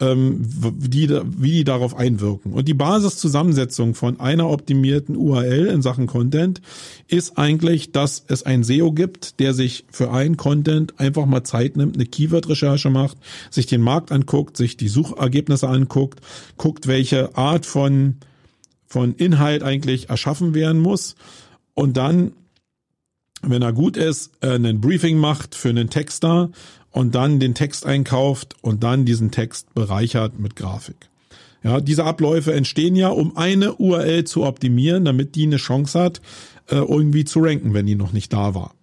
ähm, 0.00 0.40
die, 0.78 1.08
wie 1.08 1.52
die 1.52 1.64
darauf 1.64 1.94
einwirken. 1.94 2.52
Und 2.52 2.66
die 2.66 2.74
Basiszusammensetzung 2.74 3.94
von 3.94 4.18
einer 4.18 4.48
optimierten 4.48 5.16
URL 5.16 5.66
in 5.66 5.82
Sachen 5.82 6.06
Content 6.06 6.60
ist 7.08 7.38
eigentlich, 7.38 7.92
dass 7.92 8.24
es 8.26 8.42
ein 8.42 8.64
SEO 8.64 8.92
gibt, 8.92 9.40
der 9.40 9.54
sich 9.54 9.84
für 9.90 10.10
einen 10.10 10.36
Content 10.36 10.98
einfach 10.98 11.26
mal 11.26 11.44
Zeit 11.44 11.76
nimmt, 11.76 11.96
eine 11.96 12.06
Keyword-Recherche 12.06 12.90
macht, 12.90 13.18
sich 13.50 13.66
den 13.66 13.82
Markt 13.82 14.10
anguckt, 14.10 14.56
sich 14.56 14.76
die 14.76 14.88
Suchergebnisse 14.88 15.68
anguckt, 15.68 16.20
guckt, 16.56 16.86
welche 16.86 17.36
Art 17.36 17.66
von, 17.66 18.16
von 18.86 19.14
Inhalt 19.14 19.62
eigentlich 19.62 20.08
erschaffen 20.08 20.54
werden 20.54 20.80
muss 20.80 21.14
und 21.74 21.96
dann 21.96 22.32
wenn 23.42 23.62
er 23.62 23.72
gut 23.72 23.96
ist, 23.96 24.32
äh, 24.42 24.50
einen 24.50 24.80
Briefing 24.80 25.16
macht 25.16 25.54
für 25.54 25.70
einen 25.70 25.88
Texter 25.88 26.50
und 26.90 27.14
dann 27.14 27.40
den 27.40 27.54
Text 27.54 27.86
einkauft 27.86 28.56
und 28.62 28.82
dann 28.82 29.04
diesen 29.04 29.30
Text 29.30 29.74
bereichert 29.74 30.38
mit 30.38 30.56
Grafik. 30.56 31.08
Ja, 31.62 31.80
diese 31.80 32.04
Abläufe 32.04 32.54
entstehen 32.54 32.96
ja, 32.96 33.08
um 33.08 33.36
eine 33.36 33.74
URL 33.74 34.24
zu 34.24 34.44
optimieren, 34.44 35.04
damit 35.04 35.34
die 35.34 35.44
eine 35.44 35.58
Chance 35.58 35.98
hat, 35.98 36.20
äh, 36.68 36.76
irgendwie 36.76 37.24
zu 37.24 37.40
ranken, 37.40 37.74
wenn 37.74 37.86
die 37.86 37.96
noch 37.96 38.12
nicht 38.12 38.32
da 38.32 38.54
war. 38.54 38.74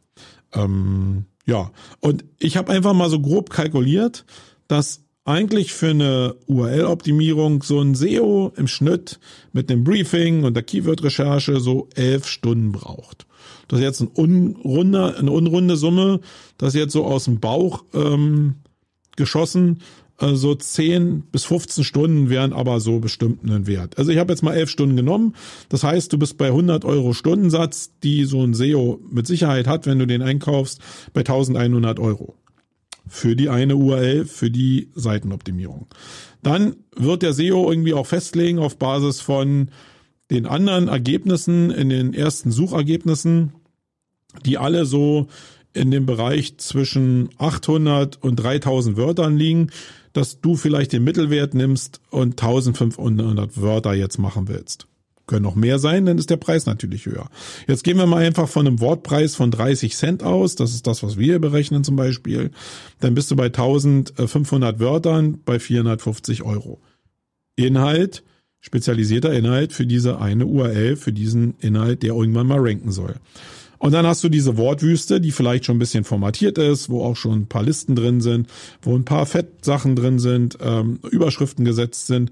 Ähm, 0.53 1.25
ja, 1.45 1.71
und 1.99 2.25
ich 2.39 2.57
habe 2.57 2.71
einfach 2.71 2.93
mal 2.93 3.09
so 3.09 3.19
grob 3.19 3.49
kalkuliert, 3.49 4.25
dass 4.67 5.01
eigentlich 5.25 5.73
für 5.73 5.89
eine 5.89 6.35
URL-Optimierung 6.45 7.61
so 7.61 7.81
ein 7.81 7.95
SEO 7.95 8.53
im 8.55 8.67
Schnitt 8.67 9.19
mit 9.51 9.69
dem 9.69 9.83
Briefing 9.83 10.43
und 10.43 10.53
der 10.53 10.63
Keyword-Recherche 10.63 11.59
so 11.59 11.89
elf 11.95 12.27
Stunden 12.27 12.71
braucht. 12.71 13.26
Das 13.67 13.79
ist 13.79 13.85
jetzt 13.85 14.01
ein 14.01 14.07
unrunder, 14.07 15.17
eine 15.17 15.31
unrunde 15.31 15.75
Summe, 15.75 16.21
das 16.57 16.69
ist 16.69 16.79
jetzt 16.79 16.93
so 16.93 17.05
aus 17.05 17.25
dem 17.25 17.39
Bauch 17.39 17.83
ähm, 17.93 18.55
geschossen. 19.15 19.79
Äh, 20.19 20.35
so 20.35 20.55
10 20.55 21.23
bis 21.31 21.45
15 21.45 21.83
Stunden 21.83 22.29
wären 22.29 22.53
aber 22.53 22.79
so 22.79 22.99
bestimmt 22.99 23.43
einen 23.43 23.67
Wert. 23.67 23.97
Also 23.97 24.11
ich 24.11 24.17
habe 24.17 24.31
jetzt 24.31 24.43
mal 24.43 24.53
11 24.53 24.69
Stunden 24.69 24.95
genommen. 24.95 25.35
Das 25.69 25.83
heißt, 25.83 26.11
du 26.11 26.17
bist 26.17 26.37
bei 26.37 26.47
100 26.47 26.85
Euro 26.85 27.13
Stundensatz, 27.13 27.91
die 28.03 28.25
so 28.25 28.43
ein 28.43 28.53
SEO 28.53 28.99
mit 29.09 29.27
Sicherheit 29.27 29.67
hat, 29.67 29.85
wenn 29.85 29.99
du 29.99 30.07
den 30.07 30.21
einkaufst, 30.21 30.81
bei 31.13 31.21
1100 31.21 31.99
Euro. 31.99 32.35
Für 33.09 33.35
die 33.35 33.49
eine 33.49 33.77
URL, 33.77 34.25
für 34.25 34.51
die 34.51 34.89
Seitenoptimierung. 34.93 35.87
Dann 36.43 36.75
wird 36.95 37.21
der 37.21 37.33
SEO 37.33 37.69
irgendwie 37.69 37.93
auch 37.93 38.05
festlegen 38.05 38.59
auf 38.59 38.77
Basis 38.77 39.21
von 39.21 39.69
den 40.29 40.45
anderen 40.45 40.89
Ergebnissen 40.89 41.71
in 41.71 41.87
den 41.89 42.13
ersten 42.13 42.51
Suchergebnissen, 42.51 43.53
die 44.45 44.57
alle 44.57 44.85
so 44.85 45.27
in 45.73 45.91
dem 45.91 46.05
Bereich 46.05 46.57
zwischen 46.57 47.29
800 47.37 48.21
und 48.23 48.37
3000 48.37 48.97
Wörtern 48.97 49.37
liegen, 49.37 49.69
dass 50.13 50.41
du 50.41 50.55
vielleicht 50.55 50.93
den 50.93 51.03
Mittelwert 51.03 51.53
nimmst 51.53 52.01
und 52.09 52.41
1500 52.41 53.61
Wörter 53.61 53.93
jetzt 53.93 54.17
machen 54.17 54.47
willst. 54.47 54.87
können 55.27 55.43
noch 55.43 55.55
mehr 55.55 55.77
sein, 55.77 56.05
dann 56.05 56.17
ist 56.17 56.29
der 56.29 56.37
Preis 56.37 56.65
natürlich 56.65 57.05
höher. 57.05 57.29
Jetzt 57.67 57.83
gehen 57.83 57.97
wir 57.97 58.07
mal 58.07 58.25
einfach 58.25 58.47
von 58.47 58.65
einem 58.65 58.79
Wortpreis 58.79 59.35
von 59.35 59.51
30 59.51 59.95
Cent 59.95 60.23
aus. 60.23 60.55
Das 60.55 60.73
ist 60.73 60.87
das, 60.87 61.03
was 61.03 61.17
wir 61.17 61.39
berechnen 61.39 61.83
zum 61.83 61.97
Beispiel. 61.97 62.51
Dann 62.99 63.13
bist 63.13 63.29
du 63.29 63.35
bei 63.35 63.47
1500 63.47 64.79
Wörtern 64.79 65.39
bei 65.43 65.59
450 65.59 66.43
Euro. 66.43 66.79
Inhalt, 67.55 68.23
spezialisierter 68.61 69.33
Inhalt 69.33 69.73
für 69.73 69.85
diese 69.85 70.19
eine 70.19 70.45
URL, 70.45 70.95
für 70.95 71.13
diesen 71.13 71.55
Inhalt, 71.59 72.03
der 72.03 72.13
irgendwann 72.13 72.47
mal 72.47 72.59
ranken 72.59 72.91
soll. 72.91 73.15
Und 73.79 73.93
dann 73.93 74.07
hast 74.07 74.23
du 74.23 74.29
diese 74.29 74.57
Wortwüste, 74.57 75.21
die 75.21 75.31
vielleicht 75.31 75.65
schon 75.65 75.77
ein 75.77 75.79
bisschen 75.79 76.03
formatiert 76.03 76.57
ist, 76.57 76.89
wo 76.89 77.03
auch 77.03 77.15
schon 77.15 77.41
ein 77.41 77.47
paar 77.47 77.63
Listen 77.63 77.95
drin 77.95 78.21
sind, 78.21 78.47
wo 78.81 78.95
ein 78.95 79.05
paar 79.05 79.25
Fettsachen 79.25 79.95
drin 79.95 80.19
sind, 80.19 80.57
ähm, 80.61 80.99
Überschriften 81.09 81.65
gesetzt 81.65 82.07
sind. 82.07 82.31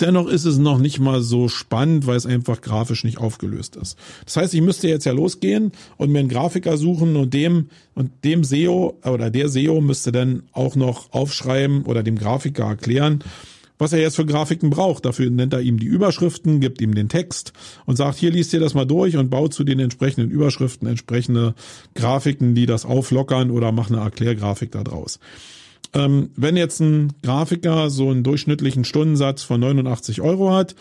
Dennoch 0.00 0.26
ist 0.26 0.46
es 0.46 0.58
noch 0.58 0.78
nicht 0.78 0.98
mal 0.98 1.22
so 1.22 1.48
spannend, 1.48 2.06
weil 2.06 2.16
es 2.16 2.26
einfach 2.26 2.60
grafisch 2.60 3.04
nicht 3.04 3.18
aufgelöst 3.18 3.76
ist. 3.76 3.96
Das 4.24 4.36
heißt, 4.36 4.54
ich 4.54 4.62
müsste 4.62 4.88
jetzt 4.88 5.04
ja 5.04 5.12
losgehen 5.12 5.70
und 5.96 6.10
mir 6.10 6.18
einen 6.18 6.28
Grafiker 6.28 6.76
suchen 6.76 7.14
und 7.14 7.32
dem 7.34 7.68
und 7.94 8.10
dem 8.24 8.42
SEO 8.42 8.98
oder 9.04 9.30
der 9.30 9.48
SEO 9.48 9.80
müsste 9.80 10.10
dann 10.10 10.42
auch 10.52 10.74
noch 10.74 11.12
aufschreiben 11.12 11.84
oder 11.84 12.02
dem 12.02 12.18
Grafiker 12.18 12.64
erklären, 12.64 13.22
was 13.80 13.92
er 13.92 14.00
jetzt 14.00 14.16
für 14.16 14.26
Grafiken 14.26 14.70
braucht. 14.70 15.04
Dafür 15.04 15.30
nennt 15.30 15.52
er 15.52 15.60
ihm 15.60 15.78
die 15.78 15.86
Überschriften, 15.86 16.60
gibt 16.60 16.80
ihm 16.80 16.94
den 16.94 17.08
Text 17.08 17.52
und 17.86 17.96
sagt, 17.96 18.18
hier 18.18 18.30
liest 18.30 18.52
ihr 18.52 18.60
das 18.60 18.74
mal 18.74 18.84
durch 18.84 19.16
und 19.16 19.30
baut 19.30 19.54
zu 19.54 19.64
den 19.64 19.80
entsprechenden 19.80 20.30
Überschriften 20.30 20.86
entsprechende 20.86 21.54
Grafiken, 21.94 22.54
die 22.54 22.66
das 22.66 22.84
auflockern 22.84 23.50
oder 23.50 23.72
mach 23.72 23.90
eine 23.90 24.00
Erklärgrafik 24.00 24.72
daraus. 24.72 25.18
Ähm, 25.94 26.30
wenn 26.36 26.56
jetzt 26.56 26.80
ein 26.80 27.14
Grafiker 27.22 27.90
so 27.90 28.10
einen 28.10 28.22
durchschnittlichen 28.22 28.84
Stundensatz 28.84 29.42
von 29.42 29.60
89 29.60 30.20
Euro 30.20 30.52
hat, 30.52 30.76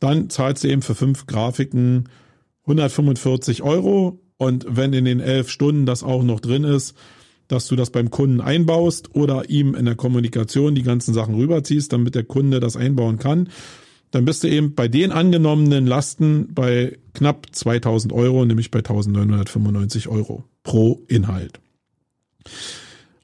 dann 0.00 0.30
zahlt 0.30 0.58
sie 0.58 0.70
eben 0.70 0.82
für 0.82 0.94
fünf 0.94 1.26
Grafiken 1.26 2.08
145 2.62 3.62
Euro 3.62 4.20
und 4.36 4.66
wenn 4.68 4.92
in 4.92 5.04
den 5.04 5.20
elf 5.20 5.50
Stunden 5.50 5.84
das 5.84 6.02
auch 6.02 6.22
noch 6.22 6.40
drin 6.40 6.64
ist, 6.64 6.96
dass 7.48 7.66
du 7.66 7.76
das 7.76 7.90
beim 7.90 8.10
Kunden 8.10 8.40
einbaust 8.40 9.14
oder 9.14 9.50
ihm 9.50 9.74
in 9.74 9.86
der 9.86 9.94
Kommunikation 9.94 10.74
die 10.74 10.82
ganzen 10.82 11.14
Sachen 11.14 11.34
rüberziehst, 11.34 11.92
damit 11.92 12.14
der 12.14 12.24
Kunde 12.24 12.60
das 12.60 12.76
einbauen 12.76 13.18
kann. 13.18 13.48
Dann 14.10 14.24
bist 14.24 14.42
du 14.42 14.48
eben 14.48 14.74
bei 14.74 14.88
den 14.88 15.12
angenommenen 15.12 15.86
Lasten 15.86 16.54
bei 16.54 16.98
knapp 17.14 17.48
2000 17.52 18.12
Euro, 18.12 18.44
nämlich 18.44 18.70
bei 18.70 18.78
1995 18.78 20.08
Euro 20.08 20.44
pro 20.62 21.02
Inhalt. 21.08 21.60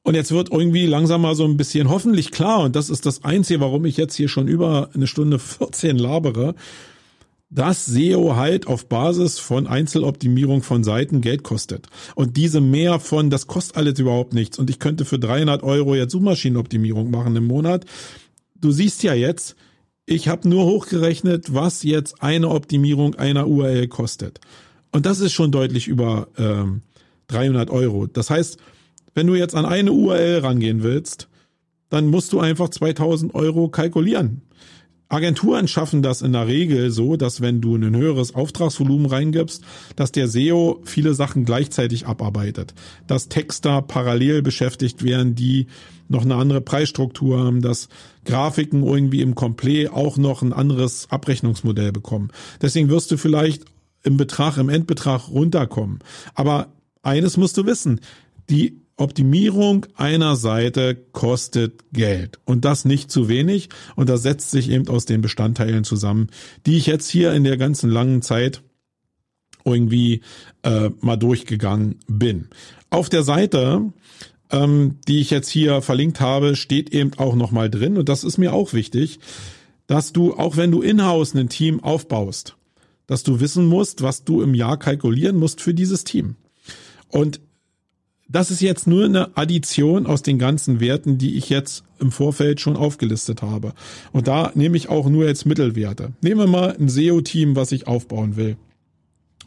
Und 0.02 0.14
jetzt 0.14 0.32
wird 0.32 0.50
irgendwie 0.50 0.84
langsam 0.86 1.22
mal 1.22 1.34
so 1.34 1.44
ein 1.44 1.56
bisschen 1.56 1.88
hoffentlich 1.88 2.30
klar, 2.30 2.60
und 2.60 2.76
das 2.76 2.90
ist 2.90 3.06
das 3.06 3.24
Einzige, 3.24 3.60
warum 3.60 3.86
ich 3.86 3.96
jetzt 3.96 4.14
hier 4.14 4.28
schon 4.28 4.48
über 4.48 4.90
eine 4.94 5.06
Stunde 5.06 5.38
14 5.38 5.96
labere, 5.96 6.54
dass 7.50 7.86
SEO 7.86 8.36
halt 8.36 8.66
auf 8.66 8.88
Basis 8.88 9.38
von 9.38 9.66
Einzeloptimierung 9.66 10.62
von 10.62 10.82
Seiten 10.82 11.20
Geld 11.20 11.44
kostet. 11.44 11.86
Und 12.14 12.36
diese 12.36 12.60
mehr 12.60 12.98
von, 12.98 13.30
das 13.30 13.46
kostet 13.46 13.76
alles 13.76 13.98
überhaupt 13.98 14.34
nichts. 14.34 14.58
Und 14.58 14.70
ich 14.70 14.78
könnte 14.78 15.04
für 15.04 15.18
300 15.18 15.62
Euro 15.62 15.94
jetzt 15.94 16.12
Suchmaschinenoptimierung 16.12 17.10
machen 17.10 17.36
im 17.36 17.46
Monat. 17.46 17.84
Du 18.56 18.72
siehst 18.72 19.02
ja 19.02 19.14
jetzt, 19.14 19.56
ich 20.06 20.28
habe 20.28 20.48
nur 20.48 20.64
hochgerechnet, 20.64 21.54
was 21.54 21.82
jetzt 21.82 22.22
eine 22.22 22.48
Optimierung 22.48 23.14
einer 23.14 23.46
URL 23.46 23.88
kostet. 23.88 24.40
Und 24.90 25.06
das 25.06 25.20
ist 25.20 25.32
schon 25.32 25.52
deutlich 25.52 25.88
über 25.88 26.28
ähm, 26.38 26.82
300 27.28 27.70
Euro. 27.70 28.06
Das 28.06 28.30
heißt, 28.30 28.58
wenn 29.14 29.26
du 29.26 29.34
jetzt 29.34 29.54
an 29.54 29.64
eine 29.64 29.92
URL 29.92 30.38
rangehen 30.38 30.82
willst, 30.82 31.28
dann 31.88 32.08
musst 32.08 32.32
du 32.32 32.40
einfach 32.40 32.68
2000 32.68 33.34
Euro 33.34 33.68
kalkulieren. 33.68 34.42
Agenturen 35.14 35.68
schaffen 35.68 36.02
das 36.02 36.22
in 36.22 36.32
der 36.32 36.46
Regel 36.48 36.90
so, 36.90 37.16
dass 37.16 37.40
wenn 37.40 37.60
du 37.60 37.76
ein 37.76 37.96
höheres 37.96 38.34
Auftragsvolumen 38.34 39.06
reingibst, 39.06 39.62
dass 39.96 40.12
der 40.12 40.28
SEO 40.28 40.80
viele 40.84 41.14
Sachen 41.14 41.44
gleichzeitig 41.44 42.06
abarbeitet. 42.06 42.74
Dass 43.06 43.28
Texter 43.28 43.80
parallel 43.82 44.42
beschäftigt 44.42 45.04
werden, 45.04 45.34
die 45.34 45.68
noch 46.08 46.22
eine 46.22 46.34
andere 46.34 46.60
Preisstruktur 46.60 47.38
haben, 47.38 47.62
dass 47.62 47.88
Grafiken 48.24 48.82
irgendwie 48.82 49.20
im 49.20 49.34
Komplett 49.34 49.90
auch 49.90 50.16
noch 50.16 50.42
ein 50.42 50.52
anderes 50.52 51.06
Abrechnungsmodell 51.10 51.92
bekommen. 51.92 52.30
Deswegen 52.60 52.88
wirst 52.88 53.10
du 53.10 53.16
vielleicht 53.16 53.64
im 54.02 54.16
Betrag, 54.16 54.58
im 54.58 54.68
Endbetrag 54.68 55.28
runterkommen. 55.30 56.00
Aber 56.34 56.68
eines 57.02 57.36
musst 57.36 57.56
du 57.56 57.66
wissen, 57.66 58.00
die 58.50 58.83
Optimierung 58.96 59.86
einer 59.96 60.36
Seite 60.36 60.94
kostet 61.12 61.84
Geld 61.92 62.38
und 62.44 62.64
das 62.64 62.84
nicht 62.84 63.10
zu 63.10 63.28
wenig 63.28 63.68
und 63.96 64.08
das 64.08 64.22
setzt 64.22 64.52
sich 64.52 64.70
eben 64.70 64.88
aus 64.88 65.04
den 65.04 65.20
Bestandteilen 65.20 65.82
zusammen, 65.84 66.28
die 66.64 66.76
ich 66.76 66.86
jetzt 66.86 67.08
hier 67.08 67.32
in 67.32 67.44
der 67.44 67.56
ganzen 67.56 67.90
langen 67.90 68.22
Zeit 68.22 68.62
irgendwie 69.64 70.20
äh, 70.62 70.90
mal 71.00 71.16
durchgegangen 71.16 71.98
bin. 72.06 72.48
Auf 72.90 73.08
der 73.08 73.24
Seite, 73.24 73.92
ähm, 74.50 74.98
die 75.08 75.20
ich 75.20 75.30
jetzt 75.30 75.48
hier 75.48 75.82
verlinkt 75.82 76.20
habe, 76.20 76.54
steht 76.54 76.90
eben 76.90 77.14
auch 77.16 77.34
nochmal 77.34 77.70
drin 77.70 77.96
und 77.96 78.08
das 78.08 78.22
ist 78.22 78.38
mir 78.38 78.52
auch 78.52 78.72
wichtig, 78.72 79.18
dass 79.86 80.12
du, 80.12 80.34
auch 80.34 80.56
wenn 80.56 80.70
du 80.70 80.82
in-house 80.82 81.34
ein 81.34 81.48
Team 81.48 81.82
aufbaust, 81.82 82.56
dass 83.06 83.22
du 83.22 83.40
wissen 83.40 83.66
musst, 83.66 84.02
was 84.02 84.24
du 84.24 84.40
im 84.40 84.54
Jahr 84.54 84.78
kalkulieren 84.78 85.36
musst 85.36 85.60
für 85.60 85.74
dieses 85.74 86.04
Team. 86.04 86.36
Und 87.08 87.40
das 88.28 88.50
ist 88.50 88.60
jetzt 88.60 88.86
nur 88.86 89.04
eine 89.04 89.36
Addition 89.36 90.06
aus 90.06 90.22
den 90.22 90.38
ganzen 90.38 90.80
Werten, 90.80 91.18
die 91.18 91.36
ich 91.36 91.50
jetzt 91.50 91.84
im 92.00 92.10
Vorfeld 92.10 92.60
schon 92.60 92.76
aufgelistet 92.76 93.42
habe. 93.42 93.74
Und 94.12 94.28
da 94.28 94.50
nehme 94.54 94.76
ich 94.76 94.88
auch 94.88 95.08
nur 95.08 95.26
jetzt 95.26 95.46
Mittelwerte. 95.46 96.12
Nehmen 96.22 96.40
wir 96.40 96.46
mal 96.46 96.76
ein 96.76 96.88
SEO-Team, 96.88 97.56
was 97.56 97.72
ich 97.72 97.86
aufbauen 97.86 98.36
will. 98.36 98.56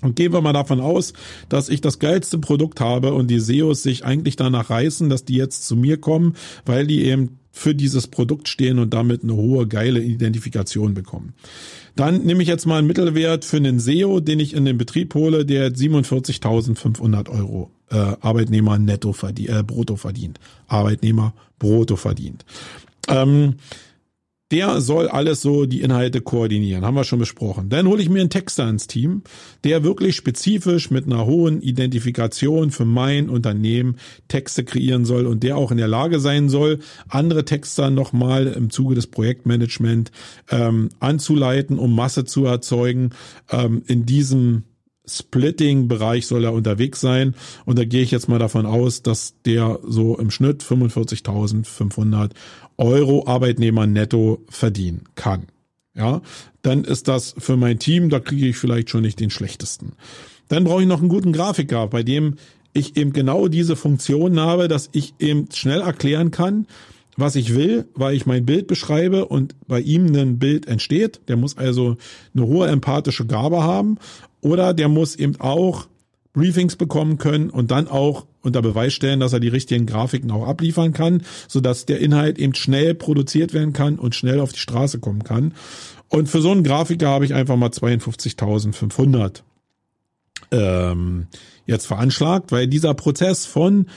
Und 0.01 0.15
gehen 0.15 0.31
wir 0.31 0.41
mal 0.41 0.53
davon 0.53 0.79
aus, 0.79 1.13
dass 1.49 1.69
ich 1.69 1.81
das 1.81 1.97
geilste 1.97 2.37
Produkt 2.37 2.79
habe 2.79 3.13
und 3.13 3.31
die 3.31 3.39
SEOs 3.39 3.81
sich 3.81 4.05
eigentlich 4.05 4.35
danach 4.35 4.69
reißen, 4.69 5.09
dass 5.09 5.25
die 5.25 5.35
jetzt 5.35 5.65
zu 5.67 5.75
mir 5.75 5.97
kommen, 5.99 6.35
weil 6.65 6.85
die 6.85 7.05
eben 7.05 7.39
für 7.57 7.75
dieses 7.75 8.07
Produkt 8.07 8.47
stehen 8.47 8.79
und 8.79 8.93
damit 8.93 9.23
eine 9.23 9.35
hohe 9.35 9.67
geile 9.67 10.01
Identifikation 10.01 10.93
bekommen. 10.93 11.33
Dann 11.95 12.23
nehme 12.23 12.43
ich 12.43 12.47
jetzt 12.47 12.65
mal 12.65 12.77
einen 12.77 12.87
Mittelwert 12.87 13.43
für 13.43 13.57
einen 13.57 13.79
SEO, 13.79 14.19
den 14.19 14.39
ich 14.39 14.53
in 14.53 14.65
den 14.65 14.77
Betrieb 14.77 15.15
hole, 15.15 15.45
der 15.45 15.71
47.500 15.71 17.29
Euro 17.29 17.71
äh, 17.89 17.95
Arbeitnehmer 17.95 18.77
netto 18.77 19.13
verdient, 19.13 19.49
äh, 19.49 19.63
brutto 19.63 19.95
verdient. 19.95 20.39
Arbeitnehmer 20.67 21.33
brutto 21.57 21.95
verdient. 21.95 22.45
Ähm, 23.07 23.55
der 24.51 24.79
soll 24.79 25.07
alles 25.09 25.41
so 25.41 25.65
die 25.65 25.81
Inhalte 25.81 26.21
koordinieren, 26.21 26.85
haben 26.85 26.95
wir 26.95 27.03
schon 27.03 27.19
besprochen. 27.19 27.69
Dann 27.69 27.87
hole 27.87 28.01
ich 28.01 28.09
mir 28.09 28.21
einen 28.21 28.29
Texter 28.29 28.67
ins 28.69 28.87
Team, 28.87 29.23
der 29.63 29.83
wirklich 29.83 30.15
spezifisch 30.15 30.89
mit 30.89 31.05
einer 31.05 31.25
hohen 31.25 31.61
Identifikation 31.61 32.71
für 32.71 32.85
mein 32.85 33.29
Unternehmen 33.29 33.97
Texte 34.29 34.63
kreieren 34.63 35.05
soll 35.05 35.25
und 35.25 35.43
der 35.43 35.57
auch 35.57 35.71
in 35.71 35.77
der 35.77 35.89
Lage 35.89 36.19
sein 36.19 36.47
soll, 36.47 36.79
andere 37.09 37.43
Texter 37.43 37.89
nochmal 37.89 38.47
im 38.47 38.69
Zuge 38.69 38.95
des 38.95 39.07
Projektmanagement 39.07 40.11
ähm, 40.49 40.89
anzuleiten, 40.99 41.77
um 41.77 41.93
Masse 41.93 42.23
zu 42.23 42.45
erzeugen 42.45 43.09
ähm, 43.51 43.83
in 43.87 44.05
diesem 44.05 44.63
Splitting-Bereich 45.09 46.27
soll 46.27 46.43
er 46.43 46.53
unterwegs 46.53 46.99
sein. 46.99 47.35
Und 47.65 47.79
da 47.79 47.85
gehe 47.85 48.01
ich 48.01 48.11
jetzt 48.11 48.27
mal 48.27 48.39
davon 48.39 48.65
aus, 48.65 49.03
dass 49.03 49.35
der 49.45 49.79
so 49.83 50.17
im 50.17 50.31
Schnitt 50.31 50.63
45.500 50.63 52.31
Euro 52.77 53.25
Arbeitnehmer 53.27 53.87
netto 53.87 54.43
verdienen 54.49 55.03
kann. 55.15 55.47
Ja, 55.95 56.21
dann 56.61 56.83
ist 56.83 57.07
das 57.07 57.33
für 57.37 57.57
mein 57.57 57.79
Team, 57.79 58.09
da 58.09 58.19
kriege 58.19 58.47
ich 58.47 58.57
vielleicht 58.57 58.91
schon 58.91 59.01
nicht 59.01 59.19
den 59.19 59.31
schlechtesten. 59.31 59.93
Dann 60.47 60.63
brauche 60.63 60.81
ich 60.81 60.87
noch 60.87 60.99
einen 60.99 61.09
guten 61.09 61.33
Grafiker, 61.33 61.87
bei 61.87 62.03
dem 62.03 62.35
ich 62.73 62.95
eben 62.95 63.13
genau 63.13 63.47
diese 63.47 63.75
Funktion 63.75 64.39
habe, 64.39 64.67
dass 64.67 64.89
ich 64.91 65.15
eben 65.19 65.47
schnell 65.51 65.81
erklären 65.81 66.29
kann, 66.29 66.67
was 67.15 67.35
ich 67.35 67.55
will, 67.55 67.87
weil 67.95 68.15
ich 68.15 68.27
mein 68.27 68.45
Bild 68.45 68.67
beschreibe 68.67 69.25
und 69.25 69.55
bei 69.67 69.81
ihm 69.81 70.15
ein 70.15 70.37
Bild 70.37 70.67
entsteht. 70.67 71.19
Der 71.27 71.35
muss 71.35 71.57
also 71.57 71.97
eine 72.35 72.45
hohe 72.45 72.67
empathische 72.67 73.25
Gabe 73.25 73.63
haben 73.63 73.97
oder 74.41 74.75
der 74.75 74.87
muss 74.87 75.15
eben 75.15 75.35
auch 75.39 75.87
Briefings 76.33 76.75
bekommen 76.75 77.17
können 77.17 77.49
und 77.49 77.71
dann 77.71 77.87
auch 77.87 78.26
unter 78.47 78.61
Beweis 78.61 78.93
stellen, 78.93 79.19
dass 79.19 79.33
er 79.33 79.39
die 79.39 79.47
richtigen 79.47 79.85
Grafiken 79.85 80.31
auch 80.31 80.47
abliefern 80.47 80.93
kann, 80.93 81.21
sodass 81.47 81.85
der 81.85 81.99
Inhalt 81.99 82.39
eben 82.39 82.55
schnell 82.55 82.95
produziert 82.95 83.53
werden 83.53 83.73
kann 83.73 83.99
und 83.99 84.15
schnell 84.15 84.39
auf 84.39 84.53
die 84.53 84.59
Straße 84.59 84.99
kommen 84.99 85.23
kann. 85.23 85.53
Und 86.09 86.27
für 86.29 86.41
so 86.41 86.51
einen 86.51 86.63
Grafiker 86.63 87.09
habe 87.09 87.25
ich 87.25 87.33
einfach 87.33 87.57
mal 87.57 87.69
52.500 87.69 89.43
ähm, 90.51 91.27
jetzt 91.65 91.85
veranschlagt, 91.85 92.51
weil 92.51 92.67
dieser 92.67 92.93
Prozess 92.93 93.45
von 93.45 93.87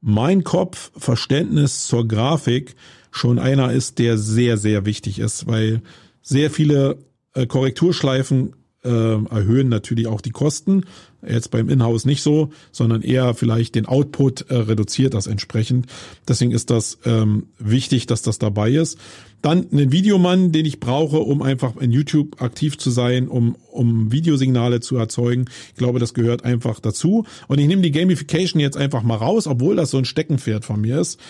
mein 0.00 0.44
Kopf 0.44 0.92
Verständnis 0.96 1.86
zur 1.86 2.06
Grafik 2.06 2.76
schon 3.10 3.38
einer 3.38 3.72
ist, 3.72 3.98
der 3.98 4.18
sehr, 4.18 4.56
sehr 4.56 4.86
wichtig 4.86 5.18
ist, 5.18 5.46
weil 5.46 5.82
sehr 6.22 6.50
viele 6.50 6.98
äh, 7.34 7.46
Korrekturschleifen 7.46 8.54
äh, 8.86 9.34
erhöhen 9.34 9.68
natürlich 9.68 10.06
auch 10.06 10.20
die 10.20 10.30
Kosten. 10.30 10.84
Jetzt 11.26 11.50
beim 11.50 11.68
Inhouse 11.68 12.04
nicht 12.04 12.22
so, 12.22 12.50
sondern 12.70 13.02
eher 13.02 13.34
vielleicht 13.34 13.74
den 13.74 13.86
Output 13.86 14.42
äh, 14.48 14.56
reduziert 14.56 15.14
das 15.14 15.26
entsprechend. 15.26 15.86
Deswegen 16.28 16.52
ist 16.52 16.70
das 16.70 16.98
ähm, 17.04 17.46
wichtig, 17.58 18.06
dass 18.06 18.22
das 18.22 18.38
dabei 18.38 18.70
ist. 18.70 18.98
Dann 19.42 19.66
einen 19.70 19.92
Videomann, 19.92 20.52
den 20.52 20.66
ich 20.66 20.80
brauche, 20.80 21.18
um 21.18 21.42
einfach 21.42 21.76
in 21.76 21.90
YouTube 21.90 22.40
aktiv 22.40 22.78
zu 22.78 22.90
sein, 22.90 23.28
um, 23.28 23.56
um 23.70 24.12
Videosignale 24.12 24.80
zu 24.80 24.96
erzeugen. 24.96 25.46
Ich 25.68 25.76
glaube, 25.76 25.98
das 25.98 26.14
gehört 26.14 26.44
einfach 26.44 26.80
dazu. 26.80 27.24
Und 27.48 27.58
ich 27.58 27.66
nehme 27.66 27.82
die 27.82 27.92
Gamification 27.92 28.60
jetzt 28.60 28.76
einfach 28.76 29.02
mal 29.02 29.16
raus, 29.16 29.46
obwohl 29.46 29.76
das 29.76 29.90
so 29.90 29.98
ein 29.98 30.04
Steckenpferd 30.04 30.64
von 30.64 30.80
mir 30.80 31.00
ist. 31.00 31.20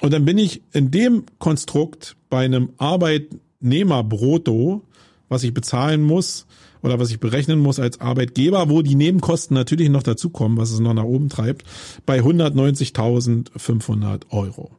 Und 0.00 0.12
dann 0.12 0.24
bin 0.24 0.38
ich 0.38 0.62
in 0.72 0.90
dem 0.90 1.24
Konstrukt 1.38 2.16
bei 2.30 2.44
einem 2.44 2.70
Arbeitnehmer-Brutto, 2.78 4.82
was 5.28 5.44
ich 5.44 5.54
bezahlen 5.54 6.02
muss 6.02 6.46
oder 6.82 6.98
was 6.98 7.10
ich 7.10 7.20
berechnen 7.20 7.58
muss 7.58 7.78
als 7.78 8.00
Arbeitgeber, 8.00 8.68
wo 8.68 8.82
die 8.82 8.96
Nebenkosten 8.96 9.54
natürlich 9.54 9.88
noch 9.88 10.02
dazukommen, 10.02 10.58
was 10.58 10.72
es 10.72 10.80
noch 10.80 10.94
nach 10.94 11.04
oben 11.04 11.28
treibt, 11.28 11.62
bei 12.04 12.20
190.500 12.20 14.22
Euro. 14.30 14.72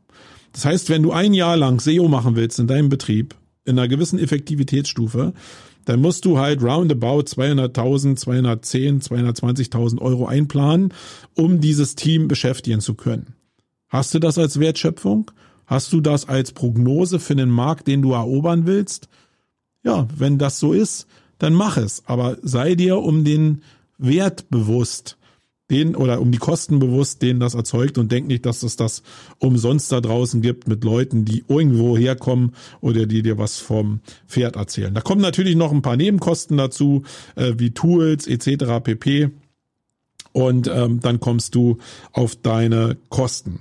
Das 0.52 0.66
heißt, 0.66 0.90
wenn 0.90 1.04
du 1.04 1.12
ein 1.12 1.34
Jahr 1.34 1.58
lang 1.58 1.80
SEO 1.80 2.08
machen 2.08 2.36
willst 2.36 2.60
in 2.60 2.68
deinem 2.68 2.90
Betrieb, 2.90 3.36
in 3.66 3.80
einer 3.80 3.88
gewissen 3.88 4.20
Effektivitätsstufe, 4.20 5.34
dann 5.86 6.02
musst 6.02 6.26
du 6.26 6.38
halt 6.38 6.62
roundabout 6.62 7.24
200.000, 7.24 8.16
210, 8.16 9.02
220.000 9.02 10.00
Euro 10.00 10.28
einplanen, 10.28 10.94
um 11.36 11.60
dieses 11.60 11.96
Team 11.96 12.28
beschäftigen 12.28 12.82
zu 12.82 12.96
können. 12.96 13.36
Hast 13.90 14.14
du 14.14 14.20
das 14.20 14.38
als 14.38 14.60
Wertschöpfung? 14.60 15.32
Hast 15.66 15.94
du 15.94 16.02
das 16.02 16.28
als 16.28 16.52
Prognose 16.52 17.20
für 17.20 17.36
den 17.36 17.50
Markt, 17.50 17.88
den 17.88 18.02
du 18.02 18.14
erobern 18.14 18.66
willst? 18.66 19.08
Ja, 19.84 20.08
wenn 20.16 20.38
das 20.38 20.60
so 20.60 20.74
ist, 20.74 21.08
dann 21.44 21.54
mach 21.54 21.78
es. 21.78 22.04
Aber 22.06 22.38
sei 22.42 22.76
dir 22.76 23.00
um 23.00 23.24
den 23.26 23.62
Wert 23.98 24.50
bewusst, 24.50 25.18
den 25.70 25.96
oder 25.96 26.22
um 26.22 26.32
die 26.32 26.38
Kosten 26.38 26.80
bewusst, 26.80 27.22
denen 27.22 27.40
das 27.40 27.54
erzeugt 27.54 27.98
und 27.98 28.12
denk 28.12 28.28
nicht, 28.28 28.46
dass 28.46 28.64
es 28.64 28.76
das 28.76 29.02
umsonst 29.40 29.92
da 29.92 30.02
draußen 30.02 30.42
gibt 30.42 30.68
mit 30.68 30.84
Leuten, 30.84 31.26
die 31.26 31.44
irgendwo 31.48 31.98
herkommen 31.98 32.54
oder 32.80 33.06
die 33.06 33.24
dir 33.24 33.38
was 33.38 33.58
vom 33.58 34.00
Pferd 34.28 34.56
erzählen. 34.56 34.94
Da 34.94 35.02
kommen 35.02 35.22
natürlich 35.22 35.56
noch 35.56 35.72
ein 35.72 35.82
paar 35.82 35.98
Nebenkosten 35.98 36.58
dazu, 36.58 37.04
äh, 37.36 37.54
wie 37.58 37.72
Tools 37.72 38.28
etc. 38.28 38.84
pp. 38.84 39.30
Und 40.32 40.68
ähm, 40.68 41.00
dann 41.00 41.20
kommst 41.20 41.56
du 41.56 41.78
auf 42.12 42.36
deine 42.36 42.98
Kosten. 43.10 43.60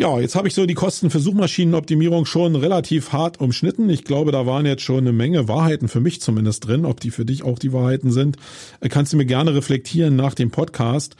Ja, 0.00 0.20
jetzt 0.20 0.36
habe 0.36 0.46
ich 0.46 0.54
so 0.54 0.64
die 0.64 0.74
Kosten 0.74 1.10
für 1.10 1.18
Suchmaschinenoptimierung 1.18 2.24
schon 2.24 2.54
relativ 2.54 3.10
hart 3.10 3.40
umschnitten. 3.40 3.90
Ich 3.90 4.04
glaube, 4.04 4.30
da 4.30 4.46
waren 4.46 4.64
jetzt 4.64 4.84
schon 4.84 4.98
eine 4.98 5.12
Menge 5.12 5.48
Wahrheiten 5.48 5.88
für 5.88 5.98
mich 5.98 6.20
zumindest 6.20 6.68
drin. 6.68 6.84
Ob 6.84 7.00
die 7.00 7.10
für 7.10 7.24
dich 7.24 7.42
auch 7.42 7.58
die 7.58 7.72
Wahrheiten 7.72 8.12
sind, 8.12 8.36
äh, 8.78 8.88
kannst 8.88 9.12
du 9.12 9.16
mir 9.16 9.26
gerne 9.26 9.56
reflektieren 9.56 10.14
nach 10.14 10.34
dem 10.34 10.52
Podcast. 10.52 11.16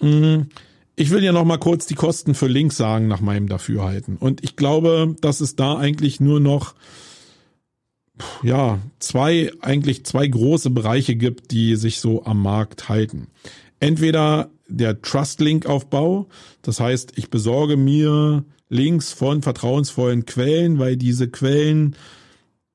Mm, 0.00 0.40
ich 0.96 1.10
will 1.10 1.22
ja 1.22 1.30
noch 1.30 1.44
mal 1.44 1.58
kurz 1.58 1.86
die 1.86 1.94
Kosten 1.94 2.34
für 2.34 2.48
Links 2.48 2.76
sagen 2.76 3.06
nach 3.06 3.20
meinem 3.20 3.48
Dafürhalten. 3.48 4.16
Und 4.16 4.42
ich 4.42 4.56
glaube, 4.56 5.14
dass 5.20 5.40
es 5.40 5.54
da 5.54 5.76
eigentlich 5.78 6.18
nur 6.18 6.40
noch 6.40 6.74
ja, 8.42 8.80
zwei, 8.98 9.52
eigentlich 9.60 10.04
zwei 10.04 10.26
große 10.26 10.70
Bereiche 10.70 11.14
gibt, 11.14 11.52
die 11.52 11.76
sich 11.76 12.00
so 12.00 12.24
am 12.24 12.42
Markt 12.42 12.88
halten. 12.88 13.28
Entweder 13.80 14.50
der 14.68 15.00
Trust-Link-Aufbau. 15.00 16.26
Das 16.62 16.80
heißt, 16.80 17.12
ich 17.16 17.30
besorge 17.30 17.76
mir 17.76 18.44
Links 18.68 19.12
von 19.12 19.42
vertrauensvollen 19.42 20.26
Quellen, 20.26 20.78
weil 20.78 20.96
diese 20.96 21.28
Quellen 21.28 21.96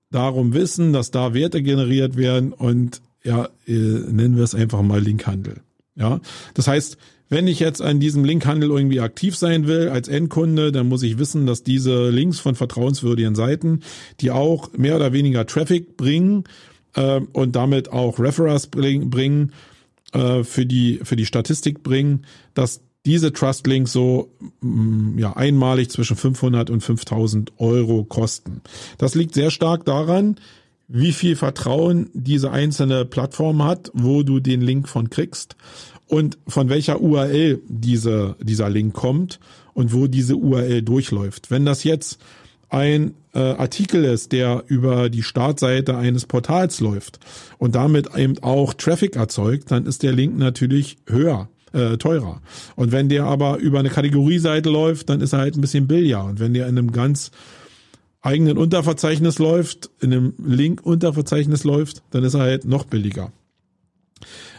darum 0.09 0.53
wissen, 0.53 0.93
dass 0.93 1.11
da 1.11 1.33
Werte 1.33 1.61
generiert 1.61 2.17
werden 2.17 2.53
und 2.53 3.01
ja, 3.23 3.49
äh, 3.67 3.71
nennen 3.71 4.35
wir 4.35 4.43
es 4.43 4.55
einfach 4.55 4.81
mal 4.81 5.01
Linkhandel. 5.01 5.61
Ja, 5.95 6.21
das 6.53 6.67
heißt, 6.67 6.97
wenn 7.29 7.47
ich 7.47 7.59
jetzt 7.59 7.81
an 7.81 7.99
diesem 7.99 8.25
Linkhandel 8.25 8.69
irgendwie 8.71 8.99
aktiv 8.99 9.37
sein 9.37 9.67
will 9.67 9.89
als 9.89 10.07
Endkunde, 10.07 10.71
dann 10.71 10.89
muss 10.89 11.03
ich 11.03 11.17
wissen, 11.17 11.45
dass 11.45 11.63
diese 11.63 12.09
Links 12.09 12.39
von 12.39 12.55
vertrauenswürdigen 12.55 13.35
Seiten, 13.35 13.81
die 14.19 14.31
auch 14.31 14.73
mehr 14.73 14.95
oder 14.95 15.13
weniger 15.13 15.45
Traffic 15.45 15.95
bringen 15.95 16.43
äh, 16.95 17.21
und 17.31 17.55
damit 17.55 17.91
auch 17.91 18.19
Referrers 18.19 18.67
bringen, 18.67 19.53
äh, 20.13 20.43
für 20.43 20.65
die 20.65 20.99
für 21.03 21.15
die 21.15 21.25
Statistik 21.25 21.83
bringen, 21.83 22.25
dass 22.53 22.81
diese 23.05 23.33
Trust 23.33 23.65
Links 23.67 23.91
so 23.91 24.31
mm, 24.61 25.17
ja 25.17 25.33
einmalig 25.35 25.89
zwischen 25.89 26.15
500 26.15 26.69
und 26.69 26.81
5000 26.81 27.53
Euro 27.57 28.03
kosten. 28.03 28.61
Das 28.97 29.15
liegt 29.15 29.33
sehr 29.33 29.51
stark 29.51 29.85
daran, 29.85 30.35
wie 30.87 31.13
viel 31.13 31.35
Vertrauen 31.35 32.09
diese 32.13 32.51
einzelne 32.51 33.05
Plattform 33.05 33.63
hat, 33.63 33.91
wo 33.93 34.23
du 34.23 34.39
den 34.39 34.61
Link 34.61 34.89
von 34.89 35.09
kriegst 35.09 35.55
und 36.07 36.37
von 36.47 36.67
welcher 36.67 36.99
URL 36.99 37.61
diese, 37.69 38.35
dieser 38.41 38.69
Link 38.69 38.93
kommt 38.93 39.39
und 39.73 39.93
wo 39.93 40.07
diese 40.07 40.35
URL 40.35 40.81
durchläuft. 40.81 41.49
Wenn 41.49 41.65
das 41.65 41.85
jetzt 41.85 42.19
ein 42.67 43.13
äh, 43.33 43.39
Artikel 43.39 44.03
ist, 44.05 44.31
der 44.31 44.63
über 44.67 45.09
die 45.09 45.23
Startseite 45.23 45.97
eines 45.97 46.25
Portals 46.25 46.79
läuft 46.79 47.19
und 47.57 47.75
damit 47.75 48.15
eben 48.15 48.37
auch 48.41 48.73
Traffic 48.73 49.15
erzeugt, 49.15 49.71
dann 49.71 49.85
ist 49.85 50.03
der 50.03 50.11
Link 50.11 50.37
natürlich 50.37 50.97
höher. 51.07 51.49
Äh, 51.73 51.97
teurer. 51.97 52.41
Und 52.75 52.91
wenn 52.91 53.07
der 53.07 53.23
aber 53.23 53.55
über 53.59 53.79
eine 53.79 53.89
Kategorieseite 53.89 54.69
läuft, 54.69 55.07
dann 55.07 55.21
ist 55.21 55.31
er 55.31 55.39
halt 55.39 55.55
ein 55.55 55.61
bisschen 55.61 55.87
billiger. 55.87 56.25
Und 56.25 56.41
wenn 56.41 56.53
der 56.53 56.67
in 56.67 56.77
einem 56.77 56.91
ganz 56.91 57.31
eigenen 58.21 58.57
Unterverzeichnis 58.57 59.39
läuft, 59.39 59.89
in 60.01 60.11
einem 60.11 60.33
Link-Unterverzeichnis 60.37 61.63
läuft, 61.63 62.03
dann 62.09 62.25
ist 62.25 62.33
er 62.33 62.41
halt 62.41 62.65
noch 62.65 62.83
billiger. 62.83 63.31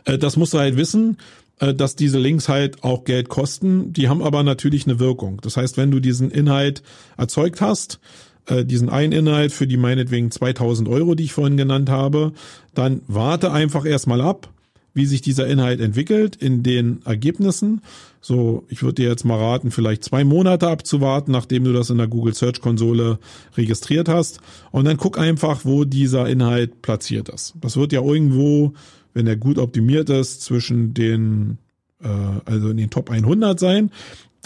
Äh, 0.06 0.16
das 0.16 0.38
musst 0.38 0.54
du 0.54 0.58
halt 0.58 0.78
wissen. 0.78 1.18
Äh, 1.62 1.74
dass 1.74 1.94
diese 1.94 2.18
Links 2.18 2.48
halt 2.48 2.82
auch 2.82 3.04
Geld 3.04 3.28
kosten. 3.28 3.92
Die 3.92 4.08
haben 4.08 4.20
aber 4.20 4.42
natürlich 4.42 4.86
eine 4.86 4.98
Wirkung. 4.98 5.40
Das 5.42 5.56
heißt, 5.56 5.76
wenn 5.76 5.92
du 5.92 6.00
diesen 6.00 6.30
Inhalt 6.30 6.82
erzeugt 7.16 7.60
hast, 7.60 8.00
äh, 8.46 8.64
diesen 8.64 8.88
einen 8.88 9.12
Inhalt 9.12 9.52
für 9.52 9.66
die 9.66 9.76
meinetwegen 9.76 10.30
2000 10.30 10.88
Euro, 10.88 11.14
die 11.14 11.24
ich 11.24 11.32
vorhin 11.32 11.56
genannt 11.56 11.90
habe, 11.90 12.32
dann 12.74 13.02
warte 13.06 13.52
einfach 13.52 13.84
erstmal 13.84 14.20
ab, 14.20 14.48
wie 14.94 15.06
sich 15.06 15.22
dieser 15.22 15.46
Inhalt 15.46 15.80
entwickelt 15.80 16.36
in 16.36 16.62
den 16.62 17.00
Ergebnissen. 17.04 17.82
So, 18.20 18.64
ich 18.68 18.82
würde 18.82 19.02
dir 19.02 19.08
jetzt 19.08 19.24
mal 19.24 19.38
raten, 19.38 19.70
vielleicht 19.70 20.04
zwei 20.04 20.22
Monate 20.22 20.68
abzuwarten, 20.68 21.32
nachdem 21.32 21.64
du 21.64 21.72
das 21.72 21.90
in 21.90 21.98
der 21.98 22.08
Google 22.08 22.34
Search 22.34 22.60
Konsole 22.60 23.18
registriert 23.56 24.08
hast. 24.08 24.40
Und 24.70 24.84
dann 24.84 24.96
guck 24.96 25.18
einfach, 25.18 25.64
wo 25.64 25.84
dieser 25.84 26.28
Inhalt 26.28 26.82
platziert 26.82 27.28
ist. 27.30 27.54
Das 27.60 27.76
wird 27.76 27.92
ja 27.92 28.02
irgendwo 28.02 28.74
wenn 29.14 29.26
er 29.26 29.36
gut 29.36 29.58
optimiert 29.58 30.10
ist, 30.10 30.42
zwischen 30.42 30.94
den, 30.94 31.58
äh, 32.02 32.08
also 32.44 32.70
in 32.70 32.76
den 32.76 32.90
Top 32.90 33.10
100 33.10 33.58
sein. 33.58 33.90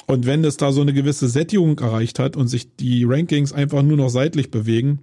Und 0.07 0.27
wenn 0.27 0.45
es 0.45 0.57
da 0.57 0.73
so 0.73 0.83
eine 0.83 0.93
gewisse 0.93 1.29
Sättigung 1.29 1.79
erreicht 1.79 2.19
hat 2.19 2.37
und 2.37 2.49
sich 2.49 2.77
die 2.77 3.05
Rankings 3.05 3.53
einfach 3.53 3.83
nur 3.83 3.97
noch 3.97 4.11
seitlich 4.11 4.51
bewegen, 4.51 5.01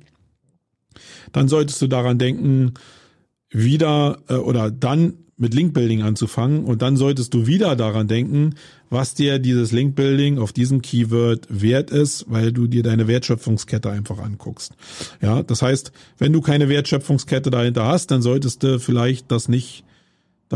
dann 1.32 1.48
solltest 1.48 1.82
du 1.82 1.88
daran 1.88 2.20
denken, 2.20 2.74
wieder 3.49 4.20
äh, 4.30 4.36
oder 4.36 4.72
dann 4.72 5.14
mit 5.36 5.53
Linkbuilding 5.53 6.03
anzufangen 6.03 6.64
und 6.64 6.82
dann 6.82 6.95
solltest 6.95 7.34
du 7.34 7.48
wieder 7.48 7.76
daran 7.76 8.07
denken, 8.07 8.56
was 8.90 9.15
dir 9.15 9.40
dieses 9.40 9.72
Linkbuilding 9.72 10.38
auf 10.38 10.53
diesem 10.53 10.82
Keyword 10.82 11.48
wert 11.49 11.90
ist, 11.90 12.26
weil 12.30 12.52
du 12.52 12.68
dir 12.68 12.84
deine 12.84 13.07
Wertschöpfungskette 13.07 13.90
einfach 13.90 14.20
anguckst. 14.20 14.74
Ja, 15.22 15.41
das 15.41 15.61
heißt, 15.64 15.91
wenn 16.20 16.32
du 16.32 16.41
keine 16.41 16.70
Wertschöpfungskette 16.70 17.49
dahinter 17.49 17.86
hast, 17.86 18.11
dann 18.11 18.22
solltest 18.22 18.61
du 18.64 18.80
vielleicht 18.80 19.32
das 19.32 19.49
nicht 19.49 19.84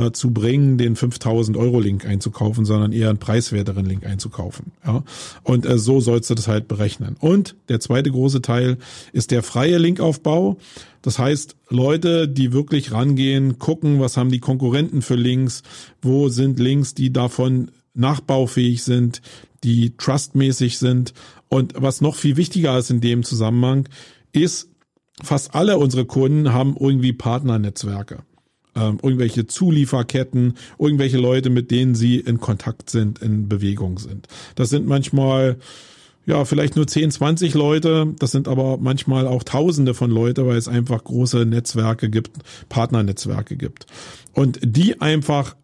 dazu 0.01 0.31
bringen, 0.31 0.77
den 0.77 0.95
5000 0.95 1.57
Euro 1.57 1.79
Link 1.79 2.05
einzukaufen, 2.05 2.65
sondern 2.65 2.91
eher 2.91 3.09
einen 3.09 3.17
preiswerteren 3.17 3.85
Link 3.85 4.05
einzukaufen. 4.05 4.71
Ja, 4.85 5.03
und 5.43 5.65
äh, 5.65 5.77
so 5.77 5.99
sollst 5.99 6.29
du 6.29 6.35
das 6.35 6.47
halt 6.47 6.67
berechnen. 6.67 7.15
Und 7.19 7.55
der 7.69 7.79
zweite 7.79 8.11
große 8.11 8.41
Teil 8.41 8.77
ist 9.13 9.31
der 9.31 9.43
freie 9.43 9.77
Linkaufbau. 9.77 10.57
Das 11.01 11.19
heißt, 11.19 11.55
Leute, 11.69 12.27
die 12.27 12.53
wirklich 12.53 12.91
rangehen, 12.91 13.59
gucken, 13.59 13.99
was 13.99 14.17
haben 14.17 14.31
die 14.31 14.39
Konkurrenten 14.39 15.01
für 15.01 15.15
Links, 15.15 15.63
wo 16.01 16.29
sind 16.29 16.59
Links, 16.59 16.93
die 16.93 17.13
davon 17.13 17.71
nachbaufähig 17.93 18.83
sind, 18.83 19.21
die 19.63 19.95
trustmäßig 19.97 20.77
sind. 20.77 21.13
Und 21.49 21.73
was 21.77 22.01
noch 22.01 22.15
viel 22.15 22.37
wichtiger 22.37 22.77
ist 22.77 22.89
in 22.89 23.01
dem 23.01 23.23
Zusammenhang, 23.23 23.87
ist, 24.33 24.69
fast 25.23 25.55
alle 25.55 25.77
unsere 25.77 26.05
Kunden 26.05 26.53
haben 26.53 26.75
irgendwie 26.77 27.13
Partnernetzwerke 27.13 28.19
ähm, 28.77 28.99
irgendwelche 29.01 29.47
Zulieferketten, 29.47 30.53
irgendwelche 30.77 31.17
Leute, 31.17 31.49
mit 31.49 31.71
denen 31.71 31.95
sie 31.95 32.19
in 32.19 32.39
Kontakt 32.39 32.89
sind, 32.89 33.19
in 33.19 33.49
Bewegung 33.49 33.97
sind. 33.97 34.27
Das 34.55 34.69
sind 34.69 34.87
manchmal 34.87 35.57
ja, 36.27 36.43
vielleicht 36.43 36.75
nur 36.75 36.85
10, 36.85 37.09
20 37.09 37.53
Leute. 37.53 38.13
Das 38.19 38.31
sind 38.31 38.49
aber 38.49 38.77
manchmal 38.77 39.27
auch 39.27 39.43
Tausende 39.43 39.93
von 39.93 40.11
Leute, 40.11 40.45
weil 40.45 40.57
es 40.57 40.67
einfach 40.67 41.01
große 41.01 41.45
Netzwerke 41.45 42.09
gibt, 42.09 42.31
Partnernetzwerke 42.67 43.55
gibt. 43.55 43.85
Und 44.33 44.59
die 44.61 44.99
einfach 44.99 45.55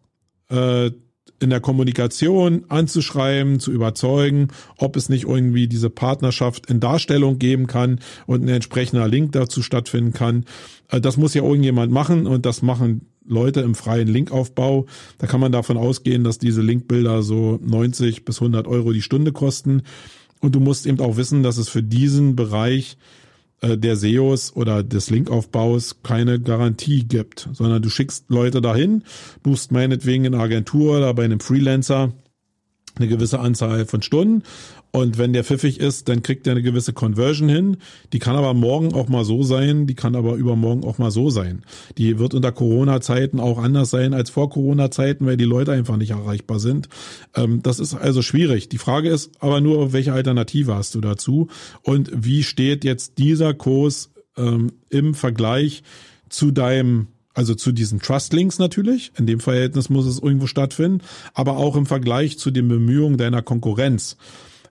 äh, 0.50 0.92
in 1.40 1.50
der 1.50 1.60
Kommunikation 1.60 2.64
anzuschreiben, 2.70 3.60
zu 3.60 3.72
überzeugen, 3.72 4.48
ob 4.78 4.96
es 4.96 5.10
nicht 5.10 5.26
irgendwie 5.26 5.68
diese 5.68 5.90
Partnerschaft 5.90 6.68
in 6.68 6.80
Darstellung 6.80 7.38
geben 7.40 7.68
kann 7.68 8.00
und 8.26 8.44
ein 8.44 8.50
entsprechender 8.50 9.08
Link 9.08 9.34
dazu 9.34 9.62
stattfinden 9.62 10.14
kann. 10.14 10.46
Äh, 10.90 11.02
das 11.02 11.18
muss 11.18 11.34
ja 11.34 11.44
irgendjemand 11.44 11.92
machen 11.92 12.28
und 12.28 12.46
das 12.46 12.62
machen 12.62 13.08
Leute 13.26 13.62
im 13.62 13.76
freien 13.76 14.08
Linkaufbau. 14.08 14.86
Da 15.18 15.28
kann 15.28 15.40
man 15.40 15.52
davon 15.52 15.78
ausgehen, 15.78 16.24
dass 16.24 16.40
diese 16.40 16.62
Linkbilder 16.62 17.24
so 17.24 17.60
90 17.64 18.26
bis 18.26 18.42
100 18.42 18.68
Euro 18.68 18.92
die 18.92 19.02
Stunde 19.02 19.32
kosten. 19.32 19.84
Und 20.40 20.56
du 20.56 20.60
musst 20.60 20.86
eben 20.86 21.00
auch 21.00 21.16
wissen, 21.16 21.42
dass 21.42 21.58
es 21.58 21.70
für 21.70 21.84
diesen 21.84 22.36
Bereich 22.36 22.98
der 23.64 23.96
SEOs 23.96 24.56
oder 24.56 24.84
des 24.84 25.10
Linkaufbaus 25.10 26.02
keine 26.04 26.40
Garantie 26.40 27.06
gibt, 27.06 27.50
sondern 27.54 27.82
du 27.82 27.90
schickst 27.90 28.30
Leute 28.30 28.62
dahin, 28.62 29.04
buchst 29.42 29.72
meinetwegen 29.72 30.26
in 30.26 30.36
Agentur 30.36 30.98
oder 30.98 31.14
bei 31.14 31.24
einem 31.24 31.40
Freelancer 31.40 32.14
eine 32.96 33.08
gewisse 33.08 33.40
Anzahl 33.40 33.86
von 33.86 34.02
Stunden 34.02 34.44
und 34.96 35.18
wenn 35.18 35.34
der 35.34 35.44
pfiffig 35.44 35.80
ist, 35.80 36.08
dann 36.08 36.22
kriegt 36.22 36.46
er 36.46 36.52
eine 36.52 36.62
gewisse 36.62 36.94
Conversion 36.94 37.50
hin. 37.50 37.78
Die 38.14 38.20
kann 38.20 38.36
aber 38.36 38.54
morgen 38.54 38.94
auch 38.94 39.10
mal 39.10 39.26
so 39.26 39.42
sein, 39.42 39.88
die 39.88 39.96
kann 39.96 40.16
aber 40.16 40.36
übermorgen 40.36 40.84
auch 40.84 41.00
mal 41.00 41.10
so 41.10 41.32
sein. 41.32 41.66
Die 41.98 42.20
wird 42.20 42.36
unter 42.36 42.52
Corona-Zeiten 42.52 43.40
auch 43.40 43.58
anders 43.58 43.90
sein 43.90 44.14
als 44.14 44.30
vor 44.30 44.52
Corona-Zeiten, 44.52 45.26
weil 45.26 45.36
die 45.36 45.46
Leute 45.46 45.72
einfach 45.72 45.98
nicht 45.98 46.12
erreichbar 46.12 46.60
sind. 46.60 46.90
Ähm, 47.36 47.64
das 47.64 47.80
ist 47.80 47.96
also 47.96 48.22
schwierig. 48.22 48.70
Die 48.70 48.78
Frage 48.78 49.10
ist 49.10 49.32
aber 49.40 49.62
nur, 49.62 49.94
welche 49.94 50.14
Alternative 50.14 50.76
hast 50.76 50.94
du 50.94 51.02
dazu? 51.02 51.48
Und 51.82 52.12
wie 52.14 52.44
steht 52.44 52.84
jetzt 52.84 53.18
dieser 53.18 53.56
Kurs 53.56 54.12
ähm, 54.38 54.74
im 54.92 55.16
Vergleich 55.16 55.82
zu 56.30 56.52
deinem 56.52 57.08
also 57.34 57.56
zu 57.56 57.72
diesen 57.72 58.00
Trust-Links 58.00 58.60
natürlich. 58.60 59.12
In 59.18 59.26
dem 59.26 59.40
Verhältnis 59.40 59.90
muss 59.90 60.06
es 60.06 60.20
irgendwo 60.20 60.46
stattfinden, 60.46 61.02
aber 61.34 61.58
auch 61.58 61.76
im 61.76 61.88
Vergleich 61.88 62.38
zu 62.38 62.52
den 62.52 62.68
Bemühungen 62.68 63.18
deiner 63.18 63.42
Konkurrenz. 63.42 64.18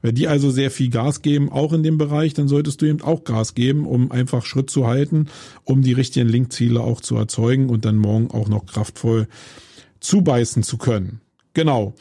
Wenn 0.03 0.15
die 0.16 0.29
also 0.29 0.51
sehr 0.51 0.70
viel 0.70 0.91
Gas 0.91 1.23
geben, 1.23 1.51
auch 1.51 1.73
in 1.73 1.83
dem 1.83 1.97
Bereich, 1.97 2.35
dann 2.35 2.49
solltest 2.49 2.83
du 2.83 2.87
eben 2.87 3.01
auch 3.01 3.24
Gas 3.24 3.55
geben, 3.55 3.87
um 3.87 4.11
einfach 4.11 4.45
Schritt 4.45 4.69
zu 4.69 4.87
halten, 4.87 5.29
um 5.65 5.83
die 5.83 5.93
richtigen 5.93 6.29
Linkziele 6.29 6.81
auch 6.81 7.01
zu 7.01 7.16
erzeugen 7.16 7.70
und 7.70 7.85
dann 7.85 7.97
morgen 7.97 8.31
auch 8.31 8.49
noch 8.49 8.66
kraftvoll 8.66 9.29
zubeißen 10.01 10.65
zu 10.65 10.77
können. 10.77 11.20
Genau. 11.55 11.95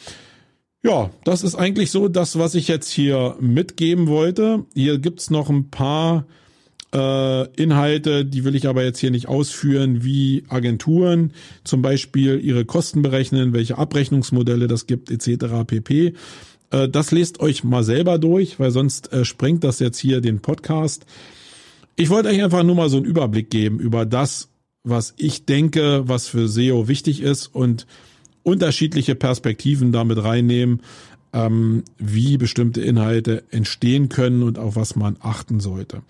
Ja, 0.83 1.11
das 1.23 1.43
ist 1.43 1.55
eigentlich 1.55 1.91
so 1.91 2.07
das, 2.07 2.39
was 2.39 2.55
ich 2.55 2.67
jetzt 2.67 2.89
hier 2.89 3.37
mitgeben 3.39 4.07
wollte. 4.07 4.65
Hier 4.73 4.97
gibt's 4.97 5.29
noch 5.29 5.49
ein 5.49 5.69
paar 5.69 6.25
äh, 6.93 7.47
Inhalte, 7.53 8.25
die 8.25 8.43
will 8.43 8.55
ich 8.55 8.67
aber 8.67 8.83
jetzt 8.83 8.99
hier 8.99 9.11
nicht 9.11 9.27
ausführen, 9.27 10.03
wie 10.03 10.43
Agenturen 10.49 11.33
zum 11.63 11.81
Beispiel 11.81 12.39
ihre 12.39 12.65
Kosten 12.65 13.01
berechnen, 13.01 13.53
welche 13.53 13.77
Abrechnungsmodelle 13.77 14.67
das 14.67 14.87
gibt, 14.87 15.11
etc. 15.11 15.65
pp. 15.67 16.13
Äh, 16.71 16.89
das 16.89 17.11
lest 17.11 17.39
euch 17.39 17.63
mal 17.63 17.83
selber 17.83 18.17
durch, 18.17 18.59
weil 18.59 18.71
sonst 18.71 19.13
äh, 19.13 19.25
sprengt 19.25 19.63
das 19.63 19.79
jetzt 19.79 19.99
hier 19.99 20.21
den 20.21 20.39
Podcast. 20.39 21.05
Ich 21.95 22.09
wollte 22.09 22.29
euch 22.29 22.43
einfach 22.43 22.63
nur 22.63 22.75
mal 22.75 22.89
so 22.89 22.97
einen 22.97 23.05
Überblick 23.05 23.49
geben 23.49 23.79
über 23.79 24.05
das, 24.05 24.49
was 24.83 25.13
ich 25.17 25.45
denke, 25.45 26.03
was 26.07 26.27
für 26.27 26.47
SEO 26.47 26.87
wichtig 26.87 27.21
ist 27.21 27.47
und 27.47 27.85
unterschiedliche 28.43 29.13
Perspektiven 29.13 29.91
damit 29.91 30.23
reinnehmen, 30.23 30.81
ähm, 31.33 31.83
wie 31.97 32.37
bestimmte 32.37 32.81
Inhalte 32.81 33.43
entstehen 33.51 34.09
können 34.09 34.41
und 34.41 34.57
auf 34.57 34.75
was 34.75 34.95
man 34.95 35.17
achten 35.19 35.59
sollte. 35.59 36.01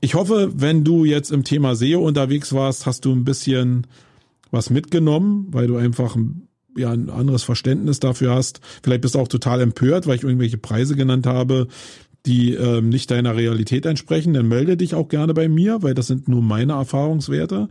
Ich 0.00 0.14
hoffe, 0.14 0.52
wenn 0.54 0.84
du 0.84 1.04
jetzt 1.04 1.30
im 1.30 1.44
Thema 1.44 1.74
SEO 1.74 2.00
unterwegs 2.00 2.52
warst, 2.52 2.86
hast 2.86 3.04
du 3.04 3.12
ein 3.12 3.24
bisschen 3.24 3.86
was 4.50 4.70
mitgenommen, 4.70 5.48
weil 5.50 5.66
du 5.66 5.76
einfach 5.76 6.16
ja 6.78 6.90
ein 6.90 7.10
anderes 7.10 7.42
Verständnis 7.42 8.00
dafür 8.00 8.34
hast. 8.34 8.60
Vielleicht 8.82 9.02
bist 9.02 9.14
du 9.14 9.18
auch 9.18 9.28
total 9.28 9.60
empört, 9.60 10.06
weil 10.06 10.16
ich 10.16 10.22
irgendwelche 10.22 10.58
Preise 10.58 10.96
genannt 10.96 11.26
habe, 11.26 11.68
die 12.26 12.54
ähm, 12.54 12.88
nicht 12.88 13.10
deiner 13.10 13.36
Realität 13.36 13.86
entsprechen. 13.86 14.34
Dann 14.34 14.48
melde 14.48 14.76
dich 14.76 14.94
auch 14.94 15.08
gerne 15.08 15.32
bei 15.32 15.48
mir, 15.48 15.82
weil 15.82 15.94
das 15.94 16.08
sind 16.08 16.28
nur 16.28 16.42
meine 16.42 16.72
Erfahrungswerte. 16.72 17.68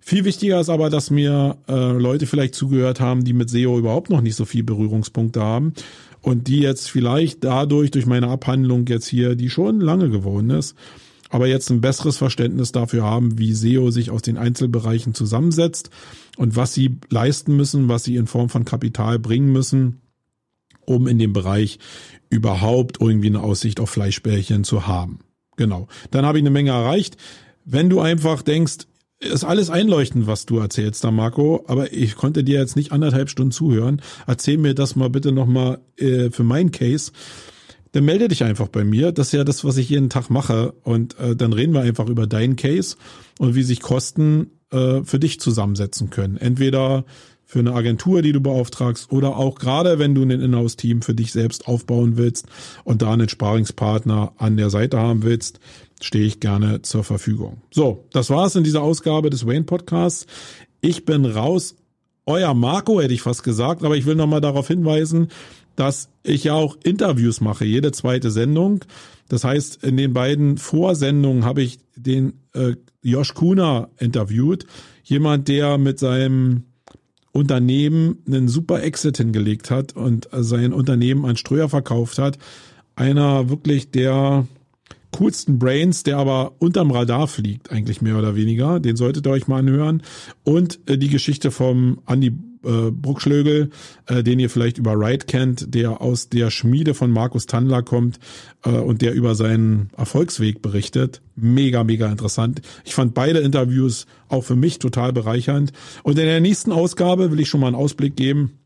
Viel 0.00 0.24
wichtiger 0.24 0.60
ist 0.60 0.68
aber, 0.68 0.90
dass 0.90 1.10
mir 1.10 1.56
äh, 1.68 1.92
Leute 1.92 2.26
vielleicht 2.26 2.54
zugehört 2.54 3.00
haben, 3.00 3.24
die 3.24 3.32
mit 3.32 3.50
SEO 3.50 3.78
überhaupt 3.78 4.10
noch 4.10 4.20
nicht 4.20 4.34
so 4.34 4.44
viel 4.44 4.62
Berührungspunkte 4.62 5.40
haben 5.40 5.72
und 6.22 6.48
die 6.48 6.60
jetzt 6.60 6.90
vielleicht 6.90 7.44
dadurch 7.44 7.90
durch 7.90 8.06
meine 8.06 8.28
Abhandlung 8.28 8.86
jetzt 8.86 9.06
hier, 9.06 9.34
die 9.34 9.50
schon 9.50 9.80
lange 9.80 10.10
geworden 10.10 10.50
ist, 10.50 10.74
aber 11.30 11.46
jetzt 11.46 11.70
ein 11.70 11.80
besseres 11.80 12.16
Verständnis 12.16 12.72
dafür 12.72 13.04
haben, 13.04 13.38
wie 13.38 13.54
SEO 13.54 13.90
sich 13.90 14.10
aus 14.10 14.22
den 14.22 14.36
Einzelbereichen 14.36 15.14
zusammensetzt 15.14 15.90
und 16.40 16.56
was 16.56 16.72
sie 16.72 16.96
leisten 17.10 17.54
müssen, 17.54 17.90
was 17.90 18.04
sie 18.04 18.16
in 18.16 18.26
Form 18.26 18.48
von 18.48 18.64
Kapital 18.64 19.18
bringen 19.18 19.52
müssen, 19.52 20.00
um 20.86 21.06
in 21.06 21.18
dem 21.18 21.34
Bereich 21.34 21.78
überhaupt 22.30 22.98
irgendwie 22.98 23.26
eine 23.26 23.42
Aussicht 23.42 23.78
auf 23.78 23.90
Fleischbällchen 23.90 24.64
zu 24.64 24.86
haben. 24.86 25.18
Genau. 25.58 25.86
Dann 26.10 26.24
habe 26.24 26.38
ich 26.38 26.42
eine 26.42 26.48
Menge 26.48 26.70
erreicht. 26.70 27.18
Wenn 27.66 27.90
du 27.90 28.00
einfach 28.00 28.40
denkst, 28.40 28.86
ist 29.18 29.44
alles 29.44 29.68
einleuchtend, 29.68 30.26
was 30.26 30.46
du 30.46 30.56
erzählst 30.56 31.04
da, 31.04 31.10
Marco, 31.10 31.62
aber 31.66 31.92
ich 31.92 32.16
konnte 32.16 32.42
dir 32.42 32.58
jetzt 32.58 32.74
nicht 32.74 32.90
anderthalb 32.90 33.28
Stunden 33.28 33.52
zuhören. 33.52 34.00
Erzähl 34.26 34.56
mir 34.56 34.74
das 34.74 34.96
mal 34.96 35.10
bitte 35.10 35.32
nochmal 35.32 35.80
äh, 35.98 36.30
für 36.30 36.44
meinen 36.44 36.72
Case 36.72 37.12
dann 37.92 38.04
melde 38.04 38.28
dich 38.28 38.44
einfach 38.44 38.68
bei 38.68 38.84
mir. 38.84 39.10
Das 39.10 39.26
ist 39.26 39.32
ja 39.32 39.42
das, 39.42 39.64
was 39.64 39.76
ich 39.76 39.88
jeden 39.88 40.10
Tag 40.10 40.30
mache. 40.30 40.74
Und 40.84 41.18
äh, 41.18 41.34
dann 41.34 41.52
reden 41.52 41.74
wir 41.74 41.80
einfach 41.80 42.08
über 42.08 42.28
deinen 42.28 42.54
Case 42.54 42.94
und 43.40 43.56
wie 43.56 43.64
sich 43.64 43.80
Kosten 43.80 44.59
äh, 44.70 45.02
für 45.02 45.18
dich 45.18 45.40
zusammensetzen 45.40 46.10
können. 46.10 46.36
Entweder 46.36 47.04
für 47.50 47.58
eine 47.58 47.74
Agentur, 47.74 48.22
die 48.22 48.30
du 48.30 48.40
beauftragst, 48.40 49.10
oder 49.10 49.36
auch 49.36 49.58
gerade 49.58 49.98
wenn 49.98 50.14
du 50.14 50.22
ein 50.22 50.30
Inhouse-Team 50.30 51.02
für 51.02 51.14
dich 51.14 51.32
selbst 51.32 51.66
aufbauen 51.66 52.16
willst 52.16 52.46
und 52.84 53.02
da 53.02 53.12
einen 53.12 53.28
Sparingspartner 53.28 54.34
an 54.38 54.56
der 54.56 54.70
Seite 54.70 54.98
haben 54.98 55.24
willst, 55.24 55.58
stehe 56.00 56.24
ich 56.24 56.38
gerne 56.38 56.82
zur 56.82 57.02
Verfügung. 57.02 57.62
So, 57.72 58.04
das 58.12 58.30
war's 58.30 58.54
in 58.54 58.62
dieser 58.62 58.82
Ausgabe 58.82 59.30
des 59.30 59.46
Wayne 59.46 59.64
Podcasts. 59.64 60.26
Ich 60.80 61.04
bin 61.04 61.26
raus. 61.26 61.74
Euer 62.24 62.54
Marco 62.54 63.00
hätte 63.00 63.14
ich 63.14 63.22
fast 63.22 63.42
gesagt, 63.42 63.82
aber 63.82 63.96
ich 63.96 64.06
will 64.06 64.14
nochmal 64.14 64.40
darauf 64.40 64.68
hinweisen, 64.68 65.28
dass 65.74 66.08
ich 66.22 66.44
ja 66.44 66.54
auch 66.54 66.76
Interviews 66.84 67.40
mache, 67.40 67.64
jede 67.64 67.90
zweite 67.90 68.30
Sendung. 68.30 68.84
Das 69.28 69.42
heißt, 69.42 69.82
in 69.82 69.96
den 69.96 70.12
beiden 70.12 70.56
Vorsendungen 70.56 71.44
habe 71.44 71.62
ich 71.62 71.80
den 71.96 72.34
äh, 72.52 72.74
Josh 73.02 73.34
Kuna 73.34 73.88
interviewt, 73.98 74.66
jemand, 75.04 75.48
der 75.48 75.78
mit 75.78 75.98
seinem 75.98 76.64
Unternehmen 77.32 78.18
einen 78.26 78.48
super 78.48 78.82
Exit 78.82 79.16
hingelegt 79.16 79.70
hat 79.70 79.94
und 79.94 80.28
sein 80.32 80.72
Unternehmen 80.72 81.24
an 81.24 81.36
Ströer 81.36 81.68
verkauft 81.68 82.18
hat. 82.18 82.38
Einer 82.96 83.48
wirklich 83.48 83.90
der 83.90 84.46
coolsten 85.12 85.58
Brains, 85.58 86.02
der 86.02 86.18
aber 86.18 86.52
unterm 86.58 86.90
Radar 86.90 87.28
fliegt, 87.28 87.70
eigentlich 87.70 88.02
mehr 88.02 88.18
oder 88.18 88.36
weniger. 88.36 88.80
Den 88.80 88.96
solltet 88.96 89.26
ihr 89.26 89.32
euch 89.32 89.48
mal 89.48 89.58
anhören. 89.58 90.02
Und 90.44 90.80
äh, 90.86 90.98
die 90.98 91.08
Geschichte 91.08 91.50
vom 91.50 92.00
Andy 92.06 92.32
äh, 92.64 92.90
Bruckschlögel, 92.90 93.70
äh, 94.06 94.22
den 94.22 94.38
ihr 94.38 94.50
vielleicht 94.50 94.78
über 94.78 94.98
Wright 94.98 95.26
kennt, 95.26 95.74
der 95.74 96.00
aus 96.00 96.28
der 96.28 96.50
Schmiede 96.50 96.94
von 96.94 97.10
Markus 97.10 97.46
Tandler 97.46 97.82
kommt 97.82 98.18
äh, 98.64 98.70
und 98.70 99.02
der 99.02 99.14
über 99.14 99.34
seinen 99.34 99.90
Erfolgsweg 99.96 100.62
berichtet. 100.62 101.22
Mega, 101.36 101.84
mega 101.84 102.10
interessant. 102.10 102.60
Ich 102.84 102.94
fand 102.94 103.14
beide 103.14 103.40
Interviews 103.40 104.06
auch 104.28 104.44
für 104.44 104.56
mich 104.56 104.78
total 104.78 105.12
bereichernd. 105.12 105.72
Und 106.02 106.18
in 106.18 106.26
der 106.26 106.40
nächsten 106.40 106.72
Ausgabe 106.72 107.30
will 107.30 107.40
ich 107.40 107.48
schon 107.48 107.60
mal 107.60 107.68
einen 107.68 107.76
Ausblick 107.76 108.16
geben 108.16 108.60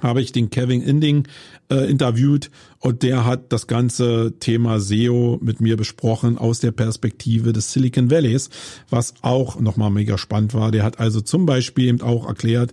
habe 0.00 0.22
ich 0.22 0.32
den 0.32 0.50
Kevin 0.50 0.80
Inding 0.80 1.28
äh, 1.70 1.90
interviewt 1.90 2.50
und 2.78 3.02
der 3.02 3.24
hat 3.24 3.52
das 3.52 3.66
ganze 3.66 4.34
Thema 4.38 4.80
SEO 4.80 5.38
mit 5.42 5.60
mir 5.60 5.76
besprochen 5.76 6.38
aus 6.38 6.60
der 6.60 6.72
Perspektive 6.72 7.52
des 7.52 7.72
Silicon 7.72 8.10
Valleys, 8.10 8.48
was 8.88 9.14
auch 9.22 9.60
nochmal 9.60 9.90
mega 9.90 10.16
spannend 10.16 10.54
war. 10.54 10.70
Der 10.70 10.84
hat 10.84 10.98
also 10.98 11.20
zum 11.20 11.46
Beispiel 11.46 11.88
eben 11.88 12.00
auch 12.00 12.26
erklärt, 12.26 12.72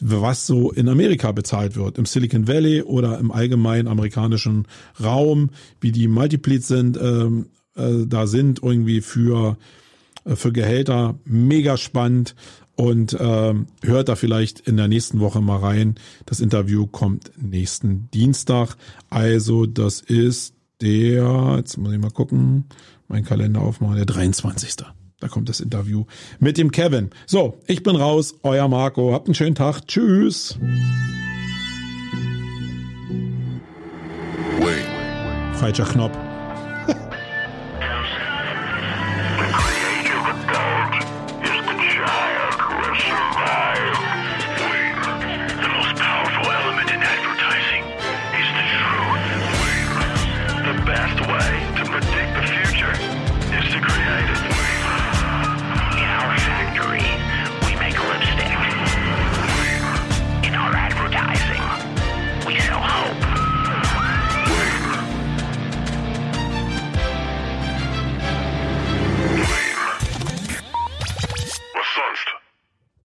was 0.00 0.46
so 0.46 0.70
in 0.70 0.88
Amerika 0.88 1.32
bezahlt 1.32 1.76
wird, 1.76 1.98
im 1.98 2.06
Silicon 2.06 2.48
Valley 2.48 2.82
oder 2.82 3.18
im 3.18 3.30
allgemeinen 3.30 3.88
amerikanischen 3.88 4.66
Raum, 5.02 5.50
wie 5.80 5.92
die 5.92 6.08
Multiplits 6.08 6.68
sind, 6.68 6.98
ähm, 7.00 7.46
äh, 7.76 8.06
da 8.06 8.26
sind 8.26 8.62
irgendwie 8.62 9.00
für 9.00 9.56
äh, 10.24 10.36
für 10.36 10.52
Gehälter 10.52 11.18
mega 11.24 11.76
spannend 11.76 12.34
und 12.76 13.16
ähm, 13.20 13.66
hört 13.82 14.08
da 14.08 14.16
vielleicht 14.16 14.60
in 14.60 14.76
der 14.76 14.88
nächsten 14.88 15.20
Woche 15.20 15.40
mal 15.40 15.58
rein. 15.58 15.96
Das 16.26 16.40
Interview 16.40 16.86
kommt 16.86 17.30
nächsten 17.36 18.10
Dienstag. 18.10 18.76
Also 19.10 19.66
das 19.66 20.00
ist 20.00 20.54
der, 20.80 21.56
jetzt 21.58 21.76
muss 21.76 21.92
ich 21.92 21.98
mal 21.98 22.10
gucken, 22.10 22.64
mein 23.06 23.24
Kalender 23.24 23.60
aufmachen, 23.60 23.96
der 23.96 24.06
23. 24.06 24.76
Da 25.20 25.28
kommt 25.28 25.48
das 25.48 25.60
Interview 25.60 26.04
mit 26.38 26.58
dem 26.58 26.72
Kevin. 26.72 27.10
So, 27.26 27.58
ich 27.66 27.82
bin 27.82 27.96
raus, 27.96 28.34
euer 28.42 28.68
Marco. 28.68 29.12
Habt 29.12 29.28
einen 29.28 29.34
schönen 29.34 29.54
Tag. 29.54 29.86
Tschüss. 29.86 30.58
Falscher 35.60 35.84
Knopf. 35.84 36.29